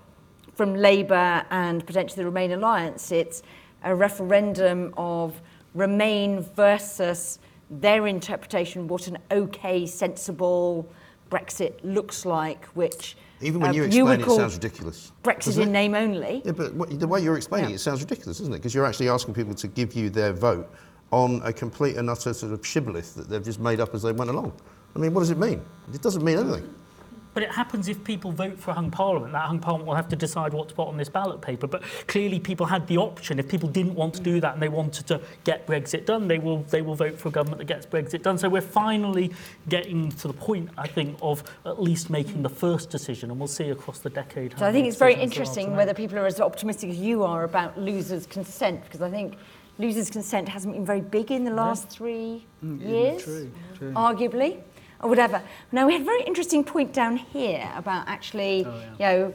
from 0.55 0.75
Labour 0.75 1.45
and 1.51 1.87
potentially 1.87 2.17
the 2.17 2.25
Remain 2.25 2.51
alliance. 2.51 3.13
It's 3.13 3.43
a 3.85 3.95
referendum 3.95 4.93
of 4.97 5.41
Remain 5.75 6.41
versus 6.41 7.39
their 7.71 8.09
interpretation 8.09 8.83
of 8.83 8.91
what 8.91 9.07
an 9.07 9.19
okay, 9.31 9.87
sensible 9.87 10.91
Brexit 11.31 11.79
looks 11.85 12.27
like, 12.27 12.65
which 12.69 13.17
Even 13.41 13.61
when 13.61 13.73
you 13.75 13.85
explain 13.85 14.09
it, 14.09 14.21
it 14.21 14.25
call 14.25 14.37
sounds 14.37 14.55
ridiculous. 14.55 15.13
Brexit 15.23 15.59
in 15.63 15.71
name 15.71 15.95
only. 15.95 16.43
Yeah, 16.45 16.53
but 16.53 16.75
what, 16.75 16.99
the 16.99 17.07
way 17.07 17.21
you're 17.21 17.37
explaining 17.37 17.71
Yeah. 17.71 17.75
it, 17.75 17.77
it 17.77 17.81
sounds 17.81 18.01
ridiculous, 18.01 18.41
isn't 18.41 18.53
it? 18.53 18.59
Because 18.59 18.75
you're 18.75 18.85
actually 18.87 19.09
asking 19.09 19.35
people 19.35 19.55
to 19.55 19.69
give 19.69 19.95
you 19.95 20.11
their 20.11 20.33
vote 20.33 20.69
on 21.11 21.41
a 21.45 21.53
complete 21.53 21.97
and 21.97 22.11
utter 22.11 22.35
sort 22.35 22.53
of 22.53 22.67
shibboleth 22.67 23.15
that 23.15 23.29
they've 23.29 23.45
just 23.45 23.61
made 23.61 23.81
up 23.81 23.95
as 23.95 24.03
they 24.03 24.13
went 24.13 24.31
along. 24.31 24.53
I 24.95 24.99
mean, 24.99 25.15
what 25.15 25.21
does 25.21 25.31
it 25.31 25.39
mean? 25.39 25.63
It 25.93 26.03
doesn't 26.03 26.25
mean 26.25 26.39
anything. 26.39 26.75
But 27.39 27.45
it 27.45 27.53
happens 27.53 27.87
if 27.87 28.03
people 28.03 28.33
vote 28.33 28.59
for 28.59 28.73
a 28.73 28.75
hung 28.75 28.91
parliament. 28.91 29.33
That 29.33 29.47
hung 29.47 29.61
parliament 29.61 29.87
will 29.87 29.95
have 29.95 30.09
to 30.09 30.17
decide 30.17 30.53
what 30.53 30.69
to 30.71 30.75
put 30.75 30.89
on 30.89 30.97
this 30.97 31.09
ballot 31.09 31.41
paper. 31.41 31.69
But 31.69 31.85
clearly, 32.09 32.41
people 32.41 32.67
had 32.67 32.85
the 32.89 32.97
option. 32.97 33.39
If 33.39 33.49
people 33.49 33.69
didn't 33.69 33.95
want 33.95 34.15
to 34.15 34.21
do 34.21 34.41
that 34.41 34.55
and 34.55 34.61
they 34.61 34.69
wanted 34.69 35.07
to 35.07 35.21
get 35.45 35.65
Brexit 35.65 36.05
done, 36.05 36.27
they 36.27 36.41
will 36.41 36.65
they 36.65 36.83
will 36.83 36.97
vote 36.97 37.17
for 37.17 37.29
a 37.29 37.31
government 37.31 37.59
that 37.59 37.67
gets 37.67 37.87
Brexit 37.87 38.25
done. 38.25 38.39
So 38.39 38.49
we're 38.49 38.61
finally 38.61 39.31
getting 39.69 40.11
to 40.11 40.27
the 40.27 40.35
point, 40.35 40.69
I 40.77 40.89
think, 40.89 41.17
of 41.23 41.45
at 41.65 41.81
least 41.81 42.11
making 42.11 42.43
the 42.43 42.49
first 42.49 42.91
decision, 42.91 43.31
and 43.31 43.39
we'll 43.39 43.47
see 43.47 43.71
across 43.71 44.01
the 44.01 44.11
decade. 44.11 44.59
So 44.59 44.67
I 44.67 44.73
think 44.73 44.89
it's 44.89 44.99
very 44.99 45.15
interesting 45.15 45.77
whether 45.77 45.91
make. 45.91 45.97
people 45.97 46.19
are 46.19 46.27
as 46.27 46.41
optimistic 46.41 46.91
as 46.91 46.99
you 46.99 47.23
are 47.23 47.45
about 47.45 47.79
losers' 47.79 48.27
consent, 48.27 48.83
because 48.83 49.01
I 49.01 49.11
think 49.11 49.37
losers' 49.79 50.11
consent 50.11 50.49
hasn't 50.49 50.75
been 50.75 50.85
very 50.85 51.03
big 51.03 51.31
in 51.31 51.45
the 51.45 51.55
last 51.55 51.89
three 51.89 52.45
mm, 52.65 52.85
years, 52.85 53.23
true, 53.23 53.53
true. 53.77 53.93
arguably, 53.93 54.61
or 55.03 55.09
whatever. 55.09 55.43
Now 55.73 55.87
we 55.87 55.93
had 55.93 56.03
a 56.03 56.05
very 56.05 56.23
interesting 56.23 56.65
point 56.65 56.93
down 56.93 57.17
here 57.17 57.71
about 57.77 58.09
actually, 58.09 58.65
Oh, 58.65 58.83
you 58.99 58.99
know. 58.99 59.35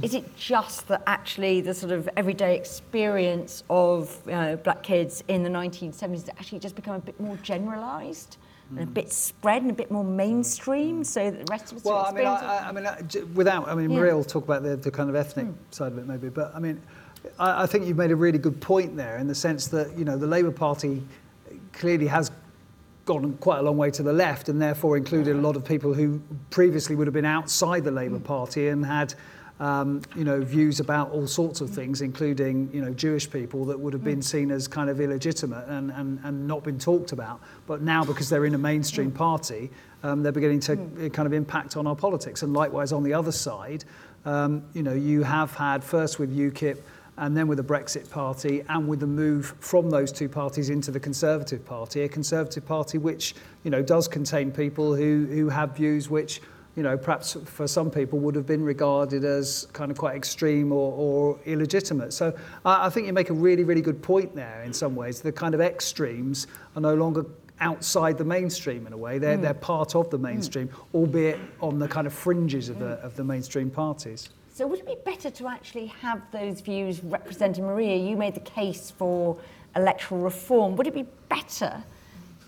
Is 0.00 0.14
it 0.14 0.36
just 0.36 0.86
that 0.86 1.02
actually 1.08 1.60
the 1.60 1.74
sort 1.74 1.90
of 1.90 2.08
everyday 2.16 2.56
experience 2.56 3.64
of 3.68 4.16
you 4.26 4.30
know, 4.30 4.56
black 4.56 4.84
kids 4.84 5.24
in 5.26 5.42
the 5.42 5.50
1970s 5.50 6.26
that 6.26 6.38
actually 6.38 6.60
just 6.60 6.76
become 6.76 6.94
a 6.94 7.00
bit 7.00 7.18
more 7.18 7.36
generalised 7.38 8.36
and 8.70 8.78
a 8.80 8.84
hmm. 8.84 8.92
bit 8.92 9.12
spread 9.12 9.62
and 9.62 9.70
a 9.70 9.74
bit 9.74 9.90
more 9.90 10.04
mainstream 10.04 10.98
hmm. 10.98 11.02
so 11.02 11.30
that 11.30 11.46
the 11.46 11.50
rest 11.50 11.72
of 11.72 11.78
us 11.78 11.84
Well, 11.84 12.06
I 12.06 12.12
mean, 12.12 12.26
I, 12.26 12.68
I, 12.68 12.72
mean, 12.72 13.34
without, 13.34 13.68
I 13.68 13.74
mean, 13.74 13.90
Yeah. 13.90 13.98
Maria 13.98 14.16
will 14.16 14.24
talk 14.24 14.44
about 14.44 14.62
the, 14.62 14.76
the 14.76 14.90
kind 14.90 15.10
of 15.10 15.16
ethnic 15.16 15.46
hmm. 15.46 15.52
side 15.70 15.92
of 15.92 15.98
it 15.98 16.06
maybe, 16.06 16.28
but 16.28 16.54
I 16.54 16.58
mean, 16.58 16.80
I, 17.38 17.64
I 17.64 17.66
think 17.66 17.86
you've 17.86 17.98
made 17.98 18.10
a 18.10 18.16
really 18.16 18.38
good 18.38 18.60
point 18.60 18.96
there 18.96 19.18
in 19.18 19.26
the 19.26 19.34
sense 19.34 19.68
that, 19.68 19.96
you 19.98 20.04
know, 20.04 20.16
the 20.16 20.26
Labour 20.26 20.52
Party 20.52 21.02
clearly 21.72 22.06
has 22.06 22.30
gone 23.04 23.36
quite 23.38 23.58
a 23.58 23.62
long 23.62 23.76
way 23.76 23.90
to 23.90 24.02
the 24.02 24.12
left 24.12 24.48
and 24.48 24.60
therefore 24.60 24.96
included 24.96 25.34
a 25.34 25.40
lot 25.40 25.56
of 25.56 25.64
people 25.64 25.92
who 25.92 26.20
previously 26.50 26.94
would 26.94 27.06
have 27.06 27.14
been 27.14 27.24
outside 27.24 27.84
the 27.84 27.90
Labour 27.90 28.18
mm. 28.18 28.24
Party 28.24 28.68
and 28.68 28.86
had 28.86 29.14
um, 29.60 30.02
you 30.16 30.24
know, 30.24 30.40
views 30.40 30.80
about 30.80 31.10
all 31.12 31.26
sorts 31.26 31.60
of 31.60 31.70
mm. 31.70 31.74
things, 31.74 32.00
including 32.00 32.68
you 32.72 32.82
know, 32.82 32.92
Jewish 32.92 33.30
people 33.30 33.64
that 33.66 33.78
would 33.78 33.92
have 33.92 34.02
been 34.02 34.18
mm. 34.18 34.24
seen 34.24 34.50
as 34.50 34.66
kind 34.66 34.90
of 34.90 35.00
illegitimate 35.00 35.68
and, 35.68 35.90
and, 35.92 36.20
and 36.24 36.46
not 36.46 36.64
been 36.64 36.78
talked 36.78 37.12
about. 37.12 37.40
But 37.66 37.82
now, 37.82 38.04
because 38.04 38.28
they're 38.28 38.44
in 38.44 38.54
a 38.54 38.58
mainstream 38.58 39.12
party, 39.12 39.70
um, 40.02 40.22
they're 40.22 40.32
beginning 40.32 40.60
to 40.60 40.72
eh, 41.00 41.08
kind 41.10 41.26
of 41.26 41.32
impact 41.32 41.76
on 41.76 41.86
our 41.86 41.94
politics. 41.94 42.42
And 42.42 42.52
likewise, 42.52 42.92
on 42.92 43.04
the 43.04 43.14
other 43.14 43.32
side, 43.32 43.84
um, 44.24 44.64
you 44.74 44.82
know, 44.82 44.94
you 44.94 45.22
have 45.22 45.54
had 45.54 45.84
first 45.84 46.18
with 46.18 46.36
UKIP 46.36 46.80
and 47.18 47.36
then 47.36 47.46
with 47.46 47.58
the 47.58 47.64
Brexit 47.64 48.08
Party 48.10 48.64
and 48.68 48.88
with 48.88 49.00
the 49.00 49.06
move 49.06 49.54
from 49.60 49.90
those 49.90 50.10
two 50.10 50.28
parties 50.28 50.70
into 50.70 50.90
the 50.90 51.00
Conservative 51.00 51.64
Party, 51.64 52.02
a 52.02 52.08
Conservative 52.08 52.64
Party 52.64 52.98
which 52.98 53.34
you 53.64 53.70
know 53.70 53.82
does 53.82 54.08
contain 54.08 54.50
people 54.50 54.94
who 54.94 55.26
who 55.26 55.48
have 55.48 55.76
views 55.76 56.08
which 56.08 56.40
you 56.74 56.82
know 56.82 56.96
perhaps 56.96 57.36
for 57.44 57.66
some 57.66 57.90
people 57.90 58.18
would 58.18 58.34
have 58.34 58.46
been 58.46 58.64
regarded 58.64 59.24
as 59.24 59.66
kind 59.74 59.90
of 59.90 59.98
quite 59.98 60.16
extreme 60.16 60.72
or, 60.72 60.92
or 60.92 61.38
illegitimate. 61.44 62.12
So 62.14 62.34
I, 62.64 62.86
I 62.86 62.90
think 62.90 63.06
you 63.06 63.12
make 63.12 63.30
a 63.30 63.34
really 63.34 63.64
really 63.64 63.82
good 63.82 64.02
point 64.02 64.34
there 64.34 64.62
in 64.62 64.72
some 64.72 64.96
ways. 64.96 65.20
The 65.20 65.32
kind 65.32 65.54
of 65.54 65.60
extremes 65.60 66.46
are 66.76 66.80
no 66.80 66.94
longer 66.94 67.26
outside 67.60 68.18
the 68.18 68.24
mainstream 68.24 68.86
in 68.86 68.92
a 68.92 68.96
way. 68.96 69.18
They're, 69.18 69.38
mm. 69.38 69.42
they're 69.42 69.54
part 69.54 69.94
of 69.94 70.10
the 70.10 70.16
hmm. 70.16 70.24
mainstream, 70.24 70.66
mm. 70.66 70.74
albeit 70.94 71.38
on 71.60 71.78
the 71.78 71.86
kind 71.86 72.08
of 72.08 72.12
fringes 72.12 72.68
of, 72.68 72.80
the, 72.80 72.94
of 73.04 73.14
the 73.14 73.22
mainstream 73.22 73.70
parties. 73.70 74.30
So 74.54 74.66
would 74.66 74.80
it 74.80 74.86
be 74.86 74.96
better 75.04 75.30
to 75.30 75.48
actually 75.48 75.86
have 75.86 76.20
those 76.30 76.60
views 76.60 77.02
represented? 77.02 77.64
Maria, 77.64 77.96
you 77.96 78.16
made 78.16 78.34
the 78.34 78.40
case 78.40 78.90
for 78.90 79.38
electoral 79.74 80.20
reform. 80.20 80.76
Would 80.76 80.86
it 80.86 80.94
be 80.94 81.06
better 81.30 81.82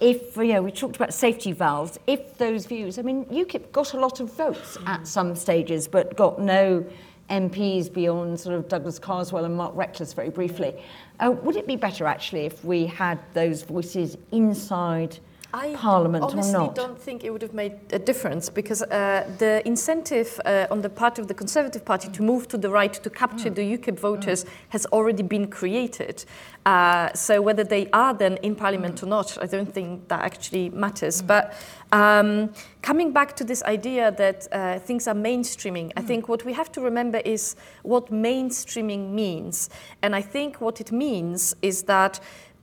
if, 0.01 0.37
you 0.37 0.53
know, 0.53 0.63
we 0.63 0.71
talked 0.71 0.97
about 0.97 1.15
safety 1.15 1.53
valves, 1.53 1.99
if 2.07 2.37
those 2.37 2.67
views, 2.67 2.99
I 2.99 3.03
mean, 3.03 3.25
UKIP 3.27 3.73
got 3.73 3.95
a 3.95 3.99
lot 3.99 4.21
of 4.21 4.31
votes 4.35 4.77
at 4.85 5.07
some 5.07 5.35
stages, 5.35 5.89
but 5.89 6.15
got 6.15 6.39
no 6.39 6.85
MPs 7.31 7.91
beyond 7.91 8.39
sort 8.39 8.55
of 8.55 8.69
Douglas 8.69 8.99
Carswell 8.99 9.47
and 9.47 9.57
Mark 9.57 9.75
Reckless 9.75 10.13
very 10.13 10.29
briefly. 10.29 10.75
Uh, 11.21 11.31
would 11.31 11.57
it 11.57 11.67
be 11.67 11.77
better 11.77 12.05
actually 12.05 12.45
if 12.45 12.63
we 12.65 12.85
had 12.85 13.19
those 13.33 13.63
voices 13.63 14.19
inside 14.31 15.19
I 15.55 15.75
Parliament 15.75 16.25
or 16.25 16.31
honestly 16.33 16.53
not? 16.53 16.75
don't 16.75 17.01
think 17.01 17.23
it 17.23 17.31
would 17.31 17.43
have 17.43 17.55
made 17.55 17.75
a 17.93 17.99
difference 17.99 18.51
because 18.51 18.83
uh, 18.83 19.25
the 19.39 19.63
incentive 19.65 20.41
uh, 20.45 20.67
on 20.69 20.83
the 20.83 20.89
part 20.89 21.21
of 21.21 21.29
the 21.29 21.35
Conservative 21.35 21.85
Party 21.85 22.09
to 22.11 22.23
move 22.23 22.49
to 22.49 22.59
the 22.59 22.69
right 22.69 22.93
to 22.93 23.11
capture 23.11 23.51
Mm. 23.51 23.55
the 23.55 23.79
UKIP 23.79 23.99
voters 24.01 24.47
has 24.71 24.87
already 24.87 25.23
been 25.23 25.47
created. 25.49 26.25
Uh, 26.67 27.13
so 27.15 27.41
whether 27.43 27.63
they 27.63 27.89
are 27.93 28.15
then 28.15 28.39
in 28.43 28.55
Parliament 28.57 29.03
or 29.03 29.07
not, 29.07 29.39
I 29.41 29.47
don't 29.47 29.73
think 29.73 30.09
that 30.09 30.23
actually 30.23 30.71
matters. 30.71 31.23
But 31.23 31.53
um, 31.93 32.51
coming 32.83 33.13
back 33.13 33.37
to 33.37 33.45
this 33.45 33.63
idea 33.65 34.11
that 34.13 34.49
uh, 34.51 34.79
things 34.79 35.07
are 35.07 35.15
mainstreaming, 35.15 35.93
I 35.97 36.03
think 36.03 36.29
what 36.29 36.45
we 36.45 36.55
have 36.55 36.73
to 36.73 36.81
remember 36.81 37.19
is 37.25 37.55
what 37.83 38.11
mainstreaming 38.11 39.11
means. 39.11 39.69
And 40.03 40.17
I 40.17 40.23
think 40.23 40.61
what 40.61 40.81
it 40.81 40.91
means 40.91 41.55
is 41.61 41.83
that 41.85 42.19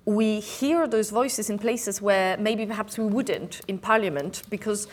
we 0.05 0.39
hear 0.39 0.87
those 0.87 1.09
voices 1.11 1.49
in 1.49 1.59
places 1.59 2.01
where 2.01 2.37
maybe 2.37 2.65
perhaps 2.65 2.97
we 2.97 3.05
wouldn't 3.05 3.61
in 3.67 3.77
Parliament 3.77 4.43
because 4.49 4.87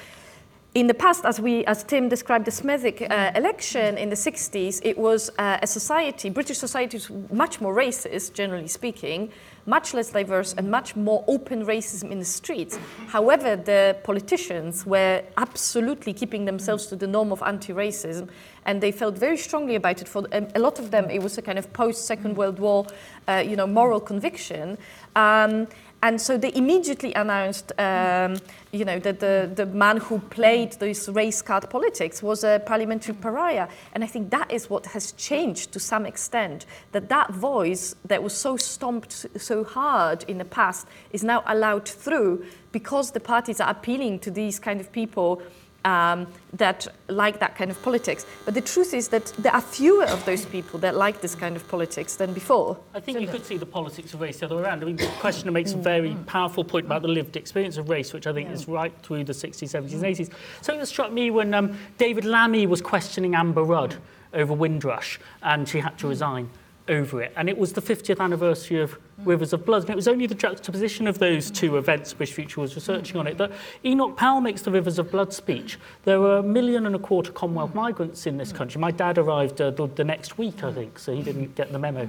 in 0.75 0.87
the 0.87 0.95
past, 0.95 1.25
as 1.25 1.41
we, 1.41 1.65
as 1.65 1.83
Tim 1.83 2.09
described 2.09 2.45
the 2.45 2.51
Smethwick 2.51 3.11
uh, 3.11 3.33
election 3.35 3.97
in 3.97 4.11
the 4.11 4.17
60s, 4.17 4.81
it 4.85 4.99
was 4.99 5.31
uh, 5.39 5.59
a 5.63 5.67
society, 5.67 6.29
British 6.29 6.59
society 6.59 6.99
was 6.99 7.11
much 7.33 7.61
more 7.61 7.75
racist, 7.75 8.35
generally 8.35 8.69
speaking, 8.69 9.33
much 9.69 9.95
less 9.95 10.11
diverse 10.11 10.55
and 10.55 10.71
much 10.71 10.97
more 10.97 11.23
open 11.29 11.65
racism 11.65 12.11
in 12.11 12.19
the 12.19 12.25
streets. 12.25 12.79
However, 13.09 13.55
the 13.55 13.97
politicians 14.03 14.87
were 14.87 15.23
absolutely 15.37 16.13
keeping 16.13 16.47
themselves 16.47 16.87
to 16.87 16.97
the 16.97 17.07
norm 17.07 17.31
of 17.33 17.43
anti-racism 17.43 18.29
and 18.65 18.81
they 18.81 18.93
felt 18.93 19.17
very 19.17 19.37
strongly 19.37 19.77
about 19.77 20.03
it. 20.03 20.09
For 20.09 20.27
um, 20.33 20.49
a 20.55 20.59
lot 20.59 20.79
of 20.79 20.91
them, 20.91 21.09
it 21.11 21.23
was 21.23 21.39
a 21.39 21.43
kind 21.43 21.59
of 21.59 21.73
post-Second 21.73 22.37
World 22.37 22.59
War, 22.59 22.87
uh, 23.27 23.43
you 23.47 23.57
know, 23.57 23.67
moral 23.67 24.01
conviction. 24.01 24.77
Um, 25.17 25.69
and 26.03 26.21
so 26.21 26.39
they 26.39 26.53
immediately 26.55 27.13
announced, 27.15 27.73
um, 27.79 28.37
you 28.71 28.85
know, 28.85 29.01
that 29.01 29.19
the, 29.19 29.51
the 29.53 29.67
man 29.67 29.97
who 29.97 30.21
played 30.21 30.73
this 30.75 31.09
race 31.09 31.43
card 31.43 31.69
politics 31.71 32.23
was 32.23 32.45
a 32.45 32.63
parliamentary 32.65 33.15
pariah. 33.15 33.67
And 33.95 34.05
I 34.05 34.07
think 34.07 34.31
that 34.31 34.53
is 34.53 34.71
what 34.71 34.87
has 34.87 35.13
changed 35.13 35.73
to 35.73 35.81
some 35.81 36.07
extent, 36.07 36.67
that 36.93 37.09
that 37.09 37.31
voice 37.33 37.97
that 38.05 38.23
was 38.23 38.33
so 38.33 38.57
stomped 38.57 39.27
so 39.39 39.58
hard 39.65 40.25
in 40.25 40.39
the 40.39 40.45
past 40.45 40.87
is 41.13 41.25
now 41.25 41.43
allowed 41.47 41.89
through 41.89 42.45
because 42.73 43.13
the 43.13 43.21
parties 43.21 43.61
are 43.61 43.71
appealing 43.71 44.19
to 44.21 44.31
these 44.31 44.59
kind 44.59 44.81
of 44.81 44.93
people 44.93 45.43
um, 45.85 46.27
that 46.53 46.87
like 47.09 47.39
that 47.41 47.57
kind 47.57 47.71
of 47.71 47.81
politics. 47.83 48.27
But 48.45 48.55
the 48.55 48.61
truth 48.61 48.93
is 48.93 49.09
that 49.09 49.27
there 49.39 49.55
are 49.55 49.61
fewer 49.61 50.05
of 50.07 50.25
those 50.25 50.45
people 50.45 50.79
that 50.81 50.97
like 50.97 51.21
this 51.21 51.35
kind 51.35 51.57
of 51.57 51.67
politics 51.69 52.17
than 52.17 52.33
before. 52.33 52.77
I 52.95 53.01
think 53.01 53.21
you 53.21 53.29
could 53.29 53.45
see 53.45 53.57
the 53.57 53.67
politics 53.67 54.13
of 54.15 54.21
race 54.21 54.41
the 54.41 54.47
other 54.47 54.57
way 54.57 54.63
around. 54.63 54.83
I 54.83 54.87
mean, 54.87 54.97
the 54.97 55.07
questioner 55.21 55.53
makes 55.53 55.73
a 55.73 55.77
very 55.77 56.17
powerful 56.27 56.65
point 56.65 56.87
about 56.87 57.03
the 57.03 57.09
lived 57.09 57.37
experience 57.37 57.77
of 57.77 57.89
race, 57.89 58.13
which 58.13 58.27
I 58.27 58.33
think 58.33 58.51
is 58.51 58.69
right 58.69 58.93
through 59.03 59.25
the 59.25 59.33
60s, 59.33 59.63
70s, 59.63 59.93
and 59.93 60.03
80s. 60.03 60.31
Something 60.63 60.81
that 60.81 60.87
struck 60.87 61.13
me 61.13 61.31
when 61.31 61.55
um, 61.55 61.79
David 61.97 62.25
Lammy 62.25 62.67
was 62.67 62.83
questioning 62.83 63.35
Amber 63.35 63.63
Rudd 63.63 63.97
over 64.35 64.53
Windrush, 64.53 65.19
and 65.43 65.69
she 65.69 65.81
had 65.81 65.97
to 65.99 66.09
resign 66.09 66.51
over 66.89 67.23
it. 67.23 67.33
And 67.37 67.49
it 67.49 67.57
was 67.57 67.73
the 67.73 67.83
50th 67.83 68.21
anniversary 68.21 68.81
of 68.81 68.99
Rivers 69.25 69.53
of 69.53 69.65
Blood. 69.65 69.83
And 69.83 69.91
it 69.91 69.97
was 69.97 70.09
only 70.09 70.27
the 70.27 70.35
juxtaposition 70.35 71.07
of 71.07 71.19
those 71.19 71.51
two 71.51 71.77
events, 71.77 72.13
British 72.13 72.35
Future 72.35 72.61
was 72.61 72.75
researching 72.75 73.17
on 73.17 73.27
it, 73.27 73.39
that 73.39 73.53
Enoch 73.85 74.17
Powell 74.17 74.41
makes 74.41 74.63
the 74.63 74.71
Rivers 74.71 74.99
of 74.99 75.11
Blood 75.11 75.33
speech. 75.33 75.79
There 76.05 76.21
were 76.21 76.39
a 76.39 76.43
million 76.43 76.87
and 76.87 76.95
a 76.95 76.99
quarter 76.99 77.33
Commonwealth 77.33 77.75
migrants 77.75 78.27
in 78.27 78.37
this 78.37 78.53
country. 78.53 78.81
My 78.81 78.91
dad 78.91 79.19
arrived 79.19 79.61
uh, 79.61 79.71
the, 79.71 79.87
the 79.87 80.05
next 80.05 80.39
week, 80.39 80.65
I 80.65 80.73
think, 80.73 80.99
so 80.99 81.15
he 81.15 81.23
didn't 81.23 81.55
get 81.55 81.73
the 81.73 81.79
memo 81.79 82.09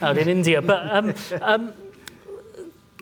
out 0.00 0.18
in 0.18 0.28
India. 0.28 0.60
But 0.62 0.90
um, 0.90 1.14
um, 1.40 1.72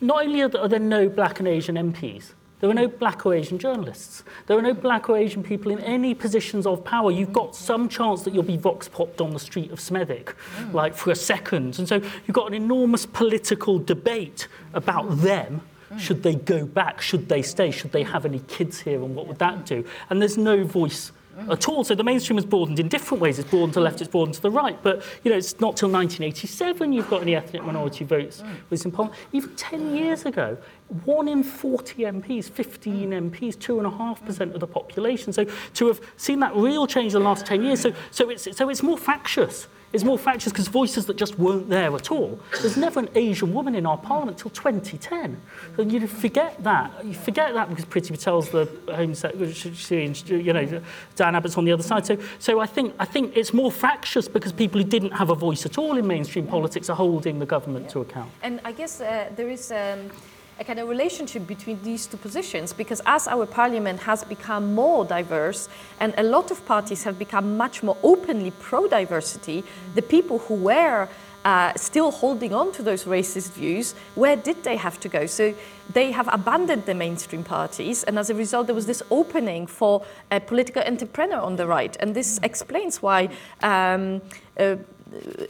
not 0.00 0.24
only 0.24 0.42
are 0.42 0.48
there 0.48 0.78
no 0.78 1.08
black 1.08 1.38
and 1.38 1.48
Asian 1.48 1.76
MPs, 1.76 2.32
There 2.62 2.68
were 2.68 2.74
no 2.74 2.86
black 2.86 3.26
or 3.26 3.34
Asian 3.34 3.58
journalists. 3.58 4.22
There 4.46 4.54
were 4.54 4.62
no 4.62 4.72
black 4.72 5.08
or 5.08 5.18
Asian 5.18 5.42
people 5.42 5.72
in 5.72 5.80
any 5.80 6.14
positions 6.14 6.64
of 6.64 6.84
power. 6.84 7.10
You've 7.10 7.32
got 7.32 7.56
some 7.56 7.88
chance 7.88 8.22
that 8.22 8.32
you'll 8.32 8.44
be 8.44 8.56
vox 8.56 8.86
popped 8.86 9.20
on 9.20 9.32
the 9.32 9.40
street 9.40 9.72
of 9.72 9.80
Smethwick, 9.80 10.34
mm. 10.56 10.72
like 10.72 10.94
for 10.94 11.10
a 11.10 11.16
second. 11.16 11.80
And 11.80 11.88
so 11.88 11.96
you've 11.96 12.34
got 12.34 12.46
an 12.46 12.54
enormous 12.54 13.04
political 13.04 13.80
debate 13.80 14.46
about 14.74 15.22
them. 15.22 15.62
Hmm. 15.88 15.98
Should 15.98 16.22
they 16.22 16.36
go 16.36 16.64
back? 16.64 17.00
Should 17.00 17.28
they 17.28 17.42
stay? 17.42 17.72
Should 17.72 17.90
they 17.90 18.04
have 18.04 18.24
any 18.24 18.38
kids 18.38 18.78
here? 18.78 19.02
And 19.02 19.16
what 19.16 19.26
would 19.26 19.40
that 19.40 19.66
do? 19.66 19.84
And 20.08 20.20
there's 20.22 20.38
no 20.38 20.62
voice 20.62 21.10
at 21.50 21.68
all. 21.68 21.84
So 21.84 21.94
the 21.94 22.04
mainstream 22.04 22.36
was 22.36 22.44
broadened 22.44 22.78
in 22.78 22.88
different 22.88 23.20
ways. 23.20 23.38
It's 23.38 23.48
broadened 23.48 23.74
to 23.74 23.80
the 23.80 23.84
left, 23.84 24.00
it's 24.00 24.10
broadened 24.10 24.34
to 24.34 24.42
the 24.42 24.50
right. 24.50 24.78
But, 24.82 25.04
you 25.24 25.30
know, 25.30 25.36
it's 25.36 25.60
not 25.60 25.76
till 25.76 25.90
1987 25.90 26.92
you've 26.92 27.08
got 27.08 27.22
any 27.22 27.34
ethnic 27.34 27.64
minority 27.64 28.04
votes 28.04 28.42
with 28.70 28.80
some 28.80 28.92
Parliament. 28.92 29.20
Even 29.32 29.54
10 29.56 29.96
years 29.96 30.26
ago, 30.26 30.56
one 31.04 31.28
in 31.28 31.42
40 31.42 32.02
MPs, 32.02 32.50
15 32.50 33.10
MPs, 33.10 33.56
2.5% 33.56 34.54
of 34.54 34.60
the 34.60 34.66
population. 34.66 35.32
So 35.32 35.46
to 35.74 35.86
have 35.86 36.00
seen 36.16 36.40
that 36.40 36.54
real 36.54 36.86
change 36.86 37.14
in 37.14 37.20
the 37.20 37.24
last 37.24 37.46
10 37.46 37.62
years, 37.62 37.80
so, 37.80 37.92
so, 38.10 38.30
it's, 38.30 38.56
so 38.56 38.68
it's 38.68 38.82
more 38.82 38.98
factious 38.98 39.68
is 39.92 40.04
more 40.04 40.18
fractious 40.18 40.52
because 40.52 40.68
voices 40.68 41.06
that 41.06 41.16
just 41.16 41.38
weren't 41.38 41.68
there 41.68 41.94
at 41.94 42.10
all. 42.10 42.38
There's 42.60 42.76
never 42.76 43.00
an 43.00 43.08
Asian 43.14 43.52
woman 43.52 43.74
in 43.74 43.86
our 43.86 43.98
parliament 43.98 44.38
till 44.38 44.50
2010. 44.50 45.40
And 45.78 45.92
you 45.92 46.06
forget 46.06 46.62
that. 46.64 47.04
You 47.04 47.14
forget 47.14 47.54
that 47.54 47.68
because 47.68 47.84
Priti 47.84 48.10
Patel's 48.10 48.50
the 48.50 48.68
Home 48.94 49.14
Secretary 49.14 50.06
and, 50.06 50.28
you 50.28 50.52
know, 50.52 50.82
Dan 51.16 51.34
Abbott's 51.34 51.58
on 51.58 51.64
the 51.64 51.72
other 51.72 51.82
side. 51.82 52.06
So, 52.06 52.16
so 52.38 52.60
I, 52.60 52.66
think, 52.66 52.94
I 52.98 53.04
think 53.04 53.36
it's 53.36 53.52
more 53.52 53.70
fractious 53.70 54.28
because 54.28 54.52
people 54.52 54.80
who 54.80 54.88
didn't 54.88 55.12
have 55.12 55.30
a 55.30 55.34
voice 55.34 55.66
at 55.66 55.78
all 55.78 55.96
in 55.96 56.06
mainstream 56.06 56.46
politics 56.46 56.88
are 56.88 56.96
holding 56.96 57.38
the 57.38 57.46
government 57.46 57.86
yeah. 57.86 57.92
to 57.92 58.00
account. 58.00 58.30
And 58.42 58.60
I 58.64 58.72
guess 58.72 59.00
uh, 59.00 59.30
there 59.36 59.48
is... 59.48 59.70
Um 59.70 60.10
a 60.58 60.64
kind 60.64 60.78
of 60.78 60.88
relationship 60.88 61.46
between 61.46 61.82
these 61.82 62.06
two 62.06 62.16
positions 62.16 62.72
because 62.72 63.00
as 63.06 63.26
our 63.26 63.46
parliament 63.46 64.00
has 64.00 64.24
become 64.24 64.74
more 64.74 65.04
diverse 65.04 65.68
and 66.00 66.14
a 66.18 66.22
lot 66.22 66.50
of 66.50 66.64
parties 66.66 67.04
have 67.04 67.18
become 67.18 67.56
much 67.56 67.82
more 67.82 67.96
openly 68.02 68.50
pro 68.60 68.86
diversity, 68.86 69.64
the 69.94 70.02
people 70.02 70.38
who 70.38 70.54
were 70.54 71.08
uh, 71.44 71.72
still 71.74 72.10
holding 72.10 72.54
on 72.54 72.72
to 72.72 72.82
those 72.82 73.04
racist 73.04 73.52
views, 73.52 73.94
where 74.14 74.36
did 74.36 74.62
they 74.62 74.76
have 74.76 75.00
to 75.00 75.08
go? 75.08 75.26
So 75.26 75.54
they 75.92 76.12
have 76.12 76.28
abandoned 76.32 76.86
the 76.86 76.94
mainstream 76.94 77.42
parties, 77.42 78.04
and 78.04 78.18
as 78.18 78.30
a 78.30 78.34
result, 78.34 78.66
there 78.66 78.74
was 78.74 78.86
this 78.86 79.02
opening 79.10 79.66
for 79.66 80.04
a 80.30 80.40
political 80.40 80.82
entrepreneur 80.82 81.40
on 81.40 81.56
the 81.56 81.66
right. 81.66 81.96
And 82.00 82.14
this 82.14 82.38
explains 82.42 83.02
why. 83.02 83.28
Um, 83.62 84.22
uh, 84.58 84.76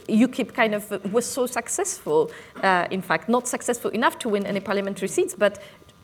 UKIP 0.07 0.53
kind 0.53 0.75
of 0.75 1.13
was 1.13 1.25
so 1.25 1.45
successful, 1.45 2.31
uh, 2.61 2.87
in 2.91 3.01
fact, 3.01 3.29
not 3.29 3.47
successful 3.47 3.91
enough 3.91 4.19
to 4.19 4.29
win 4.29 4.45
any 4.45 4.59
parliamentary 4.59 5.07
seats, 5.07 5.35
but 5.35 5.61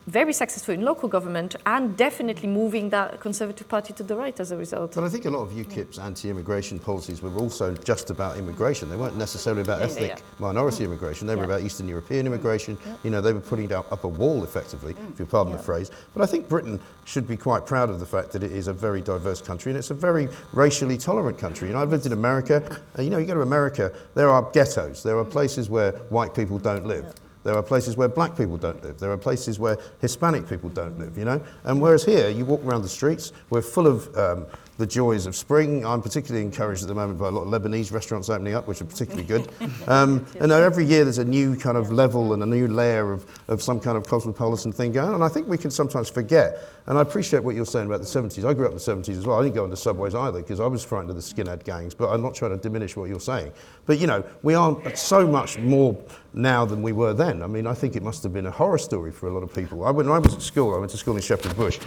very 0.07 0.33
successful 0.33 0.73
in 0.73 0.81
local 0.81 1.07
government 1.07 1.55
and 1.65 1.95
definitely 1.95 2.49
moving 2.49 2.89
that 2.89 3.19
Conservative 3.19 3.67
Party 3.67 3.93
to 3.93 4.03
the 4.03 4.15
right 4.15 4.39
as 4.39 4.51
a 4.51 4.57
result. 4.57 4.95
But 4.95 5.03
I 5.03 5.09
think 5.09 5.25
a 5.25 5.29
lot 5.29 5.43
of 5.43 5.51
UKIP's 5.51 5.99
anti-immigration 5.99 6.79
policies 6.79 7.21
were 7.21 7.33
also 7.35 7.75
just 7.75 8.09
about 8.09 8.37
immigration. 8.37 8.89
They 8.89 8.95
weren't 8.95 9.17
necessarily 9.17 9.61
about 9.61 9.79
Yeah, 9.79 9.85
yeah, 9.85 9.91
ethnic 9.91 10.09
yeah. 10.17 10.23
minority 10.39 10.83
mm. 10.83 10.87
immigration. 10.87 11.27
They 11.27 11.35
were 11.35 11.43
about 11.43 11.61
Eastern 11.61 11.87
European 11.87 12.23
mm. 12.23 12.27
immigration. 12.27 12.77
You 13.03 13.11
know, 13.11 13.21
they 13.21 13.33
were 13.33 13.39
putting 13.39 13.67
down 13.67 13.85
up 13.91 14.03
a 14.03 14.07
wall, 14.07 14.43
effectively, 14.43 14.93
mm. 14.93 15.13
if 15.13 15.19
you 15.19 15.25
pardon 15.25 15.53
the 15.53 15.59
phrase. 15.59 15.91
But 16.13 16.23
I 16.23 16.25
think 16.25 16.49
Britain 16.49 16.79
should 17.05 17.27
be 17.27 17.37
quite 17.37 17.65
proud 17.65 17.89
of 17.89 17.99
the 17.99 18.05
fact 18.05 18.31
that 18.31 18.43
it 18.43 18.51
is 18.51 18.67
a 18.67 18.73
very 18.73 19.01
diverse 19.01 19.41
country 19.41 19.71
and 19.71 19.77
it's 19.77 19.91
a 19.91 19.95
very 19.95 20.27
racially 20.53 20.97
tolerant 20.97 21.37
country. 21.37 21.67
You 21.67 21.75
know, 21.75 21.81
I've 21.81 21.89
lived 21.89 22.05
in 22.05 22.13
America. 22.13 22.63
And, 22.95 23.05
you 23.05 23.11
know, 23.11 23.17
you 23.17 23.25
go 23.25 23.35
to 23.35 23.41
America, 23.41 23.91
there 24.15 24.29
are 24.29 24.49
ghettos. 24.53 25.03
There 25.03 25.17
are 25.17 25.25
places 25.25 25.69
where 25.69 25.91
white 26.09 26.33
people 26.33 26.57
don't 26.57 26.85
live. 26.85 27.13
There 27.43 27.55
are 27.55 27.63
places 27.63 27.95
where 27.95 28.09
black 28.09 28.35
people 28.35 28.57
don't 28.57 28.83
live. 28.83 28.99
There 28.99 29.11
are 29.11 29.17
places 29.17 29.59
where 29.59 29.77
Hispanic 30.01 30.47
people 30.47 30.69
don't 30.69 30.99
live, 30.99 31.17
you 31.17 31.25
know? 31.25 31.41
And 31.63 31.81
whereas 31.81 32.03
here, 32.03 32.29
you 32.29 32.45
walk 32.45 32.63
around 32.63 32.81
the 32.81 32.89
streets, 32.89 33.31
we're 33.49 33.61
full 33.61 33.87
of 33.87 34.15
um, 34.17 34.45
the 34.79 34.87
joys 34.87 35.25
of 35.25 35.35
spring. 35.35 35.85
I'm 35.85 36.01
particularly 36.01 36.43
encouraged 36.45 36.83
at 36.83 36.87
the 36.87 36.95
moment 36.95 37.19
by 37.19 37.27
a 37.27 37.31
lot 37.31 37.41
of 37.41 37.49
Lebanese 37.49 37.91
restaurants 37.91 38.29
opening 38.29 38.55
up, 38.55 38.65
which 38.65 38.81
are 38.81 38.85
particularly 38.85 39.27
good. 39.27 39.47
Um, 39.87 40.25
and 40.39 40.51
every 40.51 40.85
year 40.85 41.03
there's 41.03 41.17
a 41.17 41.25
new 41.25 41.55
kind 41.55 41.75
of 41.75 41.91
level 41.91 42.33
and 42.33 42.43
a 42.43 42.45
new 42.45 42.67
layer 42.67 43.11
of, 43.11 43.25
of 43.47 43.61
some 43.61 43.79
kind 43.79 43.97
of 43.97 44.05
cosmopolitan 44.05 44.71
thing 44.71 44.91
going 44.91 45.09
on. 45.09 45.15
And 45.15 45.23
I 45.23 45.27
think 45.27 45.47
we 45.47 45.57
can 45.57 45.71
sometimes 45.71 46.09
forget. 46.09 46.59
And 46.85 46.97
I 46.97 47.01
appreciate 47.01 47.43
what 47.43 47.55
you're 47.55 47.65
saying 47.65 47.87
about 47.87 48.01
the 48.01 48.05
70s. 48.05 48.45
I 48.45 48.53
grew 48.53 48.65
up 48.65 48.71
in 48.71 48.77
the 48.77 48.83
70s 48.83 49.17
as 49.17 49.25
well. 49.25 49.39
I 49.39 49.43
didn't 49.43 49.55
go 49.55 49.63
into 49.63 49.77
subways 49.77 50.13
either 50.13 50.41
because 50.41 50.59
I 50.59 50.67
was 50.67 50.83
frightened 50.83 51.09
of 51.09 51.15
the 51.15 51.21
skinhead 51.21 51.63
gangs, 51.63 51.95
but 51.95 52.09
I'm 52.09 52.21
not 52.21 52.35
trying 52.35 52.51
to 52.51 52.57
diminish 52.57 52.95
what 52.95 53.09
you're 53.09 53.19
saying. 53.19 53.51
But 53.85 53.99
you 53.99 54.05
know, 54.05 54.23
we 54.43 54.53
are 54.53 54.95
so 54.95 55.25
much 55.25 55.57
more 55.57 55.97
now 56.33 56.65
than 56.65 56.81
we 56.81 56.91
were 56.91 57.13
then. 57.13 57.41
I 57.41 57.47
mean, 57.47 57.65
I 57.65 57.73
think 57.73 57.95
it 57.95 58.03
must 58.03 58.21
have 58.23 58.33
been 58.33 58.45
a 58.45 58.51
horror 58.51 58.77
story 58.77 59.11
for 59.11 59.27
a 59.27 59.33
lot 59.33 59.43
of 59.43 59.53
people. 59.53 59.85
I, 59.85 59.91
when 59.91 60.07
I 60.09 60.19
was 60.19 60.35
at 60.35 60.41
school, 60.41 60.75
I 60.75 60.77
went 60.77 60.91
to 60.91 60.97
school 60.97 61.15
in 61.15 61.21
Shepherd 61.21 61.55
Bush, 61.55 61.79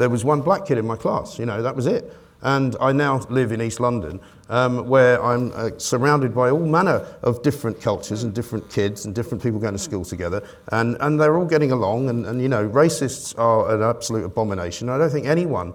there 0.00 0.08
was 0.08 0.24
one 0.24 0.40
black 0.40 0.66
kid 0.66 0.78
in 0.78 0.86
my 0.86 0.96
class, 0.96 1.38
you 1.38 1.46
know, 1.46 1.62
that 1.62 1.76
was 1.76 1.86
it. 1.86 2.12
And 2.42 2.74
I 2.80 2.92
now 2.92 3.18
live 3.28 3.52
in 3.52 3.60
East 3.60 3.80
London, 3.80 4.18
um, 4.48 4.88
where 4.88 5.22
I'm 5.22 5.52
uh, 5.54 5.70
surrounded 5.76 6.34
by 6.34 6.50
all 6.50 6.66
manner 6.66 7.06
of 7.22 7.42
different 7.42 7.82
cultures 7.82 8.22
and 8.22 8.34
different 8.34 8.70
kids 8.70 9.04
and 9.04 9.14
different 9.14 9.42
people 9.42 9.60
going 9.60 9.74
to 9.74 9.78
school 9.78 10.06
together. 10.06 10.42
And, 10.72 10.96
and 11.00 11.20
they're 11.20 11.36
all 11.36 11.44
getting 11.44 11.70
along. 11.70 12.08
And, 12.08 12.24
and, 12.24 12.40
you 12.40 12.48
know, 12.48 12.66
racists 12.66 13.38
are 13.38 13.74
an 13.74 13.82
absolute 13.82 14.24
abomination. 14.24 14.88
I 14.88 14.96
don't 14.96 15.10
think 15.10 15.26
anyone 15.26 15.74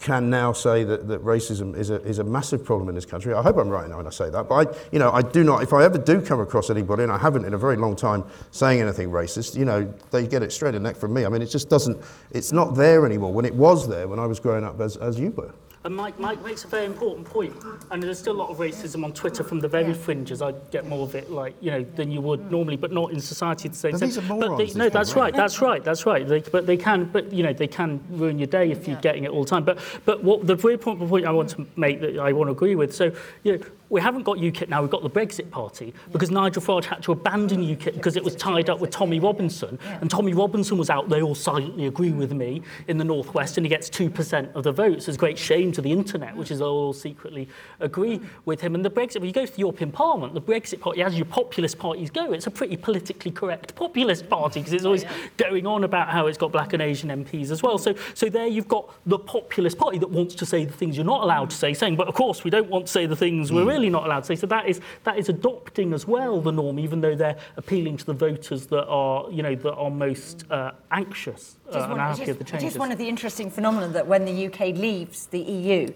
can 0.00 0.30
now 0.30 0.52
say 0.52 0.84
that, 0.84 1.08
that 1.08 1.24
racism 1.24 1.76
is 1.76 1.90
a, 1.90 2.00
is 2.02 2.18
a 2.18 2.24
massive 2.24 2.64
problem 2.64 2.88
in 2.88 2.94
this 2.94 3.04
country. 3.04 3.34
I 3.34 3.42
hope 3.42 3.56
I'm 3.56 3.68
right 3.68 3.88
now 3.88 3.96
when 3.96 4.06
I 4.06 4.10
say 4.10 4.30
that. 4.30 4.48
But 4.48 4.68
I, 4.68 4.78
you 4.92 4.98
know, 4.98 5.10
I 5.10 5.22
do 5.22 5.42
not, 5.42 5.62
if 5.62 5.72
I 5.72 5.84
ever 5.84 5.98
do 5.98 6.20
come 6.20 6.40
across 6.40 6.70
anybody, 6.70 7.02
and 7.02 7.10
I 7.10 7.18
haven't 7.18 7.44
in 7.44 7.54
a 7.54 7.58
very 7.58 7.76
long 7.76 7.96
time 7.96 8.24
saying 8.52 8.80
anything 8.80 9.10
racist, 9.10 9.56
you 9.56 9.64
know, 9.64 9.92
they 10.10 10.26
get 10.26 10.42
it 10.42 10.52
straight 10.52 10.74
in 10.74 10.82
the 10.82 10.88
neck 10.88 10.96
from 10.96 11.14
me. 11.14 11.24
I 11.24 11.28
mean, 11.28 11.42
it 11.42 11.46
just 11.46 11.68
doesn't, 11.68 12.00
it's 12.30 12.52
not 12.52 12.76
there 12.76 13.04
anymore 13.04 13.32
when 13.32 13.44
it 13.44 13.54
was 13.54 13.88
there 13.88 14.06
when 14.06 14.18
I 14.18 14.26
was 14.26 14.38
growing 14.38 14.64
up 14.64 14.80
as, 14.80 14.96
as 14.96 15.18
you 15.18 15.30
were. 15.30 15.52
And 15.84 15.94
Mike, 15.94 16.18
Mike 16.18 16.44
makes 16.44 16.64
a 16.64 16.66
very 16.66 16.86
important 16.86 17.24
point. 17.24 17.54
And 17.90 18.02
there's 18.02 18.18
still 18.18 18.34
a 18.34 18.40
lot 18.40 18.50
of 18.50 18.58
racism 18.58 19.04
on 19.04 19.12
Twitter 19.12 19.44
from 19.44 19.60
the 19.60 19.68
very 19.68 19.94
fringes. 19.94 20.42
I 20.42 20.52
get 20.70 20.86
more 20.86 21.04
of 21.04 21.14
it, 21.14 21.30
like 21.30 21.54
you 21.60 21.70
know, 21.70 21.84
than 21.94 22.10
you 22.10 22.20
would 22.20 22.50
normally, 22.50 22.76
but 22.76 22.92
not 22.92 23.12
in 23.12 23.20
society 23.20 23.68
the 23.68 23.76
same 23.76 23.92
But 23.92 24.00
these 24.00 24.18
are 24.18 24.22
But 24.22 24.56
they, 24.56 24.72
no, 24.74 24.88
that's 24.88 25.14
right. 25.14 25.32
That's 25.32 25.60
right. 25.60 25.82
That's 25.84 26.04
right. 26.04 26.26
They, 26.26 26.40
but 26.40 26.66
they 26.66 26.76
can, 26.76 27.04
but 27.04 27.32
you 27.32 27.44
know, 27.44 27.52
they 27.52 27.68
can 27.68 28.00
ruin 28.10 28.38
your 28.38 28.48
day 28.48 28.70
if 28.70 28.88
you're 28.88 29.00
getting 29.00 29.24
it 29.24 29.30
all 29.30 29.44
the 29.44 29.50
time. 29.50 29.64
But 29.64 29.78
but 30.04 30.24
what 30.24 30.46
the 30.46 30.56
very 30.56 30.74
important 30.74 31.08
point 31.08 31.26
I 31.26 31.30
want 31.30 31.50
to 31.50 31.66
make 31.76 32.00
that 32.00 32.18
I 32.18 32.32
want 32.32 32.48
to 32.48 32.52
agree 32.52 32.74
with. 32.74 32.94
So 32.94 33.12
you 33.44 33.58
know, 33.58 33.64
we 33.88 34.00
haven't 34.00 34.24
got 34.24 34.36
UKIP 34.36 34.68
now. 34.68 34.82
We've 34.82 34.90
got 34.90 35.02
the 35.02 35.10
Brexit 35.10 35.50
Party 35.50 35.94
because 36.12 36.30
Nigel 36.30 36.60
Farage 36.60 36.84
had 36.84 37.02
to 37.04 37.12
abandon 37.12 37.62
UKIP 37.62 37.94
because 37.94 38.16
it 38.16 38.24
was 38.24 38.34
tied 38.36 38.68
up 38.68 38.80
with 38.80 38.90
Tommy 38.90 39.20
Robinson, 39.20 39.78
and 40.00 40.10
Tommy 40.10 40.34
Robinson 40.34 40.76
was 40.76 40.90
out. 40.90 41.08
They 41.08 41.22
all 41.22 41.34
silently 41.34 41.86
agree 41.86 42.12
with 42.12 42.32
me 42.32 42.62
in 42.88 42.98
the 42.98 43.04
northwest, 43.04 43.56
and 43.56 43.64
he 43.64 43.70
gets 43.70 43.88
two 43.88 44.10
percent 44.10 44.50
of 44.54 44.64
the 44.64 44.72
votes. 44.72 45.08
It's 45.08 45.16
a 45.16 45.20
great 45.20 45.38
shame 45.38 45.67
to 45.72 45.82
the 45.82 45.92
internet, 45.92 46.36
which 46.36 46.50
is 46.50 46.60
all 46.60 46.92
secretly 46.92 47.48
agree 47.80 48.20
with 48.44 48.60
him. 48.60 48.74
And 48.74 48.84
the 48.84 48.90
Brexit, 48.90 49.16
when 49.16 49.26
you 49.26 49.32
go 49.32 49.46
to 49.46 49.52
the 49.52 49.58
European 49.58 49.90
Parliament, 49.90 50.34
the 50.34 50.40
Brexit 50.40 50.80
Party, 50.80 51.02
as 51.02 51.16
your 51.16 51.26
populist 51.26 51.78
parties 51.78 52.10
go, 52.10 52.32
it's 52.32 52.46
a 52.46 52.50
pretty 52.50 52.76
politically 52.76 53.30
correct 53.30 53.74
populist 53.74 54.28
party 54.28 54.60
because 54.60 54.72
it's 54.72 54.84
always 54.84 55.02
yeah. 55.02 55.12
going 55.36 55.66
on 55.66 55.84
about 55.84 56.08
how 56.08 56.26
it's 56.26 56.38
got 56.38 56.52
black 56.52 56.72
and 56.72 56.82
Asian 56.82 57.10
MPs 57.24 57.50
as 57.50 57.62
well. 57.62 57.78
So, 57.78 57.94
so 58.14 58.28
there 58.28 58.46
you've 58.46 58.68
got 58.68 58.92
the 59.06 59.18
populist 59.18 59.78
party 59.78 59.98
that 59.98 60.10
wants 60.10 60.34
to 60.36 60.46
say 60.46 60.64
the 60.64 60.72
things 60.72 60.96
you're 60.96 61.06
not 61.06 61.22
allowed 61.22 61.50
to 61.50 61.56
say, 61.56 61.74
saying, 61.74 61.96
but 61.96 62.08
of 62.08 62.14
course 62.14 62.44
we 62.44 62.50
don't 62.50 62.68
want 62.68 62.86
to 62.86 62.92
say 62.92 63.06
the 63.06 63.16
things 63.16 63.52
we're 63.52 63.64
mm. 63.64 63.68
really 63.68 63.90
not 63.90 64.04
allowed 64.04 64.20
to 64.20 64.26
say. 64.26 64.36
So 64.36 64.46
that 64.46 64.68
is 64.68 64.80
that 65.04 65.18
is 65.18 65.28
adopting 65.28 65.92
as 65.92 66.06
well 66.06 66.40
the 66.40 66.52
norm, 66.52 66.78
even 66.78 67.00
though 67.00 67.14
they're 67.14 67.38
appealing 67.56 67.96
to 67.98 68.06
the 68.06 68.14
voters 68.14 68.66
that 68.66 68.86
are 68.86 69.30
you 69.30 69.42
know 69.42 69.54
that 69.54 69.74
are 69.74 69.90
most 69.90 70.50
uh, 70.50 70.72
anxious 70.90 71.57
uh, 71.76 71.86
one- 71.88 72.00
are 72.00 72.10
it 72.12 72.18
happy 72.18 72.22
is- 72.22 72.28
with 72.28 72.38
the 72.38 72.44
changes. 72.44 72.72
is 72.72 72.78
one 72.78 72.92
of 72.92 72.98
the 72.98 73.08
interesting 73.08 73.50
phenomena 73.50 73.88
that 73.88 74.06
when 74.06 74.24
the 74.24 74.46
UK 74.46 74.72
leaves 74.76 75.26
the 75.26 75.40
EU, 75.40 75.86
the 75.86 75.94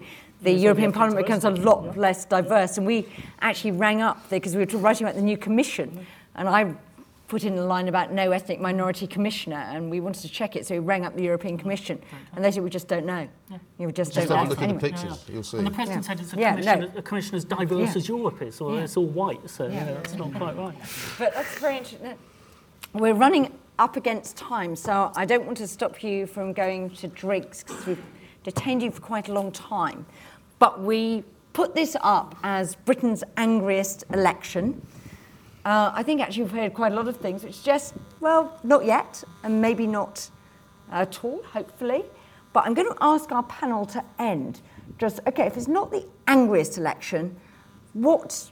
There's 0.51 0.61
European 0.63 0.91
Parliament 0.91 1.25
becomes 1.25 1.45
a 1.45 1.49
lot 1.51 1.85
yeah. 1.85 1.91
less 1.95 2.25
diverse. 2.25 2.77
And 2.77 2.85
we 2.85 3.07
actually 3.41 3.71
rang 3.71 4.01
up 4.01 4.29
because 4.29 4.55
we 4.55 4.65
were 4.65 4.77
writing 4.79 5.05
about 5.07 5.15
the 5.15 5.21
new 5.21 5.37
commission, 5.37 6.05
and 6.35 6.49
I 6.49 6.73
put 7.29 7.45
in 7.45 7.57
a 7.57 7.65
line 7.65 7.87
about 7.87 8.11
no 8.11 8.31
ethnic 8.31 8.59
minority 8.59 9.07
commissioner, 9.07 9.55
and 9.71 9.89
we 9.89 9.99
wanted 10.01 10.21
to 10.21 10.29
check 10.29 10.55
it, 10.55 10.67
so 10.67 10.75
we 10.75 10.79
rang 10.79 11.03
up 11.05 11.15
the 11.15 11.23
European 11.23 11.57
Commission, 11.57 11.99
and 12.35 12.43
they 12.45 12.51
said 12.51 12.61
we 12.61 12.69
just 12.69 12.87
don't 12.89 13.05
know. 13.05 13.27
You 13.79 13.91
just, 13.91 14.13
Just 14.13 14.27
don't 14.27 14.37
have 14.37 14.41
a 14.41 14.43
know. 14.43 14.49
look 14.49 14.57
at 14.59 14.63
Anyway. 14.65 14.79
the 14.79 14.89
pictures, 14.89 15.25
you'll 15.31 15.41
see. 15.41 15.57
And 15.57 15.65
the 15.65 15.71
president 15.71 16.05
said 16.05 16.19
it's 16.19 16.33
a, 16.33 16.37
Yeah, 16.37 16.51
commission, 16.51 16.79
no. 16.81 16.91
a 16.97 17.01
commission 17.01 17.35
as 17.35 17.45
diverse 17.45 17.89
Yeah. 17.91 17.95
as 17.97 18.07
Europe 18.09 18.41
is, 18.43 18.61
or 18.61 18.75
Yeah. 18.75 18.81
it's 18.81 18.97
all 18.97 19.05
white, 19.07 19.49
so 19.49 19.65
Yeah. 19.65 19.73
yeah, 19.73 19.85
that's 19.93 20.13
not 20.15 20.33
quite 20.35 20.55
right. 20.57 20.75
But 21.17 21.33
that's 21.33 21.57
very 21.57 21.77
interesting. 21.77 22.13
We're 22.93 23.15
running 23.15 23.51
up 23.83 23.97
against 23.97 24.37
time, 24.37 24.77
so 24.77 25.11
I 25.13 25.25
don't 25.25 25.45
want 25.45 25.57
to 25.57 25.67
stop 25.67 26.01
you 26.01 26.25
from 26.25 26.53
going 26.53 26.89
to 26.91 27.09
drinks 27.09 27.63
because 27.63 27.85
we've 27.85 28.03
detained 28.41 28.81
you 28.81 28.91
for 28.91 29.01
quite 29.01 29.27
a 29.27 29.33
long 29.33 29.51
time. 29.51 30.05
But 30.57 30.79
we 30.79 31.25
put 31.51 31.75
this 31.75 31.97
up 32.01 32.33
as 32.43 32.75
Britain's 32.75 33.25
angriest 33.35 34.05
election. 34.13 34.81
Uh, 35.65 35.91
I 35.93 36.01
think 36.01 36.21
actually 36.21 36.43
we've 36.43 36.53
heard 36.53 36.73
quite 36.73 36.93
a 36.93 36.95
lot 36.95 37.09
of 37.09 37.17
things 37.17 37.43
which 37.43 37.61
just, 37.61 37.93
well, 38.21 38.57
not 38.63 38.85
yet, 38.85 39.21
and 39.43 39.61
maybe 39.61 39.85
not 39.85 40.29
at 40.89 41.21
all, 41.25 41.43
hopefully. 41.43 42.05
But 42.53 42.65
I'm 42.65 42.73
going 42.73 42.87
to 42.87 42.97
ask 43.01 43.33
our 43.33 43.43
panel 43.43 43.85
to 43.87 44.01
end. 44.17 44.61
Just, 44.97 45.19
okay, 45.27 45.45
if 45.45 45.57
it's 45.57 45.67
not 45.67 45.91
the 45.91 46.05
angriest 46.27 46.77
election, 46.77 47.35
what 47.91 48.49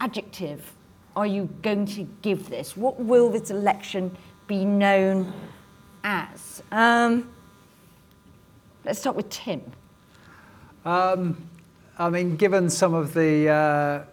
adjective 0.00 0.74
are 1.16 1.26
you 1.26 1.48
going 1.62 1.86
to 1.86 2.04
give 2.22 2.48
this? 2.48 2.76
What 2.76 3.00
will 3.00 3.30
this 3.30 3.50
election 3.50 4.16
be 4.50 4.64
known 4.64 5.32
as? 6.02 6.60
Um, 6.72 7.30
let's 8.84 8.98
start 8.98 9.14
with 9.14 9.30
Tim. 9.30 9.62
Um, 10.84 11.36
I 11.96 12.10
mean, 12.10 12.34
given 12.34 12.68
some 12.68 12.92
of 12.92 13.14
the, 13.14 13.48
uh, 13.48 14.04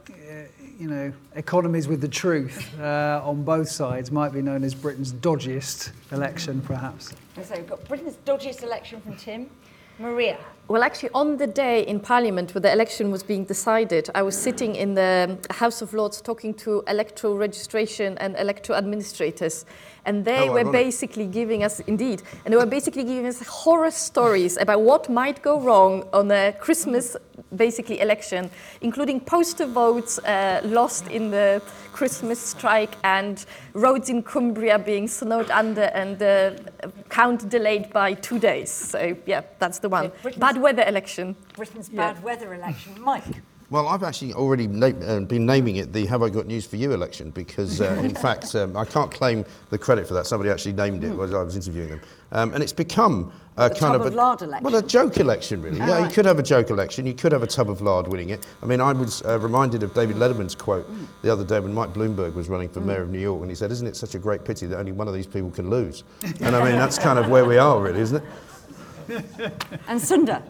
you 0.78 0.88
know, 0.88 1.12
economies 1.34 1.88
with 1.88 2.02
the 2.02 2.08
truth 2.08 2.80
uh, 2.80 3.20
on 3.26 3.44
both 3.44 3.68
sides, 3.68 4.12
might 4.12 4.32
be 4.32 4.44
known 4.44 4.64
as 4.64 4.76
Britain's 4.76 5.12
dodgiest 5.12 5.92
election, 6.12 6.62
perhaps. 6.62 7.16
So 7.42 7.56
we've 7.56 7.68
got 7.68 7.84
Britain's 7.88 8.18
dodgiest 8.24 8.62
election 8.62 9.02
from 9.02 9.16
Tim. 9.16 9.50
Maria. 9.98 10.38
Well, 10.70 10.84
actually, 10.84 11.12
on 11.14 11.38
the 11.38 11.48
day 11.48 11.84
in 11.88 12.02
Parliament 12.02 12.54
where 12.54 12.62
the 12.62 12.72
election 12.74 13.10
was 13.10 13.24
being 13.24 13.46
decided, 13.46 14.10
I 14.14 14.22
was 14.22 14.38
sitting 14.38 14.76
in 14.76 14.96
the 14.96 15.38
House 15.50 15.82
of 15.82 15.94
Lords 15.94 16.20
talking 16.20 16.54
to 16.56 16.84
electoral 16.90 17.38
registration 17.38 18.18
and 18.18 18.36
electoral 18.38 18.78
administrators. 18.78 19.66
And 20.06 20.24
they 20.26 20.48
How 20.48 20.54
were 20.54 20.60
ironic. 20.60 20.72
basically 20.74 21.26
giving 21.26 21.64
us, 21.64 21.80
indeed, 21.82 22.22
and 22.44 22.54
they 22.54 22.58
were 22.58 22.66
basically 22.66 23.04
giving 23.04 23.26
us 23.28 23.42
horror 23.46 23.92
stories 23.92 24.56
about 24.58 24.82
what 24.82 25.10
might 25.10 25.42
go 25.42 25.60
wrong 25.60 26.04
on 26.14 26.32
a 26.32 26.54
Christmas, 26.54 27.18
basically, 27.56 28.00
election, 28.00 28.50
including 28.80 29.20
postal 29.20 29.68
votes 29.68 30.18
uh, 30.20 30.62
lost 30.64 31.08
in 31.10 31.30
the 31.32 31.62
Christmas 31.92 32.40
strike 32.40 32.96
and 33.04 33.46
roads 33.74 34.10
in 34.10 34.24
Cumbria 34.24 34.80
being 34.80 35.10
snowed 35.10 35.50
under 35.52 35.90
and 35.94 36.18
the 36.20 36.58
count 37.10 37.50
delayed 37.50 37.92
by 37.92 38.14
two 38.14 38.40
days. 38.40 38.72
So, 38.72 39.18
yeah, 39.26 39.42
that's 39.60 39.80
the 39.80 39.90
one. 39.90 40.06
Okay, 40.06 40.16
Britain's- 40.22 40.40
Bad 40.58 40.64
weather 40.64 40.84
election. 40.90 41.36
Britain's 41.56 41.90
Yeah. 41.92 42.14
bad 42.14 42.24
weather 42.24 42.54
election. 42.56 42.94
Mike. 43.00 43.24
Well, 43.70 43.90
I've 43.90 44.02
actually 44.02 44.34
already 44.34 44.66
na- 44.66 44.88
uh, 45.06 45.20
been 45.20 45.46
naming 45.46 45.76
it 45.76 45.92
the 45.94 46.06
Have 46.06 46.24
I 46.24 46.30
Got 46.30 46.48
News 46.48 46.66
for 46.66 46.78
You 46.78 46.94
election 46.94 47.30
because, 47.32 47.80
uh, 47.82 48.00
in 48.02 48.16
fact, 48.26 48.56
um, 48.56 48.76
I 48.78 48.86
can't 48.86 49.12
claim 49.12 49.44
the 49.70 49.78
credit 49.78 50.08
for 50.08 50.14
that. 50.16 50.26
Somebody 50.26 50.50
actually 50.50 50.72
named 50.74 51.04
it 51.04 51.12
as 51.20 51.34
I 51.34 51.44
was 51.44 51.56
interviewing 51.58 51.90
them. 51.90 52.02
Um, 52.32 52.54
and 52.54 52.64
it's 52.64 52.72
become 52.74 53.32
a 53.58 53.68
The 53.70 53.76
kind 53.76 53.92
tub 53.94 54.02
of 54.02 54.08
of 54.08 54.14
a, 54.14 54.16
lard 54.16 54.42
election. 54.42 54.64
Well, 54.64 54.76
a 54.78 54.82
joke 54.88 55.18
election, 55.18 55.62
really. 55.62 55.78
Yeah, 55.80 56.06
you 56.08 56.10
could 56.12 56.26
have 56.26 56.40
a 56.40 56.44
joke 56.44 56.70
election. 56.70 57.06
You 57.06 57.14
could 57.14 57.34
have 57.34 57.44
a 57.44 57.48
tub 57.48 57.70
of 57.70 57.82
lard 57.82 58.08
winning 58.08 58.30
it. 58.30 58.46
I 58.64 58.66
mean, 58.66 58.80
I 58.80 58.94
was 58.94 59.22
uh, 59.24 59.38
reminded 59.40 59.84
of 59.84 59.94
David 59.94 60.16
Letterman's 60.16 60.56
quote 60.56 60.90
the 61.22 61.32
other 61.32 61.44
day 61.44 61.60
when 61.60 61.74
Mike 61.74 61.94
Bloomberg 61.94 62.34
was 62.36 62.48
running 62.50 62.70
for 62.70 62.80
mayor 62.80 63.02
of 63.04 63.10
New 63.12 63.20
York, 63.20 63.42
and 63.42 63.52
he 63.52 63.56
said, 63.56 63.70
"Isn't 63.72 63.88
it 63.88 63.96
such 63.98 64.16
a 64.16 64.20
great 64.20 64.44
pity 64.46 64.66
that 64.68 64.80
only 64.80 64.94
one 64.94 65.08
of 65.10 65.14
these 65.14 65.28
people 65.28 65.52
can 65.52 65.70
lose?" 65.70 66.04
And 66.40 66.56
I 66.56 66.64
mean, 66.64 66.78
that's 66.80 66.98
kind 66.98 67.20
of 67.20 67.28
where 67.30 67.44
we 67.46 67.58
are, 67.58 67.82
really, 67.82 68.00
isn't 68.00 68.18
it? 68.18 68.24
and 69.88 70.02
Sundar, 70.02 70.42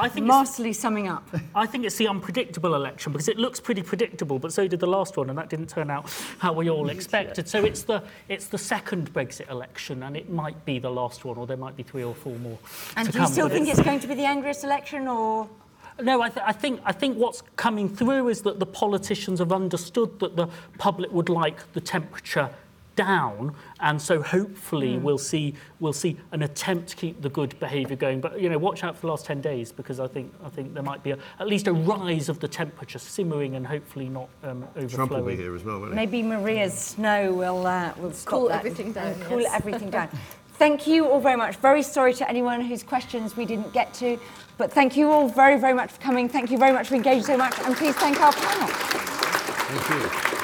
I 0.00 0.08
think 0.08 0.26
masterly 0.26 0.72
summing 0.72 1.08
up. 1.08 1.28
I 1.54 1.66
think 1.66 1.84
it's 1.84 1.96
the 1.96 2.08
unpredictable 2.08 2.74
election 2.74 3.12
because 3.12 3.28
it 3.28 3.38
looks 3.38 3.60
pretty 3.60 3.82
predictable, 3.82 4.38
but 4.38 4.52
so 4.52 4.66
did 4.66 4.80
the 4.80 4.86
last 4.86 5.16
one, 5.16 5.28
and 5.28 5.38
that 5.38 5.50
didn't 5.50 5.68
turn 5.68 5.90
out 5.90 6.10
how 6.38 6.52
we 6.52 6.70
all 6.70 6.88
expected. 6.88 7.48
So 7.48 7.64
it's 7.64 7.82
the 7.82 8.02
it's 8.28 8.46
the 8.46 8.58
second 8.58 9.12
Brexit 9.12 9.50
election, 9.50 10.02
and 10.02 10.16
it 10.16 10.30
might 10.30 10.64
be 10.64 10.78
the 10.78 10.90
last 10.90 11.24
one, 11.24 11.36
or 11.36 11.46
there 11.46 11.56
might 11.56 11.76
be 11.76 11.82
three 11.82 12.04
or 12.04 12.14
four 12.14 12.36
more. 12.38 12.58
And 12.96 13.12
do 13.12 13.20
you 13.20 13.26
still 13.26 13.48
think 13.48 13.68
it's 13.68 13.82
going 13.82 14.00
to 14.00 14.08
be 14.08 14.14
the 14.14 14.24
angriest 14.24 14.64
election, 14.64 15.06
or? 15.06 15.48
No, 16.02 16.22
I, 16.22 16.30
th 16.30 16.42
I 16.46 16.52
think 16.52 16.80
I 16.84 16.92
think 16.92 17.18
what's 17.18 17.42
coming 17.56 17.88
through 17.88 18.28
is 18.28 18.42
that 18.42 18.58
the 18.58 18.66
politicians 18.66 19.38
have 19.38 19.52
understood 19.52 20.18
that 20.20 20.34
the 20.36 20.48
public 20.78 21.12
would 21.12 21.28
like 21.28 21.72
the 21.74 21.80
temperature 21.80 22.48
down, 22.96 23.54
and 23.80 24.00
so 24.00 24.20
hopefully 24.22 24.96
Hmm. 24.96 25.02
we'll 25.02 25.18
see 25.18 25.54
we'll 25.78 25.92
see 25.92 26.16
an 26.32 26.42
attempt 26.42 26.88
to 26.88 26.96
keep 26.96 27.22
the 27.22 27.30
good 27.30 27.58
behaviour 27.60 27.96
going. 27.96 28.20
But 28.20 28.40
you 28.40 28.48
know, 28.48 28.58
watch 28.58 28.84
out 28.84 28.94
for 28.94 29.02
the 29.02 29.06
last 29.08 29.24
ten 29.24 29.40
days 29.40 29.72
because 29.72 30.00
I 30.00 30.06
think 30.06 30.32
I 30.44 30.48
think 30.48 30.74
there 30.74 30.82
might 30.82 31.02
be 31.02 31.12
a, 31.12 31.18
at 31.38 31.48
least 31.48 31.66
a 31.66 31.72
rise 31.72 32.28
of 32.28 32.40
the 32.40 32.48
temperature, 32.48 32.98
simmering 32.98 33.54
and 33.56 33.66
hopefully 33.66 34.08
not 34.08 34.28
um, 34.44 34.64
overflowing. 34.76 34.88
Trump 34.88 35.10
will 35.12 35.22
be 35.22 35.36
here 35.36 35.54
as 35.54 35.64
well, 35.64 35.78
won't 35.80 35.92
he? 35.92 35.96
maybe 35.96 36.22
Maria's 36.22 36.74
snow 36.74 37.32
will 37.32 37.66
uh, 37.66 37.92
will 37.98 38.12
Cool 38.24 38.48
that 38.48 38.58
everything 38.58 38.92
down, 38.92 39.06
and 39.08 39.22
cool 39.22 39.46
everything 39.46 39.90
down. 39.90 40.08
Thank 40.54 40.86
you 40.86 41.06
all 41.08 41.20
very 41.20 41.36
much. 41.38 41.56
Very 41.56 41.82
sorry 41.82 42.12
to 42.12 42.28
anyone 42.28 42.60
whose 42.60 42.82
questions 42.82 43.34
we 43.34 43.46
didn't 43.46 43.72
get 43.72 43.94
to, 43.94 44.18
but 44.58 44.70
thank 44.70 44.94
you 44.94 45.10
all 45.10 45.26
very, 45.26 45.58
very 45.58 45.72
much 45.72 45.90
for 45.90 46.02
coming. 46.02 46.28
Thank 46.28 46.50
you 46.50 46.58
very 46.58 46.70
much 46.72 46.88
for 46.88 46.96
engaging 46.96 47.24
so 47.24 47.38
much, 47.38 47.58
and 47.60 47.74
please 47.74 47.94
thank 47.94 48.20
our 48.20 48.30
panel. 48.30 48.68
Thank 48.68 50.34
you. 50.34 50.39